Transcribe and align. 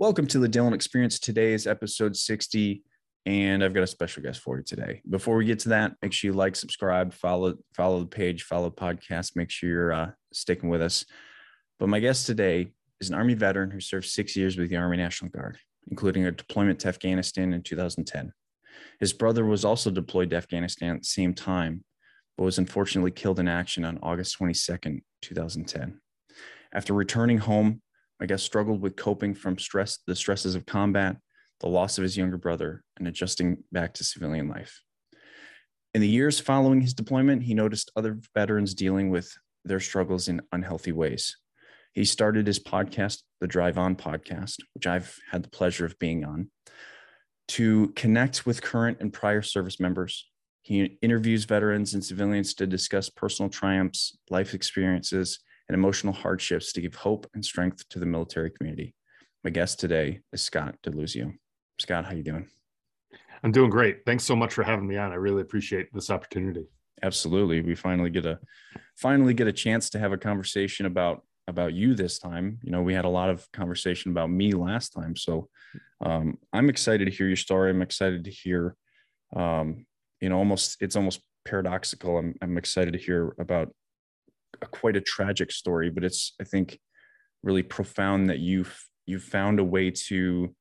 Welcome 0.00 0.28
to 0.28 0.38
the 0.38 0.48
Dylan 0.48 0.74
Experience. 0.74 1.18
Today 1.18 1.52
is 1.52 1.66
episode 1.66 2.16
60, 2.16 2.84
and 3.26 3.64
I've 3.64 3.74
got 3.74 3.82
a 3.82 3.86
special 3.88 4.22
guest 4.22 4.38
for 4.38 4.56
you 4.56 4.62
today. 4.62 5.02
Before 5.10 5.34
we 5.34 5.44
get 5.44 5.58
to 5.60 5.70
that, 5.70 5.94
make 6.00 6.12
sure 6.12 6.30
you 6.30 6.36
like, 6.36 6.54
subscribe, 6.54 7.12
follow, 7.12 7.54
follow 7.74 7.98
the 7.98 8.06
page, 8.06 8.44
follow 8.44 8.70
the 8.70 8.76
podcast. 8.76 9.34
Make 9.34 9.50
sure 9.50 9.68
you're 9.68 9.92
uh, 9.92 10.10
sticking 10.32 10.68
with 10.68 10.82
us. 10.82 11.04
But 11.80 11.88
my 11.88 11.98
guest 11.98 12.26
today 12.26 12.68
is 13.00 13.08
an 13.08 13.16
Army 13.16 13.34
veteran 13.34 13.72
who 13.72 13.80
served 13.80 14.06
six 14.06 14.36
years 14.36 14.56
with 14.56 14.70
the 14.70 14.76
Army 14.76 14.98
National 14.98 15.32
Guard, 15.32 15.58
including 15.90 16.26
a 16.26 16.30
deployment 16.30 16.78
to 16.80 16.88
Afghanistan 16.88 17.52
in 17.52 17.64
2010. 17.64 18.32
His 19.00 19.12
brother 19.12 19.44
was 19.44 19.64
also 19.64 19.90
deployed 19.90 20.30
to 20.30 20.36
Afghanistan 20.36 20.94
at 20.94 21.02
the 21.02 21.08
same 21.08 21.34
time, 21.34 21.82
but 22.36 22.44
was 22.44 22.58
unfortunately 22.58 23.10
killed 23.10 23.40
in 23.40 23.48
action 23.48 23.84
on 23.84 23.98
August 24.00 24.38
22nd, 24.38 25.00
2010. 25.22 26.00
After 26.72 26.94
returning 26.94 27.38
home, 27.38 27.82
my 28.20 28.26
guess, 28.26 28.42
struggled 28.42 28.80
with 28.80 28.96
coping 28.96 29.34
from 29.34 29.58
stress, 29.58 29.98
the 30.06 30.16
stresses 30.16 30.54
of 30.54 30.66
combat, 30.66 31.16
the 31.60 31.68
loss 31.68 31.98
of 31.98 32.02
his 32.02 32.16
younger 32.16 32.36
brother, 32.36 32.82
and 32.98 33.08
adjusting 33.08 33.62
back 33.72 33.94
to 33.94 34.04
civilian 34.04 34.48
life. 34.48 34.80
In 35.94 36.00
the 36.00 36.08
years 36.08 36.38
following 36.38 36.80
his 36.80 36.94
deployment, 36.94 37.42
he 37.42 37.54
noticed 37.54 37.90
other 37.96 38.18
veterans 38.34 38.74
dealing 38.74 39.10
with 39.10 39.32
their 39.64 39.80
struggles 39.80 40.28
in 40.28 40.42
unhealthy 40.52 40.92
ways. 40.92 41.36
He 41.92 42.04
started 42.04 42.46
his 42.46 42.60
podcast, 42.60 43.22
the 43.40 43.46
Drive 43.46 43.78
On 43.78 43.96
podcast, 43.96 44.56
which 44.74 44.86
I've 44.86 45.16
had 45.30 45.42
the 45.42 45.50
pleasure 45.50 45.86
of 45.86 45.98
being 45.98 46.24
on, 46.24 46.50
to 47.48 47.88
connect 47.96 48.46
with 48.46 48.62
current 48.62 48.98
and 49.00 49.12
prior 49.12 49.42
service 49.42 49.80
members. 49.80 50.26
He 50.62 50.98
interviews 51.00 51.44
veterans 51.44 51.94
and 51.94 52.04
civilians 52.04 52.54
to 52.54 52.66
discuss 52.66 53.08
personal 53.08 53.48
triumphs, 53.48 54.16
life 54.28 54.54
experiences, 54.54 55.40
and 55.68 55.74
emotional 55.74 56.12
hardships 56.12 56.72
to 56.72 56.80
give 56.80 56.94
hope 56.94 57.26
and 57.34 57.44
strength 57.44 57.88
to 57.90 57.98
the 57.98 58.06
military 58.06 58.50
community. 58.50 58.94
My 59.44 59.50
guest 59.50 59.78
today 59.78 60.20
is 60.32 60.42
Scott 60.42 60.76
DeLuzio. 60.82 61.34
Scott, 61.78 62.04
how 62.04 62.12
you 62.12 62.22
doing? 62.22 62.48
I'm 63.42 63.52
doing 63.52 63.70
great. 63.70 64.04
Thanks 64.04 64.24
so 64.24 64.34
much 64.34 64.52
for 64.52 64.64
having 64.64 64.86
me 64.86 64.96
on. 64.96 65.12
I 65.12 65.16
really 65.16 65.42
appreciate 65.42 65.92
this 65.92 66.10
opportunity. 66.10 66.66
Absolutely. 67.02 67.60
We 67.60 67.74
finally 67.74 68.10
get 68.10 68.26
a 68.26 68.40
finally 68.96 69.32
get 69.32 69.46
a 69.46 69.52
chance 69.52 69.90
to 69.90 69.98
have 69.98 70.12
a 70.12 70.18
conversation 70.18 70.86
about 70.86 71.22
about 71.46 71.72
you 71.72 71.94
this 71.94 72.18
time. 72.18 72.58
You 72.62 72.72
know, 72.72 72.82
we 72.82 72.94
had 72.94 73.04
a 73.04 73.10
lot 73.10 73.30
of 73.30 73.50
conversation 73.52 74.10
about 74.10 74.30
me 74.30 74.52
last 74.52 74.90
time. 74.90 75.14
So 75.14 75.48
um, 76.04 76.38
I'm 76.52 76.68
excited 76.68 77.04
to 77.04 77.10
hear 77.10 77.28
your 77.28 77.36
story. 77.36 77.70
I'm 77.70 77.82
excited 77.82 78.24
to 78.24 78.30
hear 78.30 78.74
um, 79.36 79.86
you 80.20 80.28
know, 80.28 80.38
almost 80.38 80.78
it's 80.80 80.96
almost 80.96 81.20
paradoxical. 81.44 82.18
I'm 82.18 82.34
I'm 82.42 82.58
excited 82.58 82.92
to 82.92 82.98
hear 82.98 83.34
about 83.38 83.72
a, 84.60 84.66
quite 84.66 84.96
a 84.96 85.00
tragic 85.00 85.52
story, 85.52 85.90
but 85.90 86.04
it's 86.04 86.34
I 86.40 86.44
think 86.44 86.78
really 87.42 87.62
profound 87.62 88.30
that 88.30 88.38
you've 88.38 88.78
you've 89.06 89.22
found 89.22 89.58
a 89.58 89.64
way 89.64 89.90
to 89.90 90.54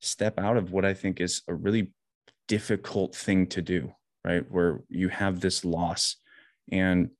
step 0.00 0.38
out 0.38 0.56
of 0.56 0.72
what 0.72 0.84
I 0.84 0.94
think 0.94 1.20
is 1.20 1.42
a 1.48 1.54
really 1.54 1.92
difficult 2.48 3.14
thing 3.14 3.46
to 3.48 3.62
do, 3.62 3.92
right? 4.24 4.44
Where 4.50 4.82
you 4.88 5.08
have 5.08 5.40
this 5.40 5.64
loss, 5.64 6.16
and 6.70 7.10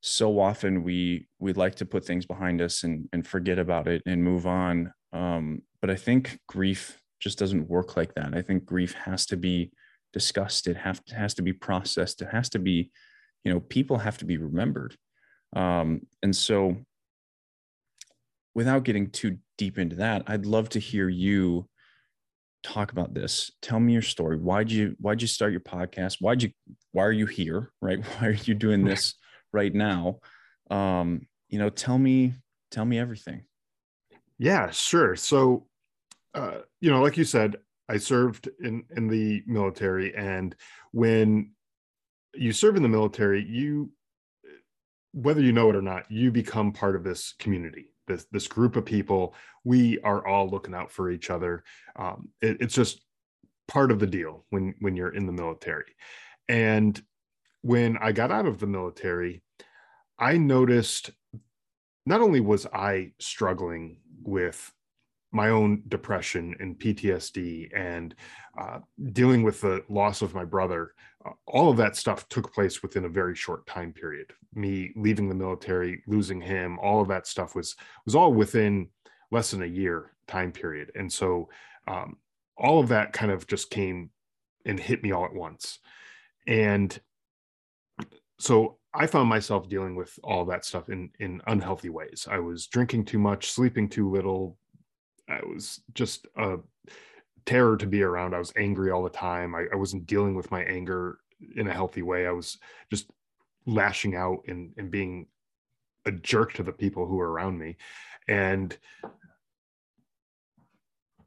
so 0.00 0.38
often 0.38 0.82
we 0.82 1.26
we 1.38 1.52
like 1.52 1.76
to 1.76 1.86
put 1.86 2.04
things 2.04 2.26
behind 2.26 2.60
us 2.60 2.84
and 2.84 3.08
and 3.12 3.26
forget 3.26 3.58
about 3.58 3.88
it 3.88 4.02
and 4.06 4.22
move 4.22 4.46
on. 4.46 4.92
Um, 5.12 5.62
but 5.80 5.90
I 5.90 5.96
think 5.96 6.38
grief 6.46 7.00
just 7.20 7.38
doesn't 7.38 7.68
work 7.68 7.96
like 7.96 8.14
that. 8.14 8.34
I 8.34 8.42
think 8.42 8.64
grief 8.64 8.92
has 8.94 9.26
to 9.26 9.36
be 9.36 9.72
discussed. 10.12 10.66
It 10.66 10.76
have, 10.76 11.00
has 11.14 11.34
to 11.34 11.42
be 11.42 11.52
processed. 11.52 12.22
It 12.22 12.28
has 12.30 12.48
to 12.50 12.58
be, 12.58 12.90
you 13.44 13.52
know, 13.52 13.60
people 13.60 13.98
have 13.98 14.18
to 14.18 14.24
be 14.24 14.36
remembered. 14.36 14.96
Um, 15.54 16.02
and 16.22 16.34
so, 16.34 16.76
without 18.54 18.84
getting 18.84 19.10
too 19.10 19.38
deep 19.58 19.78
into 19.78 19.96
that, 19.96 20.24
I'd 20.26 20.46
love 20.46 20.68
to 20.70 20.78
hear 20.78 21.08
you 21.08 21.68
talk 22.62 22.92
about 22.92 23.14
this. 23.14 23.50
Tell 23.62 23.78
me 23.78 23.92
your 23.92 24.02
story. 24.02 24.36
Why'd 24.38 24.70
you 24.70 24.96
Why'd 24.98 25.22
you 25.22 25.28
start 25.28 25.52
your 25.52 25.60
podcast? 25.60 26.16
Why'd 26.20 26.42
you 26.42 26.50
Why 26.92 27.04
are 27.04 27.12
you 27.12 27.26
here? 27.26 27.70
Right? 27.80 28.04
Why 28.18 28.28
are 28.28 28.38
you 28.44 28.54
doing 28.54 28.84
this 28.84 29.14
right 29.52 29.74
now? 29.74 30.18
Um, 30.70 31.26
you 31.48 31.58
know, 31.58 31.68
tell 31.68 31.96
me 31.96 32.34
Tell 32.70 32.84
me 32.84 32.98
everything. 32.98 33.42
Yeah, 34.38 34.70
sure. 34.70 35.16
So, 35.16 35.66
uh, 36.34 36.58
you 36.80 36.90
know, 36.90 37.00
like 37.00 37.16
you 37.16 37.24
said, 37.24 37.56
I 37.88 37.96
served 37.96 38.48
in 38.60 38.84
in 38.96 39.08
the 39.08 39.42
military, 39.46 40.14
and 40.14 40.54
when 40.92 41.52
you 42.34 42.52
serve 42.52 42.76
in 42.76 42.82
the 42.82 42.88
military, 42.88 43.42
you 43.42 43.92
whether 45.16 45.40
you 45.40 45.52
know 45.52 45.70
it 45.70 45.76
or 45.76 45.82
not, 45.82 46.10
you 46.10 46.30
become 46.30 46.72
part 46.72 46.94
of 46.94 47.02
this 47.02 47.32
community, 47.38 47.86
this 48.06 48.26
this 48.30 48.46
group 48.46 48.76
of 48.76 48.84
people. 48.84 49.34
We 49.64 49.98
are 50.00 50.26
all 50.26 50.48
looking 50.48 50.74
out 50.74 50.92
for 50.92 51.10
each 51.10 51.30
other. 51.30 51.64
Um, 51.98 52.28
it, 52.42 52.58
it's 52.60 52.74
just 52.74 53.00
part 53.66 53.90
of 53.90 53.98
the 53.98 54.06
deal 54.06 54.44
when 54.50 54.74
when 54.80 54.94
you're 54.94 55.14
in 55.14 55.26
the 55.26 55.32
military. 55.32 55.96
And 56.48 57.02
when 57.62 57.96
I 57.96 58.12
got 58.12 58.30
out 58.30 58.44
of 58.44 58.58
the 58.58 58.66
military, 58.66 59.42
I 60.18 60.36
noticed 60.36 61.10
not 62.04 62.20
only 62.20 62.40
was 62.40 62.66
I 62.66 63.12
struggling 63.18 63.96
with 64.22 64.70
my 65.32 65.50
own 65.50 65.82
depression 65.88 66.54
and 66.60 66.78
PTSD 66.78 67.68
and 67.76 68.14
uh, 68.58 68.78
dealing 69.12 69.42
with 69.42 69.60
the 69.60 69.82
loss 69.88 70.22
of 70.22 70.34
my 70.34 70.44
brother, 70.44 70.94
uh, 71.24 71.30
all 71.46 71.70
of 71.70 71.76
that 71.76 71.96
stuff 71.96 72.28
took 72.28 72.52
place 72.54 72.82
within 72.82 73.04
a 73.04 73.08
very 73.08 73.34
short 73.34 73.66
time 73.66 73.92
period. 73.92 74.32
Me 74.54 74.92
leaving 74.96 75.28
the 75.28 75.34
military, 75.34 76.02
losing 76.06 76.40
him, 76.40 76.78
all 76.78 77.00
of 77.00 77.08
that 77.08 77.26
stuff 77.26 77.54
was 77.54 77.76
was 78.04 78.14
all 78.14 78.32
within 78.32 78.88
less 79.30 79.50
than 79.50 79.62
a 79.62 79.66
year 79.66 80.12
time 80.28 80.52
period, 80.52 80.92
and 80.94 81.12
so 81.12 81.48
um, 81.88 82.16
all 82.56 82.80
of 82.80 82.88
that 82.88 83.12
kind 83.12 83.30
of 83.32 83.46
just 83.46 83.70
came 83.70 84.10
and 84.64 84.80
hit 84.80 85.02
me 85.02 85.12
all 85.12 85.24
at 85.24 85.34
once, 85.34 85.80
and 86.46 86.98
so 88.38 88.78
I 88.94 89.06
found 89.06 89.28
myself 89.28 89.68
dealing 89.68 89.94
with 89.94 90.18
all 90.24 90.44
that 90.46 90.64
stuff 90.64 90.88
in 90.88 91.10
in 91.18 91.42
unhealthy 91.46 91.90
ways. 91.90 92.26
I 92.30 92.38
was 92.38 92.66
drinking 92.66 93.04
too 93.04 93.18
much, 93.18 93.50
sleeping 93.50 93.88
too 93.88 94.10
little, 94.10 94.56
I 95.28 95.40
was 95.44 95.80
just 95.94 96.26
a 96.36 96.58
terror 97.44 97.76
to 97.76 97.86
be 97.86 98.02
around. 98.02 98.34
I 98.34 98.38
was 98.38 98.52
angry 98.56 98.90
all 98.90 99.02
the 99.02 99.10
time. 99.10 99.54
I, 99.54 99.66
I 99.72 99.76
wasn't 99.76 100.06
dealing 100.06 100.34
with 100.34 100.50
my 100.50 100.62
anger 100.62 101.18
in 101.56 101.68
a 101.68 101.72
healthy 101.72 102.02
way. 102.02 102.26
I 102.26 102.32
was 102.32 102.58
just 102.90 103.10
lashing 103.66 104.14
out 104.14 104.42
and, 104.46 104.72
and 104.76 104.90
being 104.90 105.26
a 106.04 106.12
jerk 106.12 106.52
to 106.54 106.62
the 106.62 106.72
people 106.72 107.06
who 107.06 107.16
were 107.16 107.30
around 107.30 107.58
me. 107.58 107.76
And 108.28 108.76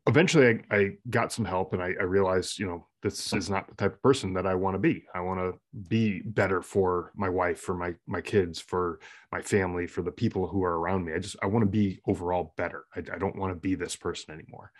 eventually 0.07 0.61
I, 0.71 0.75
I 0.75 0.91
got 1.09 1.31
some 1.31 1.45
help 1.45 1.73
and 1.73 1.81
I, 1.81 1.93
I, 1.99 2.03
realized, 2.03 2.59
you 2.59 2.65
know, 2.65 2.87
this 3.01 3.31
is 3.33 3.49
not 3.49 3.67
the 3.67 3.75
type 3.75 3.93
of 3.93 4.01
person 4.01 4.33
that 4.33 4.45
I 4.45 4.55
want 4.55 4.75
to 4.75 4.79
be. 4.79 5.05
I 5.13 5.21
want 5.21 5.39
to 5.39 5.57
be 5.87 6.21
better 6.21 6.61
for 6.61 7.11
my 7.15 7.29
wife, 7.29 7.59
for 7.59 7.73
my 7.73 7.95
my 8.07 8.19
kids, 8.19 8.59
for 8.59 8.99
my 9.31 9.41
family, 9.41 9.87
for 9.87 10.01
the 10.01 10.11
people 10.11 10.47
who 10.47 10.63
are 10.63 10.79
around 10.79 11.05
me. 11.05 11.13
I 11.13 11.19
just 11.19 11.37
I 11.41 11.45
want 11.45 11.63
to 11.63 11.69
be 11.69 12.01
overall 12.07 12.53
better. 12.57 12.85
I, 12.93 12.99
I 12.99 13.17
don't 13.17 13.37
want 13.37 13.53
to 13.53 13.59
be 13.59 13.75
this 13.75 13.95
person 13.95 14.33
anymore. 14.33 14.71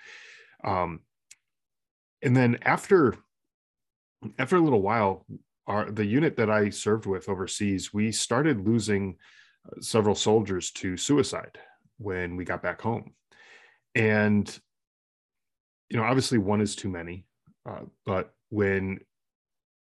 Um, 0.65 0.99
and 2.21 2.35
then 2.35 2.59
after 2.63 3.15
after 4.37 4.57
a 4.57 4.61
little 4.61 4.81
while, 4.81 5.25
our 5.67 5.89
the 5.89 6.05
unit 6.05 6.35
that 6.37 6.49
I 6.49 6.71
served 6.71 7.05
with 7.05 7.29
overseas, 7.29 7.93
we 7.93 8.11
started 8.11 8.67
losing 8.67 9.15
uh, 9.65 9.79
several 9.79 10.15
soldiers 10.15 10.71
to 10.71 10.97
suicide 10.97 11.57
when 11.99 12.35
we 12.35 12.43
got 12.43 12.61
back 12.61 12.81
home, 12.81 13.13
and 13.95 14.59
you 15.89 15.97
know 15.97 16.03
obviously 16.03 16.37
one 16.37 16.59
is 16.59 16.75
too 16.75 16.89
many 16.89 17.25
uh, 17.67 17.81
but 18.05 18.33
when 18.49 18.99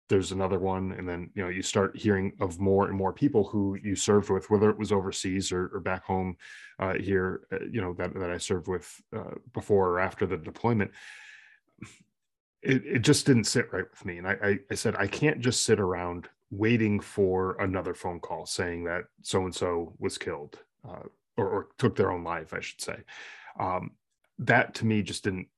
there's 0.09 0.33
another 0.33 0.59
one 0.59 0.93
and 0.93 1.06
then 1.09 1.31
you 1.34 1.43
know 1.43 1.51
you 1.51 1.62
start 1.62 1.97
hearing 1.97 2.33
of 2.41 2.59
more 2.59 2.89
and 2.89 2.97
more 2.97 3.12
people 3.12 3.45
who 3.45 3.77
you 3.83 3.95
served 3.95 4.31
with 4.31 4.49
whether 4.49 4.71
it 4.71 4.79
was 4.79 4.91
overseas 4.91 5.53
or, 5.53 5.71
or 5.75 5.81
back 5.81 6.05
home 6.05 6.37
uh, 6.79 6.95
here 6.95 7.43
uh, 7.53 7.59
you 7.71 7.81
know 7.81 7.93
that, 7.93 8.15
that 8.15 8.31
i 8.31 8.39
served 8.39 8.69
with 8.69 9.01
uh, 9.15 9.34
before 9.53 9.91
or 9.91 10.01
after 10.01 10.27
the 10.27 10.37
deployment 10.37 10.91
it, 12.62 12.85
it 12.85 12.99
just 13.00 13.26
didn't 13.26 13.44
sit 13.44 13.73
right 13.73 13.85
with 13.91 14.05
me. 14.05 14.19
And 14.19 14.26
I, 14.26 14.37
I, 14.43 14.59
I 14.70 14.75
said 14.75 14.97
i 14.97 15.06
can't 15.06 15.41
just 15.41 15.65
sit 15.65 15.81
around 15.81 16.29
waiting 16.50 16.99
for 17.00 17.61
another 17.61 17.94
phone 17.94 18.20
call 18.20 18.47
saying 18.47 18.85
that 18.85 19.05
so 19.23 19.44
and 19.44 19.55
so 19.55 19.94
was 19.99 20.17
killed 20.17 20.59
uh, 20.88 21.03
or, 21.37 21.49
or, 21.49 21.69
took 21.79 21.94
their 21.94 22.11
own 22.11 22.25
life 22.25 22.55
i 22.55 22.61
should 22.61 22.81
say. 22.81 22.97
Um, 23.61 23.93
that 24.38 24.75
to 24.76 24.87
me 24.87 25.03
just 25.03 25.25
didn't 25.25 25.49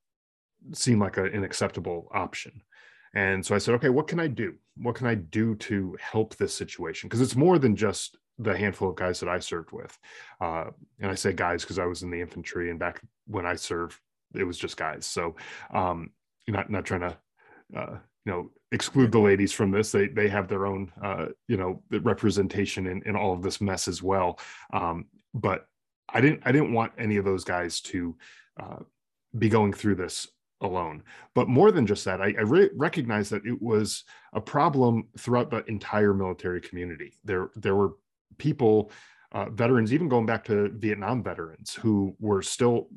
seemed 0.73 1.01
like 1.01 1.17
a, 1.17 1.25
an 1.25 1.45
acceptable 1.45 2.09
option. 2.13 2.63
And 3.15 3.45
so 3.45 3.55
I 3.55 3.59
said, 3.59 3.75
okay, 3.77 3.89
what 3.89 4.07
can 4.07 4.21
I 4.21 4.29
do? 4.29 4.55
What 4.77 4.95
can 4.95 5.07
I 5.07 5.17
do 5.17 5.57
to 5.57 5.97
help 6.01 6.37
this 6.37 6.55
situation? 6.55 7.09
Because 7.09 7.21
it's 7.21 7.37
more 7.37 7.59
than 7.59 7.75
just 7.75 8.17
the 8.39 8.57
handful 8.57 8.91
of 8.91 8.97
guys 8.97 9.21
that 9.21 9.29
I 9.29 9.39
served 9.39 9.73
with. 9.73 9.97
Uh, 10.41 10.67
and 11.01 11.11
I 11.11 11.15
say 11.15 11.33
guys 11.33 11.63
because 11.63 11.79
I 11.79 11.87
was 11.87 12.03
in 12.03 12.11
the 12.11 12.21
infantry, 12.21 12.71
and 12.71 12.79
back 12.79 13.01
when 13.27 13.47
I 13.47 13.57
served, 13.57 13.97
it 14.35 14.45
was 14.45 14.59
just 14.59 14.77
guys. 14.77 15.07
So, 15.07 15.37
um, 15.75 16.11
not 16.49 16.71
not 16.71 16.85
trying 16.85 17.01
to, 17.01 17.17
uh, 17.77 17.99
you 18.25 18.33
know, 18.33 18.51
exclude 18.73 19.13
the 19.13 19.19
ladies 19.19 19.53
from 19.53 19.71
this. 19.71 19.93
They 19.93 20.09
they 20.09 20.29
have 20.29 20.49
their 20.49 20.67
own, 20.67 20.91
uh, 21.03 21.27
you 21.49 21.57
know, 21.57 21.83
representation 21.91 22.87
in, 22.87 23.03
in 23.07 23.17
all 23.17 23.33
of 23.33 23.43
this 23.43 23.61
mess 23.61 23.89
as 23.89 24.03
well. 24.03 24.39
Um, 24.73 25.07
but 25.35 25.67
I 26.09 26.21
didn't 26.21 26.43
I 26.45 26.53
didn't 26.53 26.73
want 26.73 26.93
any 26.99 27.17
of 27.17 27.25
those 27.25 27.45
guys 27.45 27.81
to 27.83 28.17
uh, 28.61 28.79
be 29.37 29.49
going 29.49 29.73
through 29.73 29.97
this 29.97 30.29
alone. 30.61 31.03
But 31.35 31.49
more 31.49 31.73
than 31.73 31.87
just 31.87 32.05
that, 32.05 32.21
I, 32.21 32.35
I 32.39 32.43
re- 32.43 32.71
recognize 32.77 33.29
that 33.31 33.47
it 33.47 33.61
was 33.61 34.05
a 34.33 34.41
problem 34.41 35.09
throughout 35.19 35.51
the 35.51 35.65
entire 35.67 36.15
military 36.15 36.61
community. 36.61 37.19
There, 37.25 37.51
there 37.57 37.77
were 37.77 37.93
people, 38.39 38.93
uh, 39.33 39.51
veterans, 39.51 39.93
even 39.93 40.09
going 40.09 40.27
back 40.27 40.45
to 40.45 40.71
Vietnam 40.71 41.23
veterans, 41.23 41.75
who 41.75 42.15
were 42.19 42.43
still 42.43 42.89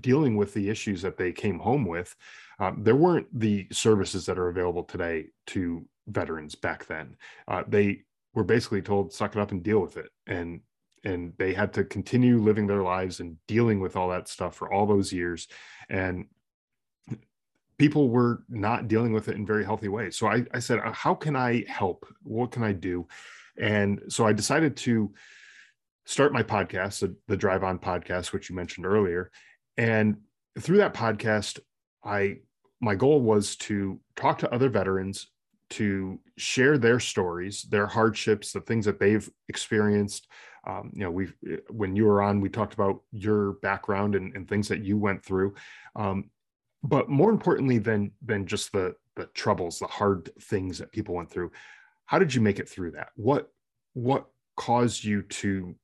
dealing 0.00 0.36
with 0.36 0.54
the 0.54 0.68
issues 0.68 1.02
that 1.02 1.16
they 1.16 1.32
came 1.32 1.58
home 1.58 1.84
with. 1.84 2.14
Um, 2.58 2.82
there 2.82 2.96
weren't 2.96 3.26
the 3.38 3.66
services 3.72 4.26
that 4.26 4.38
are 4.38 4.48
available 4.48 4.84
today 4.84 5.26
to 5.48 5.84
veterans 6.06 6.54
back 6.54 6.86
then. 6.86 7.16
Uh, 7.48 7.64
they 7.66 8.02
were 8.34 8.44
basically 8.44 8.82
told, 8.82 9.12
"Suck 9.12 9.34
it 9.34 9.40
up 9.40 9.50
and 9.50 9.62
deal 9.62 9.80
with 9.80 9.96
it," 9.96 10.10
and 10.26 10.60
and 11.02 11.32
they 11.38 11.54
had 11.54 11.72
to 11.72 11.84
continue 11.84 12.38
living 12.38 12.66
their 12.66 12.82
lives 12.82 13.20
and 13.20 13.36
dealing 13.46 13.80
with 13.80 13.96
all 13.96 14.10
that 14.10 14.28
stuff 14.28 14.54
for 14.54 14.72
all 14.72 14.86
those 14.86 15.12
years 15.12 15.48
and 15.88 16.26
people 17.80 18.10
were 18.10 18.42
not 18.50 18.88
dealing 18.88 19.10
with 19.10 19.28
it 19.28 19.36
in 19.36 19.46
very 19.46 19.64
healthy 19.64 19.88
ways. 19.88 20.14
So 20.14 20.26
I, 20.26 20.44
I 20.52 20.58
said, 20.58 20.80
uh, 20.80 20.92
how 20.92 21.14
can 21.14 21.34
I 21.34 21.64
help? 21.66 22.06
What 22.22 22.52
can 22.52 22.62
I 22.62 22.74
do? 22.74 23.08
And 23.56 24.02
so 24.08 24.26
I 24.26 24.34
decided 24.34 24.76
to 24.78 25.14
start 26.04 26.34
my 26.34 26.42
podcast, 26.42 27.10
the, 27.26 27.36
Drive 27.38 27.64
On 27.64 27.78
podcast, 27.78 28.34
which 28.34 28.50
you 28.50 28.54
mentioned 28.54 28.84
earlier. 28.84 29.30
And 29.78 30.18
through 30.58 30.76
that 30.76 30.92
podcast, 30.92 31.58
I 32.04 32.40
my 32.82 32.94
goal 32.96 33.22
was 33.22 33.56
to 33.56 33.98
talk 34.14 34.36
to 34.40 34.52
other 34.52 34.68
veterans 34.68 35.28
to 35.70 36.18
share 36.36 36.76
their 36.76 37.00
stories, 37.00 37.62
their 37.62 37.86
hardships, 37.86 38.52
the 38.52 38.60
things 38.60 38.84
that 38.84 39.00
they've 39.00 39.28
experienced. 39.48 40.26
Um, 40.66 40.90
you 40.92 41.04
know, 41.04 41.10
we 41.10 41.28
when 41.70 41.96
you 41.96 42.04
were 42.04 42.20
on, 42.20 42.42
we 42.42 42.50
talked 42.50 42.74
about 42.74 43.00
your 43.10 43.52
background 43.62 44.16
and, 44.16 44.36
and 44.36 44.46
things 44.46 44.68
that 44.68 44.84
you 44.84 44.98
went 44.98 45.24
through. 45.24 45.54
Um, 45.96 46.30
but 46.82 47.08
more 47.08 47.30
importantly 47.30 47.78
than 47.78 48.12
than 48.22 48.46
just 48.46 48.72
the 48.72 48.94
the 49.16 49.26
troubles 49.34 49.78
the 49.78 49.86
hard 49.86 50.30
things 50.42 50.78
that 50.78 50.92
people 50.92 51.14
went 51.14 51.30
through 51.30 51.50
how 52.10 52.18
did 52.18 52.34
you 52.34 52.40
make 52.40 52.58
it 52.58 52.68
through 52.68 52.90
that? 52.90 53.10
What 53.14 53.52
what 53.92 54.26
caused 54.56 55.04
you 55.04 55.22
to 55.22 55.76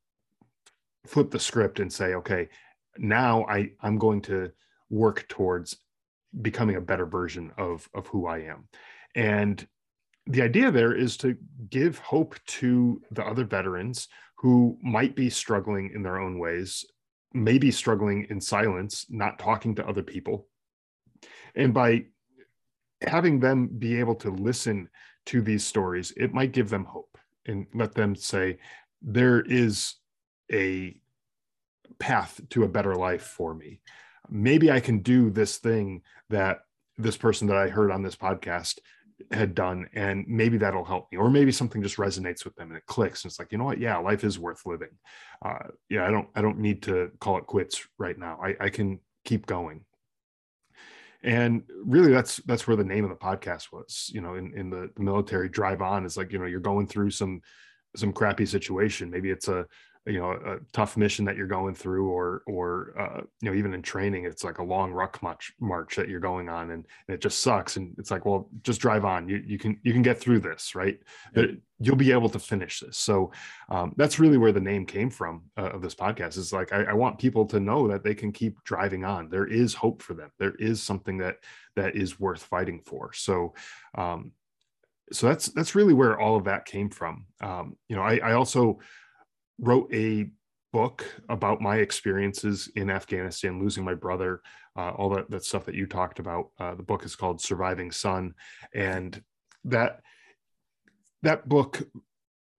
flip 1.06 1.30
the 1.30 1.38
script 1.38 1.78
and 1.78 1.90
say 1.90 2.14
okay 2.14 2.48
now 2.98 3.44
i 3.44 3.70
i'm 3.80 3.96
going 3.96 4.20
to 4.20 4.50
work 4.90 5.24
towards 5.28 5.76
becoming 6.42 6.74
a 6.74 6.80
better 6.80 7.06
version 7.06 7.52
of 7.56 7.88
of 7.94 8.08
who 8.08 8.26
i 8.26 8.38
am? 8.38 8.68
And 9.14 9.64
the 10.26 10.42
idea 10.42 10.72
there 10.72 10.92
is 10.92 11.16
to 11.18 11.36
give 11.70 11.98
hope 11.98 12.34
to 12.58 13.00
the 13.12 13.24
other 13.24 13.44
veterans 13.44 14.08
who 14.38 14.76
might 14.82 15.14
be 15.14 15.30
struggling 15.30 15.92
in 15.94 16.02
their 16.02 16.18
own 16.18 16.40
ways 16.40 16.84
maybe 17.34 17.70
struggling 17.70 18.26
in 18.30 18.40
silence 18.40 19.06
not 19.10 19.38
talking 19.38 19.76
to 19.76 19.86
other 19.86 20.02
people 20.02 20.48
and 21.56 21.72
by 21.74 22.04
having 23.02 23.40
them 23.40 23.66
be 23.66 23.98
able 23.98 24.14
to 24.16 24.30
listen 24.30 24.88
to 25.26 25.42
these 25.42 25.64
stories, 25.64 26.12
it 26.16 26.32
might 26.32 26.52
give 26.52 26.70
them 26.70 26.84
hope 26.84 27.18
and 27.46 27.66
let 27.74 27.94
them 27.94 28.14
say, 28.14 28.58
there 29.02 29.40
is 29.40 29.94
a 30.52 30.96
path 31.98 32.40
to 32.50 32.64
a 32.64 32.68
better 32.68 32.94
life 32.94 33.22
for 33.22 33.54
me. 33.54 33.80
Maybe 34.28 34.70
I 34.70 34.80
can 34.80 35.00
do 35.00 35.30
this 35.30 35.58
thing 35.58 36.02
that 36.30 36.60
this 36.98 37.16
person 37.16 37.48
that 37.48 37.56
I 37.56 37.68
heard 37.68 37.90
on 37.90 38.02
this 38.02 38.16
podcast 38.16 38.78
had 39.30 39.54
done 39.54 39.88
and 39.94 40.26
maybe 40.28 40.58
that'll 40.58 40.84
help 40.84 41.10
me. 41.10 41.18
Or 41.18 41.30
maybe 41.30 41.52
something 41.52 41.82
just 41.82 41.96
resonates 41.96 42.44
with 42.44 42.54
them 42.56 42.68
and 42.68 42.76
it 42.76 42.86
clicks 42.86 43.24
and 43.24 43.30
it's 43.30 43.38
like 43.38 43.52
you 43.52 43.58
know 43.58 43.64
what? 43.64 43.78
Yeah 43.78 43.98
life 43.98 44.24
is 44.24 44.38
worth 44.38 44.66
living. 44.66 44.90
Uh, 45.44 45.68
yeah 45.88 46.06
i 46.06 46.10
don't 46.10 46.28
i 46.34 46.40
don't 46.40 46.58
need 46.58 46.82
to 46.82 47.10
call 47.20 47.38
it 47.38 47.46
quits 47.46 47.86
right 47.98 48.18
now. 48.18 48.38
I, 48.42 48.56
I 48.60 48.68
can 48.68 49.00
keep 49.24 49.46
going 49.46 49.84
and 51.22 51.62
really 51.84 52.12
that's 52.12 52.36
that's 52.46 52.66
where 52.66 52.76
the 52.76 52.84
name 52.84 53.04
of 53.04 53.10
the 53.10 53.16
podcast 53.16 53.72
was 53.72 54.10
you 54.12 54.20
know 54.20 54.34
in, 54.34 54.52
in 54.54 54.70
the, 54.70 54.90
military 54.98 55.48
drive 55.48 55.82
on 55.82 56.04
is 56.04 56.16
like 56.16 56.32
you 56.32 56.38
know 56.38 56.46
you're 56.46 56.60
going 56.60 56.86
through 56.86 57.10
some 57.10 57.40
some 57.96 58.12
crappy 58.12 58.46
situation. 58.46 59.10
Maybe 59.10 59.30
it's 59.30 59.48
a 59.48 59.66
you 60.06 60.20
know 60.20 60.30
a 60.32 60.58
tough 60.72 60.96
mission 60.96 61.24
that 61.24 61.36
you're 61.36 61.46
going 61.46 61.74
through 61.74 62.08
or 62.08 62.42
or 62.46 62.94
uh, 62.98 63.20
you 63.40 63.50
know 63.50 63.56
even 63.56 63.74
in 63.74 63.82
training 63.82 64.24
it's 64.24 64.44
like 64.44 64.58
a 64.58 64.62
long 64.62 64.92
ruck 64.92 65.20
march 65.22 65.52
march 65.60 65.96
that 65.96 66.08
you're 66.08 66.20
going 66.20 66.48
on 66.48 66.70
and, 66.70 66.86
and 67.08 67.14
it 67.14 67.20
just 67.20 67.42
sucks. 67.42 67.76
And 67.76 67.94
it's 67.98 68.10
like 68.10 68.24
well 68.24 68.48
just 68.62 68.80
drive 68.80 69.04
on. 69.04 69.28
You 69.28 69.42
you 69.44 69.58
can 69.58 69.78
you 69.82 69.92
can 69.92 70.02
get 70.02 70.18
through 70.18 70.40
this 70.40 70.74
right? 70.74 70.98
Yeah. 71.34 71.46
you'll 71.80 71.96
be 71.96 72.12
able 72.12 72.28
to 72.30 72.38
finish 72.38 72.80
this. 72.80 72.96
So 72.96 73.32
um, 73.68 73.94
that's 73.96 74.18
really 74.18 74.38
where 74.38 74.52
the 74.52 74.60
name 74.60 74.86
came 74.86 75.10
from 75.10 75.42
uh, 75.58 75.70
of 75.70 75.82
this 75.82 75.94
podcast 75.94 76.38
is 76.38 76.52
like 76.52 76.72
I, 76.72 76.84
I 76.84 76.92
want 76.92 77.18
people 77.18 77.44
to 77.46 77.58
know 77.58 77.88
that 77.88 78.04
they 78.04 78.14
can 78.14 78.32
keep 78.32 78.62
driving 78.62 79.04
on. 79.04 79.28
There 79.28 79.46
is 79.46 79.74
hope 79.74 80.02
for 80.02 80.14
them. 80.14 80.30
There 80.38 80.54
is 80.54 80.82
something 80.82 81.18
that 81.18 81.38
that 81.74 81.96
is 81.96 82.20
worth 82.20 82.42
fighting 82.42 82.80
for. 82.86 83.12
So 83.12 83.54
um, 83.96 84.32
so 85.12 85.26
that's 85.28 85.48
that's 85.48 85.74
really 85.74 85.94
where 85.94 86.18
all 86.18 86.36
of 86.36 86.44
that 86.44 86.64
came 86.64 86.90
from. 86.90 87.26
Um, 87.40 87.76
you 87.88 87.96
know 87.96 88.02
I, 88.02 88.18
I 88.18 88.32
also 88.32 88.78
wrote 89.58 89.92
a 89.92 90.28
book 90.72 91.06
about 91.28 91.60
my 91.60 91.76
experiences 91.76 92.70
in 92.76 92.90
Afghanistan, 92.90 93.60
losing 93.60 93.84
my 93.84 93.94
brother, 93.94 94.42
uh, 94.76 94.90
all 94.90 95.08
that, 95.08 95.30
that 95.30 95.44
stuff 95.44 95.64
that 95.64 95.74
you 95.74 95.86
talked 95.86 96.18
about. 96.18 96.50
Uh, 96.58 96.74
the 96.74 96.82
book 96.82 97.04
is 97.04 97.16
called 97.16 97.40
Surviving 97.40 97.90
Son. 97.90 98.34
And 98.74 99.22
that, 99.64 100.00
that 101.22 101.48
book 101.48 101.82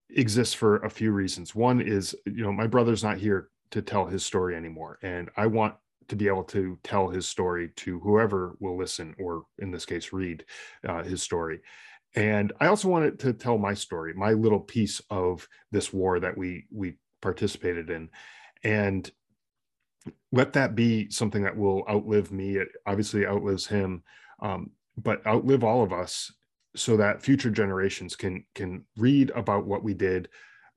exists 0.10 0.54
for 0.54 0.78
a 0.78 0.90
few 0.90 1.12
reasons. 1.12 1.54
One 1.54 1.80
is, 1.82 2.16
you 2.26 2.44
know, 2.44 2.52
my 2.52 2.68
brother's 2.68 3.04
not 3.04 3.18
here 3.18 3.50
to 3.72 3.82
tell 3.82 4.06
his 4.06 4.26
story 4.26 4.56
anymore. 4.56 4.98
And 5.04 5.30
I 5.38 5.46
want 5.46 5.76
to 6.08 6.16
be 6.16 6.28
able 6.28 6.46
to 6.46 6.80
tell 6.84 7.10
his 7.10 7.28
story 7.28 7.70
to 7.76 8.00
whoever 8.00 8.56
will 8.60 8.78
listen, 8.78 9.14
or 9.20 9.44
in 9.60 9.72
this 9.72 9.86
case, 9.86 10.14
read 10.14 10.46
uh, 10.88 11.04
his 11.04 11.22
story. 11.22 11.60
And 12.18 12.52
I 12.60 12.66
also 12.66 12.90
wanted 12.90 13.20
to 13.20 13.34
tell 13.34 13.60
my 13.60 13.76
story, 13.76 14.12
my 14.16 14.34
little 14.34 14.60
piece 14.60 15.00
of 15.12 15.48
this 15.72 15.94
war 15.94 16.20
that 16.20 16.36
we 16.36 16.66
we 16.74 16.96
participated 17.22 17.92
in, 17.92 18.10
and 18.64 19.10
let 20.32 20.54
that 20.54 20.74
be 20.74 21.12
something 21.12 21.44
that 21.44 21.56
will 21.56 21.86
outlive 21.88 22.32
me. 22.32 22.56
It 22.56 22.70
obviously 22.88 23.28
outlives 23.28 23.68
him, 23.68 24.02
um, 24.42 24.72
but 24.98 25.26
outlive 25.28 25.64
all 25.64 25.84
of 25.84 25.94
us, 25.94 26.34
so 26.76 26.98
that 26.98 27.22
future 27.22 27.52
generations 27.52 28.16
can 28.16 28.44
can 28.56 28.84
read 28.98 29.30
about 29.36 29.68
what 29.68 29.84
we 29.84 29.94
did, 29.94 30.28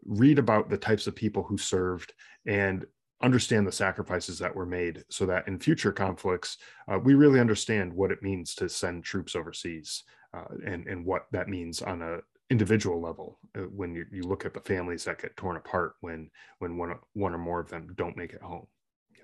read 0.04 0.38
about 0.38 0.68
the 0.68 0.76
types 0.76 1.06
of 1.06 1.16
people 1.16 1.42
who 1.42 1.56
served, 1.56 2.12
and 2.46 2.84
understand 3.22 3.66
the 3.66 3.72
sacrifices 3.72 4.38
that 4.40 4.54
were 4.54 4.66
made 4.66 5.04
so 5.08 5.24
that 5.24 5.48
in 5.48 5.58
future 5.58 5.92
conflicts 5.92 6.58
uh, 6.88 6.98
we 6.98 7.14
really 7.14 7.40
understand 7.40 7.92
what 7.92 8.10
it 8.10 8.22
means 8.22 8.54
to 8.54 8.68
send 8.68 9.04
troops 9.04 9.36
overseas 9.36 10.04
uh, 10.34 10.44
and 10.64 10.86
and 10.86 11.04
what 11.04 11.26
that 11.32 11.48
means 11.48 11.82
on 11.82 12.02
a 12.02 12.18
individual 12.50 13.00
level 13.00 13.38
uh, 13.56 13.62
when 13.62 13.94
you, 13.94 14.04
you 14.10 14.22
look 14.22 14.44
at 14.44 14.52
the 14.52 14.60
families 14.60 15.04
that 15.04 15.22
get 15.22 15.36
torn 15.36 15.56
apart 15.56 15.94
when 16.00 16.28
when 16.58 16.76
one 16.76 16.94
one 17.14 17.34
or 17.34 17.38
more 17.38 17.60
of 17.60 17.68
them 17.68 17.88
don't 17.96 18.16
make 18.16 18.32
it 18.32 18.42
home. 18.42 18.66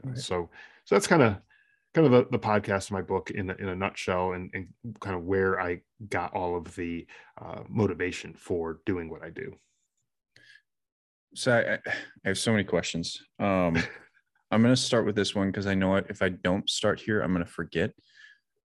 Right. 0.03 0.19
so 0.19 0.51
so 0.85 0.95
that's 0.95 1.07
kind 1.07 1.23
of 1.23 1.37
kind 1.95 2.07
of 2.07 2.13
the, 2.13 2.27
the 2.31 2.39
podcast 2.39 2.87
of 2.87 2.91
my 2.93 3.01
book 3.01 3.31
in 3.31 3.49
a, 3.51 3.55
in 3.55 3.69
a 3.69 3.75
nutshell 3.75 4.33
and, 4.33 4.51
and 4.53 4.69
kind 5.01 5.17
of 5.17 5.25
where 5.25 5.59
i 5.61 5.81
got 6.11 6.35
all 6.35 6.57
of 6.57 6.75
the 6.77 7.07
uh, 7.41 7.63
motivation 7.69 8.35
for 8.35 8.81
doing 8.85 9.09
what 9.09 9.23
i 9.23 9.31
do. 9.31 9.55
So 11.35 11.53
I, 11.53 11.75
I 11.75 12.29
have 12.29 12.39
so 12.39 12.53
many 12.53 12.65
questions. 12.65 13.21
Um 13.39 13.77
i'm 14.53 14.63
going 14.63 14.75
to 14.75 14.81
start 14.81 15.07
with 15.07 15.17
this 15.17 15.35
one 15.35 15.49
because 15.49 15.67
i 15.67 15.75
know 15.75 15.97
if 15.97 16.23
i 16.23 16.29
don't 16.29 16.71
start 16.71 17.01
here 17.01 17.21
i'm 17.21 17.33
going 17.33 17.45
to 17.45 17.51
forget. 17.51 17.93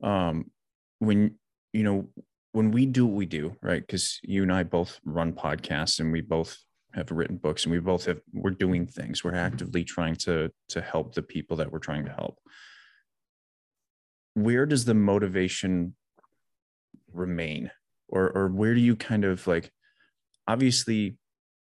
Um 0.04 0.52
when 1.00 1.36
you 1.74 1.84
know 1.84 2.10
when 2.52 2.72
we 2.72 2.86
do 2.86 3.06
what 3.06 3.16
we 3.16 3.26
do, 3.26 3.56
right? 3.62 3.82
Because 3.82 4.20
you 4.24 4.44
and 4.44 4.52
I 4.52 4.64
both 4.64 5.00
run 5.06 5.34
podcasts 5.34 6.00
and 6.00 6.12
we 6.12 6.22
both 6.22 6.58
have 6.94 7.10
written 7.12 7.38
books 7.38 7.64
and 7.64 7.72
we 7.72 7.80
both 7.80 8.06
have 8.06 8.20
we're 8.34 8.52
doing 8.52 8.86
things. 8.86 9.24
We're 9.24 9.36
actively 9.36 9.84
trying 9.84 10.16
to 10.18 10.52
to 10.70 10.82
help 10.82 11.14
the 11.14 11.22
people 11.22 11.58
that 11.58 11.72
we're 11.72 11.80
trying 11.80 12.06
to 12.06 12.12
help. 12.12 12.40
Where 14.34 14.66
does 14.66 14.86
the 14.86 14.94
motivation 14.94 15.96
remain? 17.14 17.72
Or 18.10 18.30
or 18.30 18.48
where 18.50 18.74
do 18.74 18.82
you 18.82 18.96
kind 18.98 19.24
of 19.24 19.48
like 19.48 19.72
obviously 20.48 21.18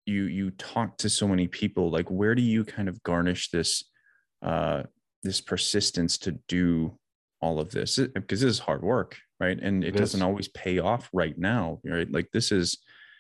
you 0.07 0.25
you 0.25 0.51
talk 0.53 0.97
to 0.99 1.11
so 1.11 1.29
many 1.29 1.47
people, 1.47 1.91
like 1.91 2.11
where 2.11 2.35
do 2.35 2.43
you 2.43 2.65
kind 2.65 2.89
of 2.89 3.03
garnish 3.03 3.51
this 3.51 3.85
uh 4.41 4.85
this 5.23 5.41
persistence 5.41 6.19
to 6.19 6.33
do 6.49 6.99
all 7.41 7.61
of 7.61 7.71
this 7.71 7.99
because 8.15 8.41
this 8.41 8.51
is 8.51 8.59
hard 8.61 8.83
work 8.83 9.19
right? 9.43 9.59
And 9.61 9.83
it, 9.85 9.89
it 9.89 9.99
doesn't 9.99 10.23
always 10.23 10.49
pay 10.49 10.79
off 10.79 11.11
right 11.13 11.37
now 11.37 11.81
right? 11.85 12.11
Like 12.11 12.31
this 12.33 12.53
is 12.53 12.79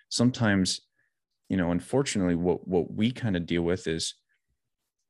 sometimes 0.08 0.80
you 1.48 1.56
know 1.56 1.70
unfortunately 1.70 2.36
what 2.36 2.66
what 2.66 2.92
we 2.92 3.10
kind 3.10 3.36
of 3.36 3.46
deal 3.46 3.62
with 3.62 3.86
is 3.86 4.14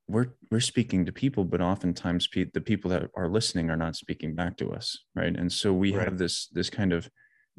we're 0.09 0.31
we're 0.51 0.61
speaking 0.61 1.05
to 1.07 1.13
people 1.13 1.45
but 1.45 1.61
oftentimes 1.61 2.27
pe- 2.27 2.51
the 2.53 2.61
people 2.61 2.91
that 2.91 3.09
are 3.17 3.29
listening 3.29 3.71
are 3.71 3.77
not 3.77 3.95
speaking 3.97 4.35
back 4.35 4.57
to 4.57 4.73
us 4.73 4.99
right? 5.15 5.37
And 5.37 5.53
so 5.53 5.73
we 5.73 5.95
right. 5.95 6.05
have 6.05 6.19
this 6.19 6.49
this 6.49 6.71
kind 6.71 6.93
of 6.93 7.09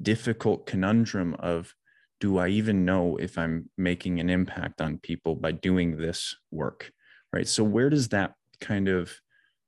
difficult 0.02 0.66
conundrum 0.66 1.36
of 1.36 1.74
do 2.20 2.40
i 2.40 2.48
even 2.48 2.84
know 2.84 3.16
if 3.18 3.38
i'm 3.38 3.70
making 3.78 4.20
an 4.20 4.28
impact 4.28 4.82
on 4.82 4.98
people 4.98 5.36
by 5.36 5.52
doing 5.52 5.98
this 5.98 6.36
work 6.50 6.92
right? 7.34 7.48
So 7.48 7.64
where 7.64 7.90
does 7.90 8.10
that 8.10 8.34
kind 8.62 8.88
of 8.88 9.12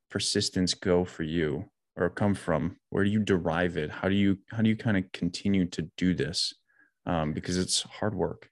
persistence 0.10 0.74
go 0.74 1.04
for 1.04 1.24
you 1.24 1.66
or 1.98 2.10
come 2.10 2.34
from? 2.34 2.78
Where 2.90 3.04
do 3.04 3.10
you 3.10 3.20
derive 3.20 3.78
it? 3.78 3.92
How 3.92 4.10
do 4.10 4.16
you 4.16 4.38
how 4.52 4.62
do 4.62 4.70
you 4.70 4.76
kind 4.76 4.98
of 4.98 5.12
continue 5.12 5.66
to 5.68 5.84
do 5.98 6.14
this? 6.14 6.54
Um, 7.06 7.34
because 7.34 7.58
it's 7.58 7.84
hard 7.84 8.16
work. 8.16 8.50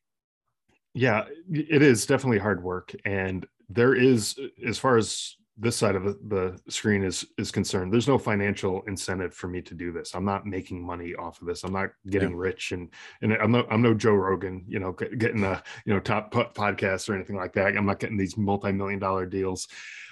Yeah, 0.94 1.26
it 1.52 1.82
is 1.82 2.06
definitely 2.06 2.38
hard 2.38 2.64
work, 2.64 2.94
and 3.04 3.48
there 3.68 3.96
is, 3.96 4.40
as 4.64 4.78
far 4.78 4.98
as 4.98 5.38
this 5.58 5.76
side 5.76 5.96
of 5.96 6.04
the 6.04 6.60
screen 6.68 7.04
is 7.04 7.26
is 7.38 7.52
concerned 7.52 7.94
there's 7.94 8.08
no 8.08 8.18
financial 8.18 8.82
incentive 8.88 9.36
for 9.36 9.48
me 9.48 9.62
to 9.62 9.76
do 9.76 9.92
this 9.92 10.16
i'm 10.16 10.26
not 10.26 10.48
making 10.48 10.84
money 10.84 11.14
off 11.14 11.40
of 11.42 11.48
this 11.48 11.64
i'm 11.64 11.72
not 11.72 11.90
getting 12.10 12.32
yeah. 12.32 12.38
rich 12.38 12.72
and 12.72 12.90
and 13.22 13.34
i'm 13.34 13.52
no 13.52 13.66
i'm 13.70 13.82
no 13.82 13.94
joe 13.94 14.14
rogan 14.14 14.66
you 14.68 14.80
know 14.80 14.92
getting 14.92 15.44
a 15.44 15.62
you 15.86 15.94
know 15.94 16.00
top 16.00 16.34
podcast 16.34 17.08
or 17.08 17.14
anything 17.14 17.36
like 17.36 17.54
that 17.54 17.78
i'm 17.78 17.86
not 17.86 18.00
getting 18.00 18.18
these 18.18 18.36
multi-million 18.36 18.98
dollar 18.98 19.28
deals 19.28 19.68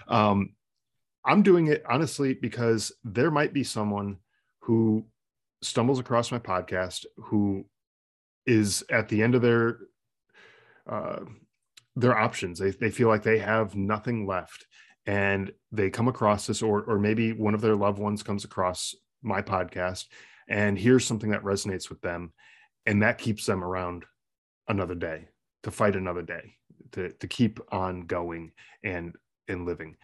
um 0.10 0.52
i'm 1.26 1.44
doing 1.44 1.68
it 1.68 1.84
honestly 1.90 2.34
because 2.34 2.92
there 3.04 3.32
might 3.32 3.54
be 3.54 3.64
someone 3.64 4.18
who 4.60 5.06
stumbles 5.62 6.00
across 6.00 6.32
my 6.32 6.40
podcast 6.40 7.06
who 7.18 7.66
is 8.46 8.84
at 8.90 9.08
the 9.10 9.22
end 9.22 9.36
of 9.36 9.42
their 9.42 9.78
uh 10.90 11.20
their 11.96 12.18
options. 12.18 12.60
They, 12.60 12.72
they 12.72 12.90
feel 12.90 13.08
like 13.08 13.24
they 13.24 13.40
have 13.40 13.76
nothing 13.76 14.26
left 14.26 14.66
and 15.06 15.52
they 15.72 15.90
come 15.90 16.08
across 16.08 16.48
this 16.48 16.62
or 16.62 16.84
or 16.84 17.00
maybe 17.00 17.34
one 17.34 17.54
of 17.54 17.62
their 17.62 17.76
loved 17.76 18.00
ones 18.00 18.24
comes 18.24 18.46
across 18.46 18.96
my 19.24 19.42
podcast 19.42 20.06
and 20.48 20.78
hears 20.78 21.06
something 21.06 21.32
that 21.32 21.44
resonates 21.44 21.90
with 21.90 22.02
them 22.02 22.34
and 22.86 23.02
that 23.02 23.18
keeps 23.18 23.46
them 23.46 23.64
around 23.64 24.06
another 24.68 24.96
day 24.96 25.28
to 25.64 25.72
fight 25.72 25.96
another 25.96 26.22
day 26.22 26.54
to 26.92 27.10
to 27.14 27.28
keep 27.28 27.60
on 27.72 28.02
going 28.02 28.52
and 28.84 29.16
and 29.48 29.66
living 29.66 29.98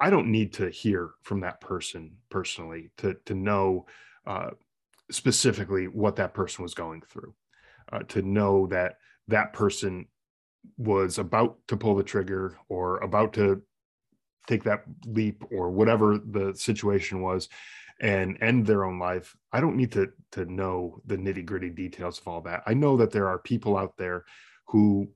i 0.00 0.10
don't 0.10 0.30
need 0.30 0.52
to 0.52 0.68
hear 0.70 1.10
from 1.22 1.40
that 1.40 1.60
person 1.60 2.12
personally 2.30 2.90
to 2.96 3.14
to 3.24 3.34
know 3.34 3.86
uh, 4.26 4.50
specifically 5.10 5.88
what 5.88 6.16
that 6.16 6.34
person 6.34 6.62
was 6.62 6.74
going 6.74 7.02
through 7.02 7.34
uh, 7.92 8.00
to 8.00 8.22
know 8.22 8.66
that 8.66 8.96
that 9.28 9.52
person 9.52 10.06
was 10.78 11.18
about 11.18 11.56
to 11.68 11.76
pull 11.76 11.94
the 11.94 12.02
trigger 12.02 12.56
or 12.68 12.98
about 12.98 13.32
to 13.32 13.62
take 14.46 14.64
that 14.64 14.84
leap 15.06 15.44
or 15.50 15.70
whatever 15.70 16.18
the 16.18 16.54
situation 16.54 17.20
was 17.20 17.48
and 18.00 18.36
end 18.40 18.66
their 18.66 18.84
own 18.84 18.98
life. 18.98 19.36
I 19.52 19.60
don't 19.60 19.76
need 19.76 19.92
to 19.92 20.10
to 20.32 20.44
know 20.46 21.00
the 21.06 21.16
nitty 21.16 21.44
gritty 21.44 21.70
details 21.70 22.18
of 22.18 22.26
all 22.26 22.40
that. 22.42 22.62
I 22.66 22.74
know 22.74 22.96
that 22.96 23.12
there 23.12 23.28
are 23.28 23.38
people 23.38 23.76
out 23.76 23.96
there 23.96 24.24
who 24.68 25.08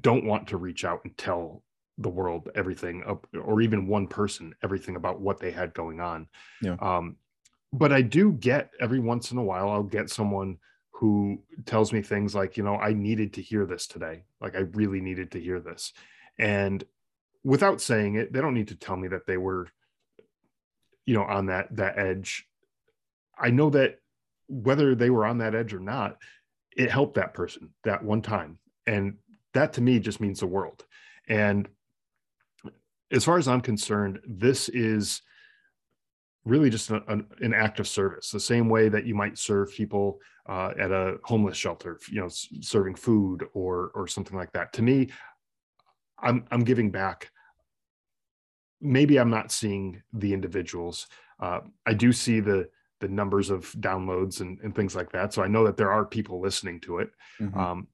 don't 0.00 0.24
want 0.24 0.48
to 0.48 0.56
reach 0.56 0.84
out 0.84 1.00
and 1.04 1.16
tell 1.16 1.62
the 1.98 2.08
world 2.08 2.48
everything 2.54 3.02
or 3.38 3.60
even 3.60 3.86
one 3.86 4.06
person 4.06 4.54
everything 4.62 4.96
about 4.96 5.20
what 5.20 5.38
they 5.38 5.50
had 5.50 5.74
going 5.74 6.00
on 6.00 6.26
yeah. 6.62 6.76
um, 6.80 7.16
but 7.72 7.92
i 7.92 8.00
do 8.00 8.32
get 8.32 8.70
every 8.80 8.98
once 8.98 9.30
in 9.30 9.38
a 9.38 9.42
while 9.42 9.68
i'll 9.68 9.82
get 9.82 10.10
someone 10.10 10.56
who 10.90 11.42
tells 11.66 11.92
me 11.92 12.00
things 12.00 12.34
like 12.34 12.56
you 12.56 12.62
know 12.62 12.76
i 12.76 12.92
needed 12.92 13.32
to 13.34 13.42
hear 13.42 13.66
this 13.66 13.86
today 13.86 14.24
like 14.40 14.56
i 14.56 14.60
really 14.72 15.00
needed 15.00 15.30
to 15.30 15.40
hear 15.40 15.60
this 15.60 15.92
and 16.38 16.84
without 17.44 17.80
saying 17.80 18.14
it, 18.14 18.32
they 18.32 18.40
don't 18.40 18.54
need 18.54 18.68
to 18.68 18.76
tell 18.76 18.96
me 18.96 19.08
that 19.08 19.26
they 19.26 19.36
were, 19.36 19.68
you 21.04 21.14
know, 21.14 21.24
on 21.24 21.46
that 21.46 21.74
that 21.76 21.98
edge. 21.98 22.46
I 23.38 23.50
know 23.50 23.70
that 23.70 23.98
whether 24.48 24.94
they 24.94 25.10
were 25.10 25.26
on 25.26 25.38
that 25.38 25.54
edge 25.54 25.74
or 25.74 25.80
not, 25.80 26.18
it 26.76 26.90
helped 26.90 27.14
that 27.14 27.34
person 27.34 27.70
that 27.84 28.04
one 28.04 28.22
time. 28.22 28.58
And 28.86 29.16
that 29.54 29.74
to 29.74 29.80
me 29.80 29.98
just 29.98 30.20
means 30.20 30.40
the 30.40 30.46
world. 30.46 30.84
And 31.28 31.68
as 33.12 33.24
far 33.24 33.38
as 33.38 33.46
I'm 33.46 33.60
concerned, 33.60 34.20
this 34.26 34.68
is 34.70 35.22
really 36.44 36.70
just 36.70 36.90
an, 36.90 37.26
an 37.40 37.54
act 37.54 37.78
of 37.78 37.86
service, 37.86 38.30
the 38.30 38.40
same 38.40 38.68
way 38.68 38.88
that 38.88 39.04
you 39.04 39.14
might 39.14 39.38
serve 39.38 39.72
people 39.72 40.18
uh, 40.48 40.72
at 40.78 40.90
a 40.90 41.18
homeless 41.22 41.56
shelter, 41.56 42.00
you 42.10 42.20
know, 42.20 42.28
serving 42.28 42.96
food 42.96 43.46
or 43.54 43.92
or 43.94 44.08
something 44.08 44.36
like 44.36 44.52
that. 44.52 44.72
To 44.74 44.82
me, 44.82 45.10
I'm 46.18 46.44
I'm 46.50 46.64
giving 46.64 46.90
back. 46.90 47.30
Maybe 48.80 49.20
I'm 49.20 49.30
not 49.30 49.52
seeing 49.52 50.02
the 50.12 50.32
individuals. 50.32 51.06
Uh, 51.38 51.60
I 51.86 51.94
do 51.94 52.12
see 52.12 52.40
the 52.40 52.68
the 52.98 53.08
numbers 53.08 53.50
of 53.50 53.70
downloads 53.72 54.40
and, 54.40 54.58
and 54.60 54.74
things 54.74 54.96
like 54.96 55.10
that. 55.12 55.32
So 55.32 55.42
I 55.42 55.48
know 55.48 55.64
that 55.64 55.76
there 55.76 55.92
are 55.92 56.04
people 56.04 56.40
listening 56.40 56.80
to 56.80 56.98
it. 56.98 57.10
Mm-hmm. 57.40 57.58
Um, 57.58 57.88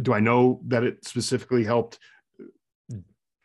do 0.00 0.12
I 0.12 0.20
know 0.20 0.60
that 0.66 0.84
it 0.84 1.04
specifically 1.04 1.64
helped 1.64 1.98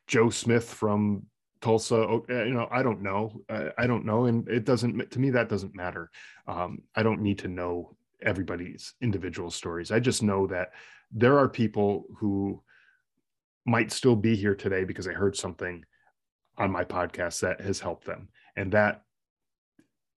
Joe 0.08 0.30
Smith 0.30 0.66
from 0.66 1.24
Tulsa? 1.62 1.96
Oh, 1.96 2.26
eh, 2.30 2.46
you 2.46 2.54
know, 2.54 2.68
I 2.72 2.84
don't 2.84 3.02
know. 3.02 3.42
I 3.78 3.88
don't 3.88 4.06
know, 4.06 4.26
and 4.26 4.48
it 4.48 4.66
doesn't. 4.66 5.12
To 5.12 5.20
me, 5.20 5.30
that 5.32 5.50
doesn't 5.50 5.76
matter. 5.76 6.10
Um, 6.48 6.84
I 6.96 7.04
don't 7.04 7.22
need 7.22 7.40
to 7.40 7.48
know 7.48 7.96
everybody's 8.22 8.94
individual 9.02 9.52
stories. 9.52 9.92
I 9.92 10.00
just 10.00 10.24
know 10.24 10.48
that 10.48 10.70
there 11.12 11.38
are 11.38 11.48
people 11.48 12.06
who 12.18 12.62
might 13.66 13.92
still 13.92 14.16
be 14.16 14.36
here 14.36 14.56
today 14.56 14.84
because 14.84 15.08
I 15.08 15.14
heard 15.14 15.36
something 15.36 15.84
on 16.58 16.72
my 16.72 16.84
podcast 16.84 17.42
that 17.42 17.62
has 17.62 17.80
helped 17.80 18.06
them. 18.06 18.30
And 18.56 18.72
that 18.72 19.04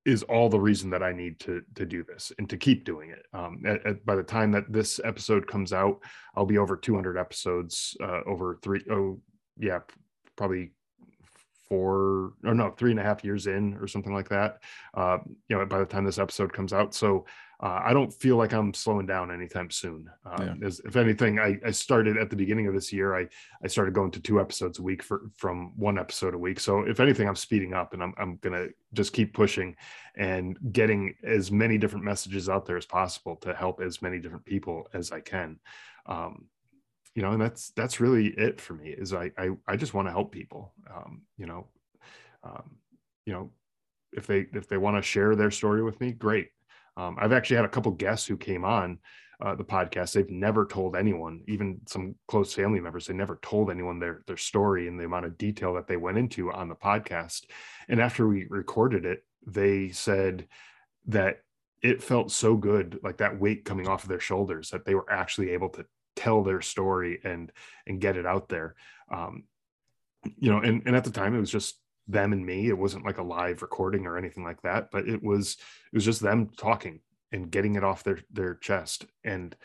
is 0.06 0.22
all 0.22 0.48
the 0.48 0.58
reason 0.58 0.88
that 0.90 1.02
I 1.02 1.12
need 1.12 1.38
to 1.40 1.62
to 1.74 1.84
do 1.84 2.02
this 2.04 2.32
and 2.38 2.48
to 2.48 2.56
keep 2.56 2.84
doing 2.84 3.10
it. 3.10 3.26
Um, 3.34 3.62
at, 3.66 3.86
at, 3.86 4.06
by 4.06 4.16
the 4.16 4.22
time 4.22 4.50
that 4.52 4.72
this 4.72 4.98
episode 5.04 5.46
comes 5.46 5.72
out, 5.72 6.00
I'll 6.34 6.46
be 6.46 6.58
over 6.58 6.76
200 6.76 7.18
episodes, 7.18 7.96
uh, 8.02 8.20
over 8.26 8.58
three. 8.62 8.82
Oh, 8.90 9.20
yeah, 9.60 9.80
probably 10.36 10.72
four 11.68 12.32
or 12.44 12.54
no, 12.54 12.70
three 12.70 12.90
and 12.90 12.98
a 12.98 13.02
half 13.02 13.24
years 13.24 13.46
in 13.46 13.74
or 13.74 13.86
something 13.86 14.12
like 14.12 14.28
that. 14.28 14.58
Uh, 14.92 15.18
you 15.48 15.56
know, 15.56 15.64
by 15.64 15.78
the 15.78 15.86
time 15.86 16.04
this 16.04 16.18
episode 16.18 16.52
comes 16.52 16.72
out, 16.72 16.94
so 16.94 17.24
uh, 17.62 17.80
I 17.84 17.92
don't 17.92 18.12
feel 18.12 18.36
like 18.36 18.52
I'm 18.52 18.72
slowing 18.72 19.06
down 19.06 19.30
anytime 19.30 19.70
soon. 19.70 20.10
Uh, 20.24 20.44
yeah. 20.44 20.66
as, 20.66 20.80
if 20.80 20.96
anything, 20.96 21.38
I, 21.38 21.58
I, 21.64 21.70
started 21.70 22.16
at 22.16 22.30
the 22.30 22.36
beginning 22.36 22.66
of 22.66 22.74
this 22.74 22.90
year. 22.90 23.14
I 23.14 23.28
I 23.62 23.68
started 23.68 23.92
going 23.92 24.10
to 24.12 24.20
two 24.20 24.40
episodes 24.40 24.78
a 24.78 24.82
week 24.82 25.02
for 25.02 25.30
from 25.36 25.72
one 25.76 25.98
episode 25.98 26.34
a 26.34 26.38
week. 26.38 26.58
So 26.58 26.80
if 26.80 27.00
anything, 27.00 27.28
I'm 27.28 27.36
speeding 27.36 27.74
up, 27.74 27.92
and 27.92 28.02
I'm 28.02 28.14
I'm 28.16 28.36
gonna 28.36 28.68
just 28.94 29.12
keep 29.12 29.34
pushing 29.34 29.76
and 30.16 30.58
getting 30.72 31.14
as 31.22 31.52
many 31.52 31.76
different 31.76 32.04
messages 32.04 32.48
out 32.48 32.64
there 32.64 32.78
as 32.78 32.86
possible 32.86 33.36
to 33.36 33.54
help 33.54 33.80
as 33.80 34.00
many 34.02 34.18
different 34.18 34.44
people 34.44 34.88
as 34.94 35.12
I 35.12 35.20
can. 35.20 35.60
Um, 36.06 36.46
you 37.14 37.22
know, 37.22 37.32
and 37.32 37.40
that's 37.42 37.70
that's 37.70 38.00
really 38.00 38.28
it 38.28 38.60
for 38.60 38.74
me. 38.74 38.90
Is 38.90 39.12
I 39.12 39.30
I, 39.36 39.50
I 39.66 39.76
just 39.76 39.94
want 39.94 40.08
to 40.08 40.12
help 40.12 40.32
people. 40.32 40.74
Um, 40.92 41.22
you 41.36 41.46
know, 41.46 41.66
um, 42.44 42.76
you 43.26 43.32
know, 43.32 43.50
if 44.12 44.26
they 44.26 44.46
if 44.52 44.68
they 44.68 44.78
want 44.78 44.96
to 44.96 45.02
share 45.02 45.34
their 45.34 45.50
story 45.50 45.82
with 45.82 46.00
me, 46.00 46.12
great 46.12 46.48
um, 46.96 47.16
I've 47.18 47.32
actually 47.32 47.56
had 47.56 47.64
a 47.64 47.70
couple 47.70 47.92
guests 47.92 48.26
who 48.26 48.36
came 48.36 48.64
on 48.64 48.98
uh, 49.42 49.54
the 49.54 49.64
podcast. 49.64 50.12
They've 50.12 50.30
never 50.30 50.66
told 50.66 50.96
anyone, 50.96 51.42
even 51.48 51.80
some 51.86 52.14
close 52.28 52.52
family 52.52 52.80
members, 52.80 53.06
they 53.06 53.14
never 53.14 53.38
told 53.42 53.70
anyone 53.70 53.98
their 53.98 54.22
their 54.26 54.36
story 54.36 54.86
and 54.88 54.98
the 54.98 55.04
amount 55.04 55.26
of 55.26 55.38
detail 55.38 55.74
that 55.74 55.86
they 55.86 55.96
went 55.96 56.18
into 56.18 56.52
on 56.52 56.68
the 56.68 56.74
podcast. 56.74 57.44
And 57.88 58.00
after 58.00 58.28
we 58.28 58.46
recorded 58.48 59.04
it, 59.04 59.24
they 59.46 59.90
said 59.90 60.46
that 61.06 61.38
it 61.82 62.02
felt 62.02 62.30
so 62.30 62.56
good, 62.56 63.00
like 63.02 63.18
that 63.18 63.40
weight 63.40 63.64
coming 63.64 63.88
off 63.88 64.02
of 64.02 64.10
their 64.10 64.20
shoulders, 64.20 64.70
that 64.70 64.84
they 64.84 64.94
were 64.94 65.10
actually 65.10 65.50
able 65.50 65.70
to 65.70 65.86
tell 66.16 66.42
their 66.42 66.60
story 66.60 67.20
and 67.24 67.52
and 67.86 68.00
get 68.00 68.16
it 68.16 68.26
out 68.26 68.48
there. 68.48 68.74
Um, 69.10 69.44
you 70.36 70.50
know, 70.50 70.58
and 70.58 70.82
and 70.86 70.96
at 70.96 71.04
the 71.04 71.10
time 71.10 71.34
it 71.34 71.40
was 71.40 71.50
just 71.50 71.80
them 72.08 72.32
and 72.32 72.44
me. 72.44 72.68
It 72.68 72.78
wasn't 72.78 73.04
like 73.04 73.18
a 73.18 73.22
live 73.22 73.62
recording 73.62 74.06
or 74.06 74.16
anything 74.16 74.44
like 74.44 74.62
that, 74.62 74.90
but 74.90 75.08
it 75.08 75.22
was 75.22 75.56
it 75.92 75.96
was 75.96 76.04
just 76.04 76.20
them 76.20 76.50
talking 76.56 77.00
and 77.32 77.50
getting 77.50 77.76
it 77.76 77.84
off 77.84 78.04
their 78.04 78.18
their 78.32 78.54
chest. 78.56 79.06
And 79.24 79.56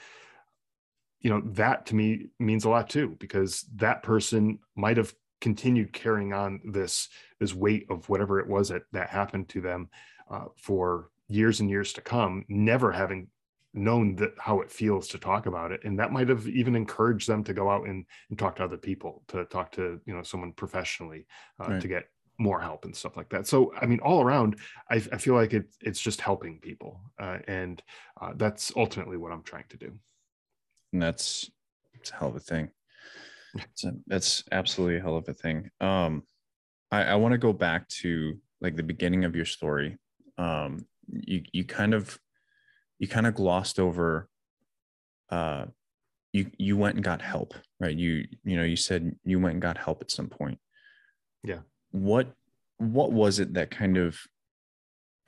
you 1.19 1.29
know, 1.29 1.41
that 1.53 1.87
to 1.87 1.95
me 1.95 2.27
means 2.39 2.65
a 2.65 2.69
lot 2.69 2.89
too, 2.89 3.15
because 3.19 3.65
that 3.75 4.03
person 4.03 4.59
might 4.75 4.97
have 4.97 5.13
continued 5.41 5.91
carrying 5.91 6.33
on 6.33 6.61
this 6.65 7.09
this 7.39 7.53
weight 7.53 7.87
of 7.89 8.07
whatever 8.09 8.39
it 8.39 8.47
was 8.47 8.69
that 8.69 8.83
that 8.91 9.09
happened 9.09 9.49
to 9.49 9.61
them 9.61 9.89
uh, 10.29 10.45
for 10.55 11.09
years 11.27 11.59
and 11.59 11.69
years 11.69 11.93
to 11.93 12.01
come, 12.01 12.45
never 12.47 12.91
having 12.91 13.27
known 13.75 14.15
that 14.15 14.31
how 14.39 14.61
it 14.61 14.71
feels 14.71 15.07
to 15.07 15.17
talk 15.17 15.45
about 15.45 15.71
it 15.71 15.83
and 15.83 15.99
that 15.99 16.11
might 16.11 16.29
have 16.29 16.47
even 16.47 16.75
encouraged 16.75 17.27
them 17.27 17.43
to 17.43 17.53
go 17.53 17.69
out 17.69 17.87
and, 17.87 18.05
and 18.29 18.39
talk 18.39 18.55
to 18.55 18.63
other 18.63 18.77
people 18.77 19.23
to 19.27 19.45
talk 19.45 19.71
to 19.71 19.99
you 20.05 20.15
know 20.15 20.23
someone 20.23 20.53
professionally 20.53 21.25
uh, 21.59 21.71
right. 21.71 21.81
to 21.81 21.87
get 21.87 22.05
more 22.37 22.59
help 22.59 22.85
and 22.85 22.95
stuff 22.95 23.17
like 23.17 23.29
that. 23.29 23.47
So, 23.47 23.73
I 23.81 23.85
mean, 23.85 23.99
all 23.99 24.21
around, 24.21 24.57
I, 24.89 24.95
I 24.95 25.17
feel 25.17 25.35
like 25.35 25.53
it, 25.53 25.65
it's 25.81 25.99
just 25.99 26.21
helping 26.21 26.59
people. 26.59 26.99
Uh, 27.19 27.37
and 27.47 27.81
uh, 28.19 28.33
that's 28.35 28.71
ultimately 28.75 29.17
what 29.17 29.31
I'm 29.31 29.43
trying 29.43 29.65
to 29.69 29.77
do. 29.77 29.93
And 30.93 31.01
that's 31.01 31.49
it's 31.93 32.11
a 32.11 32.15
hell 32.15 32.29
of 32.29 32.35
a 32.35 32.39
thing. 32.39 32.69
A, 33.85 33.91
that's 34.07 34.43
absolutely 34.51 34.97
a 34.97 35.01
hell 35.01 35.17
of 35.17 35.27
a 35.29 35.33
thing. 35.33 35.69
Um, 35.79 36.23
I, 36.91 37.03
I 37.03 37.15
want 37.15 37.31
to 37.31 37.37
go 37.37 37.53
back 37.53 37.87
to 38.01 38.37
like 38.61 38.75
the 38.75 38.83
beginning 38.83 39.25
of 39.25 39.35
your 39.35 39.45
story. 39.45 39.97
Um, 40.37 40.85
you, 41.07 41.43
you 41.51 41.63
kind 41.63 41.93
of, 41.93 42.19
you 42.99 43.07
kind 43.07 43.27
of 43.27 43.35
glossed 43.35 43.79
over, 43.79 44.27
uh, 45.29 45.65
you, 46.33 46.51
you 46.57 46.77
went 46.77 46.95
and 46.95 47.03
got 47.03 47.21
help, 47.21 47.53
right? 47.79 47.95
You, 47.95 48.25
you 48.43 48.57
know, 48.57 48.63
you 48.63 48.75
said 48.75 49.15
you 49.23 49.39
went 49.39 49.53
and 49.53 49.61
got 49.61 49.77
help 49.77 50.01
at 50.01 50.11
some 50.11 50.27
point. 50.27 50.59
Yeah 51.43 51.59
what 51.95 52.33
what 52.77 53.13
was 53.13 53.39
it 53.39 53.53
that 53.53 53.71
kind 53.71 53.97
of 53.97 54.19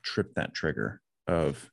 tripped 0.02 0.34
that 0.34 0.54
trigger 0.54 1.00
of 1.26 1.70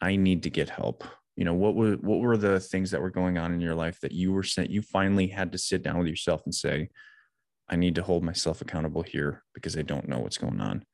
I 0.00 0.16
need 0.16 0.44
to 0.44 0.50
get 0.50 0.70
help? 0.70 1.04
You 1.34 1.44
know, 1.44 1.54
what 1.54 1.74
were 1.74 1.94
what 1.94 2.20
were 2.20 2.36
the 2.36 2.60
things 2.60 2.92
that 2.92 3.02
were 3.02 3.10
going 3.10 3.36
on 3.36 3.52
in 3.52 3.60
your 3.60 3.74
life 3.74 4.00
that 4.00 4.12
you 4.12 4.32
were 4.32 4.44
sent 4.44 4.70
you 4.70 4.82
finally 4.82 5.26
had 5.26 5.52
to 5.52 5.58
sit 5.58 5.82
down 5.82 5.98
with 5.98 6.06
yourself 6.06 6.42
and 6.44 6.54
say, 6.54 6.88
I 7.68 7.76
need 7.76 7.96
to 7.96 8.02
hold 8.02 8.22
myself 8.22 8.60
accountable 8.60 9.02
here 9.02 9.42
because 9.52 9.76
I 9.76 9.82
don't 9.82 10.08
know 10.08 10.20
what's 10.20 10.38
going 10.38 10.60
on. 10.60 10.84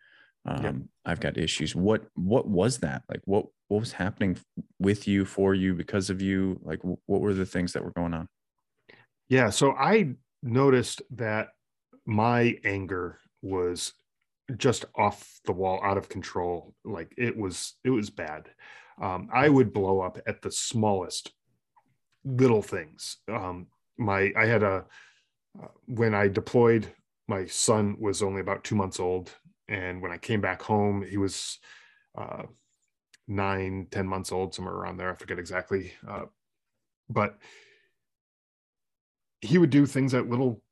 Um, 0.44 0.64
yep. 0.64 0.74
I've 1.04 1.20
got 1.20 1.36
issues. 1.36 1.76
What 1.76 2.06
what 2.14 2.48
was 2.48 2.78
that? 2.78 3.02
Like 3.08 3.20
what 3.26 3.46
what 3.72 3.80
was 3.80 3.92
happening 3.92 4.36
with 4.78 5.08
you, 5.08 5.24
for 5.24 5.54
you, 5.54 5.74
because 5.74 6.10
of 6.10 6.20
you? 6.20 6.60
Like 6.62 6.80
what 6.82 7.22
were 7.22 7.32
the 7.32 7.46
things 7.46 7.72
that 7.72 7.82
were 7.82 7.90
going 7.90 8.12
on? 8.12 8.28
Yeah, 9.30 9.48
so 9.48 9.72
I 9.72 10.16
noticed 10.42 11.00
that 11.12 11.48
my 12.04 12.58
anger 12.64 13.18
was 13.40 13.94
just 14.58 14.84
off 14.94 15.40
the 15.46 15.52
wall, 15.52 15.80
out 15.82 15.96
of 15.96 16.10
control. 16.10 16.74
Like 16.84 17.14
it 17.16 17.34
was 17.34 17.74
it 17.82 17.88
was 17.88 18.10
bad. 18.10 18.50
Um, 19.00 19.30
I 19.32 19.48
would 19.48 19.72
blow 19.72 20.02
up 20.02 20.18
at 20.26 20.42
the 20.42 20.52
smallest 20.52 21.32
little 22.26 22.60
things. 22.60 23.16
Um, 23.26 23.68
my 23.96 24.34
I 24.36 24.44
had 24.44 24.62
a 24.62 24.84
uh, 25.58 25.68
when 25.86 26.14
I 26.14 26.28
deployed, 26.28 26.88
my 27.26 27.46
son 27.46 27.96
was 27.98 28.22
only 28.22 28.42
about 28.42 28.64
two 28.64 28.76
months 28.76 29.00
old, 29.00 29.30
and 29.66 30.02
when 30.02 30.12
I 30.12 30.18
came 30.18 30.42
back 30.42 30.60
home, 30.60 31.02
he 31.02 31.16
was 31.16 31.58
uh, 32.18 32.42
nine, 33.28 33.86
ten 33.90 34.06
months 34.06 34.32
old, 34.32 34.54
somewhere 34.54 34.74
around 34.74 34.96
there. 34.96 35.12
I 35.12 35.16
forget 35.16 35.38
exactly, 35.38 35.92
uh, 36.08 36.24
but 37.08 37.38
he 39.40 39.58
would 39.58 39.70
do 39.70 39.86
things 39.86 40.12
that 40.12 40.28
little 40.28 40.62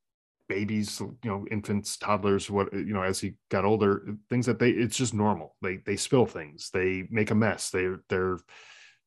babies, 0.49 1.01
you 1.01 1.17
know, 1.25 1.47
infants, 1.51 1.97
toddlers, 1.97 2.51
what 2.51 2.73
you 2.73 2.93
know, 2.93 3.03
as 3.03 3.21
he 3.21 3.35
got 3.51 3.65
older, 3.65 4.17
things 4.29 4.47
that 4.47 4.59
they 4.59 4.71
it's 4.71 4.97
just 4.97 5.15
normal. 5.15 5.57
They 5.63 5.77
they 5.77 5.97
spill 5.97 6.27
things, 6.27 6.71
they 6.73 7.07
make 7.11 7.31
a 7.31 7.35
mess. 7.35 7.71
They 7.71 7.89
they're 8.09 8.39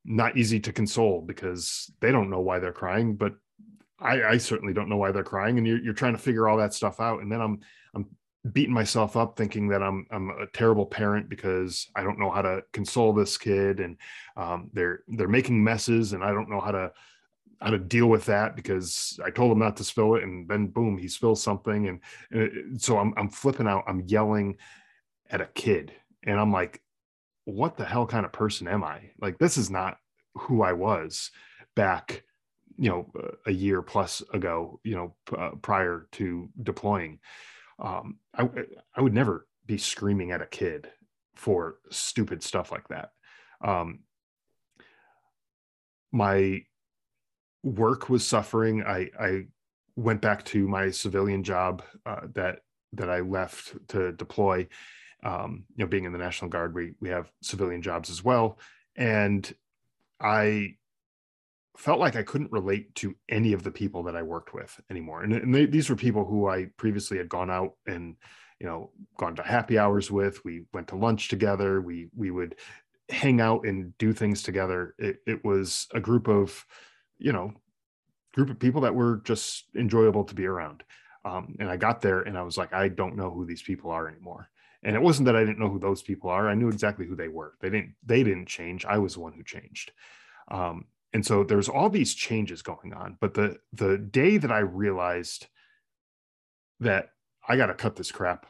not 0.05 0.37
easy 0.37 0.59
to 0.61 0.73
console 0.73 1.21
because 1.21 1.91
they 2.01 2.11
don't 2.11 2.29
know 2.29 2.41
why 2.41 2.59
they're 2.59 2.73
crying, 2.73 3.15
but 3.15 3.33
I, 3.99 4.23
I 4.23 4.37
certainly 4.37 4.73
don't 4.73 4.89
know 4.89 4.97
why 4.97 5.11
they're 5.11 5.23
crying, 5.23 5.57
and 5.57 5.67
you're 5.67 5.81
you're 5.81 5.93
trying 5.93 6.13
to 6.13 6.21
figure 6.21 6.47
all 6.47 6.57
that 6.57 6.73
stuff 6.73 6.99
out, 6.99 7.21
and 7.21 7.31
then 7.31 7.41
I'm 7.41 7.59
I'm 7.95 8.07
beating 8.51 8.73
myself 8.73 9.15
up 9.15 9.37
thinking 9.37 9.69
that 9.69 9.81
I'm 9.81 10.05
I'm 10.11 10.29
a 10.29 10.47
terrible 10.47 10.85
parent 10.85 11.29
because 11.29 11.87
I 11.95 12.03
don't 12.03 12.19
know 12.19 12.29
how 12.29 12.41
to 12.41 12.63
console 12.73 13.13
this 13.13 13.37
kid, 13.37 13.79
and 13.79 13.97
um, 14.35 14.69
they're 14.73 15.03
they're 15.07 15.27
making 15.27 15.63
messes, 15.63 16.13
and 16.13 16.23
I 16.23 16.31
don't 16.31 16.49
know 16.49 16.59
how 16.59 16.71
to 16.71 16.91
how 17.61 17.69
to 17.69 17.79
deal 17.79 18.07
with 18.07 18.25
that 18.25 18.57
because 18.57 19.17
I 19.23 19.29
told 19.29 19.51
him 19.51 19.59
not 19.59 19.77
to 19.77 19.83
spill 19.83 20.15
it, 20.15 20.23
and 20.23 20.47
then 20.49 20.67
boom, 20.67 20.97
he 20.97 21.07
spills 21.07 21.41
something, 21.41 21.87
and, 21.87 21.99
and 22.31 22.41
it, 22.41 22.81
so 22.81 22.97
I'm 22.97 23.13
I'm 23.15 23.29
flipping 23.29 23.67
out, 23.67 23.85
I'm 23.87 24.01
yelling 24.01 24.57
at 25.29 25.41
a 25.41 25.45
kid, 25.45 25.93
and 26.23 26.37
I'm 26.39 26.51
like, 26.51 26.81
what 27.45 27.77
the 27.77 27.85
hell 27.85 28.05
kind 28.05 28.25
of 28.25 28.33
person 28.33 28.67
am 28.67 28.83
I? 28.83 29.11
Like 29.21 29.37
this 29.37 29.57
is 29.57 29.69
not 29.69 29.97
who 30.35 30.63
I 30.63 30.73
was 30.73 31.31
back 31.75 32.23
you 32.77 32.89
know 32.89 33.11
a 33.45 33.51
year 33.51 33.81
plus 33.83 34.23
ago 34.33 34.79
you 34.83 34.95
know 34.95 35.15
uh, 35.37 35.51
prior 35.61 36.07
to 36.11 36.49
deploying 36.63 37.19
um, 37.79 38.17
I, 38.35 38.47
I 38.95 39.01
would 39.01 39.13
never 39.13 39.47
be 39.65 39.77
screaming 39.77 40.31
at 40.31 40.41
a 40.41 40.45
kid 40.45 40.89
for 41.35 41.77
stupid 41.89 42.43
stuff 42.43 42.71
like 42.71 42.87
that. 42.89 43.11
Um, 43.63 43.99
my 46.11 46.63
work 47.63 48.09
was 48.09 48.25
suffering. 48.25 48.83
I 48.83 49.09
i 49.19 49.45
went 49.95 50.21
back 50.21 50.43
to 50.43 50.67
my 50.67 50.89
civilian 50.89 51.43
job 51.43 51.83
uh, 52.05 52.21
that 52.33 52.59
that 52.93 53.09
i 53.09 53.21
left 53.21 53.75
to 53.89 54.11
deploy. 54.11 54.67
Um, 55.23 55.63
you 55.75 55.85
know 55.85 55.89
being 55.89 56.03
in 56.03 56.11
the 56.11 56.19
national 56.19 56.49
guard 56.49 56.75
we 56.75 56.93
we 56.99 57.09
have 57.09 57.31
civilian 57.41 57.81
jobs 57.81 58.09
as 58.09 58.23
well. 58.23 58.59
And 58.95 59.51
i 60.19 60.75
felt 61.77 61.99
like 61.99 62.15
I 62.15 62.23
couldn't 62.23 62.51
relate 62.51 62.93
to 62.95 63.15
any 63.29 63.53
of 63.53 63.63
the 63.63 63.71
people 63.71 64.03
that 64.03 64.15
I 64.15 64.21
worked 64.21 64.53
with 64.53 64.79
anymore. 64.89 65.23
And, 65.23 65.33
and 65.33 65.53
they, 65.53 65.65
these 65.65 65.89
were 65.89 65.95
people 65.95 66.25
who 66.25 66.47
I 66.47 66.67
previously 66.77 67.17
had 67.17 67.29
gone 67.29 67.49
out 67.49 67.73
and, 67.87 68.15
you 68.59 68.67
know, 68.67 68.91
gone 69.17 69.35
to 69.35 69.43
happy 69.43 69.77
hours 69.77 70.11
with. 70.11 70.43
We 70.45 70.65
went 70.73 70.87
to 70.89 70.95
lunch 70.95 71.29
together. 71.29 71.81
We, 71.81 72.09
we 72.15 72.29
would 72.31 72.55
hang 73.09 73.41
out 73.41 73.65
and 73.65 73.97
do 73.97 74.13
things 74.13 74.43
together. 74.43 74.95
It, 74.99 75.17
it 75.25 75.43
was 75.43 75.87
a 75.93 75.99
group 75.99 76.27
of, 76.27 76.65
you 77.17 77.33
know, 77.33 77.53
group 78.33 78.49
of 78.49 78.59
people 78.59 78.81
that 78.81 78.95
were 78.95 79.21
just 79.23 79.65
enjoyable 79.75 80.23
to 80.25 80.35
be 80.35 80.45
around. 80.45 80.83
Um, 81.25 81.55
and 81.59 81.69
I 81.69 81.77
got 81.77 82.01
there 82.01 82.21
and 82.21 82.37
I 82.37 82.43
was 82.43 82.57
like, 82.57 82.73
I 82.73 82.87
don't 82.87 83.15
know 83.15 83.31
who 83.31 83.45
these 83.45 83.61
people 83.61 83.91
are 83.91 84.07
anymore. 84.07 84.49
And 84.83 84.95
it 84.95 85.01
wasn't 85.01 85.25
that 85.27 85.35
I 85.35 85.39
didn't 85.39 85.59
know 85.59 85.69
who 85.69 85.79
those 85.79 86.01
people 86.01 86.29
are. 86.29 86.49
I 86.49 86.55
knew 86.55 86.67
exactly 86.67 87.05
who 87.07 87.15
they 87.15 87.29
were. 87.29 87.53
They 87.61 87.69
didn't, 87.69 87.95
they 88.05 88.23
didn't 88.23 88.47
change. 88.47 88.85
I 88.85 88.97
was 88.97 89.13
the 89.13 89.21
one 89.21 89.33
who 89.33 89.43
changed. 89.43 89.91
Um, 90.51 90.85
and 91.13 91.25
so 91.25 91.43
there's 91.43 91.69
all 91.69 91.89
these 91.89 92.13
changes 92.13 92.61
going 92.61 92.93
on 92.93 93.17
but 93.19 93.33
the 93.33 93.57
the 93.73 93.97
day 93.97 94.37
that 94.37 94.51
i 94.51 94.59
realized 94.59 95.47
that 96.79 97.09
i 97.47 97.55
got 97.55 97.67
to 97.67 97.73
cut 97.73 97.95
this 97.95 98.11
crap 98.11 98.45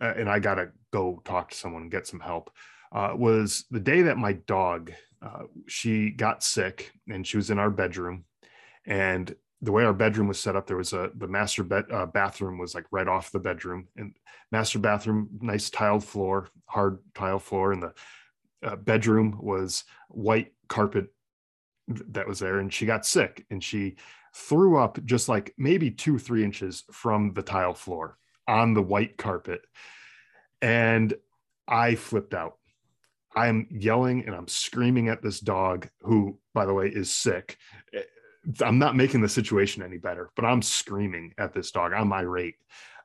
uh, 0.00 0.12
and 0.16 0.28
i 0.28 0.38
got 0.38 0.56
to 0.56 0.68
go 0.92 1.20
talk 1.24 1.50
to 1.50 1.56
someone 1.56 1.82
and 1.82 1.90
get 1.90 2.06
some 2.06 2.20
help 2.20 2.50
uh, 2.92 3.12
was 3.14 3.64
the 3.70 3.80
day 3.80 4.02
that 4.02 4.18
my 4.18 4.32
dog 4.32 4.92
uh, 5.22 5.42
she 5.66 6.10
got 6.10 6.42
sick 6.42 6.92
and 7.08 7.26
she 7.26 7.36
was 7.36 7.50
in 7.50 7.58
our 7.58 7.70
bedroom. 7.70 8.24
And 8.86 9.34
the 9.60 9.72
way 9.72 9.84
our 9.84 9.92
bedroom 9.92 10.28
was 10.28 10.40
set 10.40 10.56
up 10.56 10.66
there 10.66 10.78
was 10.78 10.94
a 10.94 11.10
the 11.14 11.28
master 11.28 11.62
bed 11.62 11.84
uh, 11.92 12.06
bathroom 12.06 12.58
was 12.58 12.74
like 12.74 12.86
right 12.90 13.06
off 13.06 13.30
the 13.30 13.38
bedroom. 13.38 13.88
And 13.96 14.14
master 14.50 14.78
bathroom 14.78 15.28
nice 15.40 15.68
tiled 15.68 16.04
floor 16.04 16.48
hard 16.66 16.98
tile 17.14 17.38
floor. 17.38 17.72
And 17.72 17.82
the 17.82 17.92
uh, 18.62 18.76
bedroom 18.76 19.38
was 19.40 19.84
white 20.08 20.52
carpet 20.68 21.12
that 22.08 22.26
was 22.26 22.38
there 22.38 22.58
and 22.58 22.72
she 22.72 22.86
got 22.86 23.06
sick 23.06 23.44
and 23.50 23.62
she 23.62 23.96
threw 24.34 24.78
up 24.78 25.04
just 25.04 25.28
like 25.28 25.54
maybe 25.58 25.90
two 25.90 26.18
three 26.18 26.44
inches 26.44 26.84
from 26.92 27.32
the 27.34 27.42
tile 27.42 27.74
floor 27.74 28.16
on 28.46 28.74
the 28.74 28.82
white 28.82 29.16
carpet 29.16 29.60
and 30.62 31.14
i 31.68 31.94
flipped 31.94 32.34
out 32.34 32.56
i'm 33.34 33.66
yelling 33.70 34.24
and 34.26 34.34
i'm 34.34 34.48
screaming 34.48 35.08
at 35.08 35.22
this 35.22 35.40
dog 35.40 35.88
who 36.00 36.38
by 36.54 36.64
the 36.64 36.74
way 36.74 36.88
is 36.88 37.12
sick 37.12 37.56
eh, 37.94 38.02
i'm 38.60 38.78
not 38.78 38.96
making 38.96 39.20
the 39.20 39.28
situation 39.28 39.82
any 39.82 39.98
better 39.98 40.30
but 40.36 40.44
i'm 40.44 40.62
screaming 40.62 41.32
at 41.38 41.52
this 41.52 41.70
dog 41.70 41.92
i'm 41.92 42.12
irate 42.12 42.54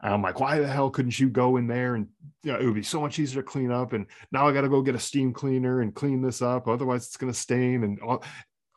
I'm 0.01 0.21
like, 0.21 0.39
why 0.39 0.59
the 0.59 0.67
hell 0.67 0.89
couldn't 0.89 1.19
you 1.19 1.29
go 1.29 1.57
in 1.57 1.67
there 1.67 1.95
and 1.95 2.07
you 2.43 2.51
know, 2.51 2.59
it 2.59 2.65
would 2.65 2.75
be 2.75 2.83
so 2.83 3.01
much 3.01 3.17
easier 3.17 3.41
to 3.41 3.47
clean 3.47 3.71
up. 3.71 3.93
And 3.93 4.05
now 4.31 4.47
I 4.47 4.53
got 4.53 4.61
to 4.61 4.69
go 4.69 4.81
get 4.81 4.95
a 4.95 4.99
steam 4.99 5.33
cleaner 5.33 5.81
and 5.81 5.95
clean 5.95 6.21
this 6.21 6.41
up. 6.41 6.67
Otherwise, 6.67 7.05
it's 7.05 7.17
going 7.17 7.31
to 7.31 7.37
stain. 7.37 7.83
And 7.83 7.99
all 8.01 8.23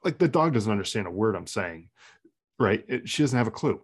like 0.04 0.18
the 0.18 0.28
dog 0.28 0.54
doesn't 0.54 0.70
understand 0.70 1.06
a 1.06 1.10
word 1.10 1.34
I'm 1.34 1.46
saying, 1.46 1.88
right? 2.58 2.84
It, 2.88 3.08
she 3.08 3.22
doesn't 3.22 3.36
have 3.36 3.46
a 3.46 3.52
clue. 3.52 3.82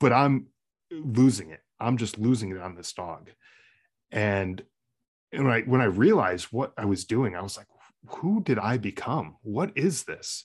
But 0.00 0.12
I'm 0.12 0.46
losing 0.90 1.50
it. 1.50 1.60
I'm 1.80 1.96
just 1.96 2.18
losing 2.18 2.50
it 2.50 2.60
on 2.60 2.74
this 2.74 2.92
dog. 2.92 3.30
And, 4.10 4.62
and 5.32 5.44
when 5.44 5.52
I 5.52 5.60
when 5.62 5.80
I 5.80 5.84
realized 5.86 6.46
what 6.50 6.72
I 6.76 6.84
was 6.84 7.04
doing, 7.04 7.36
I 7.36 7.42
was 7.42 7.56
like, 7.56 7.66
who 8.06 8.42
did 8.42 8.58
I 8.58 8.78
become? 8.78 9.36
What 9.42 9.72
is 9.76 10.04
this? 10.04 10.44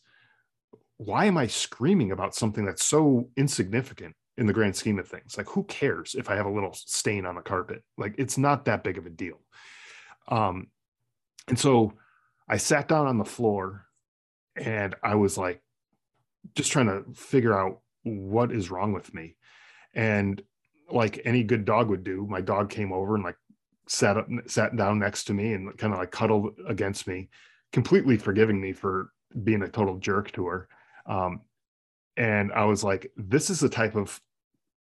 Why 0.98 1.26
am 1.26 1.38
I 1.38 1.48
screaming 1.48 2.12
about 2.12 2.36
something 2.36 2.66
that's 2.66 2.84
so 2.84 3.30
insignificant 3.38 4.16
in 4.38 4.48
the 4.48 4.54
grand 4.54 4.76
scheme 4.76 5.00
of 5.00 5.08
things? 5.08 5.38
Like, 5.38 5.48
who 5.50 5.64
cares 5.64 6.16
if 6.16 6.30
I 6.30 6.36
have 6.36 6.46
a 6.46 6.52
little 6.52 6.74
stain 6.74 7.26
on 7.26 7.36
the 7.36 7.42
carpet? 7.42 7.84
Like, 7.98 8.16
it's 8.18 8.38
not 8.38 8.66
that 8.66 8.84
big 8.84 8.98
of 8.98 9.06
a 9.06 9.10
deal. 9.10 9.40
Um, 10.28 10.68
and 11.48 11.58
so 11.58 11.94
I 12.48 12.58
sat 12.58 12.88
down 12.88 13.08
on 13.08 13.18
the 13.18 13.26
floor 13.26 13.86
and 14.56 14.96
I 15.04 15.16
was 15.16 15.38
like 15.38 15.62
just 16.56 16.72
trying 16.72 16.88
to 16.88 17.04
figure 17.14 17.58
out 17.58 17.80
what 18.04 18.52
is 18.52 18.70
wrong 18.70 18.94
with 18.94 19.14
me. 19.14 19.36
And 19.94 20.42
like 20.92 21.22
any 21.26 21.44
good 21.44 21.66
dog 21.66 21.90
would 21.90 22.04
do, 22.04 22.28
my 22.30 22.42
dog 22.42 22.70
came 22.70 22.92
over 22.92 23.16
and 23.16 23.24
like 23.24 23.38
sat 23.88 24.18
up, 24.18 24.28
sat 24.48 24.76
down 24.76 25.00
next 25.00 25.26
to 25.26 25.34
me 25.34 25.54
and 25.54 25.78
kind 25.78 25.94
of 25.94 26.00
like 26.00 26.12
cuddled 26.12 26.54
against 26.68 27.08
me, 27.08 27.30
completely 27.72 28.18
forgiving 28.18 28.60
me 28.60 28.74
for 28.74 29.12
being 29.44 29.64
a 29.64 29.68
total 29.68 29.98
jerk 29.98 30.32
to 30.34 30.48
her. 30.48 30.68
Um, 31.06 31.42
and 32.18 32.52
I 32.52 32.66
was 32.66 32.84
like, 32.84 33.12
this 33.18 33.50
is 33.50 33.60
the 33.60 33.70
type 33.70 33.96
of 33.96 34.22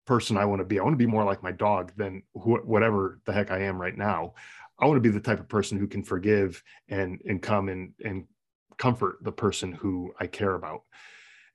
person 0.07 0.37
I 0.37 0.45
want 0.45 0.61
to 0.61 0.65
be. 0.65 0.79
I 0.79 0.83
want 0.83 0.95
to 0.95 1.05
be 1.05 1.07
more 1.07 1.25
like 1.25 1.43
my 1.43 1.53
dog 1.53 1.93
than 1.97 2.23
wh- 2.33 2.67
whatever 2.67 3.21
the 3.25 3.33
heck 3.33 3.51
I 3.51 3.63
am 3.63 3.81
right 3.81 3.97
now. 3.97 4.35
I 4.79 4.87
want 4.87 4.97
to 4.97 5.09
be 5.09 5.11
the 5.11 5.21
type 5.21 5.41
of 5.41 5.49
person 5.49 5.79
who 5.79 5.87
can 5.87 6.03
forgive 6.03 6.63
and 6.89 7.21
and 7.27 7.41
come 7.41 7.69
and 7.69 7.93
and 8.05 8.25
comfort 8.79 9.19
the 9.23 9.33
person 9.33 9.73
who 9.73 10.13
I 10.19 10.27
care 10.27 10.55
about. 10.55 10.83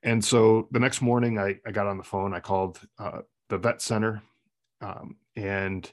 And 0.04 0.24
so 0.24 0.68
the 0.72 0.80
next 0.80 1.02
morning, 1.02 1.40
I, 1.40 1.60
I 1.66 1.72
got 1.72 1.88
on 1.88 1.98
the 1.98 2.04
phone. 2.04 2.34
I 2.34 2.40
called 2.40 2.80
uh, 3.00 3.22
the 3.50 3.58
vet 3.58 3.82
center, 3.82 4.22
um, 4.82 5.18
and 5.36 5.92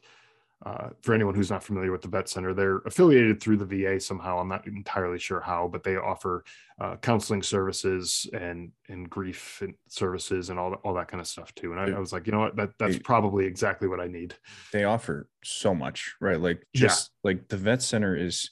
uh, 0.64 0.88
for 1.02 1.14
anyone 1.14 1.34
who's 1.34 1.50
not 1.50 1.62
familiar 1.62 1.92
with 1.92 2.00
the 2.00 2.08
vet 2.08 2.28
center 2.28 2.54
they're 2.54 2.78
affiliated 2.86 3.40
through 3.40 3.56
the 3.56 3.64
va 3.66 4.00
somehow 4.00 4.38
i'm 4.38 4.48
not 4.48 4.66
entirely 4.66 5.18
sure 5.18 5.40
how 5.40 5.68
but 5.68 5.82
they 5.82 5.96
offer 5.96 6.42
uh, 6.80 6.96
counseling 6.96 7.42
services 7.42 8.26
and 8.32 8.72
and 8.88 9.10
grief 9.10 9.60
and 9.60 9.74
services 9.88 10.48
and 10.48 10.58
all 10.58 10.70
that, 10.70 10.78
all 10.82 10.94
that 10.94 11.08
kind 11.08 11.20
of 11.20 11.26
stuff 11.26 11.54
too 11.54 11.72
and 11.72 11.80
I, 11.80 11.96
I 11.96 11.98
was 11.98 12.12
like 12.12 12.26
you 12.26 12.32
know 12.32 12.40
what 12.40 12.56
that 12.56 12.70
that's 12.78 12.98
probably 12.98 13.44
exactly 13.44 13.88
what 13.88 14.00
i 14.00 14.06
need 14.06 14.34
they 14.72 14.84
offer 14.84 15.28
so 15.42 15.74
much 15.74 16.14
right 16.20 16.40
like 16.40 16.66
just 16.74 17.10
yeah. 17.12 17.30
like 17.30 17.48
the 17.48 17.56
vet 17.58 17.82
center 17.82 18.16
is 18.16 18.50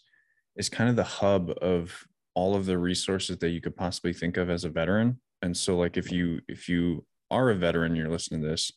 is 0.57 0.69
kind 0.69 0.91
of 0.91 0.97
the 0.97 1.05
hub 1.05 1.51
of 1.63 2.07
all 2.35 2.55
of 2.55 2.67
the 2.67 2.79
resources 2.79 3.39
that 3.39 3.51
you 3.51 3.61
could 3.61 3.77
possibly 3.77 4.13
think 4.13 4.37
of 4.37 4.51
as 4.51 4.65
a 4.65 4.71
veteran. 4.71 5.21
And 5.43 5.57
so 5.57 5.77
like 5.77 5.97
if 5.97 6.13
you 6.13 6.41
if 6.49 6.69
you 6.69 7.05
are 7.31 7.51
a 7.51 7.55
veteran 7.55 7.97
you're 7.97 8.11
listening 8.11 8.43
to 8.43 8.49
this 8.49 8.73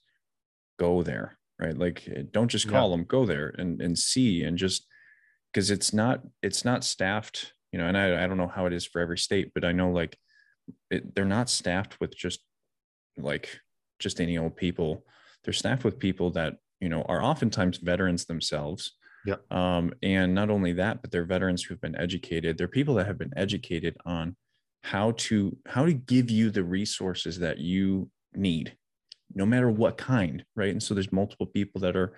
go 0.79 1.03
there 1.03 1.37
right? 1.57 1.77
Like 1.77 2.07
eh, 2.07 2.23
don't 2.31 2.49
just 2.49 2.67
call 2.67 2.89
yeah. 2.89 2.97
them 2.97 3.05
go 3.05 3.25
there 3.25 3.53
and 3.57 3.81
and 3.81 3.97
see 3.97 4.43
and 4.43 4.57
just 4.57 4.87
because 5.53 5.71
it's 5.71 5.93
not 5.93 6.21
it's 6.41 6.65
not 6.65 6.83
staffed 6.83 7.53
you 7.71 7.79
know 7.79 7.87
and 7.87 7.97
I, 7.97 8.23
I 8.23 8.27
don't 8.27 8.37
know 8.37 8.51
how 8.53 8.65
it 8.65 8.73
is 8.73 8.85
for 8.85 8.99
every 8.99 9.17
state 9.17 9.51
but 9.53 9.63
i 9.63 9.71
know 9.71 9.89
like 9.91 10.17
it, 10.89 11.15
they're 11.15 11.25
not 11.25 11.49
staffed 11.49 11.99
with 11.99 12.15
just 12.15 12.41
like 13.17 13.59
just 13.99 14.19
any 14.19 14.37
old 14.37 14.55
people. 14.55 15.05
They're 15.43 15.53
staffed 15.53 15.83
with 15.83 15.99
people 15.99 16.31
that 16.31 16.55
you 16.79 16.89
know 16.89 17.03
are 17.03 17.23
oftentimes 17.23 17.77
veterans 17.77 18.25
themselves 18.25 18.93
yeah 19.25 19.35
um, 19.51 19.91
and 20.03 20.33
not 20.33 20.49
only 20.49 20.73
that 20.73 21.01
but 21.01 21.11
they're 21.11 21.25
veterans 21.25 21.63
who've 21.63 21.81
been 21.81 21.95
educated 21.95 22.57
they're 22.57 22.67
people 22.67 22.95
that 22.95 23.07
have 23.07 23.17
been 23.17 23.33
educated 23.35 23.95
on 24.05 24.35
how 24.83 25.11
to 25.11 25.55
how 25.65 25.85
to 25.85 25.93
give 25.93 26.29
you 26.29 26.49
the 26.49 26.63
resources 26.63 27.39
that 27.39 27.57
you 27.57 28.09
need 28.35 28.75
no 29.33 29.45
matter 29.45 29.69
what 29.69 29.97
kind, 29.97 30.43
right? 30.55 30.69
And 30.69 30.81
so 30.81 30.93
there's 30.93 31.11
multiple 31.11 31.45
people 31.45 31.81
that 31.81 31.95
are 31.95 32.13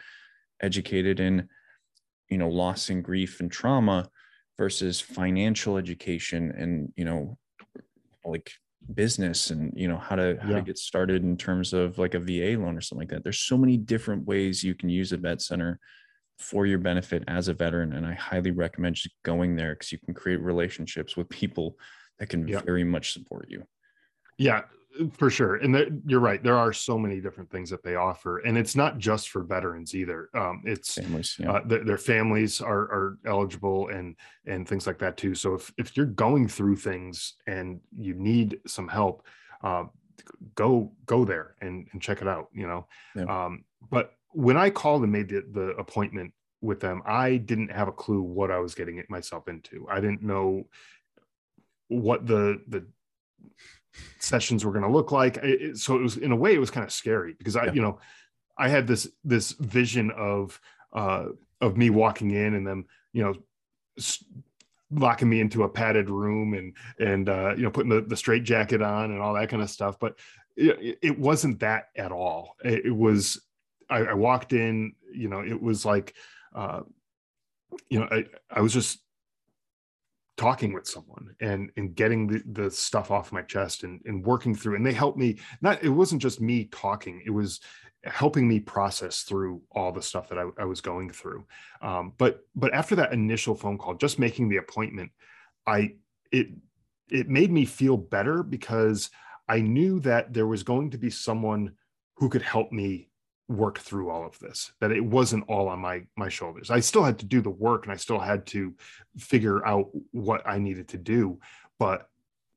educated 0.62 1.20
in, 1.20 1.48
you 2.30 2.38
know, 2.38 2.50
loss 2.50 2.90
and 2.90 3.04
grief 3.04 3.40
and 3.40 3.52
trauma 3.52 4.10
versus 4.58 5.00
financial 5.00 5.78
education 5.78 6.54
and, 6.58 6.92
you 6.96 7.06
know, 7.06 7.38
like 8.26 8.52
business 8.94 9.50
and 9.50 9.74
you 9.76 9.86
know 9.86 9.98
how 9.98 10.16
to 10.16 10.38
how 10.42 10.50
yeah. 10.50 10.56
to 10.56 10.62
get 10.62 10.78
started 10.78 11.22
in 11.22 11.36
terms 11.36 11.74
of 11.74 11.98
like 11.98 12.14
a 12.14 12.20
VA 12.20 12.58
loan 12.58 12.78
or 12.78 12.82
something 12.82 13.04
like 13.08 13.10
that. 13.10 13.24
There's 13.24 13.40
so 13.40 13.58
many 13.58 13.78
different 13.78 14.26
ways 14.26 14.64
you 14.64 14.76
can 14.76 14.90
use 14.90 15.12
a 15.12 15.18
vet 15.18 15.42
center 15.42 15.80
for 16.38 16.66
your 16.66 16.78
benefit 16.78 17.24
as 17.28 17.48
a 17.48 17.54
veteran 17.54 17.94
and 17.94 18.06
I 18.06 18.14
highly 18.14 18.52
recommend 18.52 18.96
just 18.96 19.16
going 19.24 19.56
there 19.56 19.74
because 19.74 19.92
you 19.92 19.98
can 19.98 20.14
create 20.14 20.42
relationships 20.42 21.18
with 21.18 21.30
people 21.30 21.78
that 22.20 22.30
can 22.30 22.48
yeah. 22.48 22.62
very 22.62 22.84
much 22.84 23.14
support 23.14 23.48
you. 23.50 23.64
Yeah, 24.38 24.62
for 25.14 25.30
sure 25.30 25.56
and 25.58 25.74
the, 25.74 26.02
you're 26.06 26.20
right 26.20 26.44
there 26.44 26.58
are 26.58 26.74
so 26.74 26.98
many 26.98 27.20
different 27.22 27.50
things 27.52 27.70
that 27.70 27.84
they 27.84 27.96
offer 27.96 28.40
and 28.40 28.58
it's 28.58 28.76
not 28.76 28.98
just 28.98 29.30
for 29.30 29.44
veterans 29.44 29.94
either 29.94 30.30
um, 30.34 30.62
it's 30.66 30.96
families, 30.96 31.36
yeah. 31.40 31.52
uh, 31.52 31.62
th- 31.68 31.86
their 31.86 31.98
families 31.98 32.62
are, 32.62 32.82
are 32.82 33.18
eligible 33.26 33.90
and 33.90 34.16
and 34.46 34.68
things 34.68 34.88
like 34.88 34.98
that 34.98 35.18
too 35.18 35.36
so 35.36 35.54
if, 35.54 35.72
if 35.78 35.96
you're 35.96 36.06
going 36.06 36.48
through 36.48 36.76
things 36.76 37.36
and 37.48 37.80
you 37.98 38.14
need 38.16 38.60
some 38.66 38.88
help 38.88 39.26
uh, 39.64 39.84
go 40.56 40.92
go 41.06 41.24
there 41.26 41.56
and, 41.62 41.88
and 41.92 42.02
check 42.02 42.22
it 42.22 42.28
out 42.28 42.48
you 42.54 42.68
know 42.68 42.88
yeah. 43.16 43.46
um, 43.46 43.64
but 43.92 44.17
when 44.32 44.58
i 44.58 44.70
called 44.70 45.04
and 45.04 45.12
made 45.12 45.30
the, 45.30 45.44
the 45.52 45.68
appointment 45.78 46.34
with 46.62 46.80
them 46.80 47.02
i 47.06 47.38
didn't 47.38 47.72
have 47.72 47.88
a 47.88 47.92
clue 47.92 48.22
what 48.22 48.52
i 48.52 48.60
was 48.60 48.76
getting 48.76 49.04
myself 49.10 49.48
into 49.48 49.86
i 49.90 50.00
didn't 50.00 50.24
know 50.24 50.66
what 51.90 52.28
the 52.28 52.62
the 52.68 52.86
sessions 54.20 54.66
were 54.66 54.72
going 54.72 54.84
to 54.84 54.92
look 54.92 55.12
like. 55.12 55.38
It, 55.38 55.78
so 55.78 55.96
it 55.96 56.02
was 56.02 56.18
in 56.18 56.32
a 56.32 56.36
way 56.36 56.54
it 56.54 56.60
was 56.60 56.72
kind 56.72 56.86
of 56.86 56.92
scary 56.92 57.34
because 57.38 57.56
I, 57.56 57.66
yeah. 57.66 57.74
you 57.74 57.82
know, 57.82 58.00
I 58.58 58.70
had 58.70 58.88
this 58.88 59.08
this 59.24 59.52
vision 59.54 60.12
of 60.12 60.60
uh, 60.94 61.26
of 61.62 61.78
me 61.78 61.90
walking 61.90 62.32
in 62.32 62.56
and 62.56 62.66
them, 62.66 62.86
you 63.14 63.24
know, 63.24 63.36
locking 64.92 65.30
me 65.30 65.42
into 65.42 65.64
a 65.64 65.70
padded 65.70 66.10
room 66.10 66.54
and 66.54 66.76
and 67.00 67.30
uh, 67.30 67.54
you 67.56 67.64
know 67.64 67.72
putting 67.72 67.90
the, 67.90 68.02
the 68.02 68.18
straight 68.18 68.44
jacket 68.44 68.82
on 68.82 69.12
and 69.12 69.22
all 69.22 69.34
that 69.34 69.50
kind 69.50 69.62
of 69.62 69.70
stuff. 69.70 70.00
But 70.00 70.18
it, 70.56 71.00
it 71.02 71.20
wasn't 71.20 71.60
that 71.60 71.90
at 71.96 72.12
all. 72.12 72.56
It, 72.64 72.88
it 72.88 72.96
was 72.96 73.42
I, 73.90 74.00
I, 74.00 74.14
walked 74.14 74.54
in, 74.54 74.94
you 75.14 75.30
know, 75.30 75.42
it 75.42 75.62
was 75.62 75.86
like, 75.86 76.14
uh, 76.56 76.82
you 77.90 78.00
know, 78.00 78.08
I, 78.12 78.26
I 78.50 78.62
was 78.62 78.74
just 78.74 79.00
talking 80.38 80.72
with 80.72 80.88
someone 80.88 81.36
and 81.42 81.72
and 81.78 81.96
getting 81.96 82.28
the, 82.28 82.44
the 82.52 82.72
stuff 82.72 83.10
off 83.10 83.32
my 83.32 83.42
chest 83.42 83.84
and, 83.84 84.00
and 84.06 84.24
working 84.24 84.54
through 84.54 84.76
and 84.76 84.86
they 84.86 84.94
helped 84.94 85.18
me 85.18 85.40
not 85.62 85.84
it 85.84 85.90
wasn't 85.90 86.22
just 86.22 86.40
me 86.40 86.66
talking 86.66 87.24
it 87.26 87.32
was 87.32 87.60
helping 88.04 88.48
me 88.48 88.60
process 88.60 89.24
through 89.24 89.62
all 89.72 89.92
the 89.92 90.02
stuff 90.02 90.30
that 90.30 90.38
I, 90.38 90.46
I 90.60 90.66
was 90.66 90.82
going 90.82 91.10
through. 91.10 91.46
Um, 91.82 92.14
but 92.18 92.42
but 92.56 92.74
after 92.74 92.96
that 92.96 93.14
initial 93.14 93.56
phone 93.56 93.78
call 93.78 93.96
just 93.96 94.20
making 94.20 94.50
the 94.50 94.58
appointment 94.58 95.12
i 95.66 95.94
it 96.32 96.48
it 97.10 97.30
made 97.30 97.52
me 97.52 97.66
feel 97.66 97.98
better 97.98 98.44
because 98.44 99.10
i 99.50 99.60
knew 99.60 100.00
that 100.02 100.34
there 100.34 100.48
was 100.48 100.64
going 100.64 100.92
to 100.92 100.98
be 100.98 101.10
someone 101.10 101.74
who 102.16 102.30
could 102.30 102.42
help 102.42 102.72
me 102.72 103.10
work 103.48 103.80
through 103.80 104.10
all 104.10 104.26
of 104.26 104.38
this 104.40 104.74
that 104.82 104.92
it 104.92 105.04
wasn't 105.04 105.44
all 105.48 105.70
on 105.70 105.80
my 105.80 106.04
my 106.18 106.30
shoulders. 106.30 106.70
I 106.70 106.82
still 106.82 107.04
had 107.04 107.20
to 107.20 107.26
do 107.26 107.42
the 107.42 107.50
work 107.50 107.86
and 107.86 107.94
i 107.94 107.96
still 107.96 108.20
had 108.20 108.46
to 108.48 108.74
figure 109.18 109.66
out 109.66 109.90
what 110.12 110.42
i 110.46 110.58
needed 110.58 110.90
to 110.90 110.98
do 110.98 111.40
but 111.80 112.10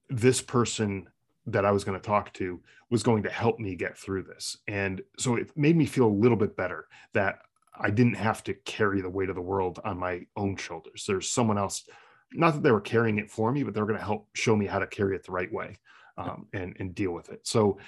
this 0.09 0.41
person 0.43 1.09
that 1.47 1.65
i 1.65 1.71
was 1.71 1.85
going 1.85 1.99
to 1.99 2.07
talk 2.07 2.33
to 2.35 2.61
was 2.91 3.03
going 3.05 3.23
to 3.23 3.31
help 3.31 3.59
me 3.59 3.77
get 3.77 3.97
through 3.97 4.25
this. 4.25 4.59
And 4.67 5.01
so 5.17 5.37
it 5.37 5.57
made 5.57 5.77
me 5.77 5.87
feel 5.87 6.07
a 6.07 6.21
little 6.23 6.37
bit 6.37 6.57
better 6.57 6.89
that 7.15 7.39
i 7.79 7.89
didn't 7.89 8.15
have 8.15 8.43
to 8.45 8.55
carry 8.55 9.01
the 9.01 9.09
weight 9.09 9.31
of 9.31 9.37
the 9.37 9.41
world 9.41 9.79
on 9.85 9.99
my 9.99 10.27
own 10.37 10.57
shoulders. 10.57 11.05
There's 11.07 11.31
someone 11.31 11.57
else 11.57 11.85
not 12.33 12.55
that 12.55 12.63
they 12.63 12.73
were 12.73 12.81
carrying 12.81 13.19
it 13.19 13.31
for 13.31 13.53
me 13.53 13.63
but 13.63 13.75
they 13.75 13.81
were 13.81 13.87
going 13.87 13.99
to 13.99 14.05
help 14.05 14.29
show 14.35 14.57
me 14.57 14.67
how 14.67 14.81
to 14.81 14.87
carry 14.87 15.15
it 15.17 15.25
the 15.25 15.33
right 15.33 15.53
way 15.53 15.79
um, 16.19 16.47
and 16.53 16.77
and 16.79 16.95
deal 16.95 17.13
with 17.13 17.31
it. 17.31 17.47
So 17.47 17.79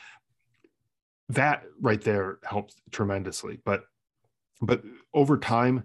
that 1.35 1.65
right 1.81 2.01
there 2.01 2.39
helped 2.45 2.75
tremendously. 2.91 3.61
But 3.65 3.85
but 4.61 4.83
over 5.13 5.39
time, 5.39 5.85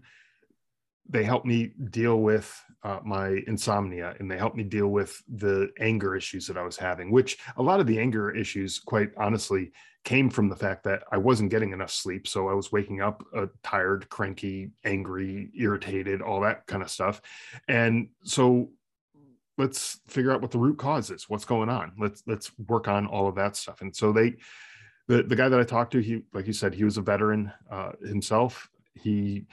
they 1.10 1.24
helped 1.24 1.46
me 1.46 1.72
deal 1.90 2.22
with 2.22 2.54
uh, 2.84 3.00
my 3.04 3.42
insomnia 3.48 4.16
and 4.20 4.30
they 4.30 4.38
helped 4.38 4.56
me 4.56 4.64
deal 4.64 4.90
with 4.90 5.22
the 5.28 5.70
anger 5.80 6.16
issues 6.16 6.46
that 6.48 6.58
I 6.58 6.64
was 6.64 6.78
having, 6.78 7.12
which 7.12 7.40
a 7.58 7.64
lot 7.64 7.80
of 7.80 7.88
the 7.88 8.00
anger 8.00 8.30
issues, 8.30 8.78
quite 8.78 9.12
honestly, 9.18 9.72
came 10.04 10.30
from 10.30 10.48
the 10.48 10.56
fact 10.56 10.84
that 10.84 11.04
I 11.12 11.18
wasn't 11.18 11.50
getting 11.50 11.74
enough 11.74 11.92
sleep. 11.92 12.28
So 12.28 12.50
I 12.50 12.54
was 12.54 12.72
waking 12.72 13.02
up 13.02 13.24
uh, 13.36 13.48
tired, 13.64 14.08
cranky, 14.10 14.70
angry, 14.86 15.50
irritated, 15.58 16.22
all 16.22 16.42
that 16.42 16.68
kind 16.68 16.84
of 16.84 16.92
stuff. 16.92 17.22
And 17.68 18.10
so 18.24 18.70
let's 19.58 20.02
figure 20.08 20.32
out 20.32 20.42
what 20.42 20.52
the 20.52 20.58
root 20.60 20.78
cause 20.78 21.10
is 21.10 21.30
what's 21.30 21.46
going 21.46 21.70
on 21.70 21.92
let's 21.98 22.24
let's 22.28 22.52
work 22.68 22.88
on 22.88 23.08
all 23.08 23.28
of 23.28 23.36
that 23.36 23.56
stuff 23.56 23.82
and 23.82 23.96
so 23.96 24.12
they 24.12 24.36
the 25.08 25.24
the 25.24 25.36
guy 25.36 25.50
that 25.50 25.60
I 25.60 25.64
talked 25.64 25.92
to, 25.94 26.00
he 26.00 26.24
like 26.34 26.48
you 26.48 26.54
said, 26.54 26.74
he 26.74 26.84
was 26.84 26.98
a 26.98 27.02
veteran 27.02 27.52
uh, 27.72 27.92
himself. 28.06 28.70
He 28.94 29.46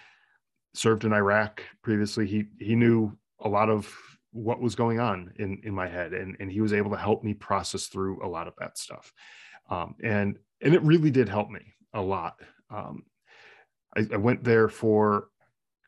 served 0.75 1.05
in 1.05 1.13
Iraq 1.13 1.63
previously. 1.83 2.27
He 2.27 2.47
he 2.59 2.75
knew 2.75 3.17
a 3.41 3.49
lot 3.49 3.71
of 3.71 3.93
what 4.33 4.61
was 4.61 4.75
going 4.75 4.99
on 4.99 5.33
in 5.37 5.61
in 5.65 5.75
my 5.75 5.89
head, 5.89 6.13
and 6.13 6.37
and 6.41 6.51
he 6.51 6.61
was 6.61 6.73
able 6.73 6.91
to 6.91 6.97
help 6.97 7.23
me 7.23 7.35
process 7.35 7.87
through 7.87 8.25
a 8.25 8.29
lot 8.29 8.49
of 8.49 8.55
that 8.59 8.77
stuff. 8.77 9.13
Um, 9.71 9.95
and 10.03 10.39
and 10.61 10.75
it 10.75 10.83
really 10.83 11.11
did 11.11 11.29
help 11.29 11.51
me 11.51 11.75
a 11.93 12.03
lot. 12.03 12.41
Um, 12.71 13.05
I, 13.97 14.07
I, 14.13 14.17
went 14.17 14.43
there 14.43 14.69
for 14.69 15.29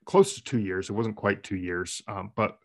close 0.04 0.34
to 0.34 0.44
two 0.44 0.60
years. 0.60 0.88
It 0.88 0.92
wasn't 0.92 1.16
quite 1.16 1.42
two 1.42 1.56
years, 1.56 2.00
um, 2.06 2.30
but 2.36 2.58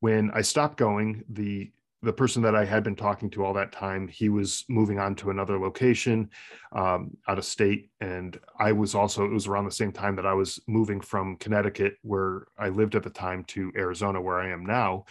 when 0.00 0.30
I 0.32 0.42
stopped 0.42 0.76
going, 0.76 1.24
the 1.28 1.70
the 2.02 2.12
person 2.12 2.42
that 2.42 2.54
I 2.54 2.64
had 2.64 2.84
been 2.84 2.94
talking 2.94 3.28
to 3.30 3.44
all 3.44 3.52
that 3.54 3.72
time, 3.72 4.06
he 4.06 4.28
was 4.28 4.64
moving 4.68 5.00
on 5.00 5.16
to 5.16 5.30
another 5.30 5.58
location 5.58 6.30
um, 6.72 7.16
out 7.26 7.38
of 7.38 7.44
state. 7.44 7.90
And 8.00 8.38
I 8.58 8.70
was 8.70 8.94
also, 8.94 9.24
it 9.24 9.32
was 9.32 9.48
around 9.48 9.64
the 9.64 9.72
same 9.72 9.90
time 9.90 10.14
that 10.16 10.26
I 10.26 10.32
was 10.32 10.60
moving 10.68 11.00
from 11.00 11.36
Connecticut, 11.36 11.96
where 12.02 12.46
I 12.56 12.68
lived 12.68 12.94
at 12.94 13.02
the 13.02 13.10
time, 13.10 13.42
to 13.48 13.72
Arizona, 13.76 14.20
where 14.20 14.38
I 14.38 14.50
am 14.50 14.64
now. 14.64 15.06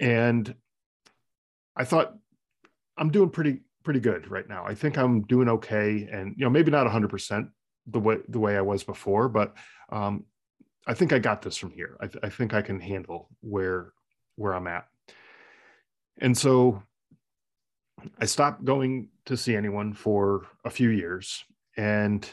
And 0.00 0.54
I 1.76 1.84
thought, 1.84 2.14
I'm 2.96 3.10
doing 3.10 3.28
pretty, 3.28 3.60
pretty 3.82 4.00
good 4.00 4.30
right 4.30 4.48
now. 4.48 4.64
I 4.64 4.74
think 4.74 4.96
I'm 4.96 5.22
doing 5.22 5.48
okay. 5.50 6.08
And, 6.10 6.34
you 6.38 6.44
know, 6.44 6.50
maybe 6.50 6.70
not 6.70 6.86
100% 6.86 7.50
the 7.88 8.00
way, 8.00 8.18
the 8.28 8.40
way 8.40 8.56
I 8.56 8.62
was 8.62 8.82
before, 8.82 9.28
but 9.28 9.54
um, 9.90 10.24
I 10.86 10.94
think 10.94 11.12
I 11.12 11.18
got 11.18 11.42
this 11.42 11.58
from 11.58 11.70
here. 11.70 11.98
I, 12.00 12.06
th- 12.06 12.24
I 12.24 12.30
think 12.30 12.54
I 12.54 12.62
can 12.62 12.80
handle 12.80 13.28
where, 13.42 13.92
where 14.36 14.54
I'm 14.54 14.68
at 14.68 14.86
and 16.20 16.36
so 16.36 16.82
I 18.20 18.26
stopped 18.26 18.64
going 18.64 19.08
to 19.26 19.36
see 19.36 19.56
anyone 19.56 19.92
for 19.92 20.46
a 20.64 20.70
few 20.70 20.90
years. 20.90 21.44
And 21.76 22.28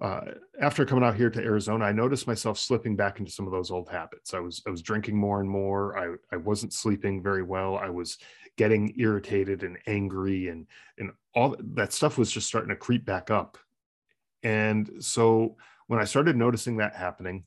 uh, 0.00 0.32
after 0.60 0.84
coming 0.84 1.04
out 1.04 1.16
here 1.16 1.30
to 1.30 1.42
Arizona, 1.42 1.84
I 1.84 1.92
noticed 1.92 2.26
myself 2.26 2.58
slipping 2.58 2.96
back 2.96 3.20
into 3.20 3.30
some 3.30 3.46
of 3.46 3.52
those 3.52 3.70
old 3.70 3.88
habits. 3.88 4.34
I 4.34 4.40
was 4.40 4.62
I 4.66 4.70
was 4.70 4.82
drinking 4.82 5.16
more 5.16 5.40
and 5.40 5.48
more. 5.48 5.96
I, 5.96 6.14
I 6.32 6.36
wasn't 6.36 6.72
sleeping 6.72 7.22
very 7.22 7.42
well. 7.42 7.76
I 7.76 7.90
was 7.90 8.18
getting 8.56 8.94
irritated 8.96 9.62
and 9.62 9.78
angry, 9.86 10.48
and 10.48 10.66
and 10.98 11.12
all 11.34 11.56
that 11.74 11.92
stuff 11.92 12.18
was 12.18 12.30
just 12.30 12.48
starting 12.48 12.70
to 12.70 12.76
creep 12.76 13.04
back 13.04 13.30
up. 13.30 13.56
And 14.42 14.90
so 14.98 15.56
when 15.86 16.00
I 16.00 16.04
started 16.04 16.36
noticing 16.36 16.78
that 16.78 16.96
happening, 16.96 17.44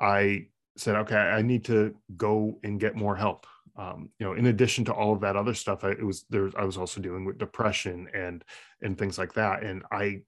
I 0.00 0.46
said, 0.76 0.96
okay, 0.96 1.16
I 1.16 1.42
need 1.42 1.64
to 1.66 1.96
go 2.16 2.58
and 2.62 2.78
get 2.78 2.96
more 2.96 3.16
help. 3.16 3.46
Um, 3.78 4.10
you 4.18 4.26
know, 4.26 4.32
in 4.32 4.46
addition 4.46 4.84
to 4.86 4.92
all 4.92 5.12
of 5.12 5.20
that 5.20 5.36
other 5.36 5.54
stuff, 5.54 5.84
I, 5.84 5.94
was 6.02 6.24
there. 6.30 6.50
I 6.56 6.64
was 6.64 6.78
also 6.78 7.00
dealing 7.00 7.24
with 7.24 7.38
depression 7.38 8.08
and 8.14 8.42
and 8.82 8.96
things 8.96 9.18
like 9.18 9.34
that, 9.34 9.62
and 9.62 9.82
I 9.90 10.22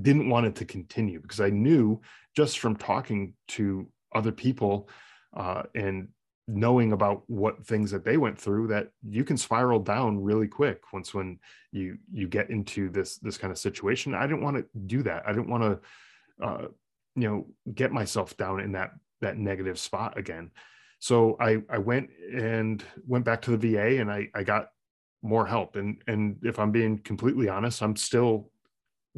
didn't 0.00 0.28
want 0.28 0.46
it 0.46 0.54
to 0.56 0.64
continue 0.64 1.20
because 1.20 1.40
I 1.40 1.50
knew 1.50 2.00
just 2.34 2.58
from 2.58 2.76
talking 2.76 3.34
to 3.48 3.88
other 4.14 4.32
people 4.32 4.88
uh, 5.36 5.64
and 5.74 6.08
knowing 6.48 6.92
about 6.92 7.22
what 7.26 7.64
things 7.64 7.90
that 7.90 8.04
they 8.04 8.16
went 8.16 8.38
through 8.38 8.66
that 8.66 8.88
you 9.08 9.24
can 9.24 9.36
spiral 9.36 9.78
down 9.78 10.20
really 10.20 10.48
quick 10.48 10.80
once 10.92 11.14
when 11.14 11.38
you 11.70 11.96
you 12.12 12.26
get 12.26 12.50
into 12.50 12.88
this 12.90 13.18
this 13.18 13.38
kind 13.38 13.52
of 13.52 13.58
situation 13.58 14.14
i 14.14 14.26
didn't 14.26 14.42
want 14.42 14.56
to 14.56 14.64
do 14.86 15.02
that 15.02 15.22
i 15.26 15.32
didn't 15.32 15.48
want 15.48 15.62
to 15.62 16.44
uh, 16.44 16.66
you 17.14 17.28
know 17.28 17.46
get 17.72 17.92
myself 17.92 18.36
down 18.36 18.58
in 18.58 18.72
that 18.72 18.90
that 19.20 19.36
negative 19.36 19.78
spot 19.78 20.18
again 20.18 20.50
so 21.00 21.36
i 21.40 21.58
i 21.68 21.78
went 21.78 22.08
and 22.32 22.84
went 23.06 23.24
back 23.24 23.42
to 23.42 23.56
the 23.56 23.72
va 23.72 24.00
and 24.00 24.10
i 24.10 24.28
i 24.34 24.44
got 24.44 24.68
more 25.22 25.46
help. 25.46 25.76
And 25.76 26.00
and 26.06 26.38
if 26.42 26.58
i'm 26.58 26.70
being 26.70 26.98
completely 26.98 27.48
honest 27.48 27.82
i'm 27.82 27.96
still 27.96 28.50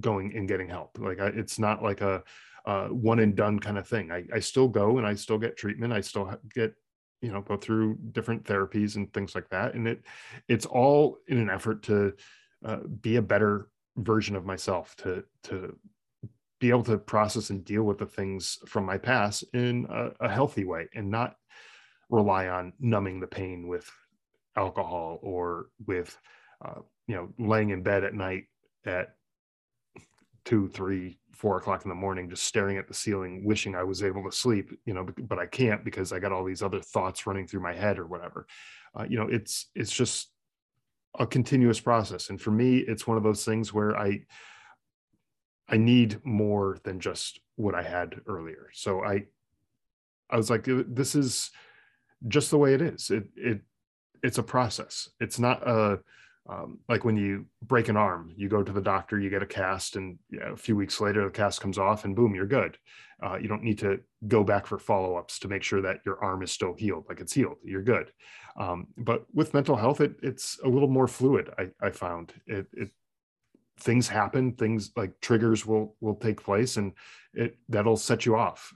going 0.01 0.35
and 0.35 0.49
getting 0.49 0.69
help. 0.69 0.99
Like 0.99 1.21
I, 1.21 1.27
it's 1.27 1.59
not 1.59 1.83
like 1.83 2.01
a 2.01 2.23
one 2.89 3.19
and 3.19 3.37
done 3.37 3.59
kind 3.59 3.79
of 3.79 3.87
thing. 3.87 4.11
I, 4.11 4.25
I 4.33 4.41
still 4.41 4.69
go 4.69 4.99
and 4.99 5.07
i 5.07 5.15
still 5.15 5.39
get 5.39 5.57
treatment. 5.57 5.93
I 5.93 6.01
still 6.01 6.35
get 6.55 6.75
you 7.21 7.33
know 7.33 7.41
go 7.41 7.57
through 7.57 7.99
different 8.13 8.45
therapies 8.45 8.97
and 8.97 9.13
things 9.13 9.35
like 9.35 9.49
that. 9.51 9.75
And 9.75 9.87
it 9.87 10.03
it's 10.49 10.67
all 10.67 11.19
in 11.29 11.39
an 11.39 11.51
effort 11.51 11.83
to 11.85 12.15
uh, 12.65 12.79
be 13.01 13.17
a 13.17 13.23
better 13.23 13.69
version 13.97 14.37
of 14.37 14.45
myself 14.47 14.97
to 14.97 15.25
to 15.45 15.77
be 16.61 16.71
able 16.71 16.85
to 16.85 16.97
process 16.97 17.51
and 17.51 17.65
deal 17.65 17.83
with 17.83 17.99
the 17.99 18.07
things 18.07 18.59
from 18.67 18.87
my 18.87 18.97
past 18.97 19.45
in 19.53 19.85
a, 19.91 20.27
a 20.27 20.29
healthy 20.29 20.65
way 20.65 20.89
and 20.95 21.11
not 21.11 21.35
rely 22.11 22.49
on 22.49 22.73
numbing 22.81 23.21
the 23.21 23.27
pain 23.27 23.69
with 23.69 23.91
alcohol 24.57 25.19
or 25.23 25.67
with 25.87 26.17
uh, 26.65 26.81
you 27.07 27.15
know 27.15 27.29
laying 27.39 27.71
in 27.71 27.83
bed 27.83 28.05
at 28.05 28.15
night 28.15 28.45
at 28.85 29.15
two 30.45 30.69
three 30.69 31.19
four 31.33 31.57
o'clock 31.57 31.85
in 31.85 31.89
the 31.89 31.95
morning 31.95 32.29
just 32.29 32.45
staring 32.45 32.77
at 32.77 32.89
the 32.89 32.95
ceiling 32.95 33.45
wishing 33.45 33.75
i 33.75 33.83
was 33.83 34.03
able 34.03 34.23
to 34.23 34.37
sleep 34.37 34.71
you 34.85 34.93
know 34.93 35.07
but 35.29 35.39
i 35.39 35.47
can't 35.47 35.85
because 35.85 36.13
i 36.13 36.19
got 36.19 36.33
all 36.33 36.45
these 36.45 36.63
other 36.63 36.81
thoughts 36.81 37.27
running 37.27 37.47
through 37.47 37.61
my 37.61 37.73
head 37.73 37.99
or 37.99 38.07
whatever. 38.07 38.47
Uh, 38.99 39.07
you 39.09 39.17
know 39.17 39.29
it's 39.29 39.71
it's 39.75 39.93
just 39.93 40.31
a 41.19 41.27
continuous 41.27 41.79
process. 41.81 42.31
And 42.31 42.41
for 42.41 42.51
me 42.51 42.79
it's 42.79 43.07
one 43.07 43.17
of 43.17 43.23
those 43.23 43.45
things 43.45 43.73
where 43.73 43.97
i 43.97 44.21
i 45.69 45.77
need 45.77 46.19
more 46.25 46.79
than 46.85 47.01
just 47.01 47.41
what 47.57 47.75
i 47.75 47.83
had 47.83 48.21
earlier. 48.27 48.69
So 48.73 49.03
i 49.03 49.25
i 50.31 50.37
was 50.37 50.51
like 50.51 50.67
this 50.67 51.15
is 51.15 51.51
just 52.29 52.51
the 52.51 52.59
way 52.59 52.75
it 52.75 52.83
is 52.83 53.11
it 53.11 53.25
it 53.37 53.61
it's 54.23 54.39
a 54.39 54.43
process 54.43 55.09
it's 55.21 55.39
not 55.39 55.67
a 55.67 55.99
um, 56.49 56.81
like 56.89 57.05
when 57.05 57.17
you 57.17 57.47
break 57.63 57.89
an 57.89 57.97
arm, 57.97 58.33
you 58.37 58.49
go 58.49 58.65
to 58.65 58.73
the 58.73 58.81
doctor, 58.81 59.19
you 59.19 59.31
get 59.31 59.43
a 59.43 59.47
cast, 59.47 59.95
and 59.95 60.19
you 60.29 60.41
know, 60.41 60.53
a 60.53 60.57
few 60.57 60.75
weeks 60.75 61.01
later, 61.01 61.25
the 61.25 61.31
cast 61.31 61.61
comes 61.61 61.79
off, 61.79 62.05
and 62.05 62.17
boom, 62.17 62.35
you're 62.35 62.47
good. 62.47 62.77
Uh, 63.23 63.37
you 63.37 63.47
don't 63.47 63.63
need 63.63 63.79
to 63.79 64.01
go 64.27 64.43
back 64.43 64.67
for 64.67 64.79
follow 64.79 65.15
ups 65.15 65.39
to 65.39 65.49
make 65.49 65.63
sure 65.63 65.81
that 65.81 66.01
your 66.05 66.23
arm 66.23 66.43
is 66.43 66.51
still 66.51 66.75
healed, 66.75 67.05
like 67.09 67.21
it's 67.21 67.33
healed. 67.33 67.59
You're 67.63 67.83
good. 67.83 68.11
Um, 68.57 68.89
but 68.99 69.25
with 69.33 69.55
mental 69.55 69.77
health, 69.77 70.01
it, 70.01 70.17
it's 70.21 70.59
a 70.65 70.69
little 70.69 70.89
more 70.89 71.07
fluid. 71.07 71.51
I, 71.57 71.69
I 71.81 71.91
found 71.91 72.35
it, 72.47 72.67
it 72.73 72.91
things 73.79 74.07
happen 74.07 74.53
things 74.53 74.93
like 74.97 75.19
triggers 75.21 75.65
will 75.65 75.97
will 76.01 76.15
take 76.15 76.41
place 76.45 76.77
and 76.77 76.93
it 77.33 77.57
that'll 77.71 77.97
set 77.97 78.27
you 78.27 78.37
off 78.37 78.73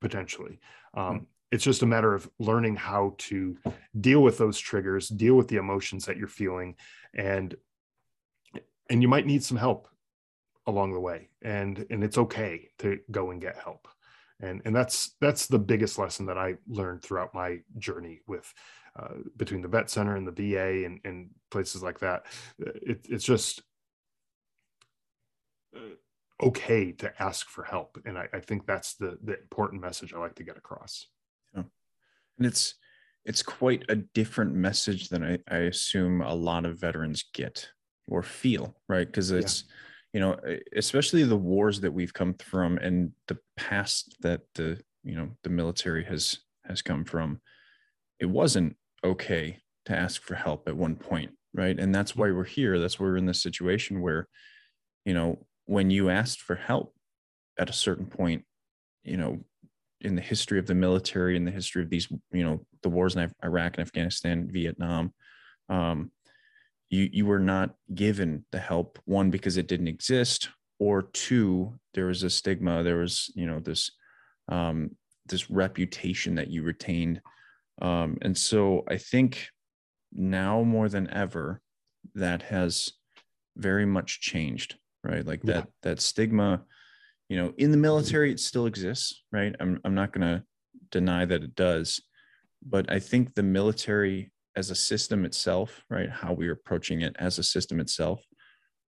potentially 0.00 0.58
um, 0.94 1.26
it's 1.50 1.64
just 1.64 1.82
a 1.82 1.86
matter 1.86 2.14
of 2.14 2.30
learning 2.38 2.76
how 2.76 3.14
to 3.18 3.56
deal 4.00 4.22
with 4.22 4.38
those 4.38 4.58
triggers 4.58 5.08
deal 5.08 5.34
with 5.34 5.48
the 5.48 5.56
emotions 5.56 6.04
that 6.06 6.16
you're 6.16 6.28
feeling 6.28 6.76
and 7.14 7.56
and 8.88 9.02
you 9.02 9.08
might 9.08 9.26
need 9.26 9.42
some 9.42 9.56
help 9.56 9.88
along 10.66 10.92
the 10.92 11.00
way 11.00 11.28
and 11.42 11.86
and 11.90 12.04
it's 12.04 12.18
okay 12.18 12.68
to 12.78 12.98
go 13.10 13.30
and 13.30 13.40
get 13.40 13.56
help 13.56 13.88
and 14.40 14.62
and 14.64 14.74
that's 14.74 15.16
that's 15.20 15.46
the 15.46 15.58
biggest 15.58 15.98
lesson 15.98 16.26
that 16.26 16.38
i 16.38 16.54
learned 16.68 17.02
throughout 17.02 17.34
my 17.34 17.58
journey 17.78 18.20
with 18.26 18.52
uh, 18.98 19.14
between 19.36 19.62
the 19.62 19.68
vet 19.68 19.88
center 19.88 20.16
and 20.16 20.26
the 20.26 20.32
va 20.52 20.84
and, 20.84 21.00
and 21.04 21.30
places 21.50 21.82
like 21.82 22.00
that 22.00 22.26
it, 22.58 23.06
it's 23.08 23.24
just 23.24 23.62
uh, 25.76 25.80
okay 26.42 26.92
to 26.92 27.10
ask 27.22 27.48
for 27.48 27.64
help 27.64 27.98
and 28.04 28.18
I, 28.18 28.28
I 28.32 28.40
think 28.40 28.66
that's 28.66 28.94
the 28.94 29.18
the 29.22 29.38
important 29.38 29.80
message 29.80 30.12
i 30.12 30.18
like 30.18 30.36
to 30.36 30.44
get 30.44 30.56
across. 30.56 31.06
And 32.40 32.46
it's 32.46 32.74
it's 33.24 33.42
quite 33.42 33.84
a 33.88 33.96
different 33.96 34.54
message 34.54 35.10
than 35.10 35.22
I, 35.22 35.38
I 35.48 35.58
assume 35.58 36.22
a 36.22 36.34
lot 36.34 36.64
of 36.64 36.80
veterans 36.80 37.24
get 37.34 37.68
or 38.08 38.22
feel, 38.22 38.74
right? 38.88 39.06
Because 39.06 39.30
it's, 39.30 39.64
yeah. 39.68 39.74
you 40.14 40.20
know, 40.20 40.56
especially 40.74 41.22
the 41.22 41.36
wars 41.36 41.80
that 41.80 41.92
we've 41.92 42.14
come 42.14 42.34
from 42.34 42.78
and 42.78 43.12
the 43.28 43.38
past 43.56 44.16
that 44.22 44.40
the, 44.54 44.80
you 45.04 45.14
know, 45.14 45.28
the 45.44 45.50
military 45.50 46.02
has 46.04 46.38
has 46.64 46.82
come 46.82 47.04
from. 47.04 47.40
It 48.18 48.26
wasn't 48.26 48.76
okay 49.04 49.58
to 49.84 49.96
ask 49.96 50.22
for 50.22 50.34
help 50.34 50.66
at 50.66 50.76
one 50.76 50.96
point, 50.96 51.30
right? 51.54 51.78
And 51.78 51.94
that's 51.94 52.16
why 52.16 52.30
we're 52.30 52.44
here. 52.44 52.78
That's 52.78 52.98
why 52.98 53.06
we're 53.06 53.16
in 53.16 53.26
this 53.26 53.42
situation 53.42 54.00
where, 54.00 54.28
you 55.04 55.14
know, 55.14 55.46
when 55.66 55.90
you 55.90 56.10
asked 56.10 56.40
for 56.40 56.54
help 56.54 56.94
at 57.58 57.70
a 57.70 57.74
certain 57.74 58.06
point, 58.06 58.44
you 59.04 59.16
know, 59.16 59.40
in 60.00 60.14
the 60.14 60.22
history 60.22 60.58
of 60.58 60.66
the 60.66 60.74
military, 60.74 61.36
in 61.36 61.44
the 61.44 61.50
history 61.50 61.82
of 61.82 61.90
these, 61.90 62.08
you 62.32 62.44
know, 62.44 62.64
the 62.82 62.88
wars 62.88 63.16
in 63.16 63.32
Iraq 63.44 63.76
and 63.76 63.86
Afghanistan, 63.86 64.48
Vietnam, 64.50 65.12
um, 65.68 66.10
you 66.88 67.08
you 67.12 67.26
were 67.26 67.38
not 67.38 67.74
given 67.94 68.44
the 68.50 68.58
help. 68.58 68.98
One 69.04 69.30
because 69.30 69.56
it 69.56 69.68
didn't 69.68 69.88
exist, 69.88 70.48
or 70.78 71.02
two 71.02 71.78
there 71.94 72.06
was 72.06 72.22
a 72.22 72.30
stigma. 72.30 72.82
There 72.82 72.96
was 72.96 73.30
you 73.34 73.46
know 73.46 73.60
this 73.60 73.92
um, 74.48 74.90
this 75.26 75.50
reputation 75.50 76.34
that 76.34 76.48
you 76.48 76.62
retained, 76.62 77.20
um, 77.80 78.18
and 78.22 78.36
so 78.36 78.84
I 78.88 78.96
think 78.96 79.48
now 80.12 80.62
more 80.62 80.88
than 80.88 81.08
ever 81.10 81.60
that 82.14 82.42
has 82.42 82.92
very 83.56 83.86
much 83.86 84.20
changed. 84.20 84.76
Right, 85.02 85.24
like 85.24 85.40
yeah. 85.44 85.52
that 85.52 85.68
that 85.82 86.00
stigma 86.00 86.64
you 87.30 87.36
know 87.36 87.54
in 87.56 87.70
the 87.70 87.76
military 87.78 88.30
it 88.30 88.40
still 88.40 88.66
exists 88.66 89.22
right? 89.32 89.54
I'm, 89.58 89.80
I'm 89.84 89.94
not 89.94 90.12
going 90.12 90.26
to 90.26 90.44
deny 90.90 91.24
that 91.24 91.42
it 91.42 91.54
does 91.54 92.00
but 92.66 92.90
i 92.92 92.98
think 92.98 93.34
the 93.34 93.42
military 93.42 94.30
as 94.56 94.70
a 94.70 94.74
system 94.74 95.24
itself 95.24 95.82
right 95.88 96.10
how 96.10 96.34
we're 96.34 96.52
approaching 96.52 97.00
it 97.00 97.16
as 97.18 97.38
a 97.38 97.42
system 97.42 97.80
itself 97.80 98.22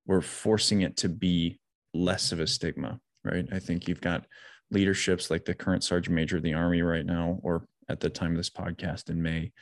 we're 0.04 0.20
forcing 0.20 0.82
it 0.82 0.96
to 0.98 1.08
be 1.08 1.58
less 1.94 2.32
of 2.32 2.40
a 2.40 2.46
stigma 2.46 3.00
right? 3.24 3.46
I 3.52 3.58
think 3.58 3.88
you've 3.88 4.00
got 4.00 4.26
leaderships 4.70 5.30
like 5.30 5.44
the 5.44 5.54
current 5.54 5.84
sergeant 5.84 6.14
major 6.14 6.36
of 6.36 6.42
the 6.42 6.54
army 6.54 6.82
right 6.82 7.06
now 7.06 7.38
or 7.42 7.66
at 7.88 8.00
the 8.00 8.10
time 8.10 8.32
of 8.32 8.36
this 8.36 8.50
podcast 8.50 9.10
in 9.10 9.22
may 9.22 9.52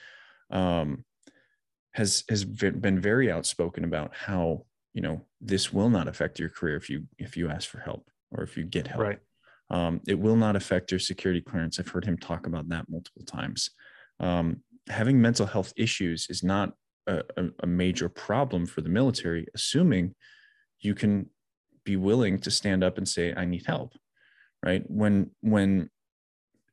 um, 0.50 1.04
has 1.92 2.24
has 2.28 2.44
been 2.44 3.00
very 3.00 3.30
outspoken 3.30 3.84
about 3.84 4.14
how 4.14 4.64
you 4.94 5.02
know 5.02 5.20
this 5.40 5.72
will 5.72 5.90
not 5.90 6.08
affect 6.08 6.38
your 6.38 6.48
career 6.48 6.76
if 6.76 6.88
you 6.88 7.04
if 7.18 7.36
you 7.36 7.48
ask 7.48 7.68
for 7.68 7.80
help 7.80 8.08
or 8.32 8.42
if 8.42 8.56
you 8.56 8.64
get 8.64 8.86
help. 8.86 9.02
Right. 9.02 9.18
Um, 9.70 10.00
it 10.08 10.18
will 10.18 10.36
not 10.36 10.56
affect 10.56 10.90
your 10.90 11.00
security 11.00 11.40
clearance. 11.40 11.78
I've 11.78 11.88
heard 11.88 12.04
him 12.04 12.18
talk 12.18 12.46
about 12.46 12.68
that 12.70 12.88
multiple 12.88 13.24
times. 13.24 13.70
Um, 14.18 14.62
having 14.88 15.20
mental 15.20 15.46
health 15.46 15.72
issues 15.76 16.26
is 16.28 16.42
not 16.42 16.72
a, 17.06 17.22
a, 17.62 17.66
major 17.66 18.08
problem 18.08 18.66
for 18.66 18.82
the 18.82 18.88
military, 18.88 19.46
assuming 19.54 20.14
you 20.80 20.94
can 20.94 21.26
be 21.84 21.96
willing 21.96 22.38
to 22.40 22.50
stand 22.50 22.84
up 22.84 22.98
and 22.98 23.08
say, 23.08 23.34
"I 23.34 23.44
need 23.44 23.64
help." 23.66 23.94
Right 24.64 24.84
when 24.88 25.30
when 25.40 25.88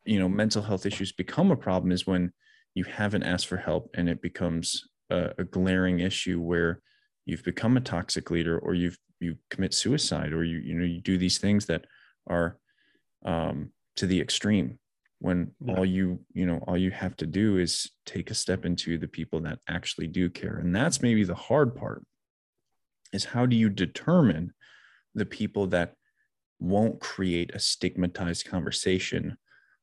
you 0.05 0.19
know 0.19 0.29
mental 0.29 0.61
health 0.61 0.85
issues 0.85 1.11
become 1.11 1.51
a 1.51 1.55
problem 1.55 1.91
is 1.91 2.05
when 2.05 2.33
you 2.75 2.83
haven't 2.83 3.23
asked 3.23 3.47
for 3.47 3.57
help 3.57 3.89
and 3.95 4.09
it 4.09 4.21
becomes 4.21 4.87
a, 5.09 5.33
a 5.37 5.43
glaring 5.43 5.99
issue 5.99 6.39
where 6.39 6.81
you've 7.25 7.43
become 7.43 7.77
a 7.77 7.81
toxic 7.81 8.29
leader 8.29 8.59
or 8.59 8.73
you've 8.73 8.99
you 9.19 9.37
commit 9.49 9.73
suicide 9.73 10.33
or 10.33 10.43
you 10.43 10.57
you 10.59 10.73
know 10.73 10.85
you 10.85 11.01
do 11.01 11.17
these 11.17 11.37
things 11.37 11.65
that 11.65 11.85
are 12.27 12.57
um, 13.25 13.71
to 13.95 14.05
the 14.05 14.19
extreme 14.19 14.79
when 15.19 15.51
yeah. 15.59 15.75
all 15.75 15.85
you 15.85 16.19
you 16.33 16.45
know 16.45 16.63
all 16.67 16.77
you 16.77 16.91
have 16.91 17.15
to 17.17 17.25
do 17.25 17.57
is 17.57 17.89
take 18.05 18.29
a 18.29 18.35
step 18.35 18.65
into 18.65 18.97
the 18.97 19.07
people 19.07 19.39
that 19.41 19.59
actually 19.67 20.07
do 20.07 20.29
care 20.29 20.57
and 20.57 20.75
that's 20.75 21.01
maybe 21.01 21.23
the 21.23 21.35
hard 21.35 21.75
part 21.75 22.03
is 23.13 23.25
how 23.25 23.45
do 23.45 23.55
you 23.55 23.69
determine 23.69 24.53
the 25.15 25.25
people 25.25 25.67
that 25.67 25.93
won't 26.59 26.99
create 26.99 27.51
a 27.53 27.59
stigmatized 27.59 28.47
conversation 28.47 29.37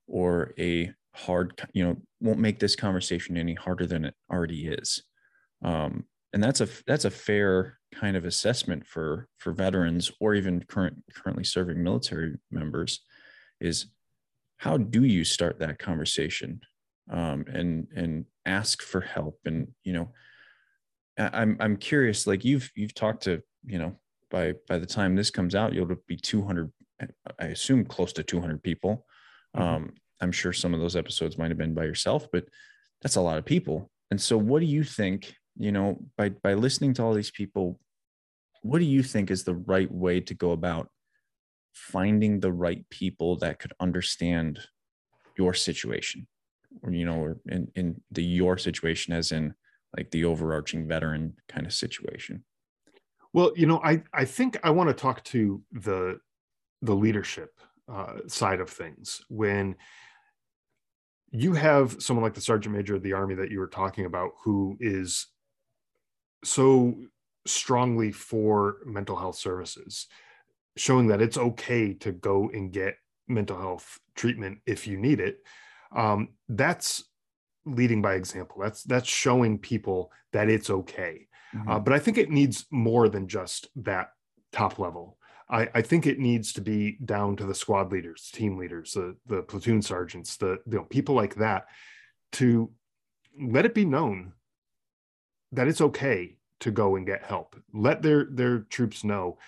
or 0.06 0.52
a 0.58 0.92
hard 1.14 1.60
you 1.72 1.84
know 1.84 1.96
won't 2.20 2.38
make 2.38 2.58
this 2.58 2.76
conversation 2.76 3.36
any 3.36 3.54
harder 3.54 3.86
than 3.86 4.04
it 4.04 4.14
already 4.30 4.66
is 4.66 5.02
um, 5.64 6.04
and 6.34 6.42
that's 6.42 6.60
a 6.60 6.68
that's 6.86 7.06
a 7.06 7.10
fair 7.10 7.78
kind 7.94 8.16
of 8.16 8.24
assessment 8.24 8.86
for 8.86 9.28
for 9.38 9.52
veterans 9.52 10.10
or 10.20 10.34
even 10.34 10.62
current 10.64 11.02
currently 11.14 11.44
serving 11.44 11.82
military 11.82 12.34
members 12.50 13.00
is 13.60 13.86
how 14.58 14.76
do 14.76 15.04
you 15.04 15.24
start 15.24 15.58
that 15.60 15.78
conversation 15.78 16.60
um, 17.10 17.44
and 17.48 17.86
and 17.94 18.26
ask 18.44 18.82
for 18.82 19.00
help? 19.00 19.38
And 19.46 19.68
you 19.84 19.94
know 19.94 20.10
i'm 21.16 21.56
i'm 21.60 21.76
curious 21.76 22.26
like 22.26 22.44
you've 22.44 22.68
you've 22.74 22.92
talked 22.92 23.22
to 23.22 23.40
you 23.64 23.78
know 23.78 23.94
by 24.32 24.52
by 24.66 24.78
the 24.78 24.86
time 24.86 25.14
this 25.14 25.30
comes 25.30 25.54
out 25.54 25.72
you'll 25.72 25.88
be 26.08 26.16
200 26.16 26.72
i 27.38 27.46
assume 27.46 27.84
close 27.84 28.12
to 28.12 28.24
200 28.24 28.60
people. 28.60 29.06
Mm-hmm. 29.56 29.62
um, 29.62 29.92
i'm 30.20 30.32
sure 30.32 30.52
some 30.52 30.74
of 30.74 30.80
those 30.80 30.96
episodes 30.96 31.38
might 31.38 31.52
have 31.52 31.58
been 31.58 31.72
by 31.72 31.84
yourself 31.84 32.26
but 32.32 32.46
that's 33.04 33.16
a 33.16 33.20
lot 33.20 33.38
of 33.38 33.44
people. 33.44 33.90
And 34.10 34.20
so 34.20 34.36
what 34.36 34.60
do 34.60 34.66
you 34.66 34.82
think 34.82 35.36
you 35.56 35.72
know 35.72 35.98
by 36.16 36.28
by 36.28 36.54
listening 36.54 36.94
to 36.94 37.02
all 37.02 37.14
these 37.14 37.30
people 37.30 37.78
what 38.64 38.78
do 38.78 38.86
you 38.86 39.02
think 39.02 39.30
is 39.30 39.44
the 39.44 39.54
right 39.54 39.92
way 39.92 40.20
to 40.20 40.32
go 40.32 40.52
about 40.52 40.88
finding 41.74 42.40
the 42.40 42.52
right 42.52 42.88
people 42.88 43.36
that 43.36 43.58
could 43.58 43.74
understand 43.78 44.58
your 45.36 45.52
situation? 45.52 46.26
Or 46.82 46.90
you 46.90 47.04
know 47.04 47.18
or 47.20 47.36
in 47.46 47.70
in 47.76 48.00
the 48.10 48.24
your 48.24 48.58
situation 48.58 49.12
as 49.12 49.32
in 49.32 49.54
like 49.96 50.10
the 50.10 50.24
overarching 50.24 50.88
veteran 50.88 51.34
kind 51.48 51.66
of 51.66 51.72
situation? 51.72 52.44
Well 53.32 53.52
you 53.54 53.66
know 53.66 53.80
i 53.84 54.02
i 54.12 54.24
think 54.24 54.58
i 54.64 54.70
want 54.70 54.88
to 54.88 54.94
talk 54.94 55.22
to 55.24 55.62
the 55.70 56.18
the 56.82 56.94
leadership 56.94 57.60
uh, 57.88 58.16
side 58.26 58.60
of 58.60 58.70
things. 58.70 59.22
When 59.28 59.76
you 61.30 61.52
have 61.52 62.02
someone 62.02 62.24
like 62.24 62.34
the 62.34 62.40
sergeant 62.40 62.74
major 62.74 62.96
of 62.96 63.02
the 63.02 63.12
army 63.12 63.34
that 63.34 63.50
you 63.50 63.58
were 63.58 63.66
talking 63.66 64.06
about 64.06 64.30
who 64.42 64.76
is 64.80 65.28
so 66.44 66.94
strongly 67.46 68.12
for 68.12 68.76
mental 68.84 69.16
health 69.16 69.36
services, 69.36 70.06
showing 70.76 71.08
that 71.08 71.22
it's 71.22 71.38
okay 71.38 71.94
to 71.94 72.12
go 72.12 72.50
and 72.52 72.72
get 72.72 72.96
mental 73.28 73.58
health 73.58 73.98
treatment 74.14 74.58
if 74.66 74.86
you 74.86 74.96
need 74.96 75.20
it. 75.20 75.38
Um, 75.94 76.30
that's 76.48 77.04
leading 77.64 78.02
by 78.02 78.14
example. 78.14 78.56
That's 78.60 78.82
that's 78.82 79.08
showing 79.08 79.58
people 79.58 80.10
that 80.32 80.48
it's 80.48 80.70
okay. 80.70 81.28
Mm-hmm. 81.54 81.70
Uh, 81.70 81.78
but 81.78 81.92
I 81.92 81.98
think 81.98 82.18
it 82.18 82.30
needs 82.30 82.66
more 82.70 83.08
than 83.08 83.28
just 83.28 83.68
that 83.76 84.10
top 84.52 84.78
level. 84.78 85.18
I, 85.48 85.68
I, 85.74 85.82
think 85.82 86.06
it 86.06 86.18
needs 86.18 86.54
to 86.54 86.62
be 86.62 86.96
down 87.04 87.36
to 87.36 87.44
the 87.44 87.54
squad 87.54 87.92
leaders, 87.92 88.30
team 88.32 88.56
leaders, 88.56 88.92
the 88.92 89.16
the 89.26 89.42
platoon 89.42 89.82
sergeants, 89.82 90.36
the 90.36 90.58
you 90.66 90.78
know 90.78 90.84
people 90.84 91.14
like 91.14 91.36
that, 91.36 91.66
to 92.32 92.70
let 93.40 93.66
it 93.66 93.74
be 93.74 93.84
known 93.84 94.32
that 95.54 95.68
it's 95.68 95.80
okay 95.80 96.36
to 96.60 96.70
go 96.70 96.96
and 96.96 97.06
get 97.06 97.24
help. 97.24 97.56
Let 97.72 98.02
their 98.02 98.26
their 98.30 98.60
troops 98.60 99.04
know 99.04 99.38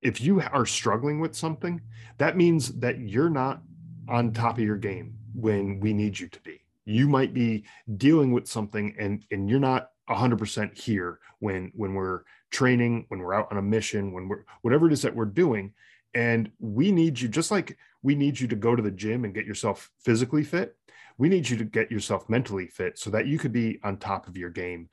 if 0.00 0.20
you 0.20 0.40
are 0.40 0.66
struggling 0.66 1.20
with 1.20 1.34
something, 1.34 1.80
that 2.18 2.36
means 2.36 2.72
that 2.80 2.98
you're 2.98 3.30
not 3.30 3.62
on 4.08 4.32
top 4.32 4.58
of 4.58 4.64
your 4.64 4.76
game 4.76 5.16
when 5.34 5.78
we 5.78 5.92
need 5.92 6.18
you 6.18 6.28
to 6.28 6.40
be. 6.40 6.64
You 6.84 7.08
might 7.08 7.32
be 7.32 7.64
dealing 7.96 8.32
with 8.32 8.48
something 8.48 8.94
and 8.98 9.24
and 9.30 9.48
you're 9.48 9.60
not 9.60 9.90
100% 10.10 10.76
here 10.76 11.20
when 11.38 11.70
when 11.74 11.94
we're 11.94 12.22
training, 12.50 13.06
when 13.08 13.20
we're 13.20 13.34
out 13.34 13.50
on 13.50 13.58
a 13.58 13.62
mission, 13.62 14.12
when 14.12 14.28
we're 14.28 14.44
whatever 14.62 14.88
it 14.88 14.92
is 14.92 15.02
that 15.02 15.14
we're 15.14 15.24
doing 15.24 15.72
and 16.14 16.50
we 16.58 16.92
need 16.92 17.18
you 17.18 17.28
just 17.28 17.50
like 17.50 17.78
we 18.02 18.14
need 18.14 18.38
you 18.38 18.48
to 18.48 18.56
go 18.56 18.74
to 18.74 18.82
the 18.82 18.90
gym 18.90 19.24
and 19.24 19.34
get 19.34 19.46
yourself 19.46 19.90
physically 20.00 20.42
fit. 20.42 20.76
We 21.18 21.28
need 21.28 21.48
you 21.48 21.56
to 21.58 21.64
get 21.64 21.90
yourself 21.90 22.28
mentally 22.28 22.66
fit 22.66 22.98
so 22.98 23.10
that 23.10 23.26
you 23.26 23.38
could 23.38 23.52
be 23.52 23.78
on 23.82 23.96
top 23.96 24.28
of 24.28 24.36
your 24.36 24.50
game 24.50 24.88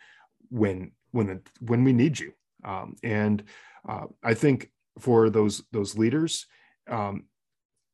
when 0.50 0.92
when 1.12 1.42
when 1.62 1.84
we 1.84 1.94
need 1.94 2.20
you. 2.20 2.34
Um, 2.64 2.96
and 3.04 3.44
uh, 3.88 4.08
I 4.24 4.34
think 4.34 4.72
for 5.00 5.30
those 5.30 5.64
those 5.72 5.98
leaders, 5.98 6.46
um, 6.90 7.26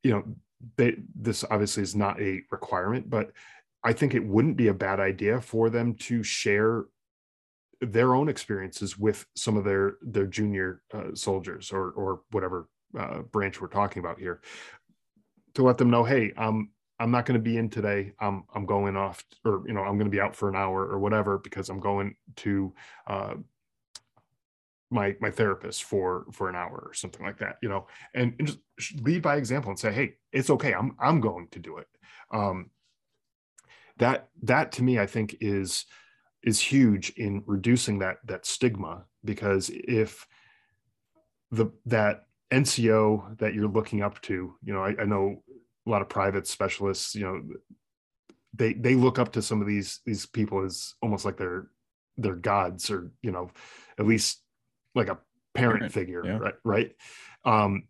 you 0.03 0.11
know, 0.11 0.23
they, 0.77 0.95
this 1.15 1.43
obviously 1.49 1.83
is 1.83 1.95
not 1.95 2.19
a 2.21 2.41
requirement, 2.51 3.09
but 3.09 3.31
I 3.83 3.93
think 3.93 4.15
it 4.15 4.25
wouldn't 4.25 4.57
be 4.57 4.67
a 4.67 4.73
bad 4.73 4.99
idea 4.99 5.39
for 5.39 5.69
them 5.69 5.93
to 5.95 6.23
share 6.23 6.85
their 7.81 8.15
own 8.15 8.29
experiences 8.29 8.97
with 8.97 9.25
some 9.35 9.57
of 9.57 9.63
their 9.63 9.97
their 10.01 10.25
junior 10.25 10.81
uh, 10.93 11.13
soldiers 11.13 11.71
or 11.71 11.91
or 11.91 12.21
whatever 12.31 12.67
uh, 12.97 13.19
branch 13.19 13.61
we're 13.61 13.67
talking 13.67 13.99
about 13.99 14.19
here 14.19 14.41
to 15.53 15.63
let 15.63 15.77
them 15.77 15.89
know 15.89 16.03
hey 16.03 16.31
i'm 16.37 16.69
i'm 16.99 17.11
not 17.11 17.25
going 17.25 17.39
to 17.39 17.43
be 17.43 17.57
in 17.57 17.69
today. 17.69 18.13
I'm 18.19 18.43
i'm 18.53 18.65
going 18.65 18.95
off 18.95 19.23
or 19.43 19.63
you 19.67 19.73
know 19.73 19.81
i'm 19.81 19.97
going 19.97 20.09
to 20.09 20.15
be 20.15 20.21
out 20.21 20.35
for 20.35 20.49
an 20.49 20.55
hour 20.55 20.85
or 20.85 20.99
whatever 20.99 21.37
because 21.37 21.69
i'm 21.69 21.79
going 21.79 22.15
to 22.37 22.73
uh, 23.07 23.35
my 24.91 25.15
my 25.19 25.31
therapist 25.31 25.83
for 25.83 26.25
for 26.31 26.49
an 26.49 26.55
hour 26.55 26.83
or 26.87 26.93
something 26.93 27.25
like 27.25 27.39
that 27.39 27.57
you 27.61 27.69
know? 27.69 27.87
And, 28.13 28.33
and 28.39 28.57
just 28.77 29.01
lead 29.01 29.21
by 29.21 29.35
example 29.35 29.71
and 29.71 29.79
say 29.79 29.91
hey 29.91 30.13
it's 30.31 30.49
okay. 30.49 30.73
I'm 30.73 30.95
i'm 30.99 31.19
going 31.21 31.47
to 31.51 31.59
do 31.59 31.77
it. 31.77 31.87
Um 32.31 32.69
that 33.97 34.29
that 34.43 34.71
to 34.73 34.83
me 34.83 34.99
i 34.99 35.05
think 35.05 35.37
is 35.39 35.85
is 36.43 36.59
huge 36.59 37.11
in 37.11 37.43
reducing 37.45 37.99
that 37.99 38.17
that 38.25 38.45
stigma 38.45 39.05
because 39.23 39.71
if 39.73 40.27
the 41.51 41.71
that 41.85 42.25
nco 42.51 43.37
that 43.37 43.53
you're 43.53 43.67
looking 43.67 44.01
up 44.01 44.21
to 44.21 44.55
you 44.63 44.73
know 44.73 44.83
I, 44.83 44.95
I 45.01 45.05
know 45.05 45.43
a 45.85 45.89
lot 45.89 46.01
of 46.01 46.09
private 46.09 46.47
specialists 46.47 47.15
you 47.15 47.23
know 47.23 47.41
they 48.53 48.73
they 48.73 48.95
look 48.95 49.19
up 49.19 49.31
to 49.33 49.41
some 49.41 49.61
of 49.61 49.67
these 49.67 49.99
these 50.05 50.25
people 50.25 50.63
as 50.63 50.93
almost 51.01 51.25
like 51.25 51.37
they're 51.37 51.67
they're 52.17 52.35
gods 52.35 52.89
or 52.89 53.11
you 53.21 53.31
know 53.31 53.49
at 53.99 54.05
least 54.05 54.41
like 54.93 55.07
a 55.07 55.17
parent, 55.53 55.79
parent 55.79 55.93
figure 55.93 56.25
yeah. 56.25 56.37
right 56.37 56.55
right 56.63 56.95
um 57.43 57.83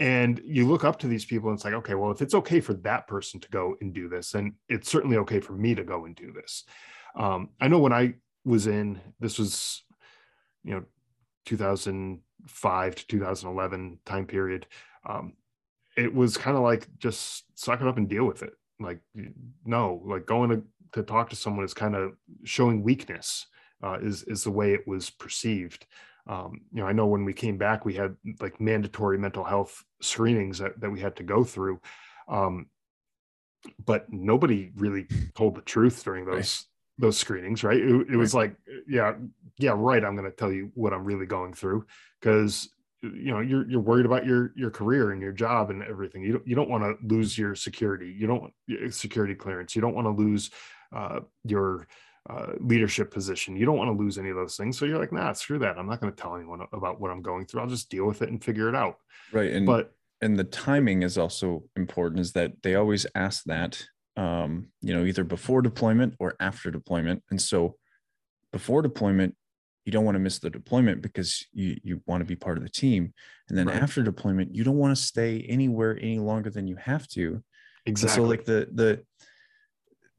and 0.00 0.40
you 0.44 0.66
look 0.66 0.84
up 0.84 1.00
to 1.00 1.08
these 1.08 1.24
people 1.24 1.50
and 1.50 1.56
it's 1.56 1.64
like 1.64 1.74
okay 1.74 1.94
well 1.94 2.10
if 2.10 2.22
it's 2.22 2.34
okay 2.34 2.60
for 2.60 2.74
that 2.74 3.06
person 3.06 3.40
to 3.40 3.48
go 3.48 3.76
and 3.80 3.92
do 3.92 4.08
this 4.08 4.34
and 4.34 4.52
it's 4.68 4.90
certainly 4.90 5.16
okay 5.16 5.40
for 5.40 5.54
me 5.54 5.74
to 5.74 5.84
go 5.84 6.04
and 6.04 6.14
do 6.14 6.32
this 6.32 6.64
um 7.16 7.48
i 7.60 7.68
know 7.68 7.78
when 7.78 7.92
i 7.92 8.14
was 8.44 8.66
in 8.66 9.00
this 9.18 9.38
was 9.38 9.82
you 10.64 10.72
know 10.72 10.84
2005 11.46 12.94
to 12.94 13.06
2011 13.06 13.98
time 14.04 14.26
period 14.26 14.66
um 15.08 15.32
it 15.98 16.14
was 16.14 16.36
kind 16.36 16.56
of 16.56 16.62
like 16.62 16.86
just 16.98 17.44
suck 17.58 17.80
it 17.80 17.86
up 17.86 17.96
and 17.96 18.08
deal 18.08 18.24
with 18.24 18.42
it 18.42 18.52
like 18.80 19.00
no 19.64 20.00
like 20.06 20.24
going 20.26 20.50
to, 20.50 20.62
to 20.92 21.02
talk 21.02 21.28
to 21.28 21.36
someone 21.36 21.64
is 21.64 21.74
kind 21.74 21.96
of 21.96 22.12
showing 22.44 22.82
weakness 22.82 23.46
uh, 23.82 23.98
is 24.00 24.22
is 24.24 24.44
the 24.44 24.50
way 24.50 24.72
it 24.72 24.86
was 24.86 25.10
perceived 25.10 25.86
um, 26.28 26.60
you 26.72 26.80
know 26.80 26.86
i 26.86 26.92
know 26.92 27.06
when 27.06 27.24
we 27.24 27.32
came 27.32 27.58
back 27.58 27.84
we 27.84 27.94
had 27.94 28.14
like 28.40 28.60
mandatory 28.60 29.18
mental 29.18 29.44
health 29.44 29.84
screenings 30.00 30.58
that, 30.58 30.80
that 30.80 30.90
we 30.90 31.00
had 31.00 31.16
to 31.16 31.24
go 31.24 31.42
through 31.42 31.80
um, 32.28 32.66
but 33.84 34.06
nobody 34.12 34.70
really 34.76 35.06
told 35.34 35.56
the 35.56 35.62
truth 35.62 36.04
during 36.04 36.24
those 36.24 36.34
right. 36.34 36.64
those 36.98 37.18
screenings 37.18 37.64
right 37.64 37.80
it, 37.80 38.06
it 38.12 38.16
was 38.16 38.34
right. 38.34 38.50
like 38.50 38.56
yeah 38.88 39.14
yeah 39.58 39.74
right 39.74 40.04
i'm 40.04 40.16
going 40.16 40.30
to 40.30 40.36
tell 40.36 40.52
you 40.52 40.70
what 40.74 40.92
i'm 40.92 41.04
really 41.04 41.26
going 41.26 41.52
through 41.52 41.84
because 42.20 42.68
you 43.02 43.32
know 43.32 43.40
you're 43.40 43.68
you're 43.68 43.80
worried 43.80 44.06
about 44.06 44.26
your 44.26 44.52
your 44.56 44.70
career 44.70 45.12
and 45.12 45.22
your 45.22 45.32
job 45.32 45.70
and 45.70 45.82
everything. 45.82 46.22
You 46.22 46.32
don't 46.32 46.46
you 46.46 46.56
don't 46.56 46.68
want 46.68 46.82
to 46.82 46.96
lose 47.06 47.38
your 47.38 47.54
security. 47.54 48.14
You 48.16 48.26
don't 48.26 48.40
want 48.40 48.94
security 48.94 49.34
clearance. 49.34 49.76
You 49.76 49.82
don't 49.82 49.94
want 49.94 50.06
to 50.06 50.10
lose 50.10 50.50
uh, 50.94 51.20
your 51.44 51.86
uh, 52.28 52.52
leadership 52.60 53.12
position. 53.12 53.56
You 53.56 53.66
don't 53.66 53.78
want 53.78 53.88
to 53.88 54.02
lose 54.02 54.18
any 54.18 54.30
of 54.30 54.36
those 54.36 54.56
things. 54.56 54.78
So 54.78 54.84
you're 54.84 54.98
like 54.98 55.12
nah 55.12 55.32
screw 55.32 55.58
that. 55.60 55.78
I'm 55.78 55.88
not 55.88 56.00
going 56.00 56.12
to 56.12 56.20
tell 56.20 56.34
anyone 56.34 56.60
about 56.72 57.00
what 57.00 57.10
i'm 57.10 57.22
going 57.22 57.46
through. 57.46 57.60
I'll 57.60 57.68
just 57.68 57.88
deal 57.88 58.04
with 58.04 58.22
it 58.22 58.30
and 58.30 58.42
figure 58.42 58.68
it 58.68 58.74
out. 58.74 58.98
Right 59.32 59.52
and 59.52 59.64
but 59.64 59.92
and 60.20 60.36
the 60.36 60.44
timing 60.44 61.02
is 61.02 61.16
also 61.16 61.62
important 61.76 62.20
is 62.20 62.32
that 62.32 62.62
they 62.62 62.74
always 62.74 63.06
ask 63.14 63.44
that 63.44 63.80
um 64.16 64.68
you 64.82 64.92
know 64.92 65.04
either 65.04 65.22
before 65.22 65.62
deployment 65.62 66.14
or 66.18 66.34
after 66.40 66.70
deployment. 66.70 67.22
And 67.30 67.40
so 67.40 67.76
before 68.52 68.82
deployment 68.82 69.36
you 69.88 69.92
don't 69.92 70.04
want 70.04 70.16
to 70.16 70.20
miss 70.20 70.38
the 70.38 70.50
deployment 70.50 71.00
because 71.00 71.46
you 71.54 71.78
you 71.82 72.02
want 72.04 72.20
to 72.20 72.26
be 72.26 72.36
part 72.36 72.58
of 72.58 72.62
the 72.62 72.68
team 72.68 73.14
and 73.48 73.56
then 73.56 73.68
right. 73.68 73.82
after 73.82 74.02
deployment 74.02 74.54
you 74.54 74.62
don't 74.62 74.76
want 74.76 74.94
to 74.94 75.02
stay 75.02 75.46
anywhere 75.48 75.96
any 75.98 76.18
longer 76.18 76.50
than 76.50 76.68
you 76.68 76.76
have 76.76 77.08
to 77.08 77.42
exactly 77.86 78.22
so 78.22 78.28
like 78.28 78.44
the 78.44 78.68
the 78.74 79.02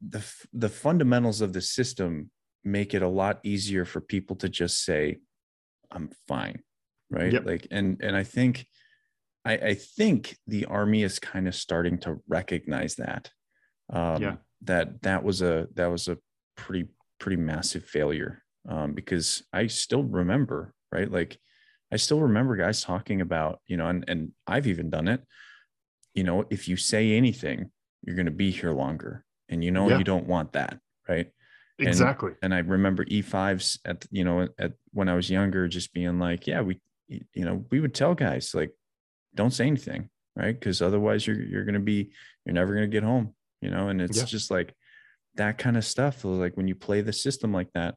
the 0.08 0.24
the 0.52 0.68
fundamentals 0.68 1.40
of 1.40 1.52
the 1.52 1.60
system 1.60 2.32
make 2.64 2.94
it 2.94 3.02
a 3.02 3.08
lot 3.08 3.38
easier 3.44 3.84
for 3.84 4.00
people 4.00 4.34
to 4.34 4.48
just 4.48 4.84
say 4.84 5.18
i'm 5.92 6.10
fine 6.26 6.60
right 7.08 7.32
yep. 7.32 7.46
like 7.46 7.68
and 7.70 8.00
and 8.02 8.16
i 8.16 8.24
think 8.24 8.66
i 9.44 9.52
i 9.52 9.74
think 9.74 10.36
the 10.48 10.64
army 10.64 11.04
is 11.04 11.20
kind 11.20 11.46
of 11.46 11.54
starting 11.54 11.96
to 11.96 12.18
recognize 12.26 12.96
that 12.96 13.30
um 13.92 14.20
yeah. 14.20 14.34
that 14.62 15.00
that 15.02 15.22
was 15.22 15.42
a 15.42 15.68
that 15.74 15.86
was 15.86 16.08
a 16.08 16.18
pretty 16.56 16.88
pretty 17.20 17.36
massive 17.36 17.84
failure 17.84 18.42
um, 18.68 18.92
because 18.92 19.42
I 19.52 19.66
still 19.66 20.02
remember, 20.02 20.74
right? 20.92 21.10
Like 21.10 21.38
I 21.92 21.96
still 21.96 22.20
remember 22.20 22.56
guys 22.56 22.82
talking 22.82 23.20
about, 23.20 23.60
you 23.66 23.76
know, 23.76 23.86
and, 23.86 24.04
and 24.08 24.32
I've 24.46 24.66
even 24.66 24.90
done 24.90 25.08
it. 25.08 25.22
You 26.14 26.24
know, 26.24 26.44
if 26.50 26.68
you 26.68 26.76
say 26.76 27.12
anything, 27.12 27.70
you're 28.02 28.16
going 28.16 28.26
to 28.26 28.32
be 28.32 28.50
here 28.50 28.72
longer. 28.72 29.24
And 29.48 29.64
you 29.64 29.70
know, 29.70 29.88
yeah. 29.88 29.98
you 29.98 30.04
don't 30.04 30.26
want 30.26 30.52
that, 30.52 30.78
right? 31.08 31.30
exactly. 31.78 32.32
And, 32.42 32.52
and 32.52 32.54
I 32.54 32.58
remember 32.58 33.04
E5s 33.04 33.78
at 33.84 34.06
you 34.10 34.24
know 34.24 34.48
at 34.58 34.72
when 34.92 35.08
I 35.08 35.14
was 35.14 35.30
younger, 35.30 35.66
just 35.68 35.92
being 35.92 36.18
like, 36.18 36.46
yeah, 36.46 36.60
we 36.60 36.80
you 37.08 37.44
know 37.44 37.64
we 37.70 37.80
would 37.80 37.94
tell 37.94 38.14
guys 38.14 38.54
like, 38.54 38.72
don't 39.34 39.52
say 39.52 39.66
anything, 39.66 40.08
right? 40.36 40.58
Because 40.58 40.82
otherwise 40.82 41.26
you're 41.26 41.40
you're 41.40 41.64
gonna 41.64 41.80
be 41.80 42.10
you're 42.44 42.54
never 42.54 42.74
gonna 42.74 42.86
get 42.86 43.02
home, 43.02 43.34
you 43.60 43.70
know. 43.70 43.88
And 43.88 44.00
it's 44.00 44.18
yeah. 44.18 44.24
just 44.24 44.50
like 44.50 44.74
that 45.36 45.58
kind 45.58 45.76
of 45.76 45.84
stuff. 45.84 46.24
Like 46.24 46.56
when 46.56 46.68
you 46.68 46.74
play 46.74 47.00
the 47.00 47.12
system 47.12 47.52
like 47.52 47.72
that, 47.74 47.96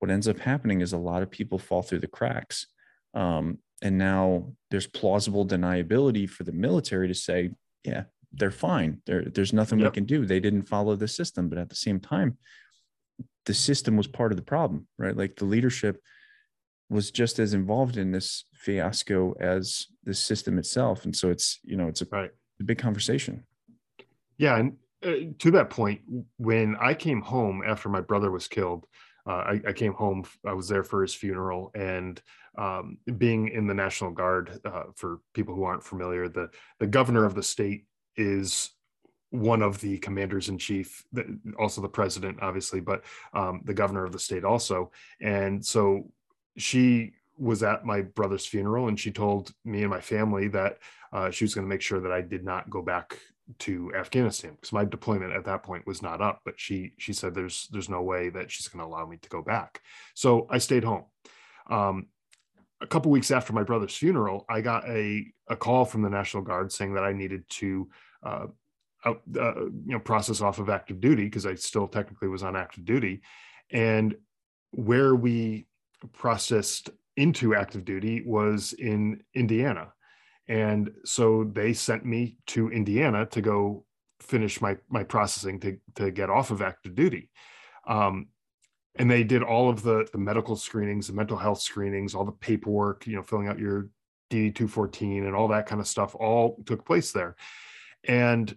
what 0.00 0.10
ends 0.10 0.28
up 0.28 0.38
happening 0.38 0.80
is 0.80 0.92
a 0.92 0.98
lot 0.98 1.22
of 1.22 1.30
people 1.30 1.58
fall 1.58 1.82
through 1.82 2.00
the 2.00 2.06
cracks. 2.08 2.66
Um, 3.14 3.58
and 3.82 3.96
now 3.96 4.52
there's 4.70 4.86
plausible 4.86 5.46
deniability 5.46 6.28
for 6.28 6.44
the 6.44 6.52
military 6.52 7.08
to 7.08 7.14
say, 7.14 7.50
yeah, 7.84 8.04
they're 8.32 8.50
fine. 8.50 9.00
There, 9.06 9.24
there's 9.24 9.52
nothing 9.52 9.78
yep. 9.78 9.92
we 9.92 9.94
can 9.94 10.04
do. 10.04 10.26
They 10.26 10.40
didn't 10.40 10.68
follow 10.68 10.96
the 10.96 11.08
system. 11.08 11.48
But 11.48 11.58
at 11.58 11.68
the 11.68 11.76
same 11.76 12.00
time, 12.00 12.38
the 13.46 13.54
system 13.54 13.96
was 13.96 14.06
part 14.06 14.32
of 14.32 14.36
the 14.36 14.42
problem, 14.42 14.86
right? 14.98 15.16
Like 15.16 15.36
the 15.36 15.44
leadership 15.44 16.00
was 16.88 17.10
just 17.10 17.38
as 17.38 17.54
involved 17.54 17.96
in 17.96 18.12
this 18.12 18.44
fiasco 18.54 19.34
as 19.40 19.86
the 20.04 20.14
system 20.14 20.58
itself. 20.58 21.04
And 21.04 21.14
so 21.14 21.30
it's, 21.30 21.60
you 21.62 21.76
know, 21.76 21.88
it's 21.88 22.02
a, 22.02 22.06
right. 22.10 22.30
a 22.60 22.64
big 22.64 22.78
conversation. 22.78 23.44
Yeah. 24.38 24.56
And 24.56 24.76
uh, 25.04 25.32
to 25.38 25.50
that 25.52 25.70
point, 25.70 26.00
when 26.36 26.76
I 26.80 26.94
came 26.94 27.22
home 27.22 27.62
after 27.66 27.88
my 27.88 28.00
brother 28.00 28.30
was 28.30 28.48
killed, 28.48 28.86
uh, 29.30 29.44
I, 29.52 29.60
I, 29.68 29.72
came 29.72 29.92
home. 29.92 30.24
I 30.44 30.54
was 30.54 30.68
there 30.68 30.82
for 30.82 31.02
his 31.02 31.14
funeral, 31.14 31.70
and 31.74 32.20
um, 32.58 32.98
being 33.16 33.48
in 33.48 33.68
the 33.68 33.74
National 33.74 34.10
Guard. 34.10 34.60
Uh, 34.64 34.84
for 34.96 35.20
people 35.34 35.54
who 35.54 35.62
aren't 35.62 35.84
familiar, 35.84 36.28
the 36.28 36.50
the 36.80 36.86
governor 36.86 37.24
of 37.24 37.36
the 37.36 37.42
state 37.42 37.86
is 38.16 38.70
one 39.30 39.62
of 39.62 39.80
the 39.80 39.98
commanders 39.98 40.48
in 40.48 40.58
chief, 40.58 41.04
also 41.56 41.80
the 41.80 41.88
president, 41.88 42.38
obviously, 42.42 42.80
but 42.80 43.04
um, 43.32 43.62
the 43.64 43.74
governor 43.74 44.04
of 44.04 44.10
the 44.10 44.18
state 44.18 44.42
also. 44.42 44.90
And 45.20 45.64
so 45.64 46.10
she 46.56 47.12
was 47.38 47.62
at 47.62 47.84
my 47.84 48.00
brother's 48.02 48.46
funeral, 48.46 48.88
and 48.88 48.98
she 48.98 49.12
told 49.12 49.52
me 49.64 49.82
and 49.82 49.90
my 49.90 50.00
family 50.00 50.48
that 50.48 50.78
uh, 51.12 51.30
she 51.30 51.44
was 51.44 51.54
going 51.54 51.64
to 51.64 51.68
make 51.68 51.82
sure 51.82 52.00
that 52.00 52.10
I 52.10 52.20
did 52.20 52.44
not 52.44 52.68
go 52.68 52.82
back 52.82 53.16
to 53.58 53.92
Afghanistan 53.94 54.52
because 54.52 54.72
my 54.72 54.84
deployment 54.84 55.32
at 55.32 55.44
that 55.44 55.62
point 55.62 55.86
was 55.86 56.02
not 56.02 56.20
up. 56.20 56.40
But 56.44 56.54
she 56.58 56.92
she 56.98 57.12
said 57.12 57.34
there's 57.34 57.68
there's 57.70 57.88
no 57.88 58.02
way 58.02 58.30
that 58.30 58.50
she's 58.50 58.68
going 58.68 58.80
to 58.80 58.86
allow 58.86 59.06
me 59.06 59.18
to 59.18 59.28
go 59.28 59.42
back. 59.42 59.80
So 60.14 60.46
I 60.50 60.58
stayed 60.58 60.84
home. 60.84 61.04
Um, 61.68 62.06
a 62.80 62.86
couple 62.86 63.10
weeks 63.10 63.30
after 63.30 63.52
my 63.52 63.62
brother's 63.62 63.96
funeral, 63.96 64.44
I 64.48 64.60
got 64.60 64.88
a 64.88 65.26
a 65.48 65.56
call 65.56 65.84
from 65.84 66.02
the 66.02 66.10
National 66.10 66.42
Guard 66.42 66.72
saying 66.72 66.94
that 66.94 67.04
I 67.04 67.12
needed 67.12 67.44
to 67.50 67.88
uh, 68.24 68.46
uh, 69.04 69.14
you 69.34 69.82
know 69.86 70.00
process 70.00 70.40
off 70.40 70.58
of 70.58 70.70
active 70.70 71.00
duty 71.00 71.24
because 71.24 71.46
I 71.46 71.54
still 71.54 71.88
technically 71.88 72.28
was 72.28 72.42
on 72.42 72.56
active 72.56 72.84
duty, 72.84 73.22
and 73.70 74.14
where 74.72 75.14
we 75.14 75.66
processed 76.12 76.90
into 77.16 77.54
active 77.54 77.84
duty 77.84 78.22
was 78.24 78.72
in 78.72 79.22
Indiana 79.34 79.92
and 80.50 80.90
so 81.04 81.44
they 81.44 81.72
sent 81.72 82.04
me 82.04 82.36
to 82.48 82.70
Indiana 82.70 83.24
to 83.26 83.40
go 83.40 83.84
finish 84.18 84.60
my 84.60 84.76
my 84.88 85.04
processing 85.04 85.60
to 85.60 85.78
to 85.94 86.10
get 86.10 86.28
off 86.28 86.50
of 86.50 86.60
active 86.60 86.96
duty. 86.96 87.30
Um, 87.86 88.26
and 88.96 89.08
they 89.08 89.22
did 89.22 89.44
all 89.44 89.70
of 89.70 89.84
the 89.84 90.08
the 90.10 90.18
medical 90.18 90.56
screenings, 90.56 91.06
the 91.06 91.12
mental 91.12 91.36
health 91.36 91.60
screenings, 91.60 92.16
all 92.16 92.24
the 92.24 92.32
paperwork, 92.32 93.06
you 93.06 93.14
know, 93.14 93.22
filling 93.22 93.46
out 93.46 93.60
your 93.60 93.90
DD 94.28 94.52
two 94.52 94.66
fourteen 94.66 95.24
and 95.24 95.36
all 95.36 95.46
that 95.48 95.66
kind 95.66 95.80
of 95.80 95.86
stuff, 95.86 96.16
all 96.16 96.60
took 96.66 96.84
place 96.84 97.12
there. 97.12 97.36
And 98.02 98.54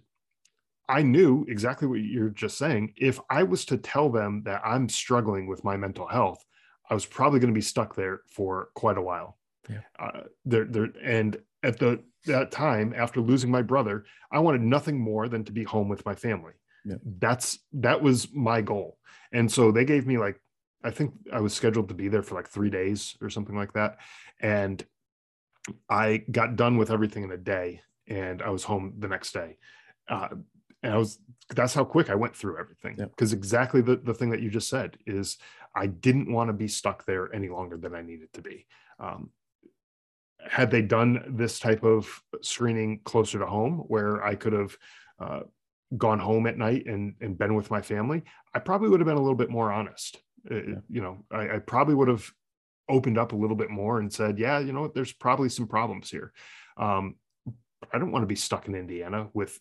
I 0.88 1.02
knew 1.02 1.46
exactly 1.48 1.86
what 1.86 2.00
you're 2.00 2.28
just 2.28 2.58
saying. 2.58 2.94
If 2.96 3.20
I 3.30 3.44
was 3.44 3.64
to 3.66 3.76
tell 3.76 4.10
them 4.10 4.42
that 4.46 4.62
I'm 4.64 4.88
struggling 4.88 5.46
with 5.46 5.62
my 5.62 5.76
mental 5.76 6.08
health, 6.08 6.44
I 6.90 6.94
was 6.94 7.06
probably 7.06 7.38
going 7.38 7.54
to 7.54 7.58
be 7.58 7.62
stuck 7.62 7.94
there 7.94 8.22
for 8.26 8.70
quite 8.74 8.98
a 8.98 9.02
while. 9.02 9.38
Yeah. 9.70 9.80
Uh, 9.98 10.22
there, 10.44 10.64
there, 10.64 10.88
and 11.02 11.38
at 11.64 11.78
the 11.78 12.00
that 12.26 12.50
time 12.50 12.94
after 12.96 13.20
losing 13.20 13.50
my 13.50 13.62
brother 13.62 14.04
i 14.30 14.38
wanted 14.38 14.60
nothing 14.60 14.98
more 14.98 15.28
than 15.28 15.44
to 15.44 15.52
be 15.52 15.64
home 15.64 15.88
with 15.88 16.04
my 16.06 16.14
family. 16.14 16.52
Yeah. 16.84 16.96
that's 17.18 17.58
that 17.72 18.02
was 18.02 18.30
my 18.34 18.60
goal. 18.60 18.98
And 19.32 19.50
so 19.50 19.72
they 19.72 19.86
gave 19.86 20.06
me 20.06 20.18
like 20.18 20.38
i 20.84 20.90
think 20.90 21.14
i 21.32 21.40
was 21.40 21.54
scheduled 21.54 21.88
to 21.88 21.94
be 21.94 22.08
there 22.08 22.22
for 22.22 22.34
like 22.34 22.48
three 22.48 22.70
days 22.70 23.16
or 23.22 23.30
something 23.30 23.56
like 23.56 23.72
that. 23.72 23.96
And 24.40 24.84
i 25.88 26.22
got 26.30 26.56
done 26.56 26.76
with 26.76 26.90
everything 26.90 27.24
in 27.24 27.32
a 27.32 27.38
day 27.38 27.80
and 28.06 28.42
i 28.42 28.50
was 28.50 28.64
home 28.64 28.94
the 28.98 29.08
next 29.08 29.32
day. 29.32 29.56
Uh, 30.08 30.28
and 30.82 30.92
i 30.92 30.98
was 30.98 31.18
that's 31.50 31.72
how 31.72 31.84
quick 31.84 32.10
i 32.10 32.14
went 32.14 32.36
through 32.36 32.58
everything. 32.58 32.96
Because 32.96 33.32
yeah. 33.32 33.38
exactly 33.38 33.80
the, 33.80 33.96
the 33.96 34.14
thing 34.14 34.30
that 34.30 34.42
you 34.42 34.50
just 34.50 34.68
said 34.68 34.98
is 35.06 35.38
i 35.74 35.86
didn't 35.86 36.30
want 36.30 36.48
to 36.48 36.52
be 36.52 36.68
stuck 36.68 37.06
there 37.06 37.34
any 37.34 37.48
longer 37.48 37.78
than 37.78 37.94
i 37.94 38.02
needed 38.02 38.30
to 38.34 38.42
be. 38.42 38.66
Um, 39.00 39.30
had 40.50 40.70
they 40.70 40.82
done 40.82 41.24
this 41.36 41.58
type 41.58 41.84
of 41.84 42.08
screening 42.42 43.00
closer 43.04 43.38
to 43.38 43.46
home 43.46 43.84
where 43.88 44.22
I 44.24 44.34
could 44.34 44.52
have 44.52 44.76
uh, 45.18 45.40
gone 45.96 46.18
home 46.18 46.46
at 46.46 46.58
night 46.58 46.86
and, 46.86 47.14
and 47.20 47.38
been 47.38 47.54
with 47.54 47.70
my 47.70 47.80
family, 47.80 48.22
I 48.54 48.58
probably 48.58 48.88
would 48.88 49.00
have 49.00 49.06
been 49.06 49.16
a 49.16 49.22
little 49.22 49.36
bit 49.36 49.50
more 49.50 49.72
honest. 49.72 50.18
Uh, 50.50 50.54
yeah. 50.54 50.74
You 50.90 51.00
know, 51.00 51.24
I, 51.30 51.56
I, 51.56 51.58
probably 51.58 51.94
would 51.94 52.08
have 52.08 52.30
opened 52.88 53.16
up 53.16 53.32
a 53.32 53.36
little 53.36 53.56
bit 53.56 53.70
more 53.70 53.98
and 53.98 54.12
said, 54.12 54.38
yeah, 54.38 54.58
you 54.58 54.72
know 54.72 54.82
what, 54.82 54.94
there's 54.94 55.12
probably 55.12 55.48
some 55.48 55.66
problems 55.66 56.10
here. 56.10 56.32
Um, 56.76 57.16
I 57.92 57.98
don't 57.98 58.12
want 58.12 58.22
to 58.24 58.28
be 58.28 58.34
stuck 58.34 58.68
in 58.68 58.74
Indiana 58.74 59.28
with 59.32 59.58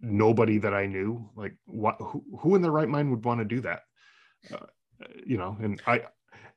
nobody 0.00 0.58
that 0.58 0.74
I 0.74 0.86
knew. 0.86 1.30
Like, 1.36 1.54
what? 1.66 1.96
Who, 1.98 2.24
who 2.40 2.54
in 2.54 2.62
their 2.62 2.70
right 2.70 2.88
mind 2.88 3.10
would 3.10 3.24
want 3.24 3.40
to 3.40 3.44
do 3.44 3.60
that? 3.60 3.82
Uh, 4.52 4.66
you 5.26 5.36
know, 5.36 5.56
and 5.60 5.80
I, 5.86 6.02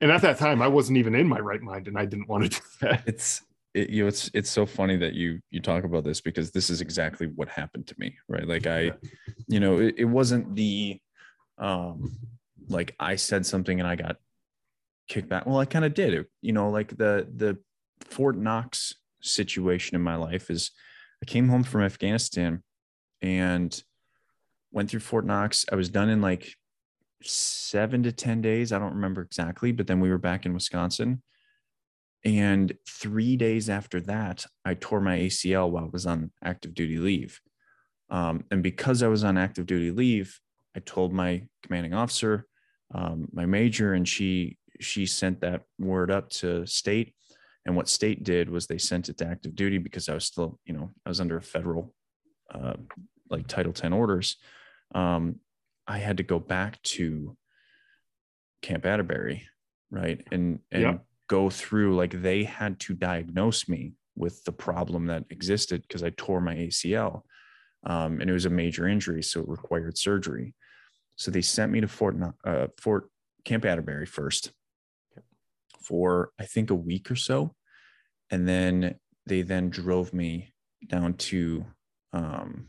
and 0.02 0.12
at 0.12 0.22
that 0.22 0.38
time, 0.38 0.62
I 0.62 0.68
wasn't 0.68 0.98
even 0.98 1.16
in 1.16 1.28
my 1.28 1.40
right 1.40 1.62
mind, 1.62 1.88
and 1.88 1.98
I 1.98 2.06
didn't 2.06 2.30
want 2.30 2.46
to 2.46 2.50
do 2.60 2.66
that. 2.82 3.04
It's 3.06 3.42
it, 3.74 3.90
you 3.90 4.04
know 4.04 4.08
it's 4.08 4.30
it's 4.34 4.50
so 4.50 4.66
funny 4.66 4.98
that 4.98 5.14
you 5.14 5.40
you 5.52 5.60
talk 5.60 5.84
about 5.84 6.04
this 6.04 6.22
because 6.22 6.52
this 6.52 6.70
is 6.70 6.82
exactly 6.82 7.28
what 7.36 7.50
happened 7.50 7.88
to 7.88 7.96
me 7.98 8.16
right? 8.28 8.48
Like 8.48 8.68
i 8.68 8.92
you 9.48 9.60
know 9.60 9.80
it, 9.80 9.96
it 9.98 10.06
wasn't 10.06 10.56
the 10.56 11.00
um 11.58 12.18
like 12.68 12.96
i 13.00 13.16
said 13.16 13.46
something 13.46 13.80
and 13.80 13.88
i 13.88 13.96
got 13.96 14.18
kicked 15.08 15.30
back. 15.30 15.46
Well 15.46 15.60
i 15.60 15.66
kind 15.66 15.86
of 15.86 15.94
did. 15.94 16.14
It 16.14 16.28
you 16.42 16.54
know 16.54 16.70
like 16.70 16.90
the 16.98 17.28
the 17.36 17.58
fort 18.02 18.38
knox 18.38 18.96
situation 19.22 19.96
in 19.96 20.02
my 20.02 20.16
life 20.16 20.50
is 20.50 20.72
i 21.22 21.26
came 21.26 21.50
home 21.50 21.64
from 21.64 21.82
afghanistan 21.82 22.64
and 23.22 23.84
went 24.72 24.90
through 24.90 25.02
fort 25.02 25.26
knox. 25.26 25.66
I 25.70 25.76
was 25.76 25.90
done 25.90 26.10
in 26.10 26.22
like 26.22 26.54
seven 27.22 28.04
to 28.04 28.14
ten 28.14 28.42
days. 28.42 28.72
I 28.72 28.80
don't 28.80 28.94
remember 28.96 29.22
exactly 29.22 29.72
but 29.72 29.88
then 29.88 30.00
we 30.00 30.10
were 30.10 30.18
back 30.18 30.46
in 30.46 30.54
wisconsin 30.54 31.22
and 32.26 32.74
three 32.88 33.38
days 33.38 33.70
after 33.70 34.02
that, 34.02 34.46
I 34.66 34.74
tore 34.74 35.00
my 35.02 35.18
ACL 35.18 35.70
while 35.70 35.86
I 35.86 35.90
was 35.92 36.06
on 36.06 36.32
active 36.44 36.74
duty 36.74 36.98
leave. 36.98 37.40
Um, 38.10 38.44
and 38.52 38.62
because 38.62 39.04
I 39.04 39.08
was 39.08 39.24
on 39.24 39.38
active 39.38 39.66
duty 39.66 39.92
leave, 39.92 40.40
I 40.76 40.80
told 40.80 41.14
my 41.14 41.44
commanding 41.64 41.94
officer, 41.94 42.46
um, 42.94 43.28
my 43.32 43.46
major, 43.46 43.94
and 43.94 44.08
she 44.08 44.58
she 44.82 45.06
sent 45.06 45.42
that 45.42 45.64
word 45.78 46.10
up 46.12 46.30
to 46.30 46.66
state. 46.66 47.14
And 47.66 47.76
what 47.76 47.90
state 47.90 48.24
did 48.24 48.50
was 48.50 48.66
they 48.66 48.78
sent 48.78 49.10
it 49.10 49.18
to 49.18 49.28
active 49.28 49.56
duty 49.56 49.78
because 49.78 50.10
I 50.10 50.14
was 50.14 50.26
still, 50.26 50.60
you 50.66 50.74
know, 50.74 50.90
I 51.06 51.10
was 51.10 51.20
under 51.20 51.40
federal, 51.42 51.94
uh, 52.54 52.74
like 53.30 53.48
Title 53.48 53.74
10 53.74 53.92
orders. 53.92 54.38
Um, 54.96 55.36
I 55.86 55.98
had 55.98 56.18
to 56.18 56.24
go 56.24 56.40
back 56.40 56.82
to 56.84 57.36
Camp 58.62 58.86
Atterbury, 58.86 59.48
right? 59.92 60.26
And 60.32 60.60
and 60.72 61.00
go 61.30 61.50
through 61.50 61.96
like 61.96 62.22
they 62.22 62.44
had 62.44 62.80
to 62.82 62.94
diagnose 62.94 63.70
me 63.70 63.94
with 64.16 64.44
the 64.44 64.52
problem 64.52 65.06
that 65.06 65.24
existed 65.30 65.84
because 65.84 66.04
I 66.04 66.10
tore 66.10 66.42
my 66.42 66.56
ACL. 66.56 67.22
Um, 67.86 68.20
and 68.20 68.30
it 68.30 68.34
was 68.34 68.46
a 68.46 68.50
major 68.50 68.88
injury, 68.90 69.24
so 69.24 69.40
it 69.40 69.48
required 69.48 69.98
surgery. 69.98 70.54
So 71.16 71.32
they 71.32 71.42
sent 71.42 71.72
me 71.72 71.80
to 71.80 71.88
Fort 71.88 72.18
uh, 72.44 72.68
Fort 72.78 73.10
Camp 73.46 73.64
Atterbury 73.64 74.06
first 74.06 74.52
for 75.80 76.32
I 76.38 76.46
think 76.46 76.72
a 76.72 76.76
week 76.76 77.10
or 77.10 77.16
so, 77.16 77.56
and 78.30 78.48
then 78.48 78.96
they 79.26 79.44
then 79.44 79.70
drove 79.70 80.14
me 80.14 80.54
down 80.86 81.14
to 81.14 81.66
um, 82.12 82.68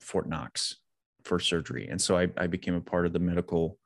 Fort 0.00 0.28
Knox 0.28 0.76
for 1.24 1.40
surgery. 1.40 1.88
And 1.88 2.00
so 2.00 2.16
I, 2.16 2.28
I 2.36 2.46
became 2.46 2.74
a 2.74 2.80
part 2.80 3.06
of 3.06 3.12
the 3.12 3.18
medical 3.18 3.78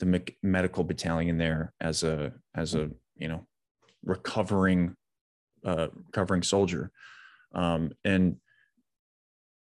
the 0.00 0.06
me- 0.06 0.36
medical 0.42 0.84
battalion 0.84 1.38
there 1.38 1.72
as 1.80 2.02
a 2.02 2.32
as 2.54 2.74
a 2.74 2.90
you 3.16 3.28
know 3.28 3.46
recovering 4.04 4.94
uh, 5.64 5.88
recovering 6.06 6.42
soldier 6.42 6.90
um, 7.54 7.92
and 8.04 8.36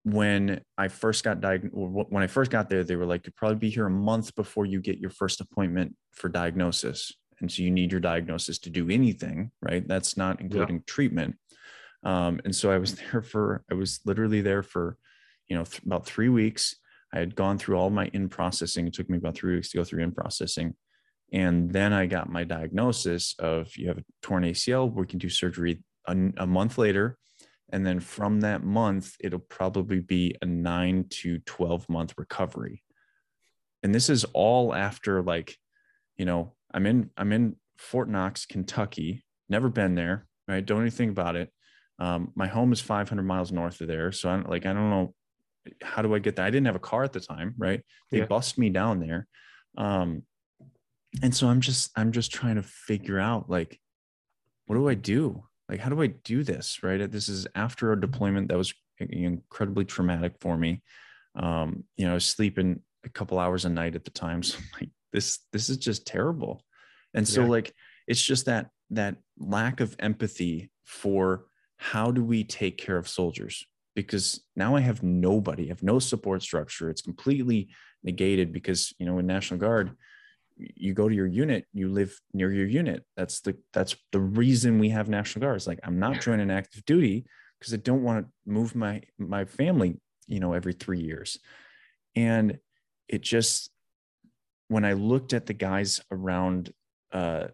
when 0.05 0.61
I 0.77 0.89
first 0.89 1.25
got 1.25 1.41
diagnosed, 1.41 2.09
when 2.11 2.23
I 2.23 2.27
first 2.27 2.51
got 2.51 2.69
there, 2.69 2.85
they 2.85 2.97
were 2.97 3.07
like, 3.07 3.27
you'd 3.27 3.37
probably 3.37 3.59
be 3.59 3.71
here 3.71 3.87
a 3.87 3.91
month 3.91 4.35
before 4.35 4.67
you 4.67 4.81
get 4.81 4.99
your 4.99 5.11
first 5.11 5.41
appointment 5.41 5.95
for 6.13 6.29
diagnosis. 6.29 7.13
And 7.41 7.51
so 7.51 7.63
you 7.63 7.71
need 7.71 7.93
your 7.93 8.01
diagnosis 8.01 8.59
to 8.61 8.71
do 8.71 8.91
anything, 8.91 9.51
right? 9.63 9.87
That's 9.87 10.17
not 10.17 10.41
including 10.41 10.77
yeah. 10.77 10.83
treatment. 10.87 11.37
Um, 12.05 12.41
and 12.45 12.55
so 12.55 12.71
I 12.71 12.79
was 12.79 12.95
there 13.13 13.23
for, 13.23 13.65
I 13.71 13.75
was 13.75 14.01
literally 14.05 14.41
there 14.41 14.63
for, 14.63 14.97
you 15.49 15.57
know, 15.57 15.65
th- 15.65 15.83
about 15.85 16.07
three 16.07 16.29
weeks. 16.29 16.77
I 17.13 17.19
had 17.19 17.35
gone 17.35 17.59
through 17.59 17.77
all 17.77 17.91
my 17.91 18.11
in 18.13 18.29
processing. 18.29 18.87
It 18.87 18.95
took 18.95 19.09
me 19.09 19.19
about 19.19 19.35
three 19.35 19.55
weeks 19.55 19.71
to 19.71 19.79
go 19.79 19.85
through 19.85 20.03
in 20.03 20.13
processing. 20.13 20.75
And 21.33 21.71
then 21.71 21.93
I 21.93 22.07
got 22.07 22.31
my 22.31 22.45
diagnosis 22.45 23.35
of 23.39 23.77
you 23.77 23.89
have 23.89 23.99
a 23.99 24.05
torn 24.23 24.45
ACL. 24.45 24.93
We 24.93 25.07
can 25.07 25.19
do 25.19 25.29
surgery 25.29 25.83
a, 26.07 26.17
a 26.39 26.47
month 26.47 26.79
later. 26.79 27.19
And 27.71 27.87
then 27.87 28.01
from 28.01 28.41
that 28.41 28.65
month, 28.65 29.15
it'll 29.21 29.39
probably 29.39 30.01
be 30.01 30.35
a 30.41 30.47
nine 30.47 31.05
to 31.11 31.39
12 31.41 31.89
month 31.89 32.15
recovery. 32.17 32.83
And 33.83 33.95
this 33.95 34.09
is 34.09 34.25
all 34.33 34.75
after 34.75 35.23
like, 35.23 35.57
you 36.17 36.25
know, 36.25 36.55
I'm 36.73 36.87
in, 36.87 37.11
I'm 37.17 37.33
in 37.33 37.57
Fort 37.77 38.09
Knox, 38.09 38.47
Kentucky, 38.47 39.25
never 39.49 39.69
been 39.69 39.95
there, 39.95 40.27
right? 40.49 40.65
Don't 40.65 40.81
anything 40.81 41.11
about 41.11 41.37
it. 41.37 41.53
Um, 41.99 42.33
my 42.35 42.47
home 42.47 42.73
is 42.73 42.81
500 42.81 43.23
miles 43.23 43.53
north 43.53 43.81
of 43.81 43.89
there. 43.89 44.13
So 44.13 44.31
I'm 44.31 44.45
like, 44.45 44.67
I 44.67 44.73
don't 44.73 44.91
know, 44.91 45.15
how 45.83 46.03
do 46.03 46.15
I 46.15 46.19
get 46.21 46.37
there? 46.37 46.47
I 46.47 46.51
didn't 46.51 46.67
have 46.67 46.77
a 46.77 46.81
car 46.81 47.05
at 47.05 47.13
the 47.13 47.21
time, 47.21 47.55
right? 47.59 47.83
They 48.11 48.19
yeah. 48.19 48.27
bust 48.27 48.59
me 48.59 48.71
down 48.71 49.01
there. 49.01 49.27
Um, 49.77 50.23
and 51.23 51.35
so 51.35 51.49
I'm 51.49 51.61
just, 51.61 51.91
I'm 51.97 52.13
just 52.13 52.33
trying 52.33 52.57
to 52.57 52.63
figure 52.63 53.19
out 53.19 53.49
like, 53.49 53.81
what 54.67 54.77
do 54.77 54.89
I 54.89 54.95
do? 54.95 55.45
Like, 55.69 55.81
how 55.81 55.91
do 55.91 56.01
I 56.03 56.09
do 56.09 56.43
this? 56.43 56.83
Right. 56.83 57.11
This 57.11 57.29
is 57.29 57.47
after 57.55 57.93
a 57.93 58.01
deployment 58.01 58.49
that 58.49 58.59
was 58.59 58.73
incredibly 59.01 59.85
traumatic 59.85 60.35
for 60.41 60.57
me. 60.57 60.83
Um, 61.35 61.85
you 61.97 62.07
know, 62.07 62.13
I 62.13 62.15
was 62.15 62.27
sleeping 62.27 62.81
a 63.05 63.09
couple 63.09 63.39
hours 63.39 63.65
a 63.65 63.69
night 63.69 63.95
at 63.95 64.05
the 64.05 64.11
time. 64.11 64.43
So 64.43 64.59
I'm 64.59 64.81
like, 64.81 64.91
this, 65.13 65.41
this 65.53 65.71
is 65.71 65.79
just 65.79 66.07
terrible. 66.07 66.65
And 67.15 67.27
so 67.27 67.43
yeah. 67.43 67.49
like, 67.49 67.75
it's 68.07 68.23
just 68.23 68.47
that, 68.47 68.69
that 68.91 69.17
lack 69.39 69.81
of 69.81 69.97
empathy 69.99 70.71
for 70.85 71.47
how 71.77 72.11
do 72.11 72.23
we 72.23 72.45
take 72.45 72.77
care 72.77 72.97
of 72.97 73.09
soldiers? 73.09 73.65
Because 73.95 74.41
now 74.57 74.77
I 74.77 74.81
have 74.81 75.03
nobody, 75.03 75.67
I 75.67 75.69
have 75.69 75.83
no 75.83 75.99
support 75.99 76.43
structure. 76.43 76.91
It's 76.91 77.03
completely 77.03 77.69
negated 78.05 78.53
because, 78.53 78.93
you 78.99 79.07
know, 79.07 79.19
in 79.19 79.27
National 79.27 79.59
Guard, 79.59 79.97
you 80.59 80.95
go 80.95 81.09
to 81.09 81.15
your 81.15 81.27
unit, 81.27 81.67
you 81.73 81.89
live 81.89 82.19
near 82.33 82.53
your 82.53 82.67
unit. 82.67 83.05
That's 83.17 83.41
the 83.41 83.57
that's 83.73 83.97
the 84.13 84.21
reason 84.21 84.79
we 84.79 84.91
have 84.91 85.09
National 85.09 85.47
guards. 85.47 85.67
Like 85.67 85.81
I'm 85.83 85.99
not 85.99 86.21
joining 86.21 86.51
active 86.51 86.85
duty 86.85 87.27
because 87.59 87.73
I 87.73 87.79
don't 87.79 88.03
want 88.03 88.27
to 88.27 88.33
move 88.51 88.75
my 88.75 89.03
my 89.19 89.45
family, 89.45 90.01
you 90.27 90.41
know, 90.41 90.53
every 90.53 90.73
three 90.73 91.01
years. 91.01 91.39
And 92.17 92.59
it 93.09 93.23
just 93.23 93.71
when 94.69 94.85
I 94.85 94.93
looked 94.95 95.33
at 95.33 95.47
the 95.47 95.55
guys 95.55 96.01
around 96.11 96.73
uh, 97.13 97.49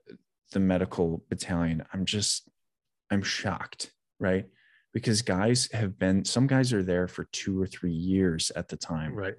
the 0.53 0.61
medical 0.61 1.23
battalion, 1.29 1.85
I'm 1.93 2.05
just 2.05 2.49
I'm 3.11 3.23
shocked 3.23 3.91
right? 4.25 4.47
Because 4.93 5.23
guys 5.23 5.69
have 5.73 5.99
been, 5.99 6.25
some 6.25 6.47
guys 6.47 6.73
are 6.73 6.83
there 6.83 7.09
for 7.09 7.25
two 7.25 7.61
or 7.61 7.67
three 7.67 7.93
years 7.93 8.53
at 8.55 8.69
the 8.69 8.77
time. 8.77 9.15
Right. 9.15 9.35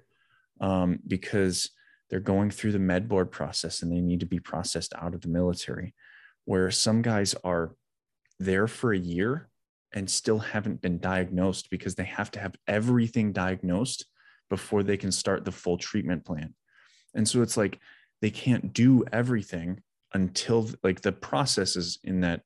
Um, 0.60 0.98
because 1.06 1.70
they're 2.08 2.20
going 2.20 2.50
through 2.50 2.72
the 2.72 2.78
med 2.78 3.08
board 3.08 3.30
process 3.30 3.82
and 3.82 3.90
they 3.90 4.00
need 4.00 4.20
to 4.20 4.26
be 4.26 4.38
processed 4.38 4.92
out 4.96 5.14
of 5.14 5.20
the 5.22 5.28
military. 5.28 5.94
Where 6.44 6.70
some 6.70 7.02
guys 7.02 7.34
are 7.42 7.74
there 8.38 8.68
for 8.68 8.92
a 8.92 8.98
year 8.98 9.48
and 9.92 10.08
still 10.08 10.38
haven't 10.38 10.80
been 10.80 10.98
diagnosed 10.98 11.70
because 11.70 11.94
they 11.94 12.04
have 12.04 12.30
to 12.32 12.38
have 12.40 12.54
everything 12.68 13.32
diagnosed 13.32 14.04
before 14.48 14.82
they 14.82 14.96
can 14.96 15.10
start 15.10 15.44
the 15.44 15.52
full 15.52 15.78
treatment 15.78 16.24
plan. 16.24 16.54
And 17.14 17.26
so 17.28 17.42
it's 17.42 17.56
like 17.56 17.80
they 18.20 18.30
can't 18.30 18.72
do 18.72 19.04
everything 19.12 19.82
until 20.12 20.70
like 20.82 21.00
the 21.00 21.12
processes 21.12 21.98
in 22.04 22.20
that 22.20 22.42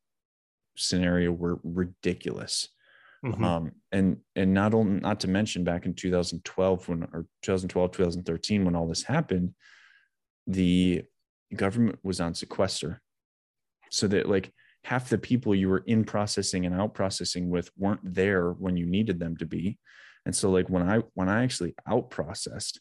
scenario 0.77 1.33
were 1.33 1.59
ridiculous. 1.63 2.69
Mm-hmm. 3.25 3.45
Um, 3.45 3.73
and 3.93 4.17
and 4.35 4.55
not 4.55 4.73
only 4.73 5.01
not 5.01 5.21
to 5.21 5.29
mention 5.29 5.63
back 5.63 5.85
in 5.85 5.95
2012 5.95 6.89
when 6.89 7.03
or 7.13 7.27
2012 7.43 7.93
2013 7.93 8.65
when 8.65 8.75
all 8.75 8.89
this 8.89 9.03
happened, 9.03 9.55
the 10.47 11.03
government 11.55 11.99
was 12.03 12.21
on 12.21 12.35
sequester, 12.35 13.03
so 13.91 14.07
that 14.09 14.29
like 14.29 14.53
half 14.85 15.11
the 15.11 15.19
people 15.19 15.55
you 15.55 15.69
were 15.69 15.85
in 15.87 16.05
processing 16.05 16.65
and 16.65 16.75
out 16.75 16.95
processing 16.95 17.51
with 17.51 17.71
weren't 17.77 18.01
there 18.03 18.53
when 18.53 18.79
you 18.79 18.87
needed 18.87 19.21
them 19.21 19.37
to 19.37 19.45
be, 19.45 19.79
and 20.25 20.35
so 20.35 20.51
like 20.51 20.71
when 20.71 20.89
I 20.89 21.01
when 21.13 21.29
I 21.29 21.45
actually 21.45 21.75
out 21.87 22.09
processed, 22.09 22.81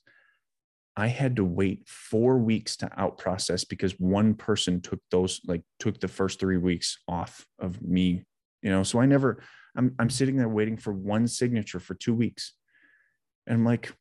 I 1.00 1.08
had 1.08 1.38
to 1.38 1.46
wait 1.46 1.88
four 1.88 2.38
weeks 2.38 2.76
to 2.78 2.90
out 3.00 3.18
process 3.18 3.64
because 3.64 4.00
one 4.00 4.34
person 4.34 4.82
took 4.82 5.00
those, 5.12 5.40
like 5.48 5.62
took 5.80 6.00
the 6.00 6.10
first 6.10 6.42
three 6.42 6.58
weeks 6.58 6.98
off 7.08 7.46
of 7.58 7.82
me, 7.82 8.26
you 8.62 8.70
know. 8.70 8.84
So 8.84 9.00
I 9.00 9.06
never, 9.06 9.42
I'm 9.76 9.96
I'm 10.00 10.10
sitting 10.10 10.38
there 10.38 10.50
waiting 10.50 10.78
for 10.78 10.94
one 10.94 11.28
signature 11.28 11.80
for 11.80 11.96
two 11.96 12.14
weeks. 12.14 12.54
And 13.48 13.58
I'm 13.58 13.66
like, 13.66 13.94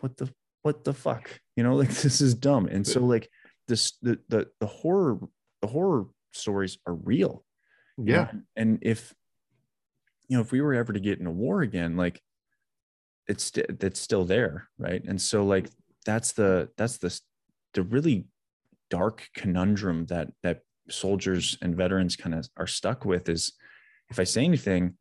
what 0.00 0.16
the 0.16 0.32
what 0.62 0.84
the 0.84 0.94
fuck? 0.94 1.40
You 1.56 1.62
know, 1.62 1.74
like 1.82 1.90
this 1.90 2.20
is 2.20 2.34
dumb. 2.34 2.66
And 2.66 2.86
so 2.86 3.00
like 3.00 3.28
this 3.68 3.92
the 4.02 4.18
the 4.28 4.48
the 4.60 4.66
horror, 4.66 5.18
the 5.62 5.68
horror 5.68 6.06
stories 6.32 6.78
are 6.86 6.94
real. 6.94 7.44
Yeah. 7.98 8.04
You 8.04 8.38
know? 8.38 8.42
And 8.56 8.78
if 8.82 9.14
you 10.28 10.36
know, 10.36 10.42
if 10.42 10.52
we 10.52 10.60
were 10.60 10.74
ever 10.74 10.92
to 10.92 11.00
get 11.00 11.18
in 11.18 11.26
a 11.26 11.32
war 11.32 11.62
again, 11.62 11.96
like 11.96 12.20
it's 13.26 13.52
it's 13.56 14.00
still 14.00 14.24
there, 14.24 14.68
right? 14.78 15.02
And 15.04 15.20
so 15.20 15.44
like 15.44 15.68
that's 16.06 16.32
the 16.32 16.70
that's 16.76 16.98
the 16.98 17.18
the 17.74 17.82
really 17.82 18.26
dark 18.90 19.28
conundrum 19.34 20.06
that 20.06 20.28
that 20.42 20.60
soldiers 20.88 21.56
and 21.62 21.76
veterans 21.76 22.16
kind 22.16 22.34
of 22.34 22.48
are 22.56 22.66
stuck 22.66 23.04
with 23.04 23.28
is 23.28 23.52
if 24.10 24.18
I 24.18 24.24
say 24.24 24.44
anything, 24.44 24.94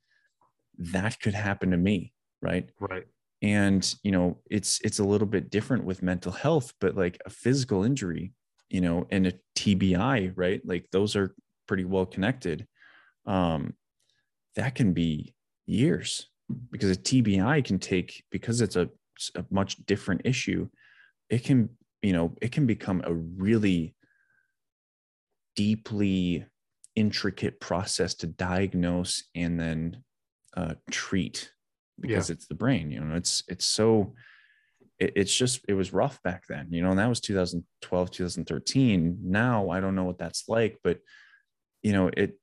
that 0.78 1.20
could 1.20 1.34
happen 1.34 1.72
to 1.72 1.78
me, 1.78 2.14
right? 2.42 2.70
Right. 2.80 3.06
And 3.42 3.94
you 4.04 4.12
know, 4.12 4.40
it's 4.50 4.80
it's 4.84 5.00
a 5.00 5.04
little 5.04 5.28
bit 5.28 5.50
different 5.50 5.86
with 5.86 6.04
mental 6.04 6.32
health, 6.32 6.74
but 6.80 6.96
like 6.96 7.20
a 7.26 7.30
physical 7.30 7.84
injury, 7.84 8.34
you 8.70 8.82
know, 8.82 9.08
and 9.12 9.28
a 9.28 9.34
TBI, 9.56 10.34
right? 10.36 10.62
Like 10.66 10.88
those 10.92 11.16
are 11.16 11.34
pretty 11.68 11.86
well 11.86 12.06
connected. 12.06 12.68
Um, 13.26 13.74
that 14.56 14.76
can 14.76 14.94
be 14.94 15.36
years 15.66 16.28
because 16.72 16.92
a 16.92 16.96
TBI 16.96 17.64
can 17.64 17.80
take 17.80 18.24
because 18.32 18.62
it's 18.62 18.76
a, 18.76 18.90
a 19.36 19.46
much 19.52 19.86
different 19.86 20.22
issue 20.26 20.68
it 21.30 21.44
can 21.44 21.70
you 22.02 22.14
know 22.14 22.36
it 22.42 22.52
can 22.52 22.66
become 22.66 23.02
a 23.06 23.14
really 23.14 23.96
deeply 25.56 26.46
intricate 26.96 27.60
process 27.60 28.14
to 28.16 28.28
diagnose 28.28 29.24
and 29.36 29.60
then 29.60 30.04
uh, 30.56 30.74
treat 30.90 31.52
because 32.00 32.30
yeah. 32.30 32.34
it's 32.34 32.48
the 32.48 32.56
brain 32.56 32.92
you 32.92 33.00
know 33.00 33.16
it's 33.16 33.44
it's 33.48 33.66
so 33.66 34.14
it, 35.00 35.14
it's 35.16 35.36
just 35.36 35.62
it 35.68 35.74
was 35.74 35.94
rough 35.94 36.22
back 36.24 36.44
then 36.48 36.68
you 36.72 36.82
know 36.82 36.90
and 36.90 37.00
that 37.00 37.10
was 37.10 37.20
2012 37.20 38.12
2013 38.12 39.20
now 39.24 39.70
i 39.70 39.80
don't 39.80 39.96
know 39.96 40.06
what 40.06 40.18
that's 40.18 40.46
like 40.48 40.80
but 40.84 41.00
you 41.84 41.94
know 41.94 42.10
it 42.16 42.40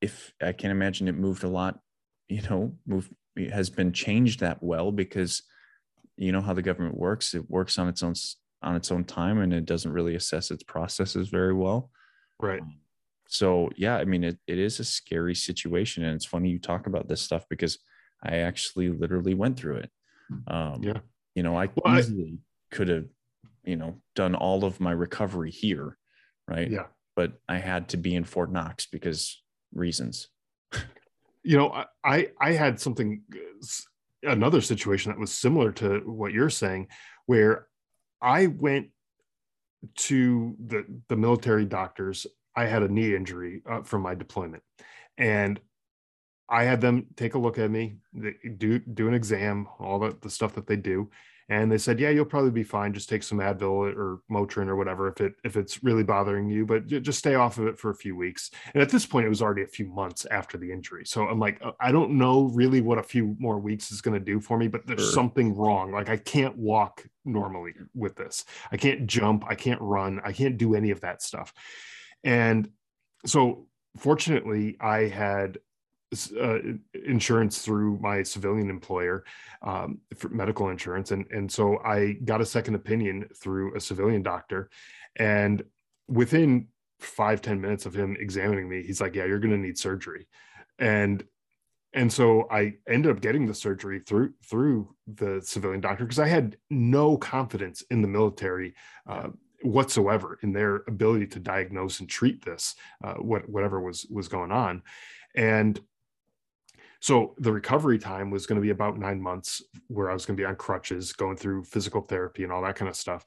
if 0.00 0.32
i 0.42 0.52
can't 0.52 0.72
imagine 0.72 1.08
it 1.08 1.16
moved 1.16 1.44
a 1.44 1.48
lot 1.48 1.78
you 2.28 2.42
know 2.42 2.72
moved 2.86 3.12
has 3.52 3.68
been 3.68 3.92
changed 3.92 4.40
that 4.40 4.62
well 4.62 4.90
because 4.90 5.42
you 6.16 6.32
know 6.32 6.40
how 6.40 6.54
the 6.54 6.62
government 6.62 6.96
works. 6.96 7.34
It 7.34 7.48
works 7.50 7.78
on 7.78 7.88
its 7.88 8.02
own 8.02 8.14
on 8.62 8.74
its 8.74 8.90
own 8.90 9.04
time 9.04 9.38
and 9.38 9.52
it 9.52 9.66
doesn't 9.66 9.92
really 9.92 10.14
assess 10.14 10.50
its 10.50 10.62
processes 10.62 11.28
very 11.28 11.52
well. 11.52 11.90
Right. 12.40 12.60
Um, 12.60 12.78
so 13.28 13.70
yeah 13.76 13.96
i 13.96 14.04
mean 14.04 14.24
it, 14.24 14.38
it 14.46 14.58
is 14.58 14.80
a 14.80 14.84
scary 14.84 15.34
situation 15.34 16.04
and 16.04 16.14
it's 16.14 16.24
funny 16.24 16.48
you 16.48 16.58
talk 16.58 16.86
about 16.86 17.08
this 17.08 17.20
stuff 17.20 17.44
because 17.48 17.78
i 18.22 18.36
actually 18.38 18.88
literally 18.88 19.34
went 19.34 19.58
through 19.58 19.76
it. 19.76 19.90
Um 20.48 20.82
yeah. 20.82 20.98
you 21.34 21.42
know 21.42 21.56
i 21.56 21.68
well, 21.74 21.98
easily 21.98 22.38
I, 22.38 22.74
could 22.74 22.88
have 22.88 23.06
you 23.64 23.76
know 23.76 24.00
done 24.14 24.34
all 24.34 24.64
of 24.64 24.80
my 24.80 24.92
recovery 24.92 25.50
here 25.50 25.96
right? 26.48 26.70
Yeah. 26.70 26.86
But 27.14 27.32
i 27.48 27.58
had 27.58 27.88
to 27.90 27.96
be 27.96 28.14
in 28.14 28.24
fort 28.24 28.52
knox 28.52 28.86
because 28.86 29.42
reasons. 29.72 30.28
You 31.48 31.56
know 31.56 31.84
i 32.02 32.30
i 32.40 32.50
had 32.50 32.80
something 32.80 33.22
another 34.26 34.60
situation 34.60 35.10
that 35.10 35.18
was 35.18 35.32
similar 35.32 35.72
to 35.72 36.00
what 36.00 36.32
you're 36.32 36.50
saying, 36.50 36.88
where 37.26 37.66
I 38.20 38.46
went 38.46 38.88
to 39.96 40.56
the 40.64 40.84
the 41.08 41.16
military 41.16 41.64
doctors. 41.64 42.26
I 42.56 42.66
had 42.66 42.82
a 42.82 42.88
knee 42.88 43.14
injury 43.14 43.62
uh, 43.70 43.82
from 43.82 44.02
my 44.02 44.14
deployment, 44.14 44.62
and 45.18 45.60
I 46.48 46.64
had 46.64 46.80
them 46.80 47.06
take 47.16 47.34
a 47.34 47.38
look 47.38 47.58
at 47.58 47.70
me, 47.70 47.98
do 48.56 48.78
do 48.78 49.08
an 49.08 49.14
exam, 49.14 49.68
all 49.78 49.98
the, 49.98 50.16
the 50.20 50.30
stuff 50.30 50.54
that 50.54 50.66
they 50.66 50.76
do, 50.76 51.10
and 51.48 51.70
they 51.70 51.78
said, 51.78 52.00
"Yeah, 52.00 52.10
you'll 52.10 52.24
probably 52.24 52.50
be 52.50 52.62
fine. 52.62 52.92
Just 52.92 53.08
take 53.08 53.22
some 53.22 53.38
Advil 53.38 53.94
or 53.96 54.20
Motrin 54.30 54.68
or 54.68 54.76
whatever 54.76 55.08
if 55.08 55.20
it 55.20 55.34
if 55.44 55.56
it's 55.56 55.82
really 55.82 56.02
bothering 56.02 56.48
you, 56.48 56.66
but 56.66 56.86
just 56.86 57.18
stay 57.18 57.34
off 57.34 57.58
of 57.58 57.66
it 57.66 57.78
for 57.78 57.90
a 57.90 57.94
few 57.94 58.16
weeks." 58.16 58.50
And 58.74 58.82
at 58.82 58.90
this 58.90 59.06
point, 59.06 59.26
it 59.26 59.28
was 59.28 59.42
already 59.42 59.62
a 59.62 59.68
few 59.68 59.86
months 59.86 60.24
after 60.30 60.56
the 60.56 60.70
injury, 60.70 61.04
so 61.04 61.26
I'm 61.26 61.38
like, 61.38 61.60
uh, 61.62 61.72
I 61.80 61.92
don't 61.92 62.12
know 62.12 62.44
really 62.44 62.80
what 62.80 62.98
a 62.98 63.02
few 63.02 63.36
more 63.38 63.58
weeks 63.58 63.90
is 63.92 64.00
going 64.00 64.18
to 64.18 64.24
do 64.24 64.40
for 64.40 64.56
me, 64.56 64.68
but 64.68 64.86
there's 64.86 65.02
sure. 65.02 65.12
something 65.12 65.54
wrong. 65.54 65.92
Like 65.92 66.08
I 66.08 66.16
can't 66.16 66.56
walk 66.56 67.04
normally 67.24 67.74
with 67.94 68.16
this. 68.16 68.44
I 68.72 68.76
can't 68.76 69.06
jump. 69.06 69.44
I 69.48 69.54
can't 69.54 69.80
run. 69.80 70.20
I 70.24 70.32
can't 70.32 70.58
do 70.58 70.74
any 70.74 70.90
of 70.90 71.00
that 71.00 71.22
stuff. 71.22 71.52
And 72.26 72.68
so, 73.24 73.68
fortunately, 73.96 74.76
I 74.80 75.02
had 75.02 75.58
uh, 76.40 76.58
insurance 77.06 77.62
through 77.62 77.98
my 78.00 78.22
civilian 78.22 78.68
employer 78.68 79.24
um, 79.62 79.98
for 80.16 80.28
medical 80.28 80.68
insurance, 80.68 81.12
and 81.12 81.24
and 81.30 81.50
so 81.50 81.78
I 81.78 82.12
got 82.24 82.40
a 82.40 82.46
second 82.46 82.74
opinion 82.74 83.28
through 83.40 83.74
a 83.76 83.80
civilian 83.80 84.22
doctor, 84.22 84.70
and 85.16 85.62
within 86.08 86.68
five 87.00 87.42
ten 87.42 87.60
minutes 87.60 87.86
of 87.86 87.94
him 87.94 88.16
examining 88.18 88.68
me, 88.68 88.82
he's 88.82 89.00
like, 89.00 89.14
"Yeah, 89.14 89.24
you're 89.24 89.38
going 89.38 89.52
to 89.52 89.58
need 89.58 89.78
surgery," 89.78 90.26
and 90.78 91.24
and 91.92 92.12
so 92.12 92.46
I 92.50 92.74
ended 92.88 93.10
up 93.10 93.20
getting 93.20 93.46
the 93.46 93.54
surgery 93.54 94.00
through 94.00 94.34
through 94.44 94.94
the 95.06 95.40
civilian 95.42 95.80
doctor 95.80 96.04
because 96.04 96.18
I 96.18 96.28
had 96.28 96.56
no 96.70 97.16
confidence 97.16 97.82
in 97.90 98.02
the 98.02 98.08
military 98.08 98.74
uh, 99.08 99.28
whatsoever 99.66 100.38
in 100.42 100.52
their 100.52 100.76
ability 100.88 101.26
to 101.26 101.38
diagnose 101.38 102.00
and 102.00 102.08
treat 102.08 102.44
this 102.44 102.74
uh, 103.04 103.14
what 103.14 103.48
whatever 103.48 103.80
was 103.80 104.06
was 104.10 104.28
going 104.28 104.52
on, 104.52 104.82
and 105.34 105.80
so 107.00 107.34
the 107.38 107.52
recovery 107.52 107.98
time 107.98 108.30
was 108.30 108.46
going 108.46 108.56
to 108.56 108.62
be 108.62 108.70
about 108.70 108.98
nine 108.98 109.20
months, 109.20 109.62
where 109.88 110.10
I 110.10 110.14
was 110.14 110.24
going 110.24 110.36
to 110.36 110.40
be 110.40 110.46
on 110.46 110.56
crutches, 110.56 111.12
going 111.12 111.36
through 111.36 111.64
physical 111.64 112.00
therapy 112.00 112.42
and 112.42 112.52
all 112.52 112.62
that 112.62 112.76
kind 112.76 112.88
of 112.88 112.96
stuff, 112.96 113.24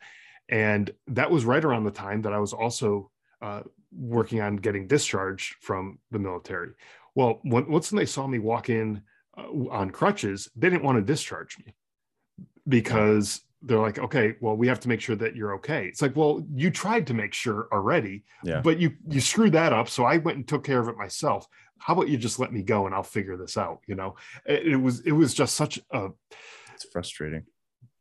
and 0.50 0.92
that 1.08 1.30
was 1.30 1.46
right 1.46 1.64
around 1.64 1.84
the 1.84 1.92
time 1.92 2.22
that 2.24 2.34
I 2.34 2.40
was 2.40 2.54
also 2.54 3.12
uh, 3.42 3.62
working 3.92 4.42
on 4.42 4.58
getting 4.58 4.88
discharged 4.88 5.56
from 5.62 6.00
the 6.12 6.20
military. 6.20 6.72
Well, 7.16 7.40
when, 7.44 7.70
once 7.70 7.90
they 7.90 8.06
saw 8.06 8.28
me 8.28 8.40
walk 8.40 8.70
in 8.70 9.02
uh, 9.38 9.48
on 9.72 9.92
crutches, 9.92 10.50
they 10.56 10.70
didn't 10.70 10.84
want 10.84 10.98
to 10.98 11.14
discharge 11.14 11.58
me 11.60 11.76
because 12.68 13.42
they're 13.62 13.80
like, 13.80 14.00
okay, 14.00 14.36
well, 14.40 14.56
we 14.56 14.68
have 14.68 14.80
to 14.82 14.88
make 14.88 15.02
sure 15.02 15.16
that 15.18 15.36
you're 15.36 15.54
okay. 15.56 15.86
It's 15.88 16.02
like, 16.02 16.16
well, 16.16 16.46
you 16.54 16.72
tried 16.72 17.08
to 17.08 17.14
make 17.14 17.34
sure 17.34 17.68
already, 17.74 18.24
yeah. 18.44 18.62
but 18.62 18.80
you 18.80 18.92
you 19.08 19.20
screwed 19.20 19.52
that 19.54 19.74
up. 19.74 19.90
So 19.90 20.06
I 20.06 20.18
went 20.18 20.38
and 20.38 20.48
took 20.48 20.64
care 20.64 20.80
of 20.80 20.88
it 20.88 20.98
myself. 20.98 21.46
How 21.78 21.94
about 21.94 22.08
you 22.10 22.18
just 22.18 22.40
let 22.40 22.54
me 22.54 22.62
go 22.62 22.86
and 22.86 22.96
I'll 22.96 23.04
figure 23.04 23.38
this 23.38 23.58
out? 23.58 23.80
You 23.88 23.96
know, 23.96 24.16
it, 24.46 24.68
it 24.68 24.76
was 24.78 25.02
it 25.02 25.12
was 25.12 25.34
just 25.34 25.56
such 25.56 25.80
a 25.92 26.10
it's 26.74 26.86
frustrating 26.92 27.44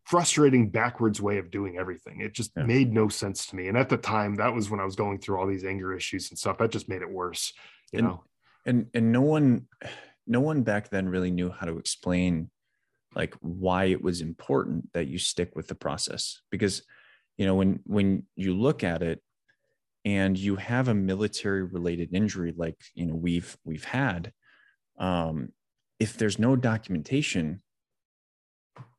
frustrating 0.05 0.71
backwards 0.71 1.21
way 1.21 1.37
of 1.37 1.51
doing 1.51 1.77
everything. 1.77 2.21
It 2.23 2.33
just 2.33 2.53
Yeah. 2.57 2.63
made 2.63 2.95
no 2.95 3.09
sense 3.09 3.47
to 3.49 3.57
me. 3.57 3.69
And 3.69 3.77
at 3.77 3.91
the 3.91 3.99
time, 3.99 4.37
that 4.37 4.55
was 4.55 4.71
when 4.71 4.81
I 4.81 4.85
was 4.85 4.97
going 4.97 5.19
through 5.19 5.39
all 5.39 5.47
these 5.47 5.65
anger 5.67 5.95
issues 5.95 6.31
and 6.31 6.39
stuff. 6.39 6.57
That 6.59 6.71
just 6.71 6.89
made 6.89 7.03
it 7.03 7.11
worse. 7.11 7.53
You 7.93 7.99
And- 7.99 8.09
know, 8.09 8.25
and 8.65 8.87
and 8.95 9.13
no 9.13 9.21
one 9.23 9.67
no 10.27 10.41
one 10.41 10.63
back 10.63 10.89
then 10.91 11.09
really 11.09 11.31
knew 11.31 11.51
how 11.51 11.67
to 11.67 11.79
explain 11.79 12.51
like 13.15 13.35
why 13.41 13.85
it 13.85 14.03
was 14.03 14.21
important 14.21 14.93
that 14.93 15.09
you 15.09 15.19
stick 15.19 15.53
with 15.55 15.69
the 15.69 15.75
process. 15.75 16.41
Because 16.51 16.83
you 17.37 17.47
know 17.47 17.55
when 17.55 17.81
when 17.85 18.25
you 18.37 18.55
look 18.55 18.85
at 18.85 19.03
it 19.03 19.23
and 20.05 20.39
you 20.39 20.57
have 20.57 20.89
a 20.89 20.95
military 20.95 21.63
related 21.63 22.11
injury 22.13 22.55
like 22.57 22.77
you 22.95 23.07
know 23.07 23.15
we've 23.15 23.57
we've 23.65 23.85
had 23.85 24.33
um 24.99 25.51
if 26.01 26.17
there's 26.17 26.39
no 26.39 26.57
documentation 26.57 27.63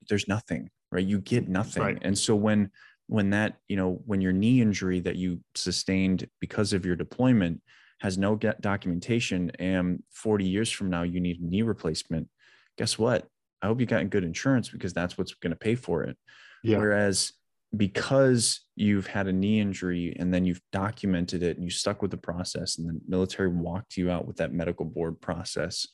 there's 0.08 0.28
nothing 0.28 0.70
right? 0.92 1.06
You 1.06 1.20
get 1.20 1.48
nothing. 1.48 1.84
Right. 1.84 1.98
and 2.02 2.18
so 2.18 2.36
when 2.36 2.72
when 3.08 3.32
that 3.32 3.58
you 3.68 3.76
know 3.76 4.02
when 4.06 4.22
your 4.22 4.32
knee 4.32 4.62
injury 4.62 5.00
that 5.02 5.16
you 5.16 5.40
sustained 5.56 6.28
because 6.40 6.74
of 6.74 6.86
your 6.86 6.96
deployment 6.96 7.62
has 8.00 8.18
no 8.18 8.36
get 8.36 8.62
documentation 8.62 9.52
and 9.60 10.04
40 10.12 10.46
years 10.46 10.72
from 10.72 10.90
now 10.90 11.02
you 11.02 11.20
need 11.20 11.42
a 11.42 11.46
knee 11.46 11.64
replacement 11.64 12.30
guess 12.78 13.00
what 13.00 13.28
i 13.62 13.68
hope 13.68 13.80
you 13.80 13.86
got 13.86 14.10
good 14.10 14.24
insurance 14.24 14.70
because 14.70 14.94
that's 14.94 15.18
what's 15.18 15.34
going 15.34 15.52
to 15.52 15.58
pay 15.60 15.76
for 15.76 16.04
it. 16.04 16.18
Yeah, 16.64 16.78
whereas 16.78 17.34
because 17.76 18.62
you've 18.76 19.08
had 19.08 19.28
a 19.28 19.32
knee 19.32 19.60
injury 19.60 20.16
and 20.20 20.34
then 20.34 20.44
you've 20.46 20.62
documented 20.72 21.44
it 21.44 21.56
and 21.58 21.64
you 21.64 21.70
stuck 21.70 22.02
with 22.02 22.10
the 22.12 22.18
process 22.18 22.78
and 22.80 22.90
the 22.90 23.00
military 23.08 23.48
walked 23.50 23.96
you 23.96 24.10
out 24.10 24.26
with 24.26 24.38
that 24.38 24.52
medical 24.52 24.86
board 24.86 25.22
process 25.22 25.88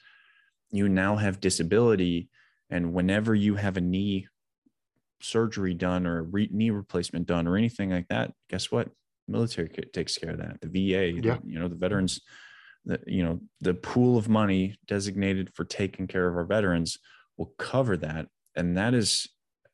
you 0.72 0.90
now 0.90 1.16
have 1.16 1.40
disability. 1.40 2.30
And 2.70 2.94
whenever 2.94 3.36
you 3.36 3.56
have 3.56 3.78
a 3.78 3.82
knee 3.82 4.28
surgery 5.22 5.74
done 5.74 6.06
or 6.06 6.20
a 6.20 6.22
re- 6.24 6.50
knee 6.52 6.70
replacement 6.72 7.26
done 7.28 7.48
or 7.48 7.56
anything 7.58 7.90
like 7.92 8.08
that 8.10 8.32
guess 8.50 8.72
what? 8.72 8.90
Military 9.28 9.70
takes 9.70 10.18
care 10.18 10.32
of 10.32 10.38
that. 10.40 10.62
The 10.62 10.68
va 10.68 11.22
the- 11.22 11.28
Yeah. 11.28 11.38
you 11.46 11.60
know 11.60 11.68
the 11.68 11.76
veterans 11.76 12.22
the, 12.86 13.00
you 13.08 13.24
know 13.24 13.42
the 13.62 13.74
pool 13.74 14.18
of 14.18 14.30
money 14.30 14.76
designated 14.88 15.52
for 15.56 15.64
taking 15.66 16.08
care 16.08 16.28
of 16.28 16.36
our 16.36 16.46
veterans 16.46 16.98
will 17.38 17.54
cover 17.58 17.98
that 17.98 18.28
and 18.56 18.78
that 18.78 18.94
is 18.94 19.28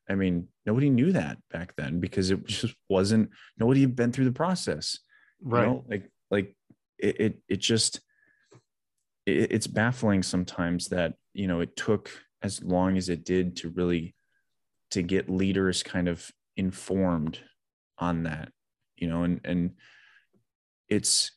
i 0.09 0.15
mean 0.15 0.47
nobody 0.65 0.89
knew 0.89 1.11
that 1.11 1.37
back 1.49 1.73
then 1.75 1.99
because 1.99 2.31
it 2.31 2.45
just 2.45 2.75
wasn't 2.89 3.29
nobody 3.57 3.81
had 3.81 3.95
been 3.95 4.11
through 4.11 4.25
the 4.25 4.31
process 4.31 4.99
you 5.41 5.49
right. 5.49 5.67
know? 5.67 5.85
like 5.89 6.09
like 6.29 6.55
it 6.97 7.19
it, 7.19 7.37
it 7.47 7.57
just 7.57 7.99
it, 9.25 9.51
it's 9.51 9.67
baffling 9.67 10.23
sometimes 10.23 10.89
that 10.89 11.13
you 11.33 11.47
know 11.47 11.61
it 11.61 11.75
took 11.75 12.11
as 12.41 12.63
long 12.63 12.97
as 12.97 13.09
it 13.09 13.23
did 13.23 13.55
to 13.55 13.69
really 13.69 14.15
to 14.89 15.01
get 15.01 15.29
leaders 15.29 15.83
kind 15.83 16.07
of 16.07 16.29
informed 16.57 17.39
on 17.97 18.23
that 18.23 18.51
you 18.97 19.07
know 19.07 19.23
and 19.23 19.41
and 19.43 19.71
it's 20.89 21.31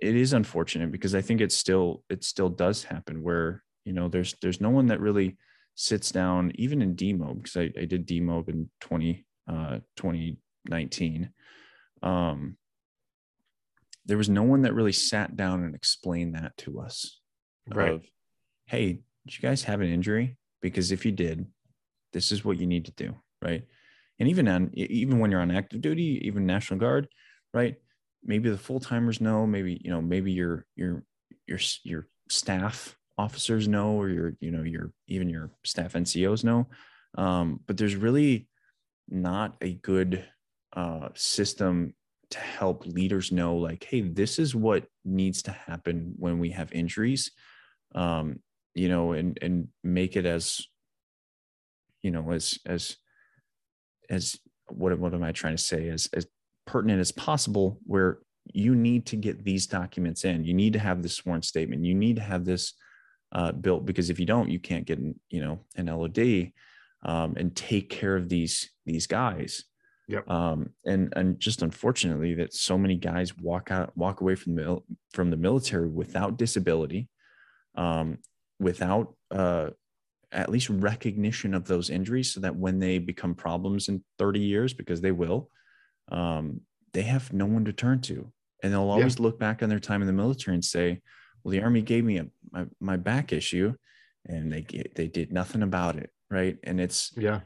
it 0.00 0.14
is 0.14 0.32
unfortunate 0.32 0.92
because 0.92 1.14
i 1.14 1.20
think 1.20 1.40
it 1.40 1.52
still 1.52 2.02
it 2.08 2.22
still 2.22 2.48
does 2.48 2.84
happen 2.84 3.22
where 3.22 3.62
you 3.84 3.92
know 3.92 4.08
there's 4.08 4.34
there's 4.40 4.60
no 4.60 4.70
one 4.70 4.86
that 4.86 5.00
really 5.00 5.36
sits 5.74 6.10
down 6.12 6.52
even 6.54 6.82
in 6.82 6.94
demo 6.94 7.34
because 7.34 7.56
i, 7.56 7.70
I 7.80 7.84
did 7.84 8.06
demo 8.06 8.44
in 8.46 8.70
20 8.80 9.26
uh 9.48 9.78
2019 9.96 11.30
um 12.02 12.56
there 14.06 14.18
was 14.18 14.28
no 14.28 14.42
one 14.42 14.62
that 14.62 14.74
really 14.74 14.92
sat 14.92 15.36
down 15.36 15.64
and 15.64 15.74
explained 15.74 16.34
that 16.34 16.56
to 16.58 16.80
us 16.80 17.20
Right. 17.72 17.94
of 17.94 18.04
hey 18.66 19.00
did 19.26 19.36
you 19.36 19.40
guys 19.40 19.62
have 19.64 19.80
an 19.80 19.88
injury? 19.88 20.36
Because 20.60 20.92
if 20.92 21.06
you 21.06 21.12
did 21.12 21.46
this 22.12 22.30
is 22.30 22.44
what 22.44 22.58
you 22.58 22.66
need 22.66 22.84
to 22.86 22.92
do 22.92 23.14
right? 23.42 23.64
And 24.18 24.28
even 24.28 24.46
on 24.48 24.70
even 24.74 25.18
when 25.18 25.30
you're 25.30 25.40
on 25.40 25.50
active 25.50 25.80
duty 25.80 26.20
even 26.24 26.46
national 26.46 26.78
guard 26.78 27.08
right 27.52 27.76
maybe 28.22 28.48
the 28.48 28.58
full 28.58 28.80
timers 28.80 29.20
know 29.20 29.46
maybe 29.46 29.80
you 29.82 29.90
know 29.90 30.00
maybe 30.00 30.32
your 30.32 30.66
your 30.76 31.02
your 31.46 31.58
your 31.82 32.08
staff 32.30 32.96
officers 33.16 33.68
know 33.68 33.92
or 33.92 34.08
your 34.08 34.36
you 34.40 34.50
know 34.50 34.62
your 34.62 34.92
even 35.08 35.28
your 35.28 35.50
staff 35.64 35.92
ncos 35.92 36.44
know. 36.44 36.66
Um, 37.16 37.60
but 37.66 37.76
there's 37.76 37.96
really 37.96 38.48
not 39.08 39.56
a 39.60 39.74
good 39.74 40.24
uh, 40.72 41.10
system 41.14 41.94
to 42.30 42.38
help 42.38 42.86
leaders 42.86 43.30
know 43.30 43.56
like 43.56 43.84
hey 43.84 44.00
this 44.00 44.38
is 44.38 44.54
what 44.54 44.86
needs 45.04 45.42
to 45.42 45.52
happen 45.52 46.14
when 46.16 46.38
we 46.38 46.50
have 46.50 46.72
injuries. 46.72 47.30
Um, 47.94 48.40
you 48.74 48.88
know 48.88 49.12
and 49.12 49.38
and 49.40 49.68
make 49.84 50.16
it 50.16 50.26
as 50.26 50.60
you 52.02 52.10
know 52.10 52.32
as 52.32 52.58
as 52.66 52.96
as 54.10 54.36
what 54.68 54.98
what 54.98 55.14
am 55.14 55.22
i 55.22 55.32
trying 55.32 55.56
to 55.56 55.62
say? 55.62 55.88
As 55.88 56.08
as 56.12 56.26
pertinent 56.66 57.00
as 57.00 57.12
possible 57.12 57.78
where 57.84 58.18
you 58.52 58.74
need 58.74 59.06
to 59.06 59.16
get 59.16 59.44
these 59.44 59.66
documents 59.66 60.24
in. 60.24 60.44
You 60.44 60.54
need 60.54 60.74
to 60.74 60.78
have 60.78 61.02
this 61.02 61.14
sworn 61.14 61.42
statement. 61.42 61.84
You 61.84 61.94
need 61.94 62.16
to 62.16 62.22
have 62.22 62.44
this 62.44 62.74
uh, 63.34 63.52
built 63.52 63.84
because 63.84 64.10
if 64.10 64.20
you 64.20 64.26
don't 64.26 64.50
you 64.50 64.58
can't 64.58 64.86
get 64.86 64.98
an, 64.98 65.18
you 65.30 65.40
know 65.40 65.60
an 65.76 65.86
lod 65.86 66.18
um, 67.04 67.34
and 67.36 67.54
take 67.54 67.90
care 67.90 68.16
of 68.16 68.28
these 68.28 68.70
these 68.86 69.06
guys. 69.06 69.64
Yep. 70.06 70.30
um, 70.30 70.68
and 70.84 71.14
and 71.16 71.40
just 71.40 71.62
unfortunately 71.62 72.34
that 72.34 72.52
so 72.52 72.76
many 72.76 72.94
guys 72.94 73.34
walk 73.38 73.70
out 73.70 73.96
walk 73.96 74.20
away 74.20 74.34
from 74.34 74.54
the 74.54 74.62
mil- 74.62 74.84
from 75.14 75.30
the 75.30 75.36
military 75.38 75.88
without 75.88 76.36
disability 76.36 77.08
um, 77.74 78.18
without 78.60 79.14
uh, 79.30 79.70
at 80.30 80.50
least 80.50 80.68
recognition 80.68 81.54
of 81.54 81.66
those 81.66 81.88
injuries 81.88 82.34
so 82.34 82.40
that 82.40 82.54
when 82.54 82.78
they 82.78 82.98
become 82.98 83.34
problems 83.34 83.88
in 83.88 84.04
30 84.18 84.40
years 84.40 84.74
because 84.74 85.00
they 85.00 85.12
will 85.12 85.48
um, 86.10 86.60
they 86.92 87.02
have 87.02 87.32
no 87.32 87.46
one 87.46 87.64
to 87.64 87.72
turn 87.72 88.00
to. 88.02 88.30
And 88.62 88.72
they'll 88.72 88.90
always 88.90 89.18
look 89.20 89.38
back 89.38 89.62
on 89.62 89.68
their 89.68 89.80
time 89.80 90.00
in 90.00 90.06
the 90.06 90.12
military 90.12 90.54
and 90.54 90.64
say 90.64 91.02
well 91.44 91.52
the 91.52 91.62
army 91.62 91.82
gave 91.82 92.04
me 92.04 92.18
a, 92.18 92.26
my, 92.50 92.66
my 92.80 92.96
back 92.96 93.32
issue 93.32 93.74
and 94.26 94.52
they 94.52 94.64
they 94.96 95.06
did 95.06 95.32
nothing 95.32 95.62
about 95.62 95.96
it 95.96 96.10
right 96.30 96.58
and 96.64 96.80
it's 96.80 97.12
Yeah. 97.16 97.40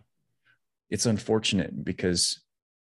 it's 0.90 1.06
unfortunate 1.06 1.84
because 1.84 2.40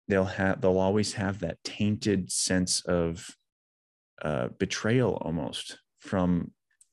they'll 0.08 0.26
have 0.26 0.62
they'll 0.62 0.78
always 0.78 1.14
have 1.14 1.40
that 1.40 1.64
tainted 1.64 2.32
sense 2.32 2.82
of 2.86 3.28
uh, 4.22 4.50
betrayal 4.60 5.18
almost 5.22 5.80
from 6.00 6.52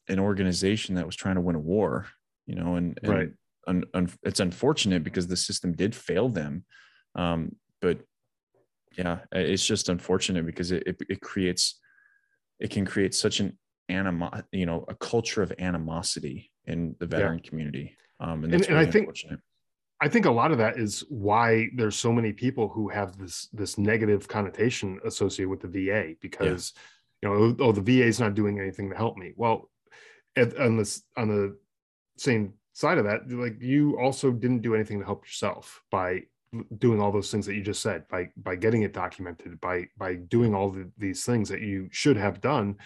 an 0.09 0.19
organization 0.19 0.95
that 0.95 1.07
was 1.07 1.17
trying 1.17 1.37
to 1.37 1.41
win 1.41 1.57
a 1.57 1.61
war 1.61 2.07
you 2.47 2.55
know 2.55 2.77
and, 2.77 2.99
and 3.03 3.12
Right. 3.12 3.31
un, 3.67 3.85
un, 3.95 4.11
it's 4.23 4.41
unfortunate 4.41 5.03
because 5.03 5.27
the 5.27 5.37
system 5.37 5.73
did 5.73 5.95
fail 5.95 6.29
them 6.29 6.65
um, 7.15 7.57
but 7.81 7.99
yeah 8.99 9.21
it's 9.33 9.67
just 9.67 9.89
unfortunate 9.89 10.47
because 10.47 10.71
it, 10.71 10.83
it, 10.87 10.97
it 11.09 11.21
creates 11.21 11.81
it 12.61 12.71
can 12.71 12.85
create 12.85 13.15
such 13.15 13.41
an 13.41 13.59
animo 13.89 14.30
you 14.53 14.66
know 14.66 14.85
a 14.89 14.95
culture 14.95 15.43
of 15.43 15.53
animosity 15.59 16.51
in 16.66 16.97
the 16.99 17.07
veteran 17.07 17.41
community. 17.41 17.97
Um, 18.20 18.45
and, 18.45 18.45
And- 18.45 18.53
that's 18.55 18.68
and 18.68 18.78
I 18.78 18.87
think- 18.87 19.09
I 20.01 20.09
think 20.09 20.26
a 20.26 20.30
lot 20.30 20.51
of 20.51 20.59
that 20.59 20.76
is 20.76 21.05
why 21.09 21.68
there's 21.76 21.97
so 21.97 22.12
many 22.12 22.32
people 22.32 22.68
who 22.68 22.89
have 22.89 23.16
this 23.16 23.49
this 23.53 23.78
negative 23.78 24.26
connotation 24.28 24.99
associated 25.05 25.49
with 25.49 25.61
the 25.61 25.68
VA 25.68 26.14
because 26.20 26.72
you 27.22 27.28
know 27.28 27.57
oh 27.61 27.72
the 27.72 27.80
VA 27.80 28.05
is 28.05 28.20
not 28.20 28.35
doing 28.35 28.59
anything 28.61 28.91
to 28.91 28.97
help 28.97 29.16
me. 29.16 29.32
Well, 29.37 29.70
at, 30.37 30.59
on 30.59 30.76
this 30.76 31.03
on 31.16 31.28
the 31.28 31.57
same 32.18 32.55
side 32.72 32.99
of 32.99 33.05
that, 33.05 33.30
like 33.30 33.62
you 33.62 33.99
also 33.99 34.30
didn't 34.32 34.62
do 34.62 34.74
anything 34.74 34.99
to 34.99 35.05
help 35.07 35.24
yourself 35.24 35.82
by 35.91 36.24
doing 36.78 37.01
all 37.01 37.12
those 37.12 37.30
things 37.30 37.47
that 37.47 37.55
you 37.55 37.62
just 37.62 37.80
said 37.82 38.07
by 38.09 38.28
by 38.37 38.57
getting 38.57 38.82
it 38.82 38.93
documented 38.93 39.61
by 39.61 39.87
by 39.97 40.14
doing 40.16 40.55
all 40.55 40.70
the, 40.70 40.91
these 40.99 41.24
things 41.24 41.49
that 41.49 41.61
you 41.61 41.89
should 41.91 42.16
have 42.16 42.41
done 42.41 42.76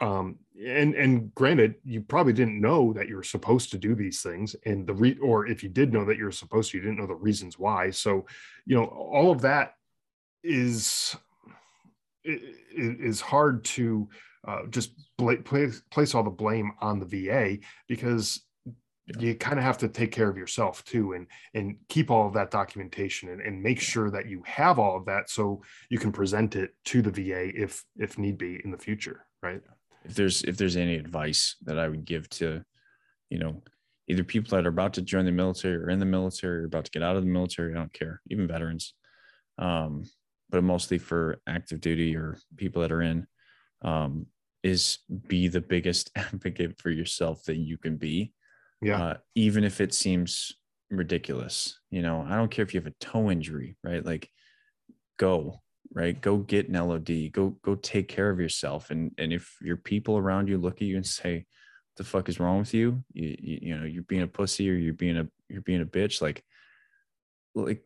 um 0.00 0.38
and 0.66 0.94
and 0.94 1.34
granted 1.34 1.74
you 1.84 2.00
probably 2.00 2.32
didn't 2.32 2.60
know 2.60 2.92
that 2.92 3.08
you 3.08 3.16
were 3.16 3.22
supposed 3.22 3.70
to 3.70 3.78
do 3.78 3.94
these 3.94 4.22
things 4.22 4.54
and 4.66 4.86
the 4.86 4.94
re 4.94 5.16
or 5.20 5.46
if 5.46 5.62
you 5.62 5.68
did 5.68 5.92
know 5.92 6.04
that 6.04 6.18
you 6.18 6.24
were 6.24 6.32
supposed 6.32 6.70
to 6.70 6.78
you 6.78 6.82
didn't 6.82 6.98
know 6.98 7.06
the 7.06 7.14
reasons 7.14 7.58
why. 7.58 7.90
So 7.90 8.26
you 8.66 8.76
know 8.76 8.84
all 8.84 9.30
of 9.30 9.40
that 9.42 9.74
is 10.42 11.16
is 12.24 13.20
hard 13.20 13.64
to 13.64 14.08
uh, 14.46 14.66
just 14.70 14.92
place, 15.18 15.82
place 15.90 16.14
all 16.14 16.22
the 16.22 16.30
blame 16.30 16.72
on 16.80 16.98
the 16.98 17.06
VA 17.06 17.58
because 17.88 18.40
yeah. 19.06 19.20
you 19.20 19.34
kind 19.34 19.58
of 19.58 19.64
have 19.64 19.78
to 19.78 19.88
take 19.88 20.12
care 20.12 20.28
of 20.28 20.36
yourself 20.36 20.84
too 20.84 21.12
and 21.12 21.26
and 21.54 21.76
keep 21.88 22.10
all 22.10 22.26
of 22.26 22.34
that 22.34 22.50
documentation 22.50 23.28
and, 23.28 23.40
and 23.40 23.62
make 23.62 23.80
sure 23.80 24.10
that 24.10 24.28
you 24.28 24.42
have 24.46 24.78
all 24.78 24.96
of 24.96 25.04
that 25.06 25.30
so 25.30 25.62
you 25.90 25.98
can 25.98 26.12
present 26.12 26.56
it 26.56 26.70
to 26.84 27.02
the 27.02 27.10
VA 27.10 27.50
if 27.60 27.84
if 27.98 28.18
need 28.18 28.38
be 28.38 28.60
in 28.64 28.70
the 28.70 28.78
future 28.78 29.26
right 29.42 29.62
if 30.04 30.14
there's 30.14 30.42
if 30.42 30.56
there's 30.56 30.76
any 30.76 30.96
advice 30.96 31.56
that 31.62 31.78
I 31.78 31.88
would 31.88 32.04
give 32.04 32.28
to 32.30 32.62
you 33.30 33.38
know 33.38 33.62
either 34.08 34.24
people 34.24 34.56
that 34.56 34.66
are 34.66 34.70
about 34.70 34.94
to 34.94 35.02
join 35.02 35.24
the 35.24 35.32
military 35.32 35.76
or 35.76 35.90
in 35.90 35.98
the 35.98 36.04
military 36.04 36.62
or 36.62 36.66
about 36.66 36.84
to 36.86 36.90
get 36.90 37.02
out 37.02 37.16
of 37.16 37.22
the 37.22 37.30
military 37.30 37.72
I 37.72 37.76
don't 37.76 37.92
care 37.92 38.20
even 38.30 38.46
veterans 38.48 38.94
um 39.58 40.04
but 40.50 40.64
mostly 40.64 40.98
for 40.98 41.40
active 41.46 41.80
duty 41.80 42.16
or 42.16 42.38
people 42.56 42.82
that 42.82 42.92
are 42.92 43.02
in 43.02 43.26
um 43.82 44.26
is 44.62 44.98
be 45.26 45.48
the 45.48 45.60
biggest 45.60 46.10
advocate 46.16 46.80
for 46.80 46.90
yourself 46.90 47.44
that 47.44 47.56
you 47.56 47.78
can 47.78 47.96
be 47.96 48.32
yeah. 48.82 49.02
Uh, 49.02 49.14
even 49.36 49.62
if 49.62 49.80
it 49.80 49.94
seems 49.94 50.52
ridiculous, 50.90 51.78
you 51.90 52.02
know, 52.02 52.26
I 52.28 52.34
don't 52.36 52.50
care 52.50 52.64
if 52.64 52.74
you 52.74 52.80
have 52.80 52.88
a 52.88 53.04
toe 53.04 53.30
injury, 53.30 53.76
right? 53.84 54.04
Like 54.04 54.28
go, 55.18 55.62
right? 55.94 56.20
Go 56.20 56.38
get 56.38 56.68
an 56.68 56.74
LOD, 56.74 57.32
go, 57.32 57.56
go 57.62 57.74
take 57.74 58.08
care 58.08 58.30
of 58.30 58.40
yourself. 58.40 58.90
And, 58.90 59.12
and 59.18 59.32
if 59.32 59.56
your 59.60 59.76
people 59.76 60.16
around 60.16 60.48
you 60.48 60.58
look 60.58 60.76
at 60.76 60.82
you 60.82 60.96
and 60.96 61.06
say, 61.06 61.46
the 61.96 62.04
fuck 62.04 62.28
is 62.28 62.40
wrong 62.40 62.58
with 62.58 62.72
you? 62.72 63.04
You, 63.12 63.36
you, 63.38 63.58
you 63.62 63.78
know, 63.78 63.84
you're 63.84 64.02
being 64.04 64.22
a 64.22 64.26
pussy 64.26 64.70
or 64.70 64.74
you're 64.74 64.94
being 64.94 65.18
a, 65.18 65.28
you're 65.48 65.62
being 65.62 65.82
a 65.82 65.86
bitch. 65.86 66.22
Like, 66.22 66.42
like 67.54 67.82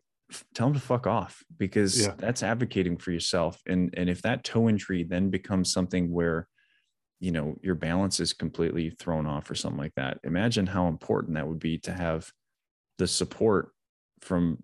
tell 0.54 0.68
them 0.68 0.74
to 0.74 0.80
fuck 0.80 1.06
off 1.06 1.42
because 1.56 2.00
yeah. 2.00 2.14
that's 2.16 2.44
advocating 2.44 2.96
for 2.96 3.10
yourself. 3.10 3.60
And, 3.66 3.92
and 3.96 4.08
if 4.08 4.22
that 4.22 4.44
toe 4.44 4.68
injury 4.68 5.02
then 5.02 5.30
becomes 5.30 5.72
something 5.72 6.12
where 6.12 6.48
you 7.18 7.32
know 7.32 7.56
your 7.62 7.74
balance 7.74 8.20
is 8.20 8.32
completely 8.32 8.90
thrown 8.90 9.26
off 9.26 9.50
or 9.50 9.54
something 9.54 9.80
like 9.80 9.94
that 9.96 10.18
imagine 10.22 10.66
how 10.66 10.86
important 10.86 11.34
that 11.34 11.48
would 11.48 11.58
be 11.58 11.78
to 11.78 11.92
have 11.92 12.30
the 12.98 13.06
support 13.06 13.70
from 14.20 14.62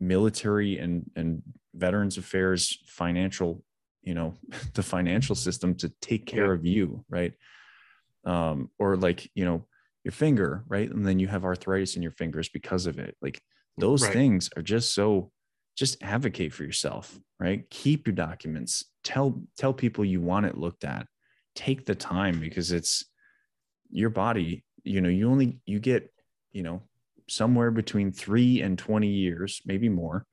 military 0.00 0.78
and 0.78 1.10
and 1.16 1.42
veterans 1.76 2.18
affairs 2.18 2.78
financial 2.86 3.62
you 4.02 4.14
know 4.14 4.34
the 4.74 4.82
financial 4.82 5.34
system 5.34 5.74
to 5.74 5.92
take 6.00 6.26
care 6.26 6.48
yeah. 6.48 6.54
of 6.54 6.66
you 6.66 7.04
right? 7.08 7.32
Um 8.24 8.70
or 8.78 8.96
like 8.96 9.30
you 9.34 9.44
know 9.44 9.66
your 10.04 10.12
finger 10.12 10.64
right? 10.68 10.90
And 10.90 11.06
then 11.06 11.18
you 11.18 11.28
have 11.28 11.44
arthritis 11.44 11.96
in 11.96 12.02
your 12.02 12.12
fingers 12.12 12.48
because 12.48 12.86
of 12.86 12.98
it. 12.98 13.16
Like 13.20 13.40
those 13.78 14.02
right. 14.02 14.12
things 14.12 14.50
are 14.56 14.62
just 14.62 14.94
so 14.94 15.30
just 15.76 16.02
advocate 16.02 16.52
for 16.52 16.64
yourself 16.64 17.18
right? 17.38 17.68
Keep 17.70 18.06
your 18.06 18.14
documents. 18.14 18.84
Tell 19.04 19.42
tell 19.58 19.72
people 19.72 20.04
you 20.04 20.20
want 20.20 20.46
it 20.46 20.56
looked 20.56 20.84
at. 20.84 21.06
Take 21.54 21.86
the 21.86 21.94
time 21.94 22.40
because 22.40 22.72
it's 22.72 23.04
your 23.90 24.10
body 24.10 24.64
you 24.86 25.00
know 25.00 25.08
you 25.08 25.28
only 25.30 25.58
you 25.66 25.78
get 25.78 26.10
you 26.52 26.62
know 26.62 26.80
somewhere 27.28 27.70
between 27.70 28.12
3 28.12 28.62
and 28.62 28.78
20 28.78 29.08
years 29.08 29.60
maybe 29.66 29.88
more 29.88 30.24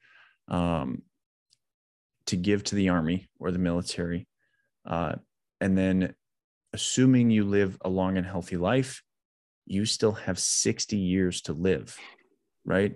um, 0.48 1.02
to 2.28 2.36
give 2.36 2.64
to 2.64 2.76
the 2.76 2.90
army 2.90 3.28
or 3.40 3.52
the 3.52 3.60
military 3.60 4.28
uh, 4.86 5.14
and 5.62 5.78
then 5.78 6.14
assuming 6.74 7.30
you 7.30 7.44
live 7.44 7.78
a 7.82 7.90
long 7.90 8.18
and 8.18 8.26
healthy 8.26 8.58
life 8.58 9.04
you 9.66 9.86
still 9.86 10.12
have 10.12 10.38
60 10.38 10.98
years 10.98 11.42
to 11.42 11.54
live 11.54 11.98
right? 12.66 12.96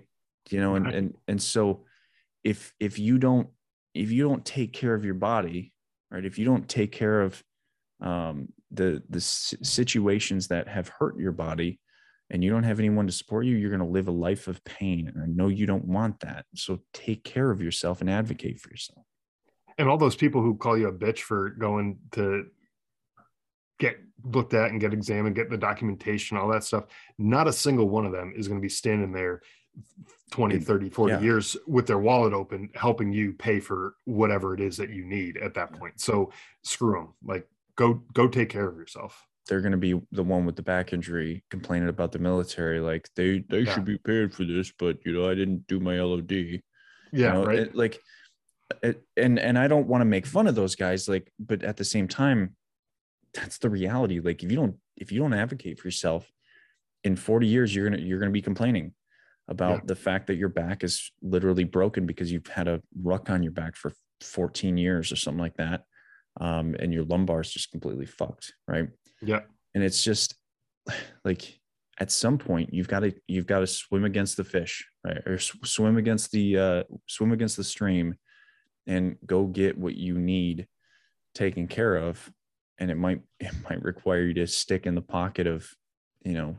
You 0.50 0.60
know 0.60 0.76
and 0.76 0.86
and 0.86 1.14
and 1.26 1.42
so 1.42 1.84
if 2.42 2.72
if 2.80 2.98
you 2.98 3.18
don't 3.18 3.48
if 3.94 4.10
you 4.10 4.26
don't 4.26 4.44
take 4.44 4.72
care 4.72 4.94
of 4.94 5.04
your 5.04 5.14
body 5.14 5.72
right 6.10 6.24
if 6.24 6.38
you 6.38 6.46
don't 6.46 6.66
take 6.68 6.92
care 6.92 7.20
of 7.20 7.42
um, 8.00 8.48
the 8.70 9.02
the 9.10 9.20
situations 9.20 10.48
that 10.48 10.68
have 10.68 10.88
hurt 10.88 11.18
your 11.18 11.32
body 11.32 11.80
and 12.30 12.42
you 12.42 12.50
don't 12.50 12.62
have 12.62 12.78
anyone 12.78 13.06
to 13.06 13.12
support 13.12 13.44
you 13.44 13.56
you're 13.56 13.70
going 13.70 13.80
to 13.80 13.86
live 13.86 14.08
a 14.08 14.12
life 14.12 14.48
of 14.48 14.64
pain. 14.64 15.08
And 15.08 15.22
i 15.22 15.26
know 15.26 15.48
you 15.48 15.66
don't 15.66 15.84
want 15.84 16.20
that. 16.20 16.46
So 16.54 16.80
take 16.94 17.24
care 17.24 17.50
of 17.50 17.60
yourself 17.60 18.00
and 18.00 18.08
advocate 18.08 18.60
for 18.60 18.70
yourself 18.70 19.04
and 19.78 19.88
all 19.88 19.98
those 19.98 20.16
people 20.16 20.42
who 20.42 20.56
call 20.56 20.76
you 20.76 20.88
a 20.88 20.92
bitch 20.92 21.20
for 21.20 21.50
going 21.50 21.98
to 22.12 22.46
get 23.78 23.98
looked 24.24 24.52
at 24.54 24.70
and 24.70 24.80
get 24.80 24.92
examined 24.92 25.36
get 25.36 25.48
the 25.48 25.56
documentation 25.56 26.36
all 26.36 26.48
that 26.48 26.64
stuff 26.64 26.84
not 27.18 27.46
a 27.46 27.52
single 27.52 27.88
one 27.88 28.04
of 28.04 28.10
them 28.10 28.32
is 28.36 28.48
going 28.48 28.58
to 28.58 28.62
be 28.62 28.68
standing 28.68 29.12
there 29.12 29.40
20 30.30 30.58
30 30.58 30.90
40 30.90 31.12
yeah. 31.12 31.20
years 31.20 31.56
with 31.66 31.86
their 31.86 31.98
wallet 31.98 32.32
open 32.32 32.68
helping 32.74 33.12
you 33.12 33.32
pay 33.32 33.60
for 33.60 33.94
whatever 34.04 34.54
it 34.54 34.60
is 34.60 34.76
that 34.76 34.90
you 34.90 35.04
need 35.04 35.36
at 35.38 35.54
that 35.54 35.72
point. 35.72 36.00
So 36.00 36.32
screw 36.62 36.92
them 36.92 37.14
like 37.24 37.48
go 37.76 37.94
go 38.12 38.28
take 38.28 38.50
care 38.50 38.68
of 38.68 38.76
yourself. 38.76 39.24
They're 39.48 39.62
going 39.62 39.72
to 39.72 39.78
be 39.78 39.98
the 40.12 40.22
one 40.22 40.44
with 40.44 40.56
the 40.56 40.62
back 40.62 40.92
injury 40.92 41.42
complaining 41.50 41.88
about 41.88 42.12
the 42.12 42.18
military 42.18 42.80
like 42.80 43.08
they 43.16 43.44
they 43.48 43.60
yeah. 43.60 43.74
should 43.74 43.86
be 43.86 43.96
paid 43.96 44.34
for 44.34 44.44
this 44.44 44.70
but 44.78 44.98
you 45.06 45.12
know 45.12 45.26
i 45.28 45.34
didn't 45.34 45.66
do 45.68 45.80
my 45.80 45.98
lod 45.98 46.30
yeah 46.30 46.58
you 47.12 47.24
know, 47.24 47.44
right. 47.46 47.60
it, 47.60 47.74
like 47.74 47.98
and 49.16 49.38
and 49.38 49.58
i 49.58 49.66
don't 49.66 49.86
want 49.86 50.00
to 50.00 50.06
make 50.06 50.26
fun 50.26 50.46
of 50.46 50.54
those 50.54 50.74
guys 50.74 51.08
like 51.08 51.32
but 51.38 51.62
at 51.62 51.76
the 51.76 51.84
same 51.84 52.06
time 52.06 52.54
that's 53.32 53.58
the 53.58 53.70
reality 53.70 54.20
like 54.20 54.42
if 54.42 54.50
you 54.50 54.56
don't 54.56 54.76
if 54.96 55.10
you 55.10 55.18
don't 55.20 55.34
advocate 55.34 55.78
for 55.78 55.86
yourself 55.86 56.30
in 57.04 57.16
40 57.16 57.46
years 57.46 57.74
you're 57.74 57.88
gonna 57.88 58.02
you're 58.02 58.18
gonna 58.18 58.30
be 58.30 58.42
complaining 58.42 58.92
about 59.48 59.76
yeah. 59.76 59.84
the 59.86 59.96
fact 59.96 60.26
that 60.26 60.36
your 60.36 60.50
back 60.50 60.84
is 60.84 61.10
literally 61.22 61.64
broken 61.64 62.04
because 62.04 62.30
you've 62.30 62.46
had 62.46 62.68
a 62.68 62.82
ruck 63.02 63.30
on 63.30 63.42
your 63.42 63.52
back 63.52 63.76
for 63.76 63.92
14 64.20 64.76
years 64.76 65.10
or 65.10 65.16
something 65.16 65.40
like 65.40 65.56
that 65.56 65.84
um, 66.40 66.74
and 66.78 66.92
your 66.92 67.04
lumbar 67.04 67.40
is 67.40 67.52
just 67.52 67.70
completely 67.70 68.06
fucked, 68.06 68.52
right? 68.66 68.88
Yeah. 69.20 69.40
And 69.74 69.82
it's 69.84 70.02
just 70.02 70.34
like 71.24 71.58
at 72.00 72.10
some 72.10 72.38
point 72.38 72.72
you've 72.72 72.88
got 72.88 73.00
to 73.00 73.12
you've 73.26 73.46
got 73.46 73.60
to 73.60 73.66
swim 73.66 74.04
against 74.04 74.36
the 74.36 74.44
fish, 74.44 74.86
right? 75.04 75.18
Or 75.26 75.38
swim 75.38 75.96
against 75.96 76.30
the 76.30 76.58
uh, 76.58 76.82
swim 77.06 77.32
against 77.32 77.56
the 77.56 77.64
stream, 77.64 78.14
and 78.88 79.16
go 79.24 79.44
get 79.44 79.78
what 79.78 79.94
you 79.94 80.18
need 80.18 80.66
taken 81.34 81.68
care 81.68 81.94
of. 81.94 82.32
And 82.78 82.90
it 82.90 82.96
might 82.96 83.20
it 83.40 83.52
might 83.68 83.82
require 83.82 84.22
you 84.22 84.34
to 84.34 84.46
stick 84.48 84.86
in 84.86 84.96
the 84.96 85.02
pocket 85.02 85.46
of, 85.46 85.68
you 86.24 86.32
know, 86.32 86.56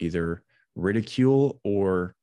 either 0.00 0.44
ridicule 0.76 1.60
or 1.64 2.14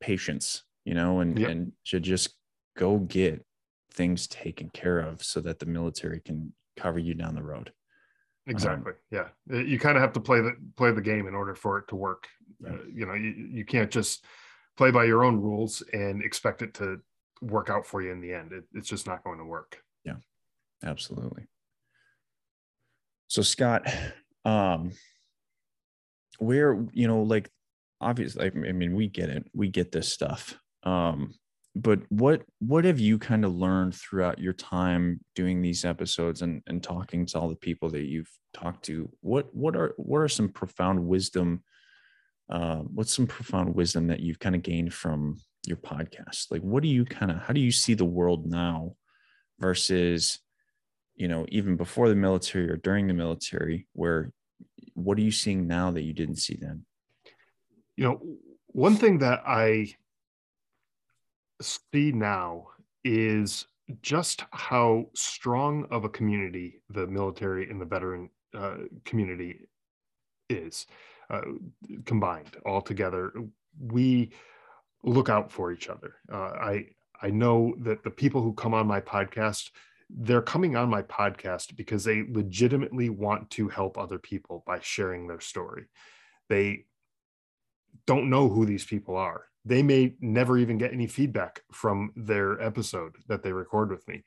patience, 0.00 0.62
you 0.86 0.94
know, 0.94 1.20
and 1.20 1.38
yep. 1.38 1.50
and 1.50 1.72
to 1.86 2.00
just 2.00 2.30
go 2.78 2.98
get 2.98 3.44
things 3.92 4.26
taken 4.26 4.70
care 4.70 5.00
of 5.00 5.22
so 5.22 5.40
that 5.40 5.58
the 5.58 5.66
military 5.66 6.20
can 6.20 6.52
cover 6.76 6.98
you 6.98 7.12
down 7.12 7.34
the 7.34 7.42
road. 7.42 7.72
Exactly. 8.46 8.92
Um, 8.92 8.98
yeah. 9.48 9.60
You 9.62 9.78
kind 9.78 9.96
of 9.96 10.02
have 10.02 10.12
to 10.14 10.20
play 10.20 10.40
the 10.40 10.52
play 10.76 10.92
the 10.92 11.02
game 11.02 11.26
in 11.26 11.34
order 11.34 11.54
for 11.54 11.78
it 11.78 11.88
to 11.88 11.96
work. 11.96 12.26
Uh, 12.66 12.76
you 12.92 13.06
know, 13.06 13.14
you, 13.14 13.30
you 13.50 13.64
can't 13.64 13.90
just 13.90 14.24
play 14.76 14.90
by 14.90 15.04
your 15.04 15.24
own 15.24 15.40
rules 15.40 15.82
and 15.92 16.22
expect 16.22 16.62
it 16.62 16.74
to 16.74 17.00
work 17.40 17.70
out 17.70 17.86
for 17.86 18.02
you 18.02 18.12
in 18.12 18.20
the 18.20 18.32
end. 18.32 18.52
It, 18.52 18.64
it's 18.74 18.88
just 18.88 19.06
not 19.06 19.24
going 19.24 19.38
to 19.38 19.44
work. 19.44 19.82
Yeah. 20.04 20.16
Absolutely. 20.84 21.46
So 23.28 23.42
Scott, 23.42 23.86
um 24.44 24.92
where, 26.38 26.86
you 26.92 27.06
know, 27.06 27.22
like 27.22 27.50
obviously 28.00 28.46
I 28.46 28.72
mean 28.72 28.94
we 28.94 29.08
get 29.08 29.28
it. 29.28 29.46
We 29.54 29.68
get 29.68 29.92
this 29.92 30.12
stuff. 30.12 30.58
Um 30.82 31.34
but 31.76 32.00
what 32.08 32.42
what 32.58 32.84
have 32.84 32.98
you 32.98 33.18
kind 33.18 33.44
of 33.44 33.54
learned 33.54 33.94
throughout 33.94 34.38
your 34.38 34.52
time 34.52 35.20
doing 35.34 35.62
these 35.62 35.84
episodes 35.84 36.42
and 36.42 36.62
and 36.66 36.82
talking 36.82 37.26
to 37.26 37.38
all 37.38 37.48
the 37.48 37.56
people 37.56 37.90
that 37.90 38.04
you've 38.04 38.30
talked 38.52 38.84
to 38.86 39.08
what 39.20 39.54
what 39.54 39.76
are 39.76 39.94
what 39.96 40.18
are 40.18 40.28
some 40.28 40.48
profound 40.48 41.06
wisdom 41.06 41.62
uh, 42.50 42.78
what's 42.78 43.14
some 43.14 43.28
profound 43.28 43.72
wisdom 43.74 44.08
that 44.08 44.18
you've 44.18 44.40
kind 44.40 44.56
of 44.56 44.62
gained 44.62 44.92
from 44.92 45.38
your 45.66 45.76
podcast 45.76 46.50
like 46.50 46.62
what 46.62 46.82
do 46.82 46.88
you 46.88 47.04
kind 47.04 47.30
of 47.30 47.38
how 47.38 47.52
do 47.52 47.60
you 47.60 47.72
see 47.72 47.94
the 47.94 48.04
world 48.04 48.46
now 48.46 48.94
versus 49.58 50.38
you 51.14 51.28
know 51.28 51.44
even 51.48 51.76
before 51.76 52.08
the 52.08 52.14
military 52.14 52.70
or 52.70 52.76
during 52.76 53.06
the 53.06 53.14
military 53.14 53.86
where 53.92 54.32
what 54.94 55.18
are 55.18 55.22
you 55.22 55.30
seeing 55.30 55.66
now 55.66 55.90
that 55.90 56.02
you 56.02 56.12
didn't 56.12 56.36
see 56.36 56.56
then 56.60 56.84
you 57.96 58.04
know 58.04 58.20
one 58.68 58.96
thing 58.96 59.18
that 59.18 59.42
i 59.46 59.86
see 61.60 62.10
now 62.12 62.66
is 63.04 63.66
just 64.02 64.44
how 64.52 65.04
strong 65.14 65.86
of 65.90 66.04
a 66.04 66.08
community 66.08 66.80
the 66.88 67.06
military 67.06 67.68
and 67.68 67.80
the 67.80 67.84
veteran 67.84 68.30
uh, 68.54 68.76
community 69.04 69.68
is 70.48 70.86
uh, 71.30 71.42
combined 72.04 72.56
all 72.66 72.82
together. 72.82 73.32
We 73.78 74.32
look 75.02 75.28
out 75.28 75.50
for 75.50 75.72
each 75.72 75.88
other. 75.88 76.14
Uh, 76.32 76.36
I 76.36 76.86
I 77.22 77.30
know 77.30 77.74
that 77.80 78.02
the 78.02 78.10
people 78.10 78.42
who 78.42 78.52
come 78.54 78.72
on 78.72 78.86
my 78.86 79.00
podcast, 79.00 79.70
they're 80.08 80.42
coming 80.42 80.74
on 80.76 80.88
my 80.88 81.02
podcast 81.02 81.76
because 81.76 82.04
they 82.04 82.24
legitimately 82.28 83.10
want 83.10 83.50
to 83.50 83.68
help 83.68 83.98
other 83.98 84.18
people 84.18 84.64
by 84.66 84.80
sharing 84.80 85.26
their 85.26 85.40
story. 85.40 85.84
They 86.48 86.86
don't 88.06 88.30
know 88.30 88.48
who 88.48 88.64
these 88.64 88.84
people 88.84 89.16
are. 89.16 89.44
They 89.66 89.82
may 89.82 90.14
never 90.20 90.56
even 90.56 90.78
get 90.78 90.94
any 90.94 91.06
feedback 91.06 91.60
from 91.70 92.12
their 92.16 92.60
episode 92.62 93.16
that 93.28 93.42
they 93.42 93.52
record 93.52 93.90
with 93.90 94.06
me, 94.08 94.24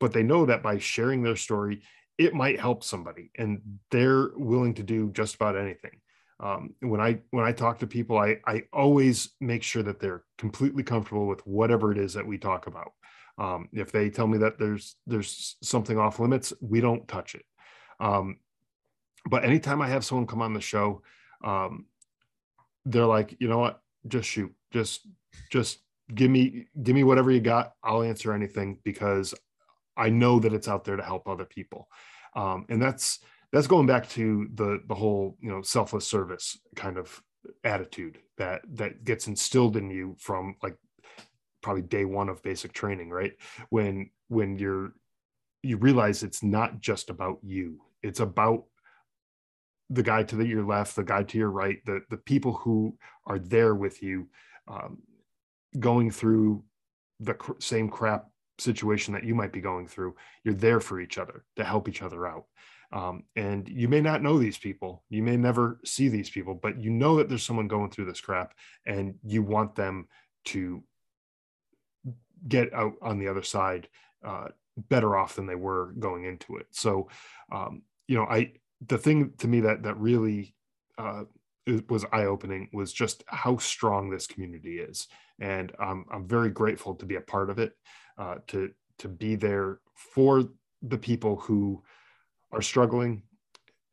but 0.00 0.12
they 0.12 0.24
know 0.24 0.46
that 0.46 0.64
by 0.64 0.78
sharing 0.78 1.22
their 1.22 1.36
story, 1.36 1.82
it 2.18 2.34
might 2.34 2.58
help 2.58 2.82
somebody 2.82 3.30
and 3.38 3.60
they're 3.92 4.30
willing 4.34 4.74
to 4.74 4.82
do 4.82 5.10
just 5.12 5.36
about 5.36 5.56
anything 5.56 6.00
um, 6.40 6.74
when 6.80 7.00
i 7.00 7.18
when 7.30 7.44
i 7.44 7.52
talk 7.52 7.78
to 7.78 7.86
people 7.86 8.18
i 8.18 8.38
i 8.46 8.62
always 8.72 9.30
make 9.40 9.62
sure 9.62 9.82
that 9.82 10.00
they're 10.00 10.24
completely 10.36 10.82
comfortable 10.82 11.26
with 11.26 11.46
whatever 11.46 11.90
it 11.92 11.98
is 11.98 12.14
that 12.14 12.26
we 12.26 12.38
talk 12.38 12.66
about. 12.66 12.92
Um, 13.38 13.68
if 13.72 13.92
they 13.92 14.10
tell 14.10 14.26
me 14.26 14.38
that 14.38 14.58
there's 14.58 14.96
there's 15.06 15.56
something 15.62 15.96
off 15.98 16.18
limits 16.18 16.52
we 16.60 16.80
don't 16.80 17.06
touch 17.06 17.34
it. 17.34 17.44
Um, 18.00 18.38
but 19.28 19.44
anytime 19.44 19.82
i 19.82 19.88
have 19.88 20.04
someone 20.04 20.26
come 20.26 20.42
on 20.42 20.54
the 20.54 20.60
show 20.60 21.02
um, 21.44 21.86
they're 22.84 23.06
like 23.06 23.36
you 23.38 23.48
know 23.48 23.58
what? 23.58 23.80
Just 24.06 24.28
shoot. 24.28 24.52
Just 24.72 25.06
just 25.50 25.80
give 26.14 26.30
me 26.30 26.66
give 26.82 26.94
me 26.94 27.04
whatever 27.04 27.30
you 27.30 27.40
got. 27.40 27.74
I'll 27.82 28.02
answer 28.02 28.32
anything 28.32 28.78
because 28.84 29.34
i 29.96 30.08
know 30.08 30.38
that 30.38 30.52
it's 30.52 30.68
out 30.68 30.84
there 30.84 30.96
to 30.96 31.02
help 31.02 31.28
other 31.28 31.44
people. 31.44 31.88
Um, 32.36 32.66
and 32.68 32.80
that's 32.80 33.20
that's 33.52 33.66
going 33.66 33.86
back 33.86 34.08
to 34.10 34.48
the 34.54 34.80
the 34.88 34.94
whole 34.94 35.36
you 35.40 35.50
know 35.50 35.62
selfless 35.62 36.06
service 36.06 36.58
kind 36.76 36.98
of 36.98 37.22
attitude 37.64 38.18
that 38.36 38.62
that 38.74 39.04
gets 39.04 39.26
instilled 39.26 39.76
in 39.76 39.90
you 39.90 40.16
from 40.18 40.54
like 40.62 40.76
probably 41.62 41.82
day 41.82 42.04
one 42.04 42.28
of 42.28 42.42
basic 42.42 42.72
training 42.72 43.10
right? 43.10 43.32
When 43.70 44.10
when 44.28 44.58
you're 44.58 44.92
you 45.62 45.76
realize 45.76 46.22
it's 46.22 46.42
not 46.42 46.80
just 46.80 47.10
about 47.10 47.38
you. 47.42 47.80
It's 48.02 48.20
about 48.20 48.64
the 49.90 50.02
guy 50.02 50.22
to 50.22 50.36
the, 50.36 50.46
your 50.46 50.64
left 50.64 50.94
the 50.94 51.02
guy 51.02 51.22
to 51.22 51.38
your 51.38 51.50
right 51.50 51.78
the 51.86 52.00
the 52.10 52.16
people 52.16 52.52
who 52.52 52.96
are 53.26 53.38
there 53.38 53.74
with 53.74 54.02
you 54.02 54.28
um, 54.68 54.98
going 55.78 56.10
through 56.10 56.62
the 57.20 57.34
cr- 57.34 57.52
same 57.58 57.88
crap 57.88 58.26
situation 58.58 59.14
that 59.14 59.24
you 59.24 59.34
might 59.34 59.52
be 59.52 59.60
going 59.60 59.86
through. 59.86 60.14
You're 60.44 60.54
there 60.54 60.80
for 60.80 61.00
each 61.00 61.16
other 61.16 61.44
to 61.56 61.64
help 61.64 61.88
each 61.88 62.02
other 62.02 62.26
out 62.26 62.44
um, 62.90 63.24
and 63.36 63.68
you 63.68 63.88
may 63.88 64.00
not 64.00 64.22
know 64.22 64.38
these 64.38 64.58
people, 64.58 65.02
you 65.10 65.22
may 65.22 65.36
never 65.36 65.78
see 65.84 66.08
these 66.08 66.30
people, 66.30 66.54
but 66.54 66.80
you 66.80 66.90
know 66.90 67.16
that 67.16 67.28
there's 67.28 67.42
someone 67.42 67.68
going 67.68 67.90
through 67.90 68.06
this 68.06 68.20
crap 68.20 68.54
and 68.86 69.14
you 69.22 69.42
want 69.42 69.74
them 69.74 70.08
to 70.46 70.82
get 72.46 72.72
out 72.72 72.94
on 73.02 73.18
the 73.18 73.28
other 73.28 73.42
side 73.42 73.88
uh, 74.24 74.48
better 74.88 75.16
off 75.16 75.34
than 75.34 75.46
they 75.46 75.54
were 75.54 75.92
going 75.98 76.24
into 76.24 76.56
it. 76.56 76.66
So, 76.70 77.08
um, 77.52 77.82
you 78.06 78.16
know, 78.16 78.24
I, 78.24 78.52
the 78.86 78.96
thing 78.98 79.32
to 79.38 79.48
me 79.48 79.60
that, 79.60 79.82
that 79.82 79.98
really 79.98 80.54
uh, 80.96 81.24
was 81.90 82.06
eye 82.12 82.24
opening 82.24 82.70
was 82.72 82.92
just 82.92 83.22
how 83.26 83.58
strong 83.58 84.08
this 84.08 84.26
community 84.26 84.78
is. 84.78 85.08
And 85.40 85.72
I'm 85.78 86.26
very 86.26 86.50
grateful 86.50 86.94
to 86.96 87.06
be 87.06 87.16
a 87.16 87.20
part 87.20 87.50
of 87.50 87.58
it, 87.58 87.76
uh, 88.16 88.36
to, 88.48 88.70
to 88.98 89.08
be 89.08 89.36
there 89.36 89.80
for 89.94 90.44
the 90.82 90.98
people 90.98 91.36
who, 91.36 91.82
are 92.52 92.62
struggling, 92.62 93.22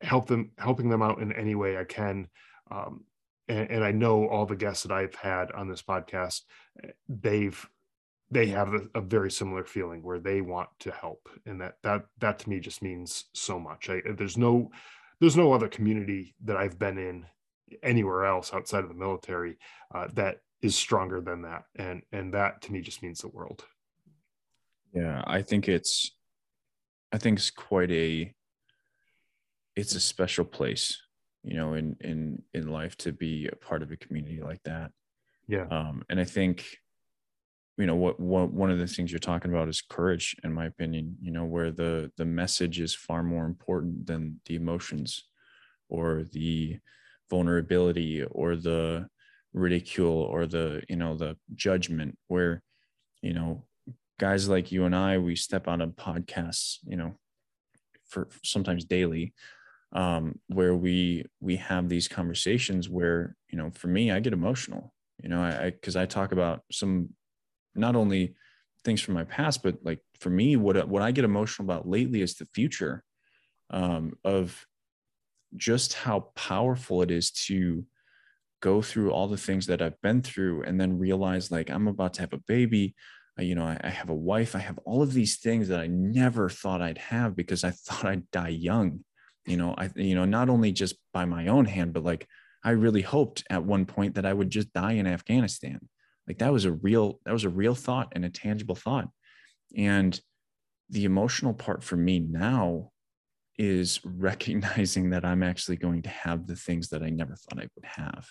help 0.00 0.26
them, 0.26 0.52
helping 0.58 0.88
them 0.88 1.02
out 1.02 1.20
in 1.20 1.32
any 1.32 1.54
way 1.54 1.76
I 1.76 1.84
can. 1.84 2.28
Um, 2.70 3.04
and, 3.48 3.70
and, 3.70 3.84
I 3.84 3.92
know 3.92 4.26
all 4.26 4.44
the 4.44 4.56
guests 4.56 4.82
that 4.82 4.92
I've 4.92 5.14
had 5.14 5.52
on 5.52 5.68
this 5.68 5.82
podcast, 5.82 6.42
they've 7.08 7.64
they 8.28 8.46
have 8.48 8.74
a, 8.74 8.80
a, 8.96 9.00
very 9.00 9.30
similar 9.30 9.64
feeling 9.64 10.02
where 10.02 10.18
they 10.18 10.40
want 10.40 10.68
to 10.80 10.90
help, 10.90 11.28
and 11.46 11.60
that 11.60 11.76
that 11.82 12.06
that 12.18 12.40
to 12.40 12.48
me 12.48 12.58
just 12.58 12.82
means 12.82 13.26
so 13.34 13.60
much. 13.60 13.88
I, 13.88 14.02
there's 14.16 14.36
no 14.36 14.70
there's 15.20 15.36
no 15.36 15.52
other 15.52 15.68
community 15.68 16.34
that 16.44 16.56
I've 16.56 16.78
been 16.78 16.98
in 16.98 17.26
anywhere 17.82 18.24
else 18.26 18.52
outside 18.52 18.82
of 18.82 18.88
the 18.88 18.94
military 18.94 19.58
uh, 19.94 20.08
that 20.14 20.38
is 20.60 20.74
stronger 20.74 21.20
than 21.20 21.42
that, 21.42 21.64
and 21.76 22.02
and 22.12 22.34
that 22.34 22.62
to 22.62 22.72
me 22.72 22.80
just 22.80 23.02
means 23.02 23.20
the 23.20 23.28
world. 23.28 23.64
Yeah, 24.92 25.22
I 25.26 25.42
think 25.42 25.68
it's 25.68 26.12
I 27.12 27.18
think 27.18 27.38
it's 27.38 27.50
quite 27.50 27.90
a 27.92 28.34
it's 29.76 29.94
a 29.94 30.00
special 30.00 30.44
place 30.44 31.00
you 31.44 31.54
know 31.54 31.74
in 31.74 31.96
in 32.00 32.42
in 32.54 32.68
life 32.68 32.96
to 32.96 33.12
be 33.12 33.48
a 33.48 33.56
part 33.56 33.82
of 33.82 33.92
a 33.92 33.96
community 33.96 34.40
like 34.42 34.62
that. 34.64 34.90
Yeah. 35.46 35.66
Um 35.70 36.02
and 36.10 36.18
i 36.18 36.24
think 36.24 36.64
you 37.78 37.86
know 37.86 37.94
what, 37.94 38.18
what 38.18 38.52
one 38.52 38.70
of 38.70 38.78
the 38.78 38.86
things 38.86 39.12
you're 39.12 39.18
talking 39.18 39.50
about 39.50 39.68
is 39.68 39.82
courage 39.82 40.34
in 40.42 40.52
my 40.52 40.66
opinion 40.66 41.16
you 41.20 41.30
know 41.30 41.44
where 41.44 41.70
the 41.70 42.10
the 42.16 42.24
message 42.24 42.80
is 42.80 42.94
far 42.94 43.22
more 43.22 43.44
important 43.44 44.06
than 44.06 44.40
the 44.46 44.56
emotions 44.56 45.24
or 45.88 46.24
the 46.32 46.78
vulnerability 47.30 48.24
or 48.24 48.56
the 48.56 49.06
ridicule 49.52 50.22
or 50.22 50.46
the 50.46 50.82
you 50.88 50.96
know 50.96 51.16
the 51.16 51.36
judgment 51.54 52.16
where 52.28 52.62
you 53.22 53.32
know 53.32 53.64
guys 54.18 54.48
like 54.48 54.72
you 54.72 54.84
and 54.84 54.96
I 54.96 55.18
we 55.18 55.36
step 55.36 55.68
on 55.68 55.80
a 55.82 55.88
podcast 55.88 56.78
you 56.86 56.96
know 56.96 57.14
for 58.06 58.28
sometimes 58.42 58.84
daily 58.84 59.34
um, 59.96 60.38
where 60.48 60.74
we 60.74 61.24
we 61.40 61.56
have 61.56 61.88
these 61.88 62.06
conversations 62.06 62.88
where 62.88 63.34
you 63.50 63.56
know 63.56 63.70
for 63.70 63.88
me 63.88 64.12
I 64.12 64.20
get 64.20 64.34
emotional 64.34 64.92
you 65.22 65.30
know 65.30 65.40
I 65.40 65.70
because 65.70 65.96
I, 65.96 66.02
I, 66.02 66.06
talk 66.06 66.32
about 66.32 66.62
some 66.70 67.08
not 67.74 67.96
only 67.96 68.34
things 68.84 69.00
from 69.00 69.14
my 69.14 69.24
past 69.24 69.62
but 69.62 69.78
like 69.82 70.00
for 70.20 70.28
me 70.28 70.54
what 70.56 70.86
what 70.86 71.00
I 71.00 71.12
get 71.12 71.24
emotional 71.24 71.64
about 71.64 71.88
lately 71.88 72.20
is 72.20 72.34
the 72.34 72.44
future 72.44 73.02
um, 73.70 74.12
of 74.22 74.66
just 75.56 75.94
how 75.94 76.30
powerful 76.34 77.00
it 77.00 77.10
is 77.10 77.30
to 77.30 77.86
go 78.60 78.82
through 78.82 79.12
all 79.12 79.28
the 79.28 79.38
things 79.38 79.66
that 79.66 79.80
I've 79.80 80.00
been 80.02 80.20
through 80.20 80.64
and 80.64 80.78
then 80.78 80.98
realize 80.98 81.50
like 81.50 81.70
I'm 81.70 81.88
about 81.88 82.14
to 82.14 82.20
have 82.20 82.34
a 82.34 82.42
baby. 82.46 82.94
You 83.38 83.54
know 83.54 83.64
I, 83.64 83.80
I 83.82 83.88
have 83.88 84.10
a 84.10 84.14
wife. 84.14 84.54
I 84.54 84.58
have 84.58 84.78
all 84.84 85.02
of 85.02 85.14
these 85.14 85.38
things 85.38 85.68
that 85.68 85.80
I 85.80 85.86
never 85.86 86.50
thought 86.50 86.82
I'd 86.82 86.98
have 86.98 87.34
because 87.34 87.64
I 87.64 87.70
thought 87.86 88.04
I'd 88.04 88.30
die 88.30 88.48
young 88.48 89.00
you 89.46 89.56
know 89.56 89.74
i 89.78 89.90
you 89.94 90.14
know 90.14 90.24
not 90.24 90.48
only 90.48 90.72
just 90.72 90.96
by 91.12 91.24
my 91.24 91.46
own 91.46 91.64
hand 91.64 91.92
but 91.92 92.02
like 92.02 92.26
i 92.64 92.70
really 92.70 93.02
hoped 93.02 93.44
at 93.48 93.64
one 93.64 93.84
point 93.84 94.14
that 94.14 94.26
i 94.26 94.32
would 94.32 94.50
just 94.50 94.72
die 94.72 94.92
in 94.92 95.06
afghanistan. 95.06 95.80
Like 96.26 96.38
that 96.38 96.52
was 96.52 96.64
a 96.64 96.72
real 96.72 97.20
that 97.24 97.32
was 97.32 97.44
a 97.44 97.50
real 97.50 97.74
thought 97.74 98.12
and 98.12 98.24
a 98.24 98.30
tangible 98.30 98.74
thought. 98.74 99.08
And 99.76 100.18
the 100.90 101.04
emotional 101.04 101.54
part 101.54 101.82
for 101.82 101.96
me 101.96 102.18
now 102.18 102.90
is 103.58 104.00
recognizing 104.04 105.10
that 105.10 105.24
i'm 105.24 105.42
actually 105.42 105.76
going 105.76 106.02
to 106.02 106.10
have 106.10 106.46
the 106.46 106.56
things 106.56 106.88
that 106.90 107.02
i 107.02 107.10
never 107.10 107.34
thought 107.34 107.62
i 107.62 107.68
would 107.74 107.84
have. 107.84 108.28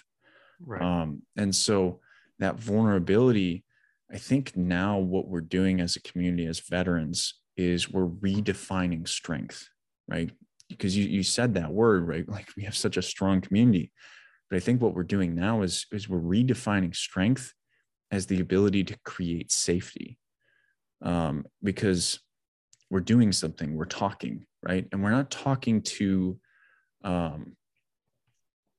Right. 0.66 0.82
um, 0.82 1.22
and 1.36 1.54
so 1.54 2.00
that 2.40 2.60
vulnerability 2.60 3.66
i 4.12 4.18
think 4.18 4.56
now 4.56 5.00
what 5.00 5.28
we're 5.28 5.42
doing 5.42 5.82
as 5.82 5.96
a 5.96 6.02
community 6.02 6.46
as 6.46 6.60
veterans 6.60 7.42
is 7.58 7.90
we're 7.90 8.08
redefining 8.08 9.08
strength 9.08 9.68
right 10.08 10.32
because 10.70 10.96
you, 10.98 11.06
you 11.06 11.24
said 11.24 11.54
that 11.54 11.72
word 11.72 12.08
right? 12.08 12.28
Like 12.28 12.50
we 12.58 12.64
have 12.64 12.76
such 12.76 12.98
a 12.98 13.02
strong 13.02 13.42
community. 13.42 13.92
But 14.50 14.58
i 14.58 14.60
think 14.60 14.82
what 14.82 14.94
we're 14.94 15.04
doing 15.04 15.36
now 15.36 15.64
is 15.64 15.86
is 15.92 16.08
we're 16.08 16.20
redefining 16.20 16.96
strength 16.96 17.54
as 18.12 18.28
the 18.28 18.40
ability 18.40 18.84
to 18.84 18.98
create 19.04 19.52
safety 19.52 20.18
um, 21.02 21.46
because 21.64 22.20
we're 22.92 23.00
doing 23.00 23.32
something 23.32 23.76
we're 23.76 23.86
talking 23.86 24.46
right? 24.66 24.88
And 24.92 25.04
we're 25.04 25.12
not 25.12 25.32
talking 25.32 25.82
to 25.84 26.38
um, 27.04 27.56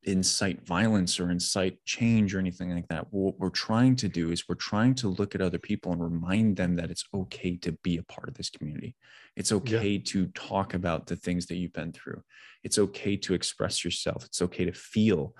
incite 0.06 0.64
violence 0.64 1.18
or 1.18 1.30
incite 1.30 1.84
change 1.84 2.34
or 2.34 2.38
anything 2.38 2.72
like 2.72 2.86
that. 2.88 3.06
What 3.10 3.38
we're 3.38 3.50
trying 3.50 3.96
to 3.96 4.08
do 4.08 4.30
is 4.30 4.48
we're 4.48 4.54
trying 4.54 4.94
to 4.96 5.08
look 5.08 5.34
at 5.34 5.40
other 5.40 5.58
people 5.58 5.92
and 5.92 6.00
remind 6.00 6.56
them 6.56 6.76
that 6.76 6.90
it's 6.90 7.04
okay 7.12 7.56
to 7.58 7.72
be 7.82 7.98
a 7.98 8.04
part 8.04 8.28
of 8.28 8.34
this 8.34 8.48
community. 8.48 8.94
It's 9.36 9.52
okay 9.52 9.90
yeah. 9.90 10.02
to 10.04 10.26
talk 10.28 10.74
about 10.74 11.06
the 11.06 11.16
things 11.16 11.46
that 11.46 11.56
you've 11.56 11.72
been 11.72 11.92
through. 11.92 12.22
It's 12.62 12.78
okay 12.78 13.16
to 13.18 13.34
express 13.34 13.84
yourself. 13.84 14.24
It's 14.24 14.40
okay 14.42 14.64
to 14.64 14.72
feel. 14.72 15.34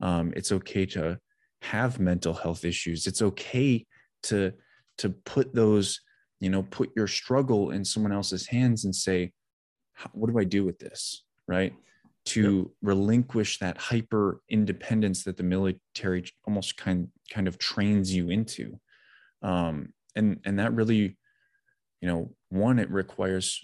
Um, 0.00 0.32
it's 0.36 0.52
okay 0.52 0.86
to 0.86 1.18
have 1.62 2.00
mental 2.00 2.32
health 2.32 2.64
issues. 2.64 3.06
It's 3.06 3.22
okay 3.22 3.86
to 4.24 4.52
to 4.98 5.10
put 5.10 5.54
those, 5.54 6.00
you 6.38 6.50
know, 6.50 6.62
put 6.62 6.90
your 6.94 7.08
struggle 7.08 7.70
in 7.70 7.84
someone 7.84 8.12
else's 8.12 8.46
hands 8.46 8.84
and 8.84 8.94
say, 8.94 9.32
"What 10.12 10.30
do 10.30 10.38
I 10.38 10.44
do 10.44 10.64
with 10.64 10.78
this?" 10.78 11.24
Right? 11.48 11.74
To 12.24 12.58
yep. 12.58 12.66
relinquish 12.82 13.58
that 13.58 13.78
hyper 13.78 14.40
independence 14.48 15.24
that 15.24 15.36
the 15.36 15.42
military 15.42 16.24
almost 16.46 16.76
kind 16.76 17.08
kind 17.32 17.48
of 17.48 17.58
trains 17.58 18.14
you 18.14 18.30
into 18.30 18.78
um, 19.42 19.92
and 20.14 20.38
and 20.44 20.58
that 20.58 20.72
really 20.72 21.16
you 22.00 22.08
know 22.08 22.32
one 22.50 22.78
it 22.78 22.90
requires 22.90 23.60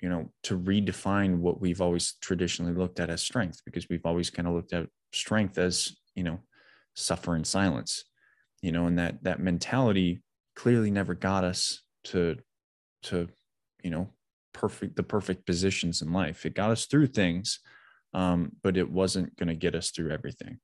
you 0.00 0.08
know 0.08 0.30
to 0.44 0.58
redefine 0.58 1.38
what 1.38 1.60
we've 1.60 1.80
always 1.80 2.14
traditionally 2.20 2.72
looked 2.72 3.00
at 3.00 3.10
as 3.10 3.22
strength 3.22 3.60
because 3.64 3.88
we've 3.88 4.06
always 4.06 4.30
kind 4.30 4.48
of 4.48 4.54
looked 4.54 4.72
at 4.72 4.86
strength 5.12 5.58
as 5.58 5.96
you 6.14 6.22
know 6.22 6.38
suffer 6.94 7.36
in 7.36 7.44
silence 7.44 8.04
you 8.62 8.72
know 8.72 8.86
and 8.86 8.98
that 8.98 9.22
that 9.22 9.40
mentality 9.40 10.22
clearly 10.56 10.90
never 10.90 11.14
got 11.14 11.44
us 11.44 11.82
to 12.04 12.36
to 13.02 13.28
you 13.82 13.90
know 13.90 14.08
perfect 14.60 14.96
the 14.96 15.02
perfect 15.02 15.46
positions 15.46 16.02
in 16.02 16.12
life. 16.12 16.44
It 16.44 16.54
got 16.54 16.70
us 16.70 16.86
through 16.86 17.08
things 17.08 17.60
um, 18.14 18.52
but 18.62 18.76
it 18.76 18.90
wasn't 18.90 19.36
going 19.36 19.48
to 19.48 19.54
get 19.54 19.74
us 19.74 19.90
through 19.90 20.10
everything. 20.10 20.58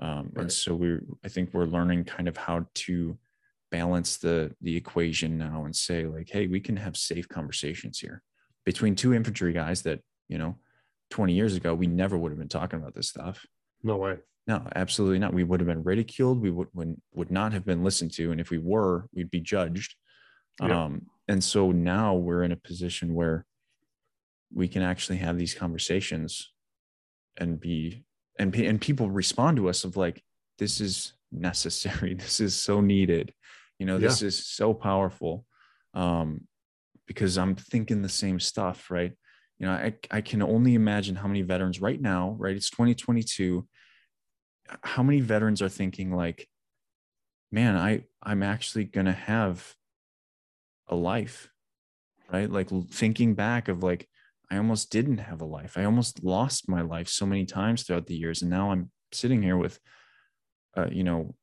Um, 0.00 0.30
right. 0.32 0.42
and 0.42 0.52
so 0.52 0.76
we 0.76 0.98
i 1.24 1.28
think 1.28 1.52
we're 1.52 1.64
learning 1.64 2.04
kind 2.04 2.28
of 2.28 2.36
how 2.36 2.66
to 2.72 3.18
balance 3.72 4.18
the 4.18 4.54
the 4.60 4.76
equation 4.76 5.36
now 5.36 5.64
and 5.64 5.74
say 5.74 6.06
like 6.06 6.30
hey 6.30 6.46
we 6.46 6.60
can 6.60 6.76
have 6.76 6.96
safe 6.96 7.28
conversations 7.28 7.98
here. 7.98 8.22
Between 8.64 8.94
two 8.94 9.12
infantry 9.12 9.52
guys 9.52 9.82
that 9.82 10.00
you 10.28 10.38
know 10.38 10.56
20 11.10 11.32
years 11.32 11.56
ago 11.56 11.74
we 11.74 11.86
never 11.86 12.16
would 12.16 12.30
have 12.30 12.38
been 12.38 12.48
talking 12.48 12.78
about 12.78 12.94
this 12.94 13.08
stuff. 13.08 13.44
No 13.82 13.96
way. 13.96 14.18
No 14.46 14.66
absolutely 14.76 15.18
not. 15.18 15.34
We 15.34 15.44
would 15.44 15.60
have 15.60 15.66
been 15.66 15.82
ridiculed. 15.82 16.40
We 16.40 16.50
would 16.50 16.68
would, 16.74 16.96
would 17.14 17.32
not 17.32 17.52
have 17.52 17.64
been 17.64 17.82
listened 17.82 18.12
to. 18.12 18.30
And 18.30 18.40
if 18.40 18.50
we 18.50 18.58
were 18.58 19.08
we'd 19.12 19.30
be 19.30 19.40
judged. 19.40 19.96
Yeah. 20.62 20.84
um 20.84 21.06
and 21.28 21.44
so 21.44 21.70
now 21.70 22.14
we're 22.14 22.42
in 22.42 22.52
a 22.52 22.56
position 22.56 23.14
where 23.14 23.44
we 24.52 24.66
can 24.66 24.82
actually 24.82 25.18
have 25.18 25.38
these 25.38 25.54
conversations 25.54 26.52
and 27.36 27.60
be 27.60 28.04
and 28.38 28.54
and 28.54 28.80
people 28.80 29.10
respond 29.10 29.56
to 29.58 29.68
us 29.68 29.84
of 29.84 29.96
like 29.96 30.22
this 30.58 30.80
is 30.80 31.12
necessary. 31.30 32.14
This 32.18 32.40
is 32.40 32.56
so 32.56 32.80
needed. 32.80 33.32
You 33.78 33.86
know 33.86 33.98
this 33.98 34.22
yeah. 34.22 34.28
is 34.28 34.46
so 34.46 34.74
powerful. 34.74 35.44
Um 35.94 36.46
because 37.06 37.38
i'm 37.38 37.56
thinking 37.56 38.02
the 38.02 38.08
same 38.08 38.38
stuff 38.40 38.90
right? 38.90 39.12
You 39.58 39.66
know 39.66 39.72
I, 39.72 39.94
I 40.10 40.20
can 40.20 40.42
only 40.42 40.74
imagine 40.74 41.16
how 41.16 41.28
many 41.28 41.42
veterans 41.42 41.80
right 41.80 42.00
now 42.00 42.36
right? 42.38 42.56
It's 42.56 42.70
2022 42.70 43.66
how 44.82 45.02
many 45.02 45.20
veterans 45.20 45.62
are 45.62 45.68
thinking 45.68 46.14
like 46.14 46.46
man 47.50 47.76
i 47.76 48.02
i'm 48.22 48.42
actually 48.42 48.84
gonna 48.84 49.12
have 49.12 49.74
a 50.88 50.96
life 50.96 51.50
right? 52.32 52.50
Like 52.50 52.68
thinking 52.90 53.34
back 53.34 53.68
of 53.68 53.82
like 53.82 54.08
i 54.50 54.56
almost 54.56 54.90
didn't 54.90 55.18
have 55.18 55.40
a 55.40 55.46
life. 55.46 55.76
I 55.76 55.84
almost 55.84 56.24
lost 56.24 56.68
my 56.68 56.80
life 56.80 57.08
so 57.08 57.26
many 57.26 57.44
times 57.44 57.82
throughout 57.82 58.06
the 58.06 58.16
years 58.16 58.42
and 58.42 58.50
now 58.50 58.70
i'm 58.70 58.90
sitting 59.12 59.42
here 59.42 59.56
with 59.56 59.78
uh, 60.76 60.88
you 60.90 61.04
know 61.04 61.34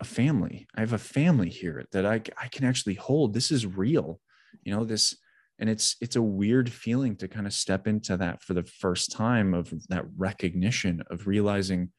a 0.00 0.04
family. 0.04 0.68
I 0.76 0.80
have 0.80 0.92
a 0.92 0.98
family 0.98 1.48
here 1.48 1.84
that 1.92 2.06
i 2.06 2.20
i 2.40 2.48
can 2.48 2.64
actually 2.64 2.94
hold. 2.94 3.34
This 3.34 3.50
is 3.50 3.66
real 3.66 4.20
you 4.62 4.74
know 4.74 4.84
this 4.84 5.16
and 5.58 5.68
it's 5.68 5.96
it's 6.00 6.16
a 6.16 6.22
weird 6.22 6.70
feeling 6.72 7.16
to 7.16 7.28
kind 7.28 7.46
of 7.46 7.52
step 7.52 7.86
into 7.86 8.16
that 8.16 8.42
for 8.42 8.54
the 8.54 8.64
first 8.64 9.12
time 9.12 9.54
of 9.54 9.72
that 9.88 10.04
recognition 10.16 11.02
of 11.10 11.26
realizing 11.26 11.90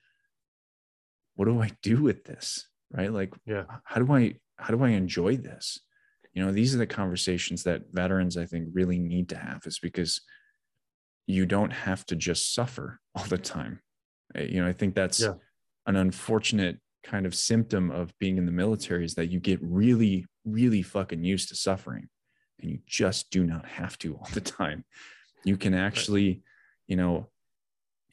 what 1.36 1.46
do 1.46 1.62
i 1.62 1.72
do 1.82 2.02
with 2.02 2.26
this? 2.26 2.68
Right? 2.92 3.12
Like 3.12 3.34
yeah. 3.46 3.66
how 3.84 4.02
do 4.02 4.14
i 4.14 4.36
how 4.58 4.74
do 4.74 4.84
i 4.84 4.90
enjoy 4.90 5.38
this 5.38 5.80
you 6.40 6.46
know 6.46 6.54
these 6.54 6.74
are 6.74 6.78
the 6.78 6.88
conversations 6.88 7.64
that 7.64 7.82
veterans 7.92 8.38
i 8.38 8.46
think 8.46 8.70
really 8.72 8.98
need 8.98 9.28
to 9.28 9.36
have 9.36 9.60
is 9.66 9.78
because 9.78 10.22
you 11.28 11.46
don't 11.46 11.74
have 11.74 12.06
to 12.06 12.16
just 12.16 12.56
suffer 12.56 13.00
all 13.16 13.26
the 13.26 13.38
time. 13.38 13.82
Eh, 14.36 14.44
you 14.44 14.62
know 14.62 14.68
i 14.68 14.72
think 14.72 14.96
that's 14.96 15.20
yeah. 15.20 15.34
an 15.86 15.98
unfortunate 15.98 16.78
kind 17.04 17.26
of 17.26 17.36
symptom 17.36 17.92
of 17.92 18.18
being 18.20 18.38
in 18.38 18.46
the 18.46 18.54
military 18.54 19.04
is 19.04 19.16
that 19.16 19.28
you 19.28 19.42
get 19.42 19.60
really 19.62 20.26
really 20.46 20.82
fucking 20.82 21.26
used 21.26 21.50
to 21.50 21.56
suffering 21.56 22.08
and 22.62 22.72
you 22.72 22.80
just 22.86 23.30
do 23.32 23.46
not 23.46 23.66
have 23.66 23.98
to 23.98 24.16
all 24.16 24.28
the 24.34 24.42
time. 24.42 24.84
You 25.44 25.58
can 25.58 25.74
actually 25.74 26.42
you 26.88 26.96
know 26.96 27.28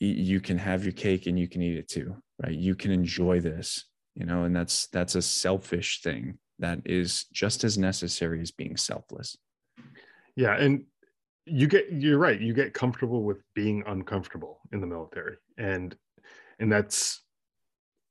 you 0.01 0.41
can 0.41 0.59
have 0.59 0.85
your 0.85 0.93
cake 0.93 1.27
and 1.27 1.39
you 1.39 1.49
can 1.49 1.63
eat 1.63 1.79
it 1.79 1.89
too 1.89 2.17
right? 2.43 2.53
You 2.53 2.75
can 2.75 2.91
enjoy 2.91 3.39
this 3.39 3.85
you 4.17 4.27
know 4.27 4.45
and 4.45 4.55
that's 4.55 4.89
that's 4.89 5.15
a 5.15 5.23
selfish 5.23 6.03
thing 6.03 6.39
that 6.59 6.81
is 6.85 7.25
just 7.33 7.65
as 7.65 7.77
necessary 7.77 8.41
as 8.41 8.51
being 8.51 8.77
selfless. 8.77 9.37
Yeah, 10.35 10.57
and 10.57 10.85
you 11.47 11.67
get 11.67 11.93
you're 11.93 12.19
right. 12.19 12.41
You 12.41 12.53
get 12.53 12.75
comfortable 12.75 13.23
with 13.23 13.43
being 13.55 13.83
uncomfortable 13.87 14.61
in 14.73 14.81
the 14.81 14.87
military, 14.87 15.37
and 15.57 15.97
and 16.59 16.71
that's 16.71 17.23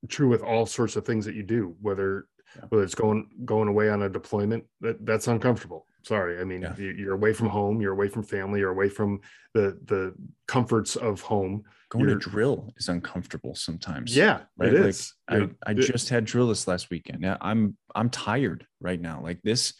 true 0.08 0.30
with 0.30 0.42
all 0.42 0.66
sorts 0.66 0.96
of 0.96 1.06
things 1.06 1.26
that 1.26 1.36
you 1.36 1.44
do. 1.44 1.76
Whether 1.82 2.28
yeah. 2.56 2.64
whether 2.70 2.84
it's 2.84 2.96
going 2.96 3.30
going 3.44 3.68
away 3.68 3.90
on 3.90 4.04
a 4.04 4.10
deployment, 4.10 4.64
that 4.82 5.06
that's 5.06 5.28
uncomfortable. 5.28 5.86
Sorry, 6.06 6.40
I 6.40 6.44
mean 6.44 6.62
yeah. 6.62 6.76
you're 6.78 7.16
away 7.16 7.34
from 7.34 7.50
home, 7.50 7.82
you're 7.82 7.94
away 7.94 8.08
from 8.08 8.22
family, 8.22 8.60
you're 8.60 8.72
away 8.72 8.90
from 8.90 9.22
the 9.56 9.80
the 9.86 10.14
comforts 10.48 10.96
of 10.96 11.22
home. 11.22 11.64
Going 11.90 12.06
you're, 12.06 12.20
to 12.20 12.30
drill 12.30 12.72
is 12.78 12.90
uncomfortable 12.90 13.56
sometimes. 13.56 14.16
Yeah, 14.16 14.42
right? 14.56 14.72
it 14.72 14.86
is. 14.86 15.16
Like, 15.28 15.42
it, 15.42 15.56
I 15.66 15.70
I 15.70 15.74
it, 15.74 15.80
just 15.80 16.10
had 16.10 16.26
drill 16.26 16.48
this 16.48 16.68
last 16.68 16.92
weekend. 16.92 17.24
Yeah, 17.24 17.38
I'm 17.42 17.76
I'm 17.96 18.12
tired 18.12 18.68
right 18.80 19.02
now. 19.02 19.20
Like 19.24 19.42
this 19.42 19.74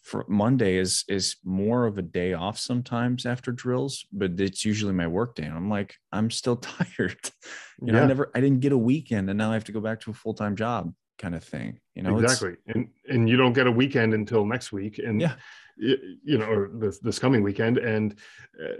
for 0.00 0.24
Monday 0.28 0.78
is 0.78 1.04
is 1.08 1.36
more 1.44 1.84
of 1.84 1.98
a 1.98 2.02
day 2.02 2.32
off 2.32 2.58
sometimes 2.58 3.26
after 3.26 3.52
drills, 3.52 4.06
but 4.12 4.40
it's 4.40 4.64
usually 4.64 4.94
my 4.94 5.08
work 5.08 5.34
day. 5.34 5.42
And 5.42 5.56
I'm 5.56 5.68
like, 5.68 5.94
I'm 6.10 6.30
still 6.30 6.56
tired. 6.56 7.18
You 7.82 7.92
know, 7.92 7.98
yeah. 7.98 8.04
I 8.04 8.06
never 8.06 8.30
I 8.34 8.40
didn't 8.40 8.60
get 8.60 8.72
a 8.72 8.78
weekend 8.78 9.28
and 9.28 9.36
now 9.36 9.50
I 9.50 9.54
have 9.54 9.64
to 9.64 9.72
go 9.72 9.80
back 9.80 10.00
to 10.00 10.10
a 10.10 10.14
full-time 10.14 10.56
job 10.56 10.94
kind 11.18 11.34
of 11.34 11.44
thing. 11.44 11.80
You 11.94 12.02
know, 12.02 12.18
exactly. 12.18 12.56
And 12.66 12.88
and 13.08 13.28
you 13.28 13.36
don't 13.36 13.52
get 13.52 13.66
a 13.66 13.72
weekend 13.72 14.14
until 14.14 14.44
next 14.44 14.72
week. 14.72 14.98
And 14.98 15.20
yeah, 15.20 15.34
you 15.76 16.38
know, 16.38 16.46
or 16.46 16.70
this 16.72 16.98
this 16.98 17.18
coming 17.18 17.42
weekend. 17.42 17.78
And 17.78 18.14
uh, 18.62 18.74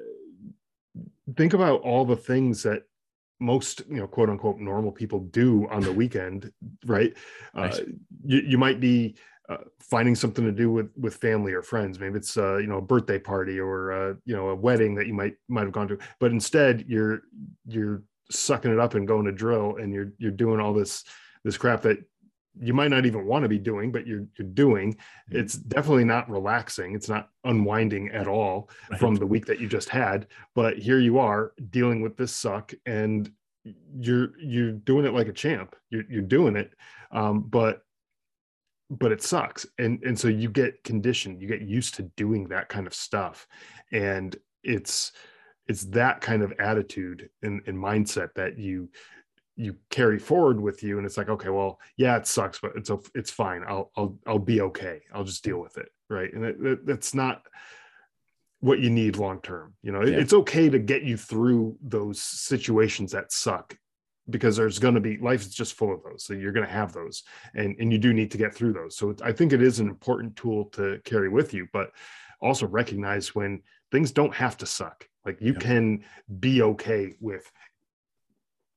think 1.37 1.55
about 1.55 1.81
all 1.83 2.05
the 2.05 2.17
things 2.17 2.63
that 2.63 2.83
most 3.39 3.83
you 3.89 3.97
know 3.97 4.07
quote 4.07 4.31
unquote 4.31 4.59
normal 4.59 4.91
people 4.91 5.21
do 5.21 5.69
on 5.69 5.83
the 5.83 5.93
weekend 5.93 6.51
right 6.87 7.13
uh, 7.55 7.77
you, 8.25 8.41
you 8.41 8.59
might 8.59 8.81
be 8.81 9.15
uh, 9.51 9.59
finding 9.79 10.15
something 10.15 10.45
to 10.45 10.53
do 10.53 10.71
with 10.71 10.91
with 10.97 11.15
family 11.17 11.53
or 11.53 11.63
friends 11.63 12.01
maybe 12.01 12.17
it's 12.17 12.37
uh, 12.37 12.57
you 12.57 12.67
know 12.67 12.79
a 12.79 12.83
birthday 12.83 13.19
party 13.19 13.61
or 13.61 13.93
uh, 13.93 14.15
you 14.25 14.35
know 14.35 14.49
a 14.49 14.55
wedding 14.55 14.95
that 14.95 15.07
you 15.07 15.13
might 15.13 15.35
might 15.49 15.65
have 15.65 15.73
gone 15.73 15.87
to 15.87 15.99
but 16.19 16.31
instead 16.31 16.85
you're 16.89 17.23
you're 17.67 18.03
sucking 18.31 18.73
it 18.73 18.79
up 18.79 18.95
and 18.95 19.07
going 19.07 19.27
to 19.27 19.33
drill 19.33 19.77
and 19.77 19.93
you're 19.93 20.13
you're 20.19 20.31
doing 20.31 20.59
all 20.59 20.73
this 20.73 21.05
this 21.45 21.57
crap 21.57 21.83
that 21.83 21.99
you 22.61 22.73
might 22.73 22.91
not 22.91 23.07
even 23.07 23.27
want 23.27 23.43
to 23.43 23.49
be 23.49 23.59
doing, 23.59 23.93
but 23.93 24.07
you're 24.07 24.27
you're 24.39 24.49
doing. 24.49 24.95
Mm-hmm. 24.95 25.39
It's 25.39 25.55
definitely 25.55 26.05
not 26.05 26.29
relaxing. 26.31 26.95
It's 26.95 27.09
not 27.09 27.31
unwinding 27.45 28.11
at 28.11 28.27
all 28.27 28.71
right. 28.91 28.99
from 28.99 29.15
the 29.15 29.27
week 29.27 29.47
that 29.47 29.61
you 29.61 29.69
just 29.69 29.89
had. 29.89 30.27
But 30.55 30.79
here 30.79 30.99
you 30.99 31.19
are 31.19 31.53
dealing 31.71 32.03
with 32.03 32.17
this 32.17 32.33
suck, 32.33 32.73
and 32.87 33.31
you're 33.99 34.39
you're 34.39 34.73
doing 34.73 35.05
it 35.07 35.15
like 35.15 35.29
a 35.29 35.33
champ. 35.33 35.77
You're 35.91 36.05
you're 36.09 36.23
doing 36.23 36.57
it, 36.57 36.73
um, 37.11 37.43
but 37.43 37.83
but 38.91 39.13
it 39.13 39.23
sucks, 39.23 39.67
and 39.79 40.03
and 40.03 40.19
so 40.19 40.29
you 40.29 40.49
get 40.49 40.83
conditioned. 40.85 41.43
You 41.43 41.49
get 41.49 41.63
used 41.63 41.95
to 41.97 42.03
doing 42.17 42.49
that 42.49 42.69
kind 42.69 42.87
of 42.87 42.95
stuff, 42.95 43.47
and 43.93 44.37
it's 44.63 45.13
it's 45.67 45.85
that 45.87 46.21
kind 46.21 46.43
of 46.43 46.53
attitude 46.59 47.29
and, 47.43 47.61
and 47.67 47.77
mindset 47.77 48.29
that 48.37 48.59
you 48.59 48.89
you 49.57 49.75
carry 49.91 50.19
forward 50.19 50.61
with 50.61 50.83
you 50.83 50.99
and 50.99 51.07
it's 51.07 51.17
like 51.17 51.29
okay 51.29 51.49
well 51.49 51.81
yeah 51.97 52.17
it 52.17 52.27
sucks 52.27 52.59
but 52.59 52.73
it's 52.77 52.91
it's 53.15 53.31
fine. 53.31 53.63
I'll 53.67 53.91
i'll 53.97 54.19
i'll 54.27 54.39
be 54.39 54.61
okay. 54.61 55.03
I'll 55.13 55.25
just 55.25 55.45
deal 55.45 55.59
with 55.59 55.79
it 55.79 55.89
right? 56.09 56.33
And 56.33 56.45
it, 56.45 56.57
it, 56.61 56.87
that's 56.87 57.15
not 57.15 57.43
what 58.61 58.81
you 58.81 58.91
need 58.91 59.17
long 59.17 59.41
term 59.41 59.75
you 59.83 59.93
know? 59.93 60.03
Yeah. 60.03 60.19
it's 60.19 60.33
okay 60.33 60.69
to 60.69 60.79
get 60.79 61.03
you 61.03 61.17
through 61.17 61.77
those 61.83 62.21
situations 62.21 63.13
that 63.13 63.33
suck 63.33 63.77
because 64.29 64.57
there's 64.57 64.79
going 64.79 64.95
to 64.95 65.01
be 65.01 65.19
life 65.19 65.43
is 65.43 65.55
just 65.55 65.75
full 65.75 65.93
of 65.93 66.03
those 66.03 66.25
so 66.25 66.33
you're 66.33 66.53
going 66.53 66.67
to 66.67 66.73
have 66.73 66.93
those 66.93 67.23
and 67.55 67.77
and 67.79 67.93
you 67.93 67.99
do 67.99 68.13
need 68.13 68.31
to 68.31 68.39
get 68.39 68.55
through 68.55 68.73
those. 68.73 68.97
So 68.97 69.15
i 69.23 69.33
think 69.33 69.53
it 69.53 69.63
is 69.63 69.81
an 69.81 69.89
important 69.89 70.37
tool 70.37 70.67
to 70.73 71.01
carry 71.05 71.29
with 71.29 71.55
you 71.55 71.67
but 71.73 71.93
also 72.41 72.67
recognize 72.67 73.35
when 73.35 73.63
things 73.91 74.11
don't 74.11 74.35
have 74.35 74.57
to 74.59 74.67
suck. 74.67 75.09
Like 75.25 75.41
you 75.41 75.53
yeah. 75.53 75.59
can 75.59 76.05
be 76.41 76.63
okay 76.63 77.15
with 77.21 77.51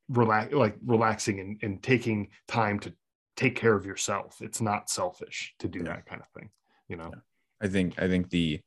relax 0.09 0.53
like 0.53 0.75
relaxing 0.85 1.39
and, 1.39 1.59
and 1.61 1.83
taking 1.83 2.27
time 2.47 2.79
to 2.79 2.93
take 3.35 3.55
care 3.55 3.75
of 3.75 3.85
yourself. 3.85 4.37
It's 4.41 4.61
not 4.61 4.89
selfish 4.89 5.53
to 5.59 5.67
do 5.67 5.79
yeah. 5.79 5.85
that 5.85 6.05
kind 6.05 6.21
of 6.21 6.27
thing 6.29 6.49
you 6.89 6.97
know? 6.97 7.11
Yeah. 7.13 7.19
i 7.61 7.67
think 7.67 8.01
i 8.01 8.07
think 8.07 8.29
the 8.29 8.59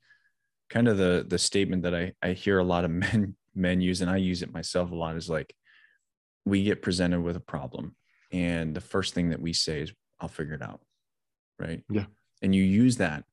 kind 0.70 0.88
of 0.88 0.96
the 0.96 1.26
the 1.28 1.38
statement 1.38 1.82
that 1.82 1.94
i 1.94 2.12
i 2.22 2.32
hear 2.32 2.58
a 2.58 2.64
lot 2.64 2.84
of 2.84 2.90
men 3.04 3.34
men 3.54 3.80
use 3.80 4.00
and 4.00 4.10
i 4.10 4.16
use 4.16 4.42
it 4.42 4.54
myself 4.54 4.92
a 4.92 4.94
lot 4.94 5.16
is 5.16 5.28
like 5.28 5.54
we 6.46 6.64
get 6.64 6.80
presented 6.80 7.20
with 7.20 7.36
a 7.36 7.40
problem 7.40 7.94
and 8.30 8.74
the 8.74 8.80
first 8.80 9.12
thing 9.12 9.30
that 9.30 9.42
we 9.42 9.52
say 9.52 9.82
is 9.82 9.92
i'll 10.20 10.28
figure 10.28 10.54
it 10.54 10.62
out 10.62 10.80
right? 11.62 11.82
Yeah. 11.90 12.06
And 12.42 12.54
you 12.54 12.62
use 12.62 12.96
that 12.96 13.24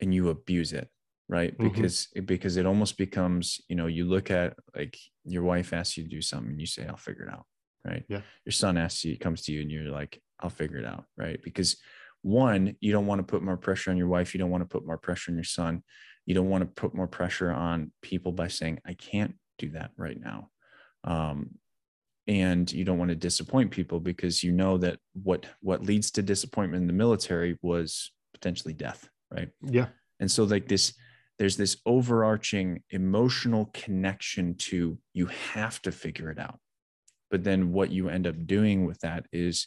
and 0.00 0.14
you 0.14 0.30
abuse 0.30 0.72
it 0.72 0.88
right? 1.28 1.56
Mm-hmm. 1.56 1.68
because 1.68 2.08
it, 2.14 2.26
because 2.26 2.56
it 2.56 2.66
almost 2.66 2.98
becomes 2.98 3.60
you 3.68 3.76
know 3.76 3.86
you 3.86 4.04
look 4.04 4.30
at 4.30 4.54
like 4.76 4.96
your 5.24 5.42
wife 5.42 5.72
asks 5.72 5.96
you 5.96 6.04
to 6.04 6.08
do 6.08 6.20
something 6.20 6.50
and 6.50 6.60
you 6.60 6.66
say 6.66 6.86
i'll 6.86 6.96
figure 6.96 7.24
it 7.24 7.32
out 7.32 7.46
right? 7.86 8.04
Yeah. 8.08 8.22
Your 8.46 8.52
son 8.52 8.78
asks 8.78 9.04
you 9.04 9.18
comes 9.18 9.42
to 9.42 9.52
you 9.52 9.60
and 9.60 9.70
you're 9.70 9.90
like 9.90 10.20
i'll 10.40 10.50
figure 10.50 10.78
it 10.78 10.86
out 10.86 11.04
right? 11.16 11.40
Because 11.42 11.76
one 12.22 12.76
you 12.80 12.92
don't 12.92 13.06
want 13.06 13.18
to 13.18 13.30
put 13.30 13.42
more 13.42 13.58
pressure 13.58 13.90
on 13.90 13.98
your 13.98 14.08
wife 14.08 14.34
you 14.34 14.38
don't 14.38 14.50
want 14.50 14.62
to 14.62 14.68
put 14.68 14.86
more 14.86 14.96
pressure 14.96 15.30
on 15.30 15.36
your 15.36 15.44
son 15.44 15.82
you 16.24 16.34
don't 16.34 16.48
want 16.48 16.62
to 16.62 16.80
put 16.80 16.94
more 16.94 17.06
pressure 17.06 17.50
on 17.50 17.92
people 18.00 18.32
by 18.32 18.48
saying 18.48 18.80
i 18.86 18.94
can't 18.94 19.34
do 19.58 19.68
that 19.68 19.90
right 19.98 20.18
now 20.18 20.48
um, 21.04 21.50
and 22.26 22.72
you 22.72 22.82
don't 22.82 22.96
want 22.96 23.10
to 23.10 23.14
disappoint 23.14 23.70
people 23.70 24.00
because 24.00 24.42
you 24.42 24.52
know 24.52 24.78
that 24.78 24.98
what 25.12 25.44
what 25.60 25.82
leads 25.82 26.10
to 26.12 26.22
disappointment 26.22 26.80
in 26.80 26.86
the 26.86 26.94
military 26.94 27.58
was 27.60 28.10
potentially 28.32 28.72
death 28.72 29.06
right? 29.34 29.50
Yeah. 29.62 29.86
And 30.20 30.30
so 30.30 30.44
like 30.44 30.68
this 30.68 30.94
there's 31.38 31.56
this 31.56 31.76
overarching 31.84 32.82
emotional 32.90 33.70
connection 33.74 34.54
to 34.54 34.98
you 35.12 35.26
have 35.26 35.82
to 35.82 35.92
figure 35.92 36.30
it 36.30 36.38
out. 36.38 36.58
But 37.30 37.42
then 37.42 37.72
what 37.72 37.90
you 37.90 38.08
end 38.08 38.26
up 38.26 38.46
doing 38.46 38.86
with 38.86 39.00
that 39.00 39.26
is 39.32 39.66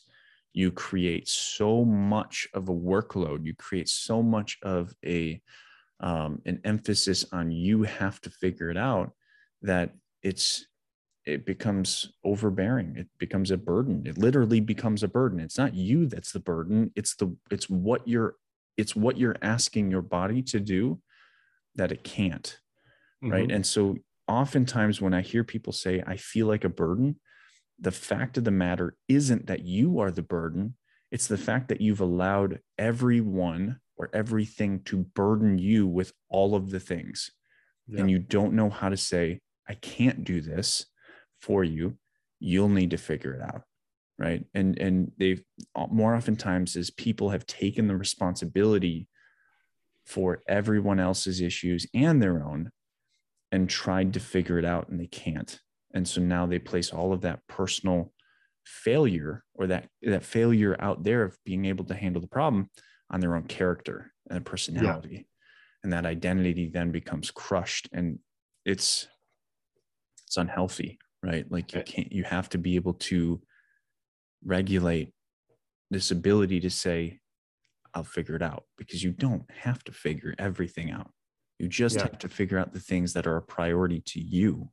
you 0.53 0.72
create 0.72 1.28
so 1.28 1.84
much 1.84 2.47
of 2.53 2.70
a 2.70 2.74
workload. 2.74 3.45
You 3.45 3.53
create 3.55 3.89
so 3.89 4.24
much 4.24 4.57
of 4.63 4.93
a 5.05 5.41
um, 5.99 6.41
an 6.45 6.61
emphasis 6.63 7.26
on 7.32 7.51
you 7.51 7.84
have 7.84 8.22
to 8.22 8.30
figure 8.30 8.70
it 8.70 8.78
out 8.78 9.11
that 9.63 9.95
it's 10.22 10.65
it 11.26 11.45
becomes 11.45 12.13
overbearing. 12.24 12.95
It 12.95 13.07
becomes 13.18 13.51
a 13.51 13.57
burden. 13.57 14.03
It 14.05 14.18
literally 14.18 14.61
becomes 14.61 15.03
a 15.03 15.07
burden. 15.09 15.41
It's 15.41 15.57
not 15.57 15.74
you 15.74 16.05
that's 16.05 16.32
the 16.32 16.39
burden. 16.39 16.91
It's 16.95 17.15
the 17.15 17.36
it's 17.51 17.70
what 17.70 18.07
you're 18.07 18.36
it's 18.78 18.95
what 18.95 19.18
you're 19.18 19.36
asking 19.41 19.91
your 19.91 20.03
body 20.03 20.41
to 20.43 20.59
do 20.59 21.01
that 21.78 21.91
it 21.91 22.03
can't 22.03 22.59
mm-hmm. 23.23 23.32
right 23.32 23.51
and 23.51 23.65
so 23.65 23.95
oftentimes 24.28 24.99
when 24.99 25.13
i 25.13 25.21
hear 25.21 25.43
people 25.43 25.71
say 25.71 26.03
i 26.05 26.17
feel 26.17 26.47
like 26.47 26.63
a 26.63 26.69
burden 26.69 27.17
the 27.80 27.91
fact 27.91 28.38
of 28.38 28.43
the 28.43 28.51
matter 28.51 28.95
isn't 29.07 29.47
that 29.47 29.63
you 29.63 29.99
are 29.99 30.11
the 30.11 30.23
burden. 30.23 30.75
It's 31.11 31.28
the 31.28 31.38
fact 31.38 31.67
that 31.69 31.82
you've 31.82 32.01
allowed 32.01 32.59
everyone 32.78 33.80
or 33.95 34.09
everything 34.13 34.82
to 34.86 34.97
burden 34.97 35.57
you 35.57 35.88
with 35.88 36.11
all 36.30 36.55
of 36.55 36.69
the 36.69 36.80
things. 36.80 37.32
Yeah. 37.89 38.01
and 38.01 38.11
you 38.11 38.19
don't 38.19 38.51
know 38.51 38.69
how 38.69 38.89
to 38.89 38.97
say 38.97 39.39
i 39.69 39.73
can't 39.73 40.25
do 40.25 40.41
this 40.41 40.88
for 41.39 41.63
you. 41.63 41.97
You'll 42.38 42.67
need 42.67 42.91
to 42.91 42.97
figure 42.97 43.34
it 43.34 43.41
out 43.41 43.63
right? 44.19 44.43
And 44.55 44.80
and 44.80 45.11
they've 45.19 45.43
more 45.91 46.15
oftentimes 46.15 46.75
as 46.75 46.89
people 46.89 47.30
have 47.30 47.45
taken 47.45 47.88
the 47.88 47.95
responsibility 47.95 49.07
for 50.08 50.41
everyone 50.47 50.99
else's 50.99 51.41
issues 51.41 51.86
and 51.93 52.22
their 52.22 52.43
own 52.43 52.72
and 53.51 53.70
tried 53.70 54.14
to 54.14 54.20
figure 54.20 54.58
it 54.58 54.66
out 54.66 54.89
and 54.89 54.99
they 54.99 55.08
can't. 55.08 55.60
And 55.93 56.08
so 56.08 56.22
now 56.22 56.45
they 56.45 56.60
place 56.60 56.91
all 56.91 57.14
of 57.14 57.22
that 57.22 57.41
personal 57.47 58.14
failure 58.66 59.43
or 59.53 59.68
that 59.68 59.88
that 60.01 60.24
failure 60.24 60.76
out 60.80 61.03
there 61.03 61.24
of 61.24 61.38
being 61.45 61.66
able 61.66 61.86
to 61.86 61.95
handle 61.95 62.22
the 62.22 62.28
problem 62.28 62.70
on 63.10 63.20
their 63.20 63.36
own 63.36 63.43
character 63.43 64.12
and 64.30 64.45
personality. 64.45 65.16
Yeah. 65.16 65.22
and 65.84 65.93
that 65.93 66.05
identity 66.05 66.68
then 66.68 66.91
becomes 66.91 67.32
crushed 67.32 67.88
and 67.93 68.20
it's 68.66 69.08
it's 70.26 70.36
unhealthy 70.36 70.99
right? 71.24 71.45
Like 71.49 71.74
you 71.74 71.84
can't 71.84 72.12
you 72.12 72.24
have 72.24 72.49
to 72.49 72.58
be 72.58 72.76
able 72.76 72.93
to 72.93 73.41
regulate 74.45 75.14
this 75.89 76.12
ability 76.12 76.60
to 76.62 76.70
say 76.70 77.20
i'll 77.97 78.03
figure 78.03 78.35
it 78.35 78.41
out 78.41 78.63
because 78.77 79.03
you 79.03 79.11
don't 79.11 79.43
have 79.51 79.83
to 79.83 79.91
figure 79.91 80.33
everything 80.37 80.91
out 80.91 81.11
you 81.59 81.67
just 81.67 81.95
yeah. 81.95 82.03
have 82.03 82.17
to 82.17 82.29
figure 82.29 82.57
out 82.57 82.73
the 82.73 82.79
things 82.79 83.13
that 83.13 83.27
are 83.27 83.37
a 83.37 83.41
priority 83.41 84.01
to 84.01 84.19
you 84.19 84.69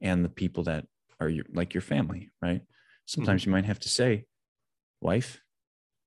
and 0.00 0.24
the 0.24 0.28
people 0.28 0.64
that 0.64 0.84
are 1.20 1.28
your 1.28 1.44
like 1.52 1.74
your 1.74 1.80
family 1.80 2.30
right 2.42 2.62
sometimes 3.06 3.42
mm-hmm. 3.42 3.50
you 3.50 3.56
might 3.56 3.64
have 3.64 3.80
to 3.80 3.88
say 3.88 4.24
wife 5.00 5.40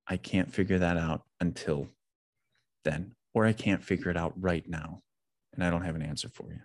i 0.08 0.18
can't 0.18 0.54
figure 0.54 0.80
that 0.80 0.98
out 0.98 1.24
until 1.40 1.88
then 2.84 3.14
or 3.34 3.46
i 3.46 3.54
can't 3.54 3.84
figure 3.84 4.12
it 4.12 4.18
out 4.18 4.34
right 4.40 4.68
now 4.68 5.02
and 5.54 5.64
i 5.64 5.70
don't 5.70 5.84
have 5.84 5.96
an 5.96 6.02
answer 6.02 6.30
for 6.30 6.52
you 6.52 6.60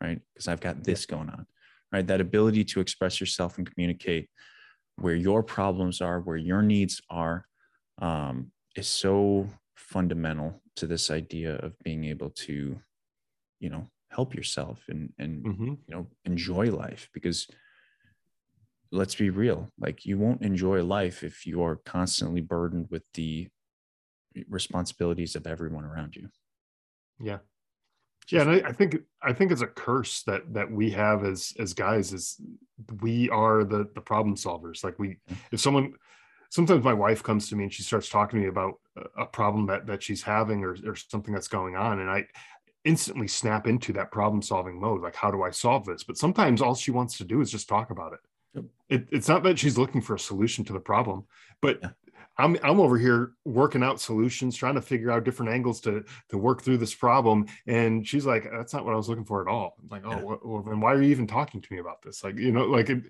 right 0.00 0.20
because 0.34 0.48
i've 0.48 0.60
got 0.60 0.82
this 0.82 1.06
going 1.06 1.28
on 1.28 1.46
right? 1.92 2.06
That 2.06 2.20
ability 2.20 2.64
to 2.64 2.80
express 2.80 3.20
yourself 3.20 3.58
and 3.58 3.70
communicate 3.70 4.28
where 4.96 5.14
your 5.14 5.42
problems 5.42 6.00
are, 6.00 6.20
where 6.20 6.36
your 6.36 6.62
needs 6.62 7.00
are, 7.10 7.46
um, 8.00 8.52
is 8.76 8.88
so 8.88 9.48
fundamental 9.74 10.60
to 10.76 10.86
this 10.86 11.10
idea 11.10 11.56
of 11.56 11.78
being 11.82 12.04
able 12.04 12.30
to, 12.30 12.78
you 13.58 13.70
know, 13.70 13.86
help 14.10 14.34
yourself 14.34 14.84
and 14.88 15.12
and 15.18 15.44
mm-hmm. 15.44 15.68
you 15.68 15.94
know 15.94 16.06
enjoy 16.24 16.68
life 16.70 17.08
because 17.14 17.46
let's 18.90 19.14
be 19.14 19.30
real 19.30 19.68
like 19.78 20.04
you 20.04 20.18
won't 20.18 20.42
enjoy 20.42 20.82
life 20.82 21.22
if 21.22 21.46
you 21.46 21.62
are 21.62 21.76
constantly 21.86 22.40
burdened 22.40 22.88
with 22.90 23.04
the 23.14 23.48
responsibilities 24.48 25.36
of 25.36 25.46
everyone 25.46 25.84
around 25.84 26.16
you. 26.16 26.28
Yeah. 27.20 27.38
Yeah 28.30 28.42
and 28.42 28.50
I, 28.50 28.68
I, 28.68 28.72
think 28.72 28.96
i 29.22 29.32
think 29.32 29.50
it's 29.50 29.62
a 29.62 29.66
curse 29.66 30.22
that 30.24 30.54
that 30.54 30.70
we 30.70 30.90
have 30.90 31.24
as 31.24 31.52
as 31.58 31.74
guys 31.74 32.12
is 32.12 32.40
we 33.00 33.28
are 33.30 33.64
the 33.64 33.88
the 33.94 34.00
problem 34.00 34.36
solvers. 34.36 34.84
Like 34.84 34.98
we 34.98 35.18
if 35.52 35.60
someone 35.60 35.94
sometimes 36.50 36.84
my 36.84 36.92
wife 36.92 37.22
comes 37.22 37.48
to 37.48 37.56
me 37.56 37.64
and 37.64 37.72
she 37.72 37.82
starts 37.82 38.08
talking 38.08 38.38
to 38.38 38.42
me 38.42 38.48
about 38.48 38.74
a 39.16 39.24
problem 39.26 39.66
that 39.66 39.86
that 39.86 40.02
she's 40.02 40.22
having 40.22 40.62
or, 40.62 40.76
or 40.86 40.94
something 40.94 41.32
that's 41.32 41.48
going 41.48 41.74
on 41.76 42.00
and 42.00 42.10
i 42.10 42.24
instantly 42.84 43.28
snap 43.28 43.66
into 43.66 43.92
that 43.92 44.10
problem 44.10 44.40
solving 44.42 44.78
mode 44.80 45.02
like 45.02 45.14
how 45.14 45.30
do 45.30 45.42
i 45.42 45.50
solve 45.50 45.84
this 45.84 46.04
but 46.04 46.16
sometimes 46.16 46.62
all 46.62 46.74
she 46.74 46.90
wants 46.90 47.16
to 47.18 47.24
do 47.24 47.40
is 47.40 47.50
just 47.50 47.68
talk 47.68 47.90
about 47.90 48.12
it 48.12 48.20
it, 48.88 49.06
it's 49.10 49.28
not 49.28 49.42
that 49.44 49.58
she's 49.58 49.78
looking 49.78 50.00
for 50.00 50.14
a 50.14 50.18
solution 50.18 50.64
to 50.64 50.72
the 50.72 50.80
problem, 50.80 51.24
but 51.60 51.78
yeah. 51.82 51.90
I'm 52.38 52.56
I'm 52.62 52.80
over 52.80 52.98
here 52.98 53.32
working 53.44 53.82
out 53.82 54.00
solutions, 54.00 54.56
trying 54.56 54.74
to 54.74 54.82
figure 54.82 55.10
out 55.10 55.24
different 55.24 55.52
angles 55.52 55.80
to 55.82 56.04
to 56.30 56.38
work 56.38 56.62
through 56.62 56.78
this 56.78 56.94
problem. 56.94 57.46
And 57.66 58.06
she's 58.06 58.26
like, 58.26 58.48
"That's 58.50 58.72
not 58.72 58.84
what 58.84 58.94
I 58.94 58.96
was 58.96 59.08
looking 59.08 59.24
for 59.24 59.42
at 59.42 59.48
all." 59.48 59.76
I'm 59.80 59.88
like, 59.88 60.02
"Oh, 60.06 60.40
well, 60.42 60.62
then 60.62 60.80
why 60.80 60.92
are 60.92 61.02
you 61.02 61.10
even 61.10 61.26
talking 61.26 61.60
to 61.60 61.72
me 61.72 61.78
about 61.78 62.02
this?" 62.02 62.24
Like, 62.24 62.36
you 62.38 62.50
know, 62.50 62.64
like 62.64 62.90
it, 62.90 63.04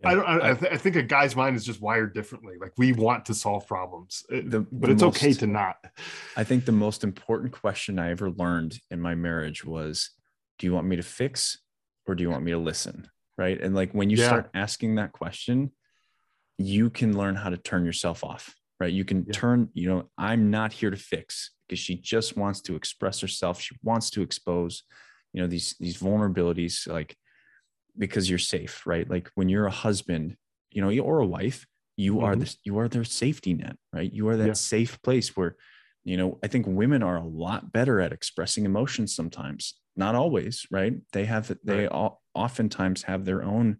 yeah. 0.00 0.08
I 0.08 0.14
don't. 0.14 0.26
I, 0.26 0.50
I, 0.50 0.54
th- 0.54 0.72
I, 0.72 0.76
think 0.76 0.96
a 0.96 1.02
guy's 1.02 1.34
mind 1.34 1.56
is 1.56 1.64
just 1.64 1.80
wired 1.80 2.14
differently. 2.14 2.54
Like 2.60 2.72
we 2.76 2.92
want 2.92 3.24
to 3.26 3.34
solve 3.34 3.66
problems, 3.66 4.24
eh, 4.30 4.42
the, 4.44 4.60
but 4.60 4.88
the 4.88 4.92
it's 4.92 5.02
most, 5.02 5.16
okay 5.16 5.32
to 5.32 5.46
not. 5.46 5.76
I 6.36 6.44
think 6.44 6.64
the 6.64 6.72
most 6.72 7.02
important 7.02 7.52
question 7.52 7.98
I 7.98 8.10
ever 8.10 8.30
learned 8.30 8.78
in 8.90 9.00
my 9.00 9.14
marriage 9.14 9.64
was, 9.64 10.10
"Do 10.58 10.66
you 10.66 10.72
want 10.72 10.86
me 10.86 10.96
to 10.96 11.02
fix, 11.02 11.58
or 12.06 12.14
do 12.14 12.22
you 12.22 12.30
want 12.30 12.44
me 12.44 12.52
to 12.52 12.58
listen?" 12.58 13.08
Right, 13.38 13.60
and 13.60 13.74
like 13.74 13.92
when 13.92 14.10
you 14.10 14.18
yeah. 14.18 14.26
start 14.26 14.50
asking 14.54 14.96
that 14.96 15.12
question, 15.12 15.72
you 16.58 16.90
can 16.90 17.16
learn 17.16 17.34
how 17.34 17.50
to 17.50 17.56
turn 17.56 17.84
yourself 17.84 18.24
off, 18.24 18.54
right? 18.80 18.92
You 18.92 19.04
can 19.04 19.24
yeah. 19.26 19.32
turn, 19.32 19.68
you 19.74 19.88
know, 19.88 20.08
I'm 20.16 20.50
not 20.50 20.72
here 20.72 20.90
to 20.90 20.96
fix 20.96 21.52
because 21.66 21.78
she 21.78 21.96
just 21.96 22.36
wants 22.36 22.60
to 22.62 22.76
express 22.76 23.20
herself. 23.20 23.60
She 23.60 23.76
wants 23.82 24.10
to 24.10 24.22
expose, 24.22 24.82
you 25.32 25.40
know, 25.40 25.46
these 25.46 25.74
these 25.80 25.98
vulnerabilities, 25.98 26.86
like 26.86 27.16
because 27.98 28.28
you're 28.28 28.38
safe, 28.38 28.86
right? 28.86 29.08
Like 29.08 29.30
when 29.34 29.48
you're 29.48 29.66
a 29.66 29.70
husband, 29.70 30.36
you 30.70 30.82
know, 30.82 31.02
or 31.02 31.20
a 31.20 31.26
wife, 31.26 31.66
you 31.96 32.16
mm-hmm. 32.16 32.24
are 32.24 32.36
this, 32.36 32.56
you 32.64 32.78
are 32.78 32.88
their 32.88 33.04
safety 33.04 33.54
net, 33.54 33.76
right? 33.92 34.12
You 34.12 34.28
are 34.28 34.36
that 34.36 34.46
yeah. 34.46 34.52
safe 34.52 35.00
place 35.02 35.36
where, 35.36 35.56
you 36.04 36.16
know, 36.16 36.38
I 36.44 36.48
think 36.48 36.66
women 36.68 37.02
are 37.02 37.16
a 37.16 37.24
lot 37.24 37.72
better 37.72 38.00
at 38.00 38.12
expressing 38.12 38.64
emotions 38.64 39.14
sometimes, 39.14 39.74
not 39.96 40.14
always, 40.14 40.66
right? 40.70 40.94
They 41.12 41.24
have, 41.24 41.56
they 41.64 41.82
right. 41.82 41.88
all, 41.88 42.22
oftentimes 42.34 43.02
have 43.04 43.24
their 43.24 43.42
own 43.42 43.78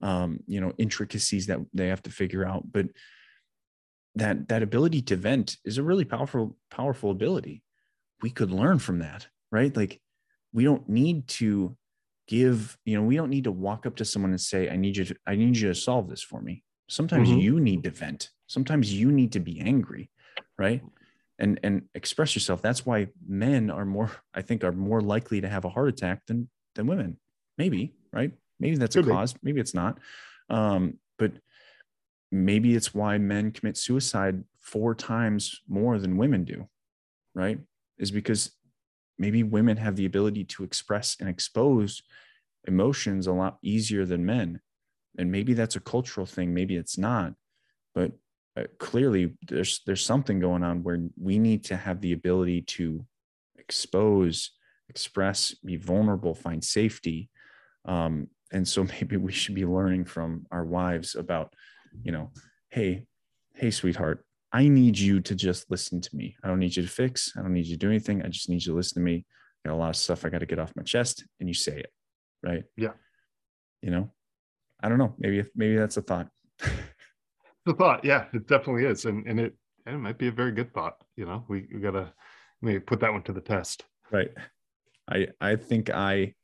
um, 0.00 0.40
you 0.46 0.60
know 0.60 0.72
intricacies 0.78 1.46
that 1.46 1.58
they 1.72 1.88
have 1.88 2.02
to 2.02 2.10
figure 2.10 2.46
out 2.46 2.70
but 2.70 2.86
that 4.14 4.48
that 4.48 4.62
ability 4.62 5.02
to 5.02 5.16
vent 5.16 5.56
is 5.64 5.78
a 5.78 5.82
really 5.82 6.04
powerful 6.04 6.56
powerful 6.70 7.10
ability 7.10 7.62
we 8.22 8.30
could 8.30 8.50
learn 8.50 8.78
from 8.78 9.00
that 9.00 9.26
right 9.50 9.76
like 9.76 10.00
we 10.52 10.64
don't 10.64 10.88
need 10.88 11.26
to 11.28 11.76
give 12.28 12.78
you 12.84 12.96
know 12.96 13.02
we 13.02 13.16
don't 13.16 13.30
need 13.30 13.44
to 13.44 13.52
walk 13.52 13.86
up 13.86 13.96
to 13.96 14.04
someone 14.04 14.30
and 14.30 14.40
say 14.40 14.68
i 14.68 14.76
need 14.76 14.96
you 14.96 15.04
to 15.04 15.16
i 15.26 15.34
need 15.34 15.56
you 15.56 15.68
to 15.68 15.74
solve 15.74 16.08
this 16.08 16.22
for 16.22 16.40
me 16.40 16.62
sometimes 16.88 17.28
mm-hmm. 17.28 17.38
you 17.38 17.58
need 17.58 17.82
to 17.82 17.90
vent 17.90 18.30
sometimes 18.46 18.92
you 18.92 19.10
need 19.10 19.32
to 19.32 19.40
be 19.40 19.60
angry 19.60 20.10
right 20.58 20.82
and 21.38 21.58
and 21.62 21.82
express 21.94 22.36
yourself 22.36 22.62
that's 22.62 22.86
why 22.86 23.08
men 23.26 23.70
are 23.70 23.84
more 23.84 24.10
i 24.34 24.42
think 24.42 24.62
are 24.62 24.72
more 24.72 25.00
likely 25.00 25.40
to 25.40 25.48
have 25.48 25.64
a 25.64 25.68
heart 25.68 25.88
attack 25.88 26.24
than 26.26 26.48
than 26.74 26.86
women 26.86 27.16
maybe 27.56 27.94
right 28.12 28.32
Maybe 28.60 28.76
that's 28.76 28.96
Could 28.96 29.06
a 29.06 29.10
cause. 29.10 29.32
Be. 29.32 29.40
Maybe 29.42 29.60
it's 29.60 29.74
not. 29.74 29.98
Um, 30.50 30.98
but 31.18 31.32
maybe 32.30 32.74
it's 32.74 32.94
why 32.94 33.18
men 33.18 33.52
commit 33.52 33.76
suicide 33.76 34.44
four 34.60 34.94
times 34.94 35.62
more 35.68 35.98
than 35.98 36.16
women 36.16 36.44
do, 36.44 36.68
right? 37.34 37.58
Is 37.98 38.10
because 38.10 38.50
maybe 39.18 39.42
women 39.42 39.76
have 39.76 39.96
the 39.96 40.06
ability 40.06 40.44
to 40.44 40.64
express 40.64 41.16
and 41.20 41.28
expose 41.28 42.02
emotions 42.66 43.26
a 43.26 43.32
lot 43.32 43.58
easier 43.62 44.04
than 44.04 44.24
men. 44.26 44.60
And 45.18 45.32
maybe 45.32 45.54
that's 45.54 45.76
a 45.76 45.80
cultural 45.80 46.26
thing, 46.26 46.54
maybe 46.54 46.76
it's 46.76 46.98
not. 46.98 47.34
But 47.94 48.12
uh, 48.56 48.64
clearly 48.78 49.34
there's 49.46 49.80
there's 49.86 50.04
something 50.04 50.40
going 50.40 50.62
on 50.62 50.82
where 50.82 51.00
we 51.20 51.38
need 51.38 51.64
to 51.64 51.76
have 51.76 52.00
the 52.00 52.12
ability 52.12 52.62
to 52.62 53.04
expose, 53.56 54.50
express, 54.88 55.54
be 55.64 55.76
vulnerable, 55.76 56.34
find 56.34 56.62
safety 56.62 57.30
um, 57.88 58.28
and 58.52 58.66
so 58.66 58.84
maybe 59.00 59.16
we 59.16 59.32
should 59.32 59.54
be 59.54 59.66
learning 59.66 60.04
from 60.04 60.46
our 60.52 60.64
wives 60.64 61.16
about 61.16 61.54
you 62.02 62.12
know 62.12 62.30
hey 62.70 63.04
hey 63.54 63.70
sweetheart 63.70 64.24
i 64.52 64.66
need 64.68 64.98
you 64.98 65.20
to 65.20 65.34
just 65.34 65.70
listen 65.70 66.00
to 66.00 66.14
me 66.14 66.36
i 66.42 66.48
don't 66.48 66.58
need 66.58 66.74
you 66.76 66.82
to 66.82 66.88
fix 66.88 67.32
i 67.36 67.42
don't 67.42 67.52
need 67.52 67.66
you 67.66 67.74
to 67.74 67.78
do 67.78 67.88
anything 67.88 68.22
i 68.22 68.28
just 68.28 68.48
need 68.48 68.64
you 68.64 68.72
to 68.72 68.76
listen 68.76 68.94
to 68.94 69.04
me 69.04 69.24
I 69.64 69.68
got 69.68 69.74
a 69.74 69.78
lot 69.78 69.90
of 69.90 69.96
stuff 69.96 70.24
I 70.24 70.28
got 70.28 70.38
to 70.38 70.46
get 70.46 70.58
off 70.58 70.76
my 70.76 70.82
chest, 70.82 71.24
and 71.40 71.48
you 71.48 71.54
say 71.54 71.78
it, 71.78 71.92
right? 72.42 72.64
Yeah. 72.76 72.92
You 73.82 73.90
know, 73.90 74.12
I 74.82 74.88
don't 74.88 74.98
know. 74.98 75.14
Maybe 75.18 75.44
maybe 75.54 75.76
that's 75.76 75.96
a 75.96 76.02
thought. 76.02 76.28
the 77.66 77.74
thought, 77.74 78.04
yeah, 78.04 78.26
it 78.32 78.46
definitely 78.46 78.84
is, 78.84 79.04
and 79.04 79.26
and 79.26 79.40
it 79.40 79.54
and 79.86 79.96
it 79.96 79.98
might 79.98 80.18
be 80.18 80.28
a 80.28 80.32
very 80.32 80.52
good 80.52 80.72
thought. 80.72 81.02
You 81.16 81.26
know, 81.26 81.44
we, 81.48 81.66
we 81.72 81.80
gotta 81.80 82.12
maybe 82.62 82.80
put 82.80 83.00
that 83.00 83.12
one 83.12 83.22
to 83.24 83.32
the 83.32 83.40
test. 83.40 83.84
Right. 84.10 84.30
I 85.10 85.28
I 85.40 85.56
think 85.56 85.90
I 85.90 86.34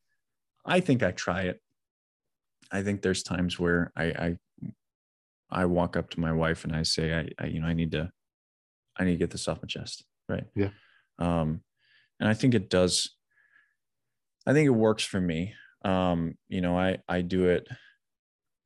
I 0.65 0.81
think 0.81 1.03
I 1.03 1.11
try 1.13 1.43
it. 1.43 1.61
I 2.71 2.83
think 2.83 3.03
there's 3.03 3.23
times 3.23 3.59
where 3.59 3.93
I 3.97 4.05
I 4.05 4.37
I 5.55 5.67
walk 5.67 5.97
up 5.97 6.11
to 6.11 6.21
my 6.21 6.33
wife 6.33 6.65
and 6.65 6.75
I 6.75 6.83
say 6.83 7.15
I, 7.15 7.29
I 7.43 7.47
you 7.47 7.61
know 7.61 7.67
I 7.67 7.75
need 7.75 7.93
to 7.93 8.11
I 8.97 9.05
need 9.05 9.13
to 9.13 9.19
get 9.19 9.31
this 9.31 9.49
off 9.49 9.63
my 9.63 9.67
chest. 9.67 10.05
Right. 10.29 10.45
Yeah. 10.55 10.71
Um, 11.19 11.61
and 12.21 12.29
I 12.29 12.35
think 12.35 12.55
it 12.55 12.71
does. 12.71 13.11
I 14.47 14.53
think 14.53 14.67
it 14.67 14.71
works 14.71 15.05
for 15.05 15.21
me. 15.21 15.55
Um, 15.85 16.37
you 16.49 16.61
know, 16.61 16.79
I 16.79 16.99
I 17.09 17.21
do 17.21 17.47
it 17.47 17.69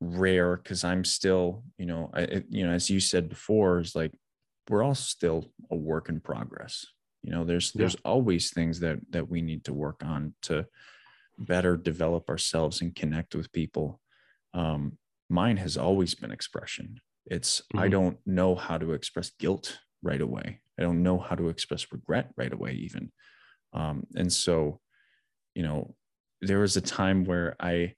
rare 0.01 0.55
because 0.55 0.83
I'm 0.83 1.03
still, 1.03 1.63
you 1.77 1.85
know, 1.85 2.09
I 2.13 2.21
it, 2.21 2.45
you 2.49 2.65
know, 2.65 2.73
as 2.73 2.89
you 2.89 2.99
said 2.99 3.29
before, 3.29 3.79
is 3.79 3.95
like 3.95 4.11
we're 4.69 4.83
all 4.83 4.95
still 4.95 5.45
a 5.71 5.75
work 5.75 6.09
in 6.09 6.19
progress. 6.19 6.85
You 7.23 7.31
know, 7.31 7.43
there's 7.43 7.73
yeah. 7.73 7.79
there's 7.79 7.97
always 8.05 8.51
things 8.51 8.79
that 8.81 8.99
that 9.11 9.29
we 9.29 9.41
need 9.41 9.65
to 9.65 9.73
work 9.73 10.03
on 10.03 10.33
to 10.43 10.65
better 11.37 11.77
develop 11.77 12.29
ourselves 12.29 12.81
and 12.81 12.95
connect 12.95 13.35
with 13.35 13.51
people. 13.51 13.99
Um, 14.53 14.97
mine 15.29 15.57
has 15.57 15.77
always 15.77 16.15
been 16.15 16.31
expression. 16.31 16.99
It's 17.25 17.61
mm-hmm. 17.61 17.79
I 17.79 17.87
don't 17.87 18.17
know 18.25 18.55
how 18.55 18.77
to 18.77 18.93
express 18.93 19.31
guilt 19.39 19.79
right 20.01 20.21
away. 20.21 20.61
I 20.77 20.81
don't 20.81 21.03
know 21.03 21.17
how 21.17 21.35
to 21.35 21.49
express 21.49 21.91
regret 21.91 22.31
right 22.37 22.51
away, 22.51 22.73
even. 22.73 23.11
Um, 23.73 24.07
and 24.15 24.31
so, 24.31 24.79
you 25.53 25.63
know, 25.63 25.95
there 26.41 26.59
was 26.59 26.77
a 26.77 26.81
time 26.81 27.25
where 27.25 27.55
I, 27.59 27.93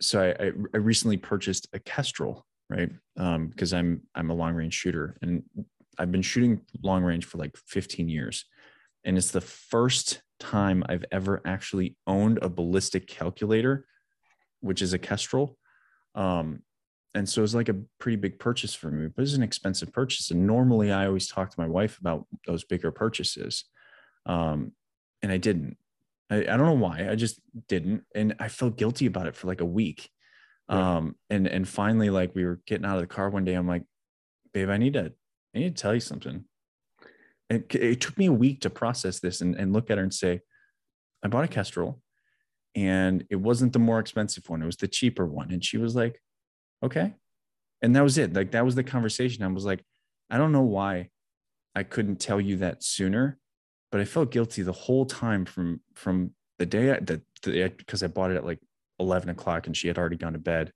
so 0.00 0.20
I, 0.22 0.52
I 0.74 0.76
recently 0.76 1.16
purchased 1.16 1.68
a 1.72 1.78
Kestrel, 1.78 2.46
right? 2.68 2.90
Um, 3.16 3.48
because 3.48 3.72
I'm 3.72 4.02
I'm 4.14 4.30
a 4.30 4.34
long 4.34 4.54
range 4.54 4.74
shooter, 4.74 5.16
and 5.22 5.44
I've 5.98 6.12
been 6.12 6.22
shooting 6.22 6.60
long 6.82 7.02
range 7.02 7.24
for 7.24 7.38
like 7.38 7.56
15 7.68 8.08
years, 8.08 8.44
and 9.04 9.16
it's 9.16 9.30
the 9.30 9.40
first 9.40 10.20
time 10.40 10.84
I've 10.88 11.04
ever 11.10 11.40
actually 11.46 11.96
owned 12.06 12.38
a 12.42 12.48
ballistic 12.48 13.06
calculator, 13.06 13.86
which 14.60 14.82
is 14.82 14.92
a 14.92 14.98
Kestrel. 14.98 15.56
Um, 16.14 16.62
and 17.14 17.28
so 17.28 17.40
it 17.40 17.42
was 17.42 17.54
like 17.54 17.68
a 17.68 17.80
pretty 17.98 18.16
big 18.16 18.38
purchase 18.38 18.74
for 18.74 18.90
me, 18.90 19.08
but 19.08 19.22
it's 19.22 19.34
an 19.34 19.42
expensive 19.42 19.92
purchase. 19.92 20.30
And 20.30 20.46
normally 20.46 20.90
I 20.90 21.06
always 21.06 21.28
talk 21.28 21.50
to 21.50 21.60
my 21.60 21.68
wife 21.68 21.98
about 21.98 22.26
those 22.46 22.64
bigger 22.64 22.90
purchases. 22.90 23.64
Um, 24.26 24.72
and 25.22 25.30
I 25.30 25.36
didn't. 25.36 25.76
I, 26.30 26.38
I, 26.38 26.56
don't 26.56 26.66
know 26.66 26.72
why. 26.72 27.08
I 27.08 27.14
just 27.14 27.40
didn't. 27.68 28.04
And 28.14 28.34
I 28.40 28.48
felt 28.48 28.76
guilty 28.76 29.06
about 29.06 29.26
it 29.26 29.36
for 29.36 29.46
like 29.46 29.60
a 29.60 29.66
week. 29.66 30.10
Um, 30.68 31.14
and 31.30 31.46
and 31.46 31.68
finally, 31.68 32.10
like 32.10 32.34
we 32.34 32.44
were 32.44 32.60
getting 32.66 32.86
out 32.86 32.96
of 32.96 33.02
the 33.02 33.06
car 33.06 33.28
one 33.28 33.44
day, 33.44 33.54
I'm 33.54 33.68
like, 33.68 33.84
babe, 34.52 34.70
I 34.70 34.78
need 34.78 34.94
to, 34.94 35.12
I 35.54 35.58
need 35.58 35.76
to 35.76 35.82
tell 35.82 35.94
you 35.94 36.00
something. 36.00 36.44
And 37.50 37.62
it, 37.62 37.74
it 37.74 38.00
took 38.00 38.16
me 38.16 38.26
a 38.26 38.32
week 38.32 38.62
to 38.62 38.70
process 38.70 39.20
this 39.20 39.42
and, 39.42 39.54
and 39.54 39.72
look 39.72 39.90
at 39.90 39.98
her 39.98 40.04
and 40.04 40.14
say, 40.14 40.40
I 41.22 41.28
bought 41.28 41.44
a 41.44 41.48
Kestrel 41.48 42.00
and 42.74 43.24
it 43.30 43.36
wasn't 43.36 43.72
the 43.72 43.78
more 43.78 44.00
expensive 44.00 44.48
one, 44.48 44.62
it 44.62 44.66
was 44.66 44.76
the 44.76 44.88
cheaper 44.88 45.26
one. 45.26 45.52
And 45.52 45.64
she 45.64 45.78
was 45.78 45.94
like, 45.94 46.20
okay. 46.82 47.14
And 47.82 47.94
that 47.94 48.02
was 48.02 48.18
it. 48.18 48.32
Like 48.32 48.52
that 48.52 48.64
was 48.64 48.74
the 48.74 48.84
conversation. 48.84 49.44
I 49.44 49.48
was 49.48 49.64
like, 49.64 49.84
I 50.30 50.38
don't 50.38 50.52
know 50.52 50.62
why 50.62 51.10
I 51.74 51.82
couldn't 51.82 52.16
tell 52.16 52.40
you 52.40 52.56
that 52.58 52.82
sooner, 52.82 53.38
but 53.92 54.00
I 54.00 54.04
felt 54.04 54.30
guilty 54.30 54.62
the 54.62 54.72
whole 54.72 55.06
time 55.06 55.44
from 55.44 55.80
from 55.94 56.32
the 56.58 56.66
day 56.66 56.92
I, 56.92 57.00
that 57.00 57.22
because 57.42 58.02
I 58.02 58.06
bought 58.06 58.30
it 58.30 58.36
at 58.36 58.44
like 58.44 58.60
11 59.00 59.28
o'clock 59.28 59.66
and 59.66 59.76
she 59.76 59.88
had 59.88 59.98
already 59.98 60.16
gone 60.16 60.32
to 60.32 60.38
bed. 60.38 60.72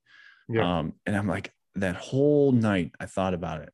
Yeah. 0.47 0.79
Um, 0.79 0.93
and 1.05 1.15
I'm 1.15 1.27
like, 1.27 1.51
that 1.75 1.95
whole 1.95 2.51
night 2.51 2.91
I 2.99 3.05
thought 3.05 3.33
about 3.33 3.61
it. 3.61 3.73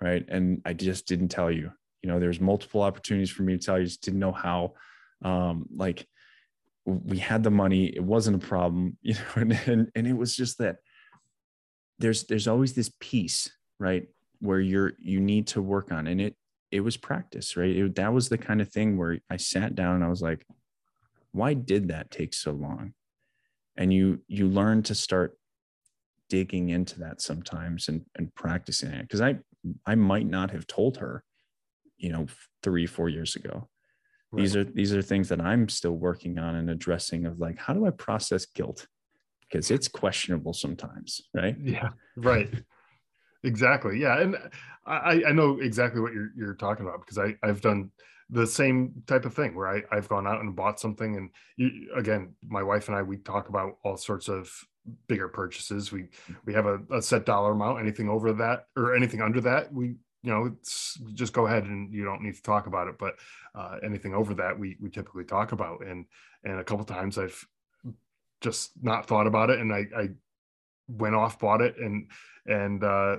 Right. 0.00 0.24
And 0.28 0.60
I 0.64 0.72
just 0.72 1.06
didn't 1.06 1.28
tell 1.28 1.50
you. 1.50 1.72
You 2.02 2.10
know, 2.10 2.20
there's 2.20 2.40
multiple 2.40 2.82
opportunities 2.82 3.30
for 3.30 3.42
me 3.42 3.56
to 3.56 3.64
tell 3.64 3.78
you, 3.78 3.86
just 3.86 4.02
didn't 4.02 4.20
know 4.20 4.32
how. 4.32 4.74
Um, 5.22 5.66
like 5.74 6.06
we 6.86 7.18
had 7.18 7.42
the 7.42 7.50
money, 7.50 7.86
it 7.86 8.02
wasn't 8.02 8.42
a 8.42 8.46
problem, 8.46 8.96
you 9.02 9.14
know, 9.14 9.20
and, 9.36 9.52
and, 9.66 9.90
and 9.94 10.06
it 10.06 10.16
was 10.16 10.36
just 10.36 10.58
that 10.58 10.76
there's 11.98 12.24
there's 12.24 12.48
always 12.48 12.74
this 12.74 12.92
piece 13.00 13.50
right 13.78 14.08
where 14.40 14.60
you're 14.60 14.92
you 14.98 15.18
need 15.18 15.46
to 15.46 15.62
work 15.62 15.90
on 15.90 16.06
and 16.06 16.20
it 16.20 16.36
it 16.70 16.80
was 16.80 16.96
practice 16.96 17.56
right? 17.56 17.74
It, 17.74 17.94
that 17.94 18.12
was 18.12 18.28
the 18.28 18.36
kind 18.36 18.60
of 18.60 18.70
thing 18.70 18.98
where 18.98 19.18
i 19.30 19.38
sat 19.38 19.74
down 19.74 19.94
and 19.94 20.04
i 20.04 20.08
was 20.08 20.20
like 20.20 20.44
why 21.36 21.52
did 21.52 21.88
that 21.88 22.10
take 22.10 22.32
so 22.32 22.52
long? 22.52 22.94
And 23.76 23.92
you 23.92 24.20
you 24.26 24.48
learn 24.48 24.82
to 24.84 24.94
start 24.94 25.36
digging 26.30 26.70
into 26.70 26.98
that 27.00 27.20
sometimes 27.20 27.88
and 27.88 28.06
and 28.16 28.34
practicing 28.34 28.90
it 28.90 29.02
because 29.02 29.20
i 29.20 29.36
i 29.86 29.94
might 29.94 30.26
not 30.26 30.50
have 30.50 30.66
told 30.66 30.96
her 30.96 31.22
you 31.98 32.10
know 32.10 32.26
three 32.64 32.84
four 32.84 33.08
years 33.08 33.36
ago 33.36 33.68
right. 34.32 34.40
these 34.40 34.56
are 34.56 34.64
these 34.64 34.94
are 34.94 35.02
things 35.02 35.28
that 35.28 35.40
i'm 35.40 35.68
still 35.68 35.96
working 35.96 36.38
on 36.38 36.56
and 36.56 36.70
addressing 36.70 37.26
of 37.26 37.38
like 37.38 37.58
how 37.58 37.72
do 37.72 37.86
i 37.86 37.90
process 37.90 38.46
guilt 38.46 38.86
because 39.48 39.70
it's 39.70 39.88
questionable 39.88 40.52
sometimes, 40.52 41.22
right? 41.34 41.56
Yeah, 41.62 41.90
right. 42.16 42.50
exactly. 43.44 43.98
Yeah, 43.98 44.20
and 44.20 44.36
I, 44.86 45.22
I 45.28 45.32
know 45.32 45.58
exactly 45.60 46.00
what 46.00 46.12
you're 46.12 46.30
you're 46.36 46.54
talking 46.54 46.86
about 46.86 47.00
because 47.00 47.18
I 47.18 47.36
I've 47.42 47.60
done 47.60 47.90
the 48.30 48.46
same 48.46 48.92
type 49.06 49.24
of 49.24 49.34
thing 49.34 49.54
where 49.54 49.68
I 49.68 49.82
I've 49.90 50.08
gone 50.08 50.26
out 50.26 50.40
and 50.40 50.56
bought 50.56 50.80
something 50.80 51.16
and 51.16 51.30
you, 51.56 51.90
again 51.96 52.34
my 52.48 52.62
wife 52.62 52.88
and 52.88 52.96
I 52.96 53.02
we 53.02 53.18
talk 53.18 53.48
about 53.48 53.78
all 53.84 53.96
sorts 53.96 54.28
of 54.28 54.50
bigger 55.08 55.28
purchases. 55.28 55.92
We 55.92 56.08
we 56.44 56.52
have 56.54 56.66
a, 56.66 56.80
a 56.92 57.02
set 57.02 57.24
dollar 57.24 57.52
amount. 57.52 57.80
Anything 57.80 58.08
over 58.08 58.32
that 58.34 58.64
or 58.76 58.94
anything 58.94 59.22
under 59.22 59.40
that, 59.42 59.72
we 59.72 59.96
you 60.26 60.32
know 60.32 60.56
just 61.14 61.32
go 61.32 61.46
ahead 61.46 61.64
and 61.64 61.94
you 61.94 62.04
don't 62.04 62.20
need 62.20 62.34
to 62.34 62.42
talk 62.42 62.66
about 62.66 62.88
it 62.88 62.98
but 62.98 63.14
uh, 63.54 63.76
anything 63.82 64.12
over 64.12 64.34
that 64.34 64.58
we 64.58 64.76
we 64.80 64.90
typically 64.90 65.24
talk 65.24 65.52
about 65.52 65.86
and 65.86 66.04
and 66.44 66.58
a 66.58 66.64
couple 66.64 66.84
times 66.84 67.16
i've 67.16 67.46
just 68.40 68.72
not 68.82 69.06
thought 69.06 69.26
about 69.26 69.50
it 69.50 69.60
and 69.60 69.72
I, 69.72 69.86
I 69.96 70.08
went 70.88 71.14
off, 71.14 71.38
bought 71.38 71.62
it 71.62 71.76
and 71.78 72.08
and 72.46 72.82
uh 72.84 73.16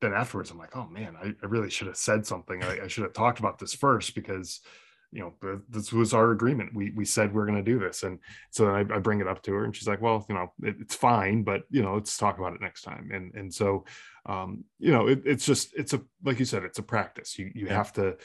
then 0.00 0.14
afterwards 0.14 0.50
I'm 0.50 0.58
like, 0.58 0.76
oh 0.76 0.88
man, 0.88 1.14
I, 1.22 1.28
I 1.28 1.46
really 1.46 1.70
should 1.70 1.86
have 1.86 1.96
said 1.96 2.26
something. 2.26 2.64
I, 2.64 2.84
I, 2.84 2.88
should 2.88 3.04
have 3.04 3.12
talked 3.12 3.38
about 3.38 3.60
this 3.60 3.72
first 3.72 4.16
because 4.16 4.60
you 5.12 5.20
know 5.20 5.60
this 5.68 5.92
was 5.92 6.14
our 6.14 6.32
agreement. 6.32 6.74
We 6.74 6.90
we 6.96 7.04
said 7.04 7.32
we 7.32 7.40
are 7.40 7.46
going 7.46 7.62
to 7.62 7.70
do 7.70 7.78
this, 7.78 8.02
and 8.02 8.18
so 8.50 8.70
I, 8.70 8.80
I, 8.80 8.98
bring 8.98 9.20
it 9.20 9.28
up 9.28 9.42
to 9.42 9.52
her, 9.52 9.64
and 9.64 9.76
she's 9.76 9.86
like, 9.86 10.00
well, 10.00 10.24
you 10.28 10.34
know, 10.34 10.52
it, 10.62 10.76
it's 10.80 10.94
fine, 10.94 11.42
but 11.42 11.62
you 11.70 11.82
know, 11.82 11.94
let's 11.94 12.16
talk 12.16 12.38
about 12.38 12.54
it 12.54 12.60
next 12.60 12.82
time. 12.82 13.10
And 13.12 13.34
and 13.34 13.52
so, 13.52 13.84
um, 14.26 14.64
you 14.78 14.90
know, 14.90 15.08
it, 15.08 15.22
it's 15.24 15.44
just 15.44 15.74
it's 15.76 15.92
a 15.92 16.00
like 16.24 16.38
you 16.38 16.44
said, 16.44 16.64
it's 16.64 16.78
a 16.78 16.82
practice. 16.82 17.38
You 17.38 17.50
you 17.54 17.66
yeah. 17.66 17.74
have 17.74 17.92
to 17.94 18.16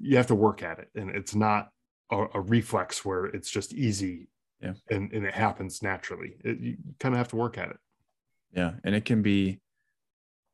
you 0.00 0.16
have 0.16 0.28
to 0.28 0.34
work 0.34 0.62
at 0.62 0.78
it, 0.78 0.88
and 0.94 1.10
it's 1.10 1.34
not 1.34 1.68
a, 2.10 2.26
a 2.34 2.40
reflex 2.40 3.04
where 3.04 3.26
it's 3.26 3.50
just 3.50 3.72
easy 3.74 4.28
yeah 4.62 4.72
and 4.90 5.12
and 5.12 5.26
it 5.26 5.34
happens 5.34 5.82
naturally 5.82 6.36
it, 6.44 6.58
you 6.60 6.76
kind 7.00 7.14
of 7.14 7.18
have 7.18 7.28
to 7.28 7.36
work 7.36 7.58
at 7.58 7.68
it 7.68 7.76
yeah 8.52 8.72
and 8.84 8.94
it 8.94 9.04
can 9.04 9.22
be 9.22 9.60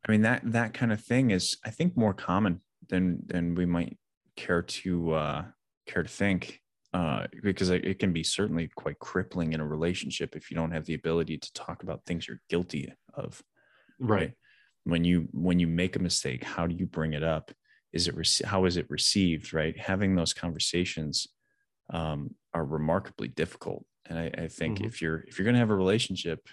i 0.06 0.10
mean 0.10 0.22
that 0.22 0.40
that 0.44 0.74
kind 0.74 0.92
of 0.92 1.00
thing 1.00 1.30
is 1.30 1.59
i 1.64 1.70
think 1.70 1.96
more 1.96 2.14
common 2.14 2.60
than 2.88 3.18
than 3.26 3.55
we 3.55 3.66
might 3.66 3.98
care 4.36 4.62
to 4.62 5.12
uh 5.12 5.44
care 5.89 6.02
to 6.02 6.09
think 6.09 6.60
uh 6.94 7.27
because 7.43 7.70
it, 7.70 7.98
can 7.98 8.12
be 8.12 8.23
certainly 8.23 8.69
quite 8.77 8.98
crippling 8.98 9.52
in 9.52 9.60
a 9.60 9.66
relationship 9.66 10.36
if 10.36 10.51
you 10.51 10.56
don't 10.56 10.70
have 10.70 10.86
the 10.86 10.94
ability 10.94 11.36
to 11.36 11.52
talk 11.52 11.82
about 11.82 12.05
things 12.05 12.27
you're 12.27 12.40
guilty 12.48 12.93
of 13.15 13.43
right, 13.98 14.20
right? 14.20 14.32
when 14.85 15.05
you 15.05 15.28
when 15.32 15.59
you 15.59 15.66
make 15.66 15.97
a 15.97 16.02
mistake 16.02 16.44
how 16.44 16.66
do 16.66 16.74
you 16.74 16.86
bring 16.86 17.12
it 17.12 17.23
up 17.23 17.51
is 17.93 18.09
it 18.09 18.16
rec- 18.16 18.48
how 18.48 18.65
is 18.65 18.77
it 18.77 18.86
received 18.89 19.52
right 19.52 19.78
having 19.78 20.15
those 20.15 20.32
conversations 20.32 21.27
um, 21.90 22.35
are 22.55 22.65
remarkably 22.65 23.28
difficult 23.28 23.85
and 24.09 24.19
I, 24.19 24.31
I 24.36 24.48
think 24.48 24.78
mm-hmm. 24.78 24.86
if 24.86 25.02
you're 25.02 25.24
if 25.28 25.39
you're 25.39 25.44
going 25.44 25.55
to 25.55 25.60
have 25.60 25.70
a 25.70 25.77
relationship, 25.77 26.47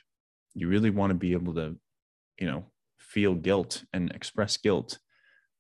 you 0.54 0.68
really 0.68 0.90
want 0.90 1.12
to 1.12 1.16
be 1.16 1.34
able 1.34 1.54
to, 1.56 1.76
you 2.40 2.48
know, 2.48 2.66
feel 3.00 3.34
guilt 3.34 3.84
and 3.94 4.12
express 4.12 4.58
guilt 4.58 5.00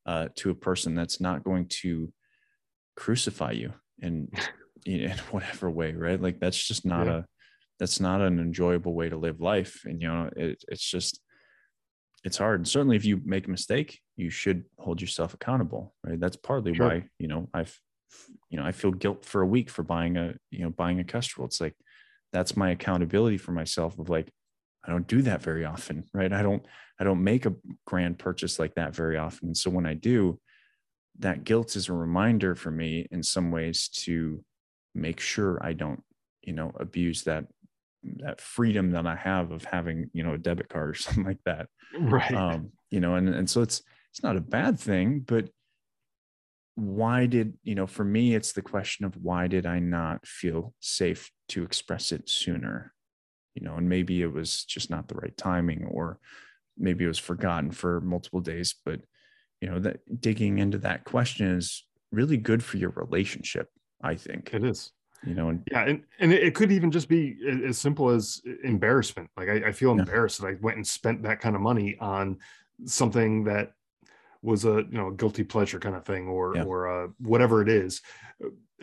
uh, 0.05 0.27
to 0.35 0.49
a 0.49 0.55
person 0.55 0.95
that's 0.95 1.21
not 1.21 1.43
going 1.43 1.67
to 1.67 2.11
crucify 2.95 3.51
you 3.51 3.73
in 3.99 4.29
in 4.85 5.11
whatever 5.31 5.69
way, 5.69 5.93
right? 5.93 6.21
Like 6.21 6.39
that's 6.39 6.61
just 6.61 6.85
not 6.85 7.07
yeah. 7.07 7.17
a 7.17 7.23
that's 7.79 7.99
not 7.99 8.21
an 8.21 8.39
enjoyable 8.39 8.93
way 8.93 9.09
to 9.09 9.17
live 9.17 9.41
life, 9.41 9.81
and 9.85 10.01
you 10.01 10.07
know, 10.07 10.29
it, 10.35 10.63
it's 10.67 10.89
just 10.89 11.19
it's 12.23 12.37
hard. 12.37 12.59
And 12.59 12.67
certainly, 12.67 12.95
if 12.95 13.05
you 13.05 13.21
make 13.23 13.47
a 13.47 13.51
mistake, 13.51 13.99
you 14.15 14.29
should 14.29 14.65
hold 14.79 15.01
yourself 15.01 15.33
accountable, 15.33 15.93
right? 16.03 16.19
That's 16.19 16.37
partly 16.37 16.73
sure. 16.73 16.87
why 16.87 17.03
you 17.19 17.27
know 17.27 17.49
I've 17.53 17.77
you 18.49 18.57
know 18.57 18.65
I 18.65 18.71
feel 18.71 18.91
guilt 18.91 19.25
for 19.25 19.41
a 19.41 19.47
week 19.47 19.69
for 19.69 19.83
buying 19.83 20.17
a 20.17 20.35
you 20.51 20.63
know 20.63 20.69
buying 20.69 20.99
a 20.99 21.03
Kestrel. 21.03 21.45
It's 21.45 21.59
like 21.59 21.75
that's 22.35 22.57
my 22.57 22.71
accountability 22.71 23.37
for 23.37 23.53
myself 23.53 23.97
of 23.97 24.09
like 24.09 24.29
i 24.85 24.91
don't 24.91 25.07
do 25.07 25.21
that 25.21 25.41
very 25.41 25.63
often 25.63 26.03
right 26.13 26.33
i 26.33 26.41
don't 26.41 26.65
i 26.99 27.03
don't 27.05 27.23
make 27.23 27.45
a 27.45 27.53
grand 27.87 28.19
purchase 28.19 28.59
like 28.59 28.75
that 28.75 28.93
very 28.93 29.17
often 29.17 29.47
And 29.47 29.57
so 29.57 29.69
when 29.69 29.85
i 29.85 29.93
do 29.93 30.37
that 31.19 31.43
guilt 31.43 31.75
is 31.75 31.89
a 31.89 31.93
reminder 31.93 32.55
for 32.55 32.71
me 32.71 33.07
in 33.11 33.23
some 33.23 33.51
ways 33.51 33.87
to 33.89 34.43
make 34.93 35.19
sure 35.19 35.59
I 35.61 35.73
don't, 35.73 36.03
you 36.41 36.53
know, 36.53 36.71
abuse 36.79 37.23
that 37.23 37.45
that 38.19 38.39
freedom 38.39 38.91
that 38.91 39.07
I 39.07 39.15
have 39.15 39.51
of 39.51 39.63
having, 39.63 40.11
you 40.13 40.23
know, 40.23 40.33
a 40.33 40.37
debit 40.37 40.69
card 40.69 40.89
or 40.89 40.93
something 40.95 41.23
like 41.23 41.43
that. 41.45 41.67
Right. 41.97 42.33
Um, 42.33 42.71
you 42.91 42.99
know, 42.99 43.15
and 43.15 43.29
and 43.29 43.49
so 43.49 43.61
it's 43.61 43.81
it's 44.11 44.23
not 44.23 44.37
a 44.37 44.41
bad 44.41 44.79
thing, 44.79 45.19
but 45.19 45.49
why 46.75 47.25
did, 47.25 47.53
you 47.63 47.75
know, 47.75 47.87
for 47.87 48.03
me 48.03 48.35
it's 48.35 48.51
the 48.51 48.61
question 48.61 49.05
of 49.05 49.15
why 49.21 49.47
did 49.47 49.65
I 49.65 49.79
not 49.79 50.25
feel 50.27 50.73
safe 50.79 51.31
to 51.49 51.63
express 51.63 52.11
it 52.11 52.29
sooner? 52.29 52.93
You 53.53 53.65
know, 53.65 53.75
and 53.75 53.87
maybe 53.87 54.21
it 54.21 54.31
was 54.31 54.65
just 54.65 54.89
not 54.89 55.07
the 55.07 55.15
right 55.15 55.35
timing 55.37 55.85
or 55.85 56.19
maybe 56.77 57.05
it 57.05 57.09
was 57.09 57.19
forgotten 57.19 57.71
for 57.71 58.01
multiple 58.01 58.41
days, 58.41 58.75
but 58.85 58.99
you 59.61 59.69
know, 59.69 59.79
that 59.79 60.21
digging 60.21 60.59
into 60.59 60.77
that 60.79 61.03
question 61.03 61.47
is 61.47 61.85
really 62.11 62.37
good 62.37 62.63
for 62.63 62.77
your 62.77 62.91
relationship, 62.91 63.69
I 64.01 64.15
think. 64.15 64.53
It 64.53 64.63
is 64.63 64.91
you 65.25 65.33
know 65.33 65.49
and 65.49 65.63
yeah 65.71 65.85
and, 65.85 66.03
and 66.19 66.31
it 66.31 66.55
could 66.55 66.71
even 66.71 66.91
just 66.91 67.09
be 67.09 67.37
as 67.65 67.77
simple 67.77 68.09
as 68.09 68.41
embarrassment 68.63 69.29
like 69.37 69.49
i, 69.49 69.67
I 69.67 69.71
feel 69.71 69.91
embarrassed 69.91 70.39
yeah. 70.39 70.51
that 70.51 70.57
i 70.57 70.61
went 70.61 70.77
and 70.77 70.87
spent 70.87 71.23
that 71.23 71.39
kind 71.39 71.55
of 71.55 71.61
money 71.61 71.97
on 71.99 72.37
something 72.85 73.43
that 73.45 73.73
was 74.41 74.65
a 74.65 74.83
you 74.89 74.97
know 74.97 75.07
a 75.07 75.13
guilty 75.13 75.43
pleasure 75.43 75.79
kind 75.79 75.95
of 75.95 76.05
thing 76.05 76.27
or 76.27 76.55
yeah. 76.55 76.63
or 76.63 76.87
uh, 76.87 77.07
whatever 77.19 77.61
it 77.61 77.69
is 77.69 78.01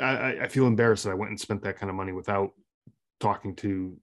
I, 0.01 0.39
I 0.43 0.49
feel 0.49 0.67
embarrassed 0.67 1.05
that 1.05 1.11
i 1.11 1.15
went 1.15 1.31
and 1.31 1.41
spent 1.41 1.63
that 1.63 1.79
kind 1.79 1.91
of 1.91 1.97
money 1.97 2.13
without 2.13 2.53
talking 3.21 3.55
to 3.57 3.97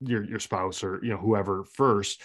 your 0.00 0.24
your 0.24 0.40
spouse 0.40 0.84
or 0.84 1.00
you 1.02 1.10
know 1.10 1.18
whoever 1.18 1.64
first 1.64 2.20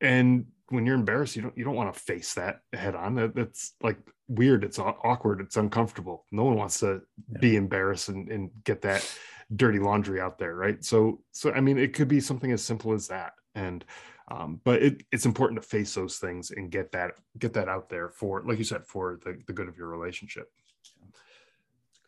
and 0.00 0.46
when 0.70 0.86
you're 0.86 0.94
embarrassed 0.94 1.36
you 1.36 1.42
don't 1.42 1.56
you 1.56 1.64
don't 1.64 1.74
want 1.74 1.92
to 1.92 1.98
face 1.98 2.34
that 2.34 2.60
head 2.72 2.94
on. 2.94 3.14
That, 3.14 3.34
that's 3.34 3.74
like 3.82 3.98
weird 4.28 4.64
it's 4.64 4.78
awkward 4.78 5.40
it's 5.40 5.56
uncomfortable. 5.56 6.24
No 6.30 6.44
one 6.44 6.56
wants 6.56 6.80
to 6.80 7.02
yeah. 7.32 7.38
be 7.40 7.56
embarrassed 7.56 8.08
and, 8.08 8.30
and 8.30 8.50
get 8.64 8.82
that 8.82 9.08
dirty 9.54 9.78
laundry 9.78 10.20
out 10.20 10.38
there 10.38 10.54
right? 10.54 10.84
So 10.84 11.20
so 11.32 11.52
i 11.52 11.60
mean 11.60 11.78
it 11.78 11.94
could 11.94 12.08
be 12.08 12.20
something 12.20 12.52
as 12.52 12.62
simple 12.62 12.92
as 12.92 13.08
that. 13.08 13.32
And 13.54 13.84
um, 14.30 14.60
but 14.62 14.82
it, 14.82 15.02
it's 15.10 15.24
important 15.24 15.60
to 15.62 15.66
face 15.66 15.94
those 15.94 16.18
things 16.18 16.50
and 16.50 16.70
get 16.70 16.92
that 16.92 17.12
get 17.38 17.54
that 17.54 17.68
out 17.68 17.88
there 17.88 18.10
for 18.10 18.42
like 18.44 18.58
you 18.58 18.64
said 18.64 18.86
for 18.86 19.18
the, 19.24 19.38
the 19.46 19.52
good 19.52 19.68
of 19.68 19.78
your 19.78 19.88
relationship. 19.88 20.50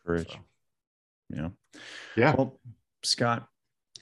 Courage. 0.05 0.31
So. 0.31 0.39
yeah. 1.35 1.49
Yeah. 2.15 2.35
Well 2.35 2.59
scott 3.03 3.47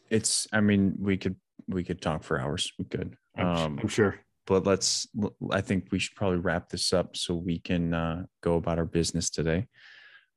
it's 0.10 0.45
i 0.52 0.60
mean 0.60 0.94
we 0.99 1.15
could 1.15 1.38
we 1.69 1.84
could 1.84 2.02
talk 2.02 2.23
for 2.23 2.40
hours. 2.40 2.73
We 2.77 2.86
could 2.86 3.15
um, 3.38 3.80
I'm 3.81 3.88
sure 3.88 4.19
but 4.50 4.66
let's 4.66 5.08
i 5.52 5.62
think 5.62 5.88
we 5.92 6.00
should 6.00 6.16
probably 6.16 6.40
wrap 6.40 6.70
this 6.70 6.92
up 6.92 7.16
so 7.16 7.36
we 7.36 7.60
can 7.60 7.94
uh, 7.94 8.24
go 8.42 8.56
about 8.56 8.80
our 8.80 8.86
business 8.86 9.30
today. 9.30 9.68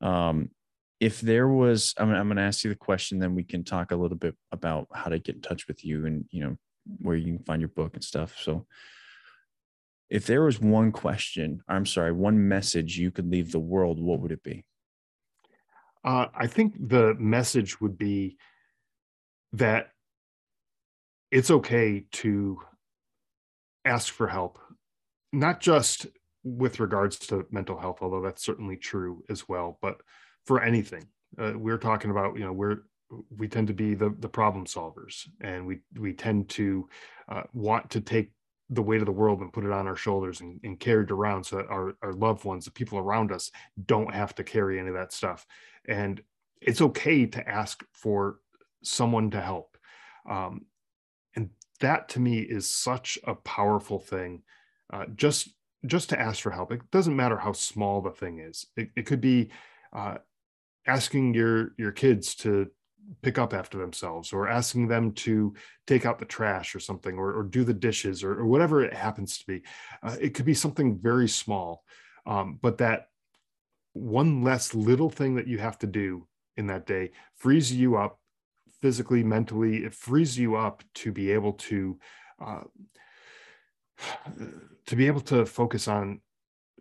Um, 0.02 0.50
if 1.00 1.20
there 1.20 1.48
was 1.48 1.94
I'm, 1.96 2.10
I'm 2.10 2.28
going 2.28 2.36
to 2.36 2.42
ask 2.42 2.62
you 2.62 2.70
the 2.70 2.76
question 2.76 3.18
then 3.18 3.34
we 3.34 3.42
can 3.42 3.64
talk 3.64 3.90
a 3.90 3.96
little 3.96 4.18
bit 4.18 4.36
about 4.52 4.86
how 4.92 5.08
to 5.08 5.18
get 5.18 5.36
in 5.36 5.40
touch 5.40 5.66
with 5.66 5.84
you 5.84 6.06
and 6.06 6.26
you 6.30 6.44
know 6.44 6.56
where 6.98 7.16
you 7.16 7.24
can 7.24 7.44
find 7.44 7.62
your 7.62 7.70
book 7.70 7.94
and 7.94 8.04
stuff. 8.04 8.36
So 8.38 8.66
if 10.10 10.26
there 10.26 10.42
was 10.42 10.60
one 10.60 10.92
question 10.92 11.62
i'm 11.66 11.86
sorry 11.86 12.12
one 12.12 12.46
message 12.46 12.98
you 12.98 13.10
could 13.10 13.30
leave 13.30 13.50
the 13.50 13.58
world 13.58 13.98
what 13.98 14.20
would 14.20 14.32
it 14.32 14.42
be? 14.42 14.62
Uh, 16.04 16.26
i 16.34 16.46
think 16.46 16.74
the 16.88 17.14
message 17.18 17.80
would 17.80 17.96
be 17.96 18.36
that 19.54 19.88
it's 21.30 21.50
okay 21.50 22.04
to 22.12 22.58
ask 23.84 24.12
for 24.12 24.26
help, 24.26 24.58
not 25.32 25.60
just 25.60 26.06
with 26.44 26.80
regards 26.80 27.18
to 27.18 27.46
mental 27.50 27.78
health, 27.78 27.98
although 28.00 28.20
that's 28.22 28.44
certainly 28.44 28.76
true 28.76 29.22
as 29.30 29.48
well, 29.48 29.78
but 29.80 30.00
for 30.46 30.62
anything. 30.62 31.06
Uh, 31.38 31.52
we're 31.56 31.78
talking 31.78 32.10
about, 32.10 32.36
you 32.36 32.44
know, 32.44 32.52
we're 32.52 32.78
we 33.36 33.46
tend 33.46 33.66
to 33.66 33.74
be 33.74 33.94
the 33.94 34.14
the 34.20 34.28
problem 34.28 34.64
solvers, 34.64 35.28
and 35.40 35.66
we 35.66 35.80
we 35.98 36.12
tend 36.12 36.48
to 36.48 36.88
uh, 37.28 37.42
want 37.52 37.90
to 37.90 38.00
take 38.00 38.32
the 38.70 38.82
weight 38.82 39.00
of 39.00 39.06
the 39.06 39.12
world 39.12 39.40
and 39.40 39.52
put 39.52 39.64
it 39.64 39.72
on 39.72 39.86
our 39.86 39.96
shoulders 39.96 40.40
and, 40.40 40.58
and 40.64 40.80
carry 40.80 41.04
it 41.04 41.10
around 41.10 41.44
so 41.44 41.56
that 41.56 41.68
our, 41.68 41.94
our 42.02 42.14
loved 42.14 42.44
ones, 42.44 42.64
the 42.64 42.70
people 42.70 42.98
around 42.98 43.30
us, 43.30 43.50
don't 43.84 44.14
have 44.14 44.34
to 44.34 44.42
carry 44.42 44.78
any 44.78 44.88
of 44.88 44.94
that 44.94 45.12
stuff. 45.12 45.44
And 45.86 46.22
it's 46.60 46.80
okay 46.80 47.26
to 47.26 47.46
ask 47.46 47.84
for 47.92 48.38
someone 48.82 49.30
to 49.32 49.40
help. 49.40 49.76
Um, 50.28 50.62
that 51.82 52.08
to 52.10 52.20
me 52.20 52.40
is 52.40 52.68
such 52.68 53.18
a 53.24 53.34
powerful 53.34 53.98
thing. 53.98 54.42
Uh, 54.92 55.06
just 55.14 55.50
just 55.86 56.08
to 56.10 56.20
ask 56.20 56.40
for 56.40 56.50
help. 56.50 56.72
It 56.72 56.90
doesn't 56.90 57.16
matter 57.16 57.36
how 57.36 57.52
small 57.52 58.00
the 58.00 58.12
thing 58.12 58.38
is. 58.38 58.66
It, 58.76 58.90
it 58.96 59.06
could 59.06 59.20
be 59.20 59.50
uh, 59.92 60.18
asking 60.86 61.34
your 61.34 61.72
your 61.78 61.92
kids 61.92 62.34
to 62.36 62.70
pick 63.20 63.36
up 63.36 63.52
after 63.52 63.78
themselves 63.78 64.32
or 64.32 64.48
asking 64.48 64.88
them 64.88 65.12
to 65.12 65.54
take 65.86 66.06
out 66.06 66.18
the 66.18 66.24
trash 66.24 66.74
or 66.74 66.80
something 66.80 67.18
or, 67.18 67.32
or 67.32 67.42
do 67.42 67.64
the 67.64 67.74
dishes 67.74 68.22
or, 68.22 68.38
or, 68.38 68.46
whatever 68.46 68.82
it 68.82 68.94
happens 68.94 69.38
to 69.38 69.44
be 69.46 69.62
uh, 70.04 70.16
it 70.20 70.34
could 70.34 70.46
be 70.46 70.54
something 70.54 70.98
very 70.98 71.28
small 71.28 71.82
um, 72.26 72.60
but 72.62 72.78
that 72.78 73.08
one 73.92 74.42
less 74.42 74.72
little 74.72 75.10
thing 75.10 75.34
that 75.34 75.48
you 75.48 75.58
have 75.58 75.76
to 75.76 75.86
do 75.86 76.26
in 76.56 76.68
that 76.68 76.86
day 76.86 77.10
frees 77.34 77.72
you 77.72 77.96
up 77.96 78.20
physically, 78.82 79.22
mentally, 79.22 79.84
it 79.84 79.94
frees 79.94 80.36
you 80.36 80.56
up 80.56 80.82
to 80.94 81.12
be 81.12 81.30
able 81.30 81.52
to 81.54 81.98
uh, 82.44 82.64
to 84.86 84.96
be 84.96 85.06
able 85.06 85.20
to 85.20 85.46
focus 85.46 85.86
on 85.86 86.20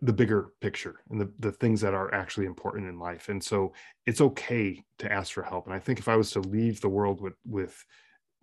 the 0.00 0.12
bigger 0.12 0.48
picture 0.60 0.96
and 1.10 1.20
the, 1.20 1.32
the 1.38 1.52
things 1.52 1.80
that 1.80 1.94
are 1.94 2.12
actually 2.12 2.46
important 2.46 2.88
in 2.88 2.98
life. 2.98 3.28
And 3.28 3.42
so 3.42 3.72
it's 4.04 4.20
okay 4.20 4.82
to 4.98 5.12
ask 5.12 5.32
for 5.32 5.44
help. 5.44 5.66
And 5.66 5.74
I 5.74 5.78
think 5.78 6.00
if 6.00 6.08
I 6.08 6.16
was 6.16 6.32
to 6.32 6.40
leave 6.40 6.80
the 6.80 6.88
world 6.88 7.20
with 7.20 7.34
with 7.46 7.84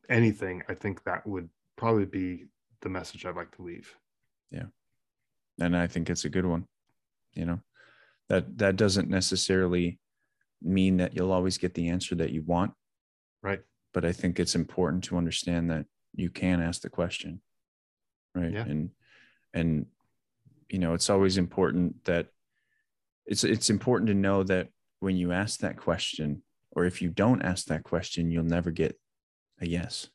anything, 0.09 0.63
I 0.69 0.73
think 0.73 1.03
that 1.03 1.27
would 1.27 1.49
probably 1.75 2.05
be 2.05 2.45
the 2.81 2.89
message 2.89 3.25
I'd 3.25 3.35
like 3.35 3.55
to 3.57 3.63
leave. 3.63 3.93
Yeah. 4.51 4.67
And 5.59 5.75
I 5.75 5.87
think 5.87 6.09
it's 6.09 6.23
a 6.23 6.29
good 6.29 6.45
one. 6.45 6.65
You 7.33 7.45
know, 7.45 7.59
that 8.29 8.57
that 8.57 8.77
doesn't 8.77 9.09
necessarily 9.09 9.99
mean 10.61 10.97
that 10.97 11.13
you'll 11.13 11.33
always 11.33 11.57
get 11.57 11.73
the 11.73 11.89
answer 11.89 12.15
that 12.15 12.31
you 12.31 12.43
want 12.43 12.73
Right. 13.41 13.61
But 13.93 14.05
I 14.05 14.11
think 14.11 14.39
it's 14.39 14.55
important 14.55 15.03
to 15.05 15.17
understand 15.17 15.69
that 15.71 15.85
you 16.15 16.29
can 16.29 16.61
ask 16.61 16.81
the 16.81 16.89
question. 16.89 17.41
Right. 18.35 18.53
Yeah. 18.53 18.63
And, 18.63 18.91
and, 19.53 19.85
you 20.69 20.79
know, 20.79 20.93
it's 20.93 21.09
always 21.09 21.37
important 21.37 22.05
that 22.05 22.27
it's, 23.25 23.43
it's 23.43 23.69
important 23.69 24.07
to 24.09 24.13
know 24.13 24.43
that 24.43 24.69
when 24.99 25.17
you 25.17 25.31
ask 25.31 25.59
that 25.59 25.77
question, 25.77 26.43
or 26.71 26.85
if 26.85 27.01
you 27.01 27.09
don't 27.09 27.41
ask 27.41 27.65
that 27.65 27.83
question, 27.83 28.29
you'll 28.29 28.43
never 28.43 28.69
get 28.69 28.99
a 29.59 29.67
yes. 29.67 30.07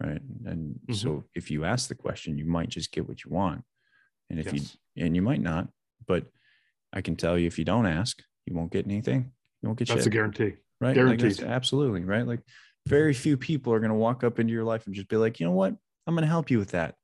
Right. 0.00 0.20
And 0.44 0.74
mm-hmm. 0.74 0.94
so 0.94 1.24
if 1.34 1.50
you 1.50 1.64
ask 1.64 1.88
the 1.88 1.94
question, 1.94 2.36
you 2.36 2.44
might 2.44 2.68
just 2.68 2.92
get 2.92 3.08
what 3.08 3.24
you 3.24 3.30
want. 3.30 3.62
And 4.28 4.40
if 4.40 4.52
yes. 4.52 4.76
you, 4.94 5.04
and 5.04 5.16
you 5.16 5.22
might 5.22 5.40
not, 5.40 5.68
but 6.06 6.26
I 6.92 7.00
can 7.00 7.16
tell 7.16 7.38
you, 7.38 7.46
if 7.46 7.58
you 7.58 7.64
don't 7.64 7.86
ask, 7.86 8.22
you 8.46 8.54
won't 8.54 8.72
get 8.72 8.86
anything. 8.86 9.32
You 9.62 9.68
won't 9.68 9.78
get 9.78 9.88
That's 9.88 10.00
shit. 10.00 10.08
a 10.08 10.10
guarantee. 10.10 10.54
Right. 10.80 10.94
Guaranteed. 10.94 11.38
Like 11.38 11.48
absolutely. 11.48 12.02
Right. 12.04 12.26
Like 12.26 12.40
very 12.86 13.14
few 13.14 13.36
people 13.36 13.72
are 13.72 13.80
going 13.80 13.90
to 13.90 13.96
walk 13.96 14.24
up 14.24 14.38
into 14.38 14.52
your 14.52 14.64
life 14.64 14.86
and 14.86 14.94
just 14.94 15.08
be 15.08 15.16
like, 15.16 15.40
you 15.40 15.46
know 15.46 15.52
what? 15.52 15.74
I'm 16.06 16.14
going 16.14 16.22
to 16.22 16.30
help 16.30 16.50
you 16.50 16.58
with 16.58 16.70
that. 16.70 16.96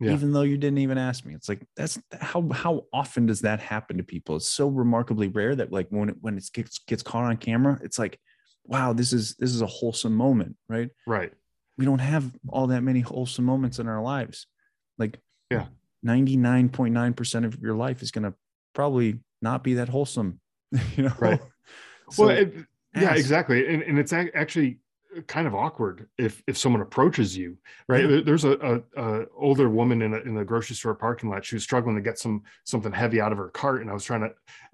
Yeah. 0.00 0.12
Even 0.12 0.32
though 0.32 0.42
you 0.42 0.56
didn't 0.56 0.78
even 0.78 0.98
ask 0.98 1.26
me. 1.26 1.34
It's 1.34 1.48
like, 1.48 1.62
that's 1.76 1.98
how, 2.20 2.48
how 2.52 2.86
often 2.92 3.26
does 3.26 3.42
that 3.42 3.60
happen 3.60 3.98
to 3.98 4.02
people? 4.02 4.36
It's 4.36 4.48
so 4.48 4.66
remarkably 4.68 5.28
rare 5.28 5.54
that 5.54 5.72
like 5.72 5.88
when 5.90 6.08
it, 6.08 6.16
when 6.20 6.38
it 6.38 6.48
gets, 6.52 6.78
gets 6.78 7.02
caught 7.02 7.24
on 7.24 7.36
camera, 7.36 7.78
it's 7.82 7.98
like, 7.98 8.18
wow, 8.64 8.92
this 8.92 9.12
is, 9.12 9.36
this 9.36 9.50
is 9.50 9.60
a 9.60 9.66
wholesome 9.66 10.14
moment. 10.14 10.56
Right. 10.68 10.88
Right. 11.06 11.32
We 11.76 11.84
don't 11.84 11.98
have 11.98 12.32
all 12.48 12.68
that 12.68 12.82
many 12.82 13.00
wholesome 13.00 13.44
moments 13.44 13.78
in 13.78 13.88
our 13.88 14.02
lives. 14.02 14.46
Like, 14.98 15.18
yeah, 15.50 15.66
99.9% 16.04 17.44
of 17.44 17.60
your 17.60 17.74
life 17.74 18.02
is 18.02 18.10
going 18.10 18.24
to 18.24 18.34
probably 18.74 19.20
not 19.42 19.62
be 19.64 19.74
that 19.74 19.88
wholesome, 19.88 20.40
you 20.96 21.04
know? 21.04 21.14
Right. 21.18 21.40
So, 22.12 22.26
well, 22.26 22.36
it, 22.36 22.52
yeah, 22.92 23.14
exactly. 23.14 23.72
And, 23.72 23.84
and 23.84 23.96
it's 23.96 24.12
actually 24.12 24.80
kind 25.26 25.46
of 25.46 25.54
awkward 25.54 26.08
if 26.18 26.42
if 26.46 26.56
someone 26.56 26.82
approaches 26.82 27.36
you 27.36 27.56
right? 27.88 28.08
Yeah. 28.08 28.20
there's 28.24 28.44
a, 28.44 28.82
a, 28.96 29.02
a, 29.02 29.24
older 29.36 29.68
woman 29.68 30.02
in 30.02 30.14
a, 30.14 30.18
in 30.18 30.34
the 30.34 30.44
grocery 30.44 30.76
store 30.76 30.94
parking 30.94 31.30
lot. 31.30 31.44
She 31.44 31.56
was 31.56 31.62
struggling 31.62 31.96
to 31.96 32.02
get 32.02 32.18
some 32.18 32.42
something 32.64 32.92
heavy 32.92 33.20
out 33.20 33.32
of 33.32 33.38
her 33.38 33.48
cart 33.48 33.80
and 33.80 33.90
i 33.90 33.92
was 33.92 34.04
trying 34.04 34.20
to 34.20 34.28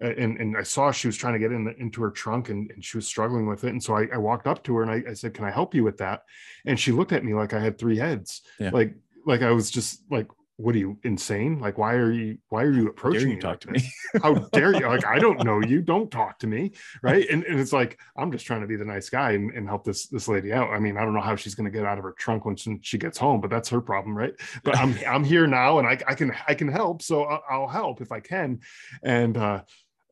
uh, 0.07 0.13
and, 0.19 0.39
and 0.39 0.57
i 0.57 0.63
saw 0.63 0.91
she 0.91 1.09
was 1.09 1.17
trying 1.17 1.33
to 1.33 1.39
get 1.39 1.53
in 1.53 1.65
the, 1.65 1.75
into 1.77 2.03
her 2.03 2.11
trunk 2.11 2.49
and, 2.51 2.71
and 2.71 2.85
she 2.85 2.97
was 2.97 3.07
struggling 3.07 3.47
with 3.47 3.65
it. 3.65 3.71
And 3.71 3.83
so 3.83 3.97
I, 3.97 4.09
I 4.13 4.19
walked 4.19 4.47
up 4.47 4.63
to 4.65 4.77
her 4.77 4.83
and 4.83 4.91
I, 4.91 5.11
I, 5.11 5.15
said 5.15 5.35
can 5.35 5.45
i 5.45 5.51
help 5.51 5.75
you 5.75 5.85
with 5.85 5.99
that? 5.99 6.23
And 6.65 6.79
she 6.79 6.93
looked 6.93 7.13
at 7.13 7.25
me 7.25 7.35
like 7.35 7.53
i 7.53 7.61
had 7.61 7.79
three 7.79 7.99
heads. 7.99 8.43
Yeah. 8.59 8.71
like 8.71 8.95
like 9.25 9.43
i 9.43 9.51
was 9.51 9.71
just 9.71 10.03
like 10.11 10.29
what 10.59 10.75
are 10.75 10.79
you 10.79 10.99
insane? 11.05 11.59
Like, 11.59 11.77
why 11.77 11.95
are 11.95 12.11
you, 12.11 12.39
why 12.49 12.63
are 12.63 12.73
you 12.73 12.89
approaching 12.89 13.29
you 13.29 13.37
me? 13.37 13.41
Talk 13.41 13.51
like 13.51 13.61
to 13.61 13.71
me. 13.73 13.93
How 14.23 14.35
dare 14.53 14.75
you? 14.75 14.87
Like, 14.87 15.05
I 15.05 15.19
don't 15.19 15.45
know 15.45 15.61
you. 15.61 15.83
Don't 15.83 16.11
talk 16.11 16.39
to 16.39 16.47
me. 16.47 16.73
Right. 17.03 17.29
And, 17.29 17.45
and 17.45 17.61
it's 17.61 17.75
like, 17.75 17.99
I'm 18.17 18.33
just 18.33 18.47
trying 18.47 18.63
to 18.63 18.67
be 18.67 18.77
the 18.77 18.85
nice 18.85 19.11
guy 19.11 19.33
and, 19.33 19.51
and 19.53 19.69
help 19.69 19.85
this, 19.85 20.07
this 20.07 20.29
lady 20.29 20.53
out. 20.53 20.71
I 20.71 20.79
mean, 20.79 20.97
I 20.97 21.03
don't 21.03 21.13
know 21.13 21.21
how 21.21 21.37
she's 21.37 21.55
going 21.55 21.71
to 21.71 21.77
get 21.77 21.85
out 21.85 21.99
of 21.99 22.05
her 22.05 22.15
trunk 22.19 22.47
when 22.47 22.57
she, 22.57 22.79
she 22.81 22.97
gets 22.97 23.19
home, 23.19 23.41
but 23.41 23.51
that's 23.51 23.69
her 23.69 23.83
problem. 23.83 24.17
Right. 24.17 24.33
But 24.65 24.79
I'm, 24.79 24.99
I'm 25.07 25.25
here 25.25 25.47
now 25.47 25.79
and 25.79 25.87
I, 25.87 25.99
I 26.07 26.15
can, 26.15 26.33
I 26.49 26.55
can 26.55 26.69
help. 26.69 27.03
So 27.03 27.25
I'll, 27.25 27.43
I'll 27.51 27.69
help 27.69 28.01
if 28.01 28.11
I 28.11 28.21
can. 28.21 28.61
And, 29.03 29.37
uh, 29.37 29.63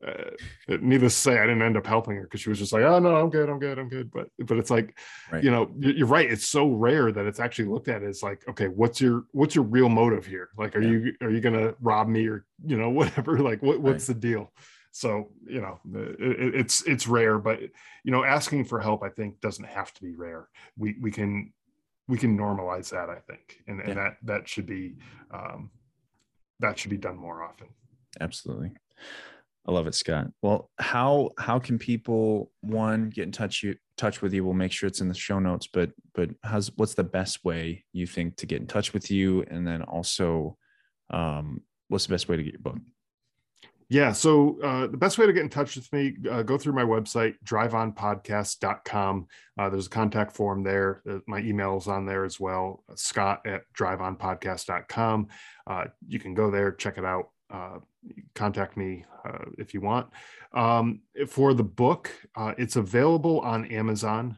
uh, 0.05 0.77
needless 0.81 1.13
to 1.15 1.19
say, 1.19 1.39
I 1.39 1.45
didn't 1.45 1.61
end 1.61 1.77
up 1.77 1.87
helping 1.87 2.15
her 2.17 2.23
because 2.23 2.41
she 2.41 2.49
was 2.49 2.59
just 2.59 2.73
like, 2.73 2.83
"Oh 2.83 2.99
no, 2.99 3.15
I'm 3.15 3.29
good, 3.29 3.49
I'm 3.49 3.59
good, 3.59 3.79
I'm 3.79 3.89
good." 3.89 4.11
But 4.11 4.27
but 4.39 4.57
it's 4.57 4.69
like, 4.69 4.97
right. 5.31 5.43
you 5.43 5.51
know, 5.51 5.71
you're 5.79 6.07
right. 6.07 6.29
It's 6.29 6.47
so 6.47 6.69
rare 6.69 7.11
that 7.11 7.25
it's 7.25 7.39
actually 7.39 7.69
looked 7.69 7.87
at 7.87 8.03
as 8.03 8.21
like, 8.21 8.47
okay, 8.49 8.67
what's 8.67 9.01
your 9.01 9.25
what's 9.31 9.55
your 9.55 9.63
real 9.63 9.89
motive 9.89 10.25
here? 10.25 10.49
Like, 10.57 10.75
are 10.75 10.81
yeah. 10.81 10.89
you 10.89 11.13
are 11.21 11.31
you 11.31 11.41
gonna 11.41 11.73
rob 11.81 12.07
me 12.07 12.27
or 12.27 12.45
you 12.65 12.77
know 12.77 12.89
whatever? 12.99 13.39
Like, 13.39 13.61
what 13.63 13.79
what's 13.79 14.07
right. 14.07 14.15
the 14.15 14.27
deal? 14.27 14.51
So 14.91 15.29
you 15.45 15.61
know, 15.61 15.79
it, 15.93 16.55
it's 16.55 16.83
it's 16.83 17.07
rare, 17.07 17.37
but 17.37 17.59
you 17.61 18.11
know, 18.11 18.23
asking 18.23 18.65
for 18.65 18.79
help, 18.79 19.03
I 19.03 19.09
think, 19.09 19.41
doesn't 19.41 19.65
have 19.67 19.93
to 19.93 20.01
be 20.01 20.15
rare. 20.15 20.47
We 20.77 20.95
we 21.01 21.11
can 21.11 21.51
we 22.07 22.17
can 22.17 22.37
normalize 22.37 22.89
that, 22.91 23.09
I 23.09 23.19
think, 23.27 23.63
and, 23.67 23.81
and 23.81 23.97
that 23.97 24.17
that 24.23 24.47
should 24.47 24.65
be 24.65 24.97
um, 25.31 25.71
that 26.59 26.77
should 26.77 26.91
be 26.91 26.97
done 26.97 27.17
more 27.17 27.43
often. 27.43 27.67
Absolutely. 28.21 28.71
I 29.67 29.71
love 29.71 29.87
it, 29.87 29.95
Scott. 29.95 30.27
Well, 30.41 30.69
how 30.77 31.31
how 31.39 31.59
can 31.59 31.79
people 31.79 32.51
one 32.61 33.09
get 33.09 33.23
in 33.23 33.31
touch 33.31 33.63
you 33.63 33.75
touch 33.97 34.21
with 34.21 34.33
you? 34.33 34.45
We'll 34.45 34.53
make 34.53 34.71
sure 34.71 34.87
it's 34.87 35.01
in 35.01 35.07
the 35.07 35.15
show 35.15 35.39
notes. 35.39 35.67
But 35.67 35.91
but 36.13 36.29
how's 36.43 36.71
what's 36.75 36.93
the 36.93 37.03
best 37.03 37.43
way 37.43 37.83
you 37.91 38.05
think 38.05 38.35
to 38.37 38.45
get 38.45 38.61
in 38.61 38.67
touch 38.67 38.93
with 38.93 39.09
you? 39.09 39.43
And 39.49 39.67
then 39.67 39.81
also, 39.81 40.57
um, 41.09 41.61
what's 41.87 42.05
the 42.05 42.13
best 42.13 42.29
way 42.29 42.37
to 42.37 42.43
get 42.43 42.53
your 42.53 42.61
book? 42.61 42.77
Yeah. 43.89 44.13
So 44.13 44.59
uh, 44.63 44.87
the 44.87 44.97
best 44.97 45.17
way 45.17 45.27
to 45.27 45.33
get 45.33 45.43
in 45.43 45.49
touch 45.49 45.75
with 45.75 45.91
me, 45.93 46.15
uh, 46.29 46.41
go 46.41 46.57
through 46.57 46.73
my 46.73 46.83
website, 46.83 47.35
driveonpodcast.com. 47.45 49.27
Uh, 49.59 49.69
there's 49.69 49.85
a 49.85 49.91
contact 49.91 50.35
form 50.35 50.63
there. 50.63 51.03
Uh, 51.07 51.19
my 51.27 51.39
email 51.39 51.77
is 51.77 51.87
on 51.87 52.07
there 52.07 52.25
as 52.25 52.39
well, 52.39 52.83
scott 52.95 53.45
at 53.45 53.61
driveonpodcast.com. 53.77 55.27
Uh, 55.67 55.85
you 56.07 56.17
can 56.17 56.33
go 56.33 56.49
there, 56.49 56.71
check 56.71 56.97
it 56.97 57.05
out. 57.05 57.29
Contact 58.33 58.77
me 58.77 59.05
uh, 59.25 59.45
if 59.57 59.73
you 59.73 59.81
want. 59.81 60.07
Um, 60.53 61.01
for 61.27 61.53
the 61.53 61.63
book, 61.63 62.11
uh, 62.35 62.53
it's 62.57 62.75
available 62.75 63.39
on 63.41 63.65
Amazon. 63.65 64.37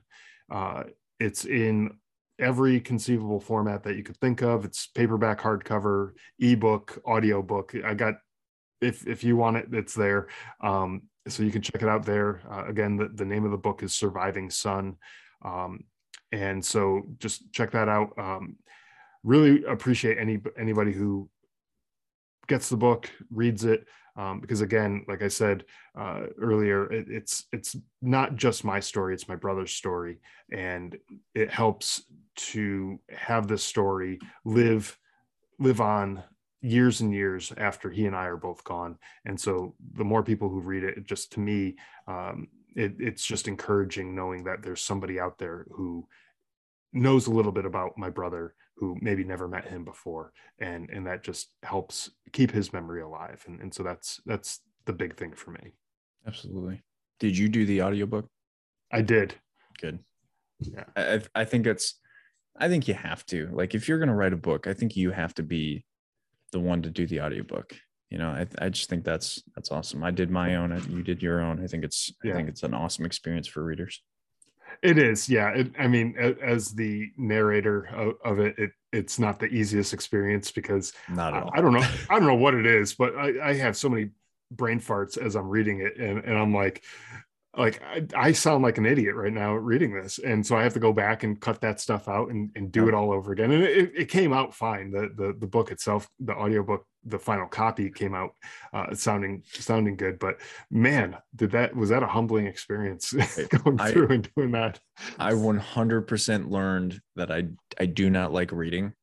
Uh, 0.50 0.84
it's 1.20 1.46
in 1.46 1.98
every 2.40 2.80
conceivable 2.80 3.40
format 3.40 3.84
that 3.84 3.96
you 3.96 4.04
could 4.04 4.18
think 4.18 4.42
of. 4.42 4.66
It's 4.66 4.88
paperback, 4.88 5.40
hardcover, 5.40 6.12
ebook, 6.40 7.02
audiobook. 7.06 7.76
I 7.84 7.94
got 7.94 8.16
if 8.82 9.08
if 9.08 9.24
you 9.24 9.38
want 9.38 9.58
it, 9.58 9.68
it's 9.74 9.96
there. 9.96 10.28
Um, 10.62 11.04
so 11.28 11.44
you 11.44 11.52
can 11.52 11.62
check 11.62 11.82
it 11.82 11.90
out 11.90 12.06
there. 12.06 12.42
Uh, 12.50 12.66
again, 12.68 12.96
the, 12.96 13.10
the 13.10 13.26
name 13.26 13.44
of 13.44 13.52
the 13.52 13.58
book 13.58 13.84
is 13.84 13.94
Surviving 13.94 14.50
Son. 14.50 14.96
Um, 15.44 15.84
and 16.32 16.64
so 16.64 17.04
just 17.20 17.52
check 17.52 17.72
that 17.72 17.90
out. 17.90 18.12
Um, 18.18 18.58
really 19.24 19.64
appreciate 19.66 20.18
any 20.18 20.40
anybody 20.58 20.94
who 20.94 21.30
gets 22.48 22.70
the 22.70 22.78
book, 22.78 23.10
reads 23.32 23.66
it, 23.66 23.86
um, 24.18 24.40
because 24.40 24.62
again, 24.62 25.06
like 25.08 25.22
I 25.22 25.28
said 25.28 25.64
uh, 25.98 26.26
earlier, 26.42 26.92
it, 26.92 27.06
it's 27.08 27.46
it's 27.52 27.76
not 28.02 28.36
just 28.36 28.64
my 28.64 28.80
story; 28.80 29.14
it's 29.14 29.28
my 29.28 29.36
brother's 29.36 29.72
story, 29.72 30.18
and 30.52 30.98
it 31.36 31.52
helps 31.52 32.04
to 32.36 33.00
have 33.10 33.48
this 33.48 33.64
story 33.64 34.20
live 34.44 34.98
live 35.60 35.82
on 35.82 36.24
years 36.62 37.02
and 37.02 37.14
years 37.14 37.54
after 37.58 37.92
he 37.92 38.08
and 38.08 38.16
I 38.16 38.26
are 38.26 38.38
both 38.38 38.64
gone. 38.64 38.98
And 39.26 39.40
so, 39.40 39.76
the 39.94 40.04
more 40.04 40.24
people 40.24 40.50
who 40.50 40.62
read 40.62 40.84
it, 40.84 40.98
it 40.98 41.06
just 41.06 41.34
to 41.34 41.40
me, 41.40 41.76
um, 42.08 42.48
it, 42.76 42.96
it's 43.00 43.26
just 43.26 43.48
encouraging 43.48 44.16
knowing 44.16 44.44
that 44.46 44.64
there's 44.64 44.82
somebody 44.82 45.20
out 45.20 45.38
there 45.38 45.68
who 45.72 46.08
knows 46.92 47.28
a 47.28 47.32
little 47.32 47.52
bit 47.52 47.66
about 47.66 48.00
my 48.00 48.10
brother 48.10 48.56
who 48.78 48.96
maybe 49.02 49.24
never 49.24 49.48
met 49.48 49.66
him 49.66 49.84
before 49.84 50.32
and 50.60 50.90
and 50.90 51.06
that 51.08 51.24
just 51.24 51.50
helps 51.64 52.12
keep 52.32 52.52
his 52.52 52.72
memory 52.72 53.02
alive. 53.02 53.44
And, 53.48 53.60
and 53.60 53.74
so 53.74 53.84
that's 53.84 54.22
that's 54.26 54.60
the 54.86 54.94
big 54.94 55.16
thing 55.18 55.34
for 55.34 55.52
me. 55.52 55.74
Absolutely. 56.26 56.82
Did 57.20 57.38
you 57.38 57.50
do 57.50 57.66
the 57.66 57.82
audiobook? 57.82 58.28
I 58.92 59.02
did. 59.02 59.36
Good. 59.82 60.00
Yeah. 60.60 60.86
I, 60.96 61.22
I 61.36 61.46
think 61.46 61.68
it's 61.68 62.00
i 62.60 62.68
think 62.68 62.88
you 62.88 62.94
have 62.94 63.26
to. 63.28 63.50
Like 63.52 63.76
if 63.76 63.88
you're 63.88 64.00
going 64.00 64.10
to 64.10 64.16
write 64.16 64.34
a 64.34 64.38
book 64.38 64.68
i 64.68 64.74
think 64.74 64.96
you 64.96 65.12
have 65.12 65.34
to 65.36 65.44
be 65.44 65.84
the 66.52 66.60
one 66.60 66.82
to 66.84 66.90
do 66.90 67.08
the 67.08 67.22
audiobook. 67.22 67.76
You 68.10 68.20
know 68.20 68.30
I, 68.30 68.48
I 68.60 68.70
just 68.70 68.90
think 68.90 69.04
that's 69.04 69.42
that's 69.56 69.72
awesome. 69.72 70.04
I 70.04 70.12
did 70.12 70.30
my 70.30 70.56
own 70.56 70.72
and 70.72 70.86
you 70.88 71.04
did 71.04 71.22
your 71.22 71.42
own. 71.42 71.64
I 71.64 71.68
think 71.68 71.84
it's 71.84 72.12
yeah. 72.24 72.34
i 72.34 72.36
think 72.36 72.48
it's 72.48 72.64
an 72.64 72.74
awesome 72.74 73.06
experience 73.06 73.48
for 73.48 73.64
readers 73.64 74.02
it 74.84 74.98
is, 74.98 75.30
yeah. 75.30 75.50
It, 75.50 75.72
I 75.80 75.88
mean, 75.88 76.16
as 76.18 76.74
the 76.74 77.12
narrator 77.18 77.86
of, 77.94 78.16
of, 78.24 78.40
it, 78.40 78.58
it 78.58 78.72
it's 78.92 79.20
not 79.20 79.40
the 79.40 79.48
easiest 79.48 79.94
experience 79.94 80.52
because 80.52 80.94
not 81.10 81.34
at 81.34 81.44
all. 81.44 81.52
I, 81.54 81.60
I 81.60 81.62
don't 81.62 81.74
know, 81.74 81.88
I 82.10 82.20
don't 82.20 82.28
know 82.28 82.36
what 82.36 82.54
it 82.54 82.66
is, 82.66 82.94
but 82.94 83.16
I, 83.16 83.50
I 83.50 83.54
have 83.56 83.76
so 83.76 83.90
many 83.90 84.10
brain 84.52 84.80
farts 84.80 85.18
as 85.18 85.36
I'm 85.36 85.50
reading 85.50 85.82
it, 85.82 85.98
and 85.98 86.20
and 86.20 86.38
I'm 86.38 86.54
like, 86.54 86.84
like 87.58 87.82
I, 87.84 88.06
I, 88.16 88.32
sound 88.32 88.64
like 88.64 88.78
an 88.78 88.86
idiot 88.86 89.16
right 89.16 89.34
now 89.34 89.54
reading 89.56 89.94
this 89.94 90.20
and 90.20 90.46
so 90.46 90.56
i 90.56 90.64
have 90.64 90.74
to 90.74 90.80
go 90.80 90.94
back 90.94 91.24
and 91.24 91.40
cut 91.40 91.60
that 91.62 91.80
stuff 91.80 92.08
out 92.08 92.30
and, 92.30 92.52
and 92.56 92.72
do 92.72 92.88
it 92.88 92.94
all 92.94 93.12
over 93.12 93.32
again 93.32 93.52
and 93.52 93.64
it, 93.64 93.92
it 93.96 94.10
came 94.10 94.32
out 94.32 94.54
fine 94.54 94.92
the, 94.92 95.10
the 95.16 95.36
the 95.40 95.48
book 95.48 95.72
itself 95.72 96.08
the 96.20 96.34
audiobook 96.34 96.86
the 97.06 97.18
final 97.18 97.48
copy 97.48 97.90
came 97.90 98.14
out 98.14 98.32
uh, 98.74 98.94
sounding 98.94 99.44
sounding 99.48 99.96
good 99.96 100.20
but 100.20 100.38
man 100.70 101.18
did 101.36 101.52
that 101.52 101.76
was 101.76 101.90
that 101.90 102.04
a 102.04 102.08
humbling 102.08 102.46
experience 102.46 103.12
going 103.64 103.80
I, 103.80 103.92
through 103.92 104.10
and 104.10 104.30
doing 104.36 104.52
that 104.52 104.80
i 105.18 105.34
100% 105.34 106.52
learned 106.52 107.02
that 107.16 107.32
i 107.32 107.46
i 107.80 107.86
do 107.86 108.10
not 108.10 108.32
like 108.32 108.52
reading 108.52 108.94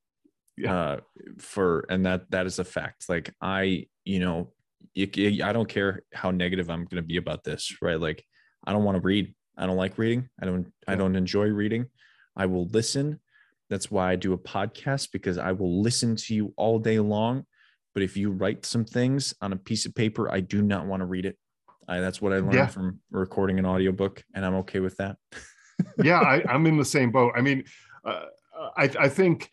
yeah. 0.56 0.74
uh 0.74 1.00
for 1.38 1.86
and 1.88 2.06
that 2.06 2.30
that 2.30 2.46
is 2.46 2.58
a 2.58 2.64
fact 2.64 3.08
like 3.08 3.34
i 3.40 3.86
you 4.04 4.20
know 4.20 4.52
I 4.96 5.52
don't 5.52 5.68
care 5.68 6.02
how 6.12 6.30
negative 6.30 6.70
I'm 6.70 6.84
going 6.84 7.02
to 7.02 7.06
be 7.06 7.16
about 7.16 7.42
this, 7.42 7.78
right? 7.82 7.98
Like 7.98 8.24
I 8.66 8.72
don't 8.72 8.84
want 8.84 8.96
to 8.96 9.00
read. 9.00 9.34
I 9.56 9.66
don't 9.66 9.76
like 9.76 9.98
reading. 9.98 10.28
I 10.40 10.46
don't 10.46 10.72
I 10.86 10.94
don't 10.94 11.16
enjoy 11.16 11.46
reading. 11.46 11.86
I 12.36 12.46
will 12.46 12.66
listen. 12.68 13.20
That's 13.70 13.90
why 13.90 14.12
I 14.12 14.16
do 14.16 14.32
a 14.32 14.38
podcast 14.38 15.10
because 15.12 15.38
I 15.38 15.52
will 15.52 15.82
listen 15.82 16.16
to 16.16 16.34
you 16.34 16.52
all 16.56 16.78
day 16.78 16.98
long. 16.98 17.44
But 17.94 18.02
if 18.02 18.16
you 18.16 18.30
write 18.30 18.66
some 18.66 18.84
things 18.84 19.34
on 19.40 19.52
a 19.52 19.56
piece 19.56 19.86
of 19.86 19.94
paper, 19.94 20.30
I 20.30 20.40
do 20.40 20.62
not 20.62 20.86
want 20.86 21.00
to 21.00 21.06
read 21.06 21.26
it. 21.26 21.38
I, 21.88 22.00
that's 22.00 22.20
what 22.20 22.32
I 22.32 22.36
learned 22.36 22.54
yeah. 22.54 22.66
from 22.66 23.00
recording 23.10 23.58
an 23.58 23.66
audiobook, 23.66 24.24
and 24.34 24.44
I'm 24.44 24.54
okay 24.56 24.80
with 24.80 24.96
that. 24.96 25.16
yeah, 26.02 26.20
I, 26.20 26.54
am 26.54 26.66
in 26.66 26.76
the 26.76 26.84
same 26.84 27.10
boat. 27.10 27.34
I 27.36 27.40
mean, 27.40 27.64
uh, 28.04 28.24
I, 28.76 28.90
I 28.98 29.08
think 29.08 29.50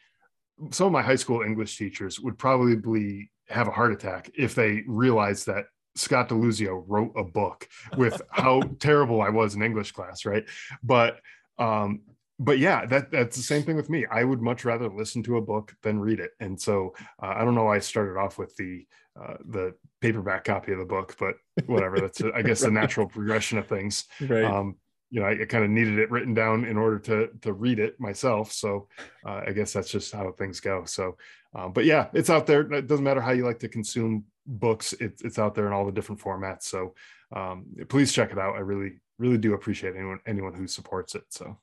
some 0.72 0.88
of 0.88 0.94
my 0.94 1.02
high 1.02 1.16
school 1.16 1.42
English 1.42 1.78
teachers 1.78 2.20
would 2.20 2.38
probably 2.38 3.32
have 3.50 3.68
a 3.68 3.72
heart 3.72 3.92
attack 3.92 4.32
if 4.38 4.56
they 4.56 4.84
realized 4.88 5.48
that 5.48 5.66
Scott 5.96 6.30
DeLuzio 6.30 6.84
wrote 6.88 7.12
a 7.16 7.24
book 7.24 7.68
with 7.98 8.22
how 8.30 8.62
terrible 8.80 9.22
I 9.22 9.30
was 9.30 9.56
in 9.56 9.64
English 9.64 9.92
class, 9.92 10.26
right? 10.26 10.46
But 10.84 11.20
um, 11.58 12.02
but 12.40 12.58
yeah, 12.58 12.86
that 12.88 13.12
that's 13.12 13.38
the 13.38 13.44
same 13.44 13.64
thing 13.64 13.76
with 13.76 13.90
me. 13.90 14.06
I 14.08 14.24
would 14.24 14.42
much 14.42 14.66
rather 14.66 14.90
listen 14.90 15.22
to 15.24 15.38
a 15.38 15.42
book 15.42 15.76
than 15.84 16.00
read 16.00 16.20
it, 16.20 16.32
and 16.40 16.60
so 16.60 16.96
uh, 17.22 17.34
I 17.36 17.44
don't 17.44 17.56
know. 17.56 17.66
why 17.66 17.76
I 17.76 17.80
started 17.80 18.18
off 18.18 18.38
with 18.38 18.56
the 18.56 18.86
uh, 19.20 19.36
the 19.46 19.76
paperback 20.00 20.44
copy 20.44 20.72
of 20.72 20.80
the 20.80 20.86
book, 20.86 21.16
but 21.20 21.36
whatever. 21.68 22.00
That's 22.00 22.22
I 22.34 22.42
guess 22.42 22.62
the 22.64 22.72
natural 22.72 23.08
progression 23.08 23.58
of 23.58 23.68
things. 23.68 24.06
Right. 24.20 24.44
Um, 24.44 24.78
you 25.12 25.20
know, 25.20 25.28
I, 25.28 25.42
I 25.42 25.46
kind 25.46 25.66
of 25.66 25.70
needed 25.70 26.00
it 26.00 26.10
written 26.10 26.34
down 26.34 26.66
in 26.66 26.78
order 26.78 26.98
to 27.00 27.30
to 27.42 27.54
read 27.54 27.80
it 27.80 28.00
myself. 28.00 28.52
So 28.52 28.88
uh, 29.26 29.42
I 29.46 29.52
guess 29.52 29.74
that's 29.74 29.92
just 29.92 30.14
how 30.14 30.32
things 30.32 30.60
go. 30.62 30.86
So, 30.86 31.18
um, 31.54 31.74
but 31.74 31.86
yeah, 31.86 32.08
it's 32.14 32.30
out 32.30 32.48
there. 32.48 32.62
It 32.62 32.88
doesn't 32.88 33.04
matter 33.04 33.22
how 33.22 33.32
you 33.32 33.46
like 33.46 33.60
to 33.60 33.70
consume 33.70 34.24
books. 34.46 34.94
It, 34.94 35.22
it's 35.24 35.40
out 35.40 35.56
there 35.56 35.68
in 35.68 35.74
all 35.74 35.86
the 35.86 35.92
different 35.92 36.22
formats. 36.22 36.64
So 36.64 36.94
um, 37.36 37.66
please 37.90 38.12
check 38.12 38.32
it 38.32 38.40
out. 38.40 38.56
I 38.56 38.60
really, 38.60 39.02
really 39.18 39.38
do 39.38 39.54
appreciate 39.54 39.96
anyone 39.96 40.20
anyone 40.26 40.54
who 40.54 40.68
supports 40.68 41.16
it. 41.16 41.24
So 41.30 41.58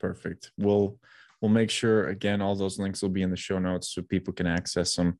perfect. 0.00 0.50
We'll 0.58 0.98
we'll 1.40 1.50
make 1.50 1.70
sure 1.70 2.08
again 2.08 2.40
all 2.40 2.56
those 2.56 2.78
links 2.78 3.02
will 3.02 3.10
be 3.10 3.22
in 3.22 3.30
the 3.30 3.36
show 3.36 3.58
notes 3.58 3.88
so 3.88 4.02
people 4.02 4.32
can 4.32 4.46
access 4.46 4.96
them. 4.96 5.18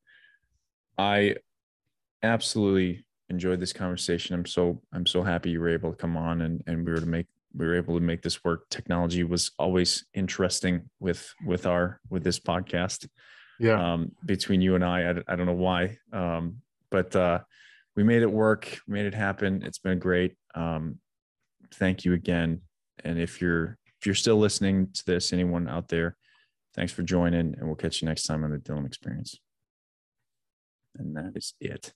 I 0.99 1.37
absolutely 2.23 3.05
enjoyed 3.29 3.61
this 3.61 3.73
conversation. 3.73 4.35
I'm 4.35 4.47
so 4.47 4.83
I'm 4.93 5.07
so 5.07 5.23
happy 5.23 5.51
you 5.51 5.61
were 5.61 5.69
able 5.69 5.91
to 5.91 5.97
come 5.97 6.17
on 6.17 6.43
and 6.43 6.63
and 6.67 6.85
we 6.85 6.93
were 6.93 7.01
to 7.01 7.07
make 7.07 7.27
we 7.57 7.67
were 7.67 7.77
able 7.77 7.95
to 7.95 8.05
make 8.05 8.23
this 8.23 8.43
work. 8.45 8.69
Technology 8.69 9.23
was 9.23 9.53
always 9.59 10.07
interesting 10.15 10.91
with 11.01 11.33
with 11.47 11.67
our 11.67 12.01
with 12.11 12.25
this 12.25 12.41
podcast. 12.41 13.09
Yeah. 13.61 13.93
Um, 13.93 14.11
between 14.25 14.61
you 14.61 14.75
and 14.75 14.85
I, 14.85 15.11
I, 15.11 15.15
I 15.29 15.37
don't 15.37 15.47
know 15.47 15.53
why. 15.53 15.99
Um, 16.13 16.57
but 16.95 17.17
uh, 17.17 17.41
we 17.97 18.05
made 18.05 18.23
it 18.23 18.31
work, 18.31 18.79
made 18.87 19.05
it 19.05 19.15
happen. 19.15 19.65
It's 19.65 19.81
been 19.81 19.99
great. 19.99 20.37
Um, 20.55 21.01
thank 21.75 22.05
you 22.05 22.13
again. 22.13 22.61
And 23.03 23.19
if 23.19 23.41
you're 23.41 23.77
if 24.01 24.07
you're 24.07 24.15
still 24.15 24.37
listening 24.37 24.91
to 24.95 25.03
this, 25.05 25.33
anyone 25.33 25.69
out 25.69 25.89
there, 25.89 26.17
thanks 26.77 26.93
for 26.93 27.03
joining, 27.03 27.57
and 27.59 27.67
we'll 27.67 27.75
catch 27.75 28.01
you 28.01 28.07
next 28.07 28.27
time 28.27 28.45
on 28.45 28.53
the 28.53 28.59
Dylan 28.59 28.87
Experience. 28.87 29.41
And 30.97 31.17
that 31.17 31.33
is 31.35 31.55
it. 31.61 31.93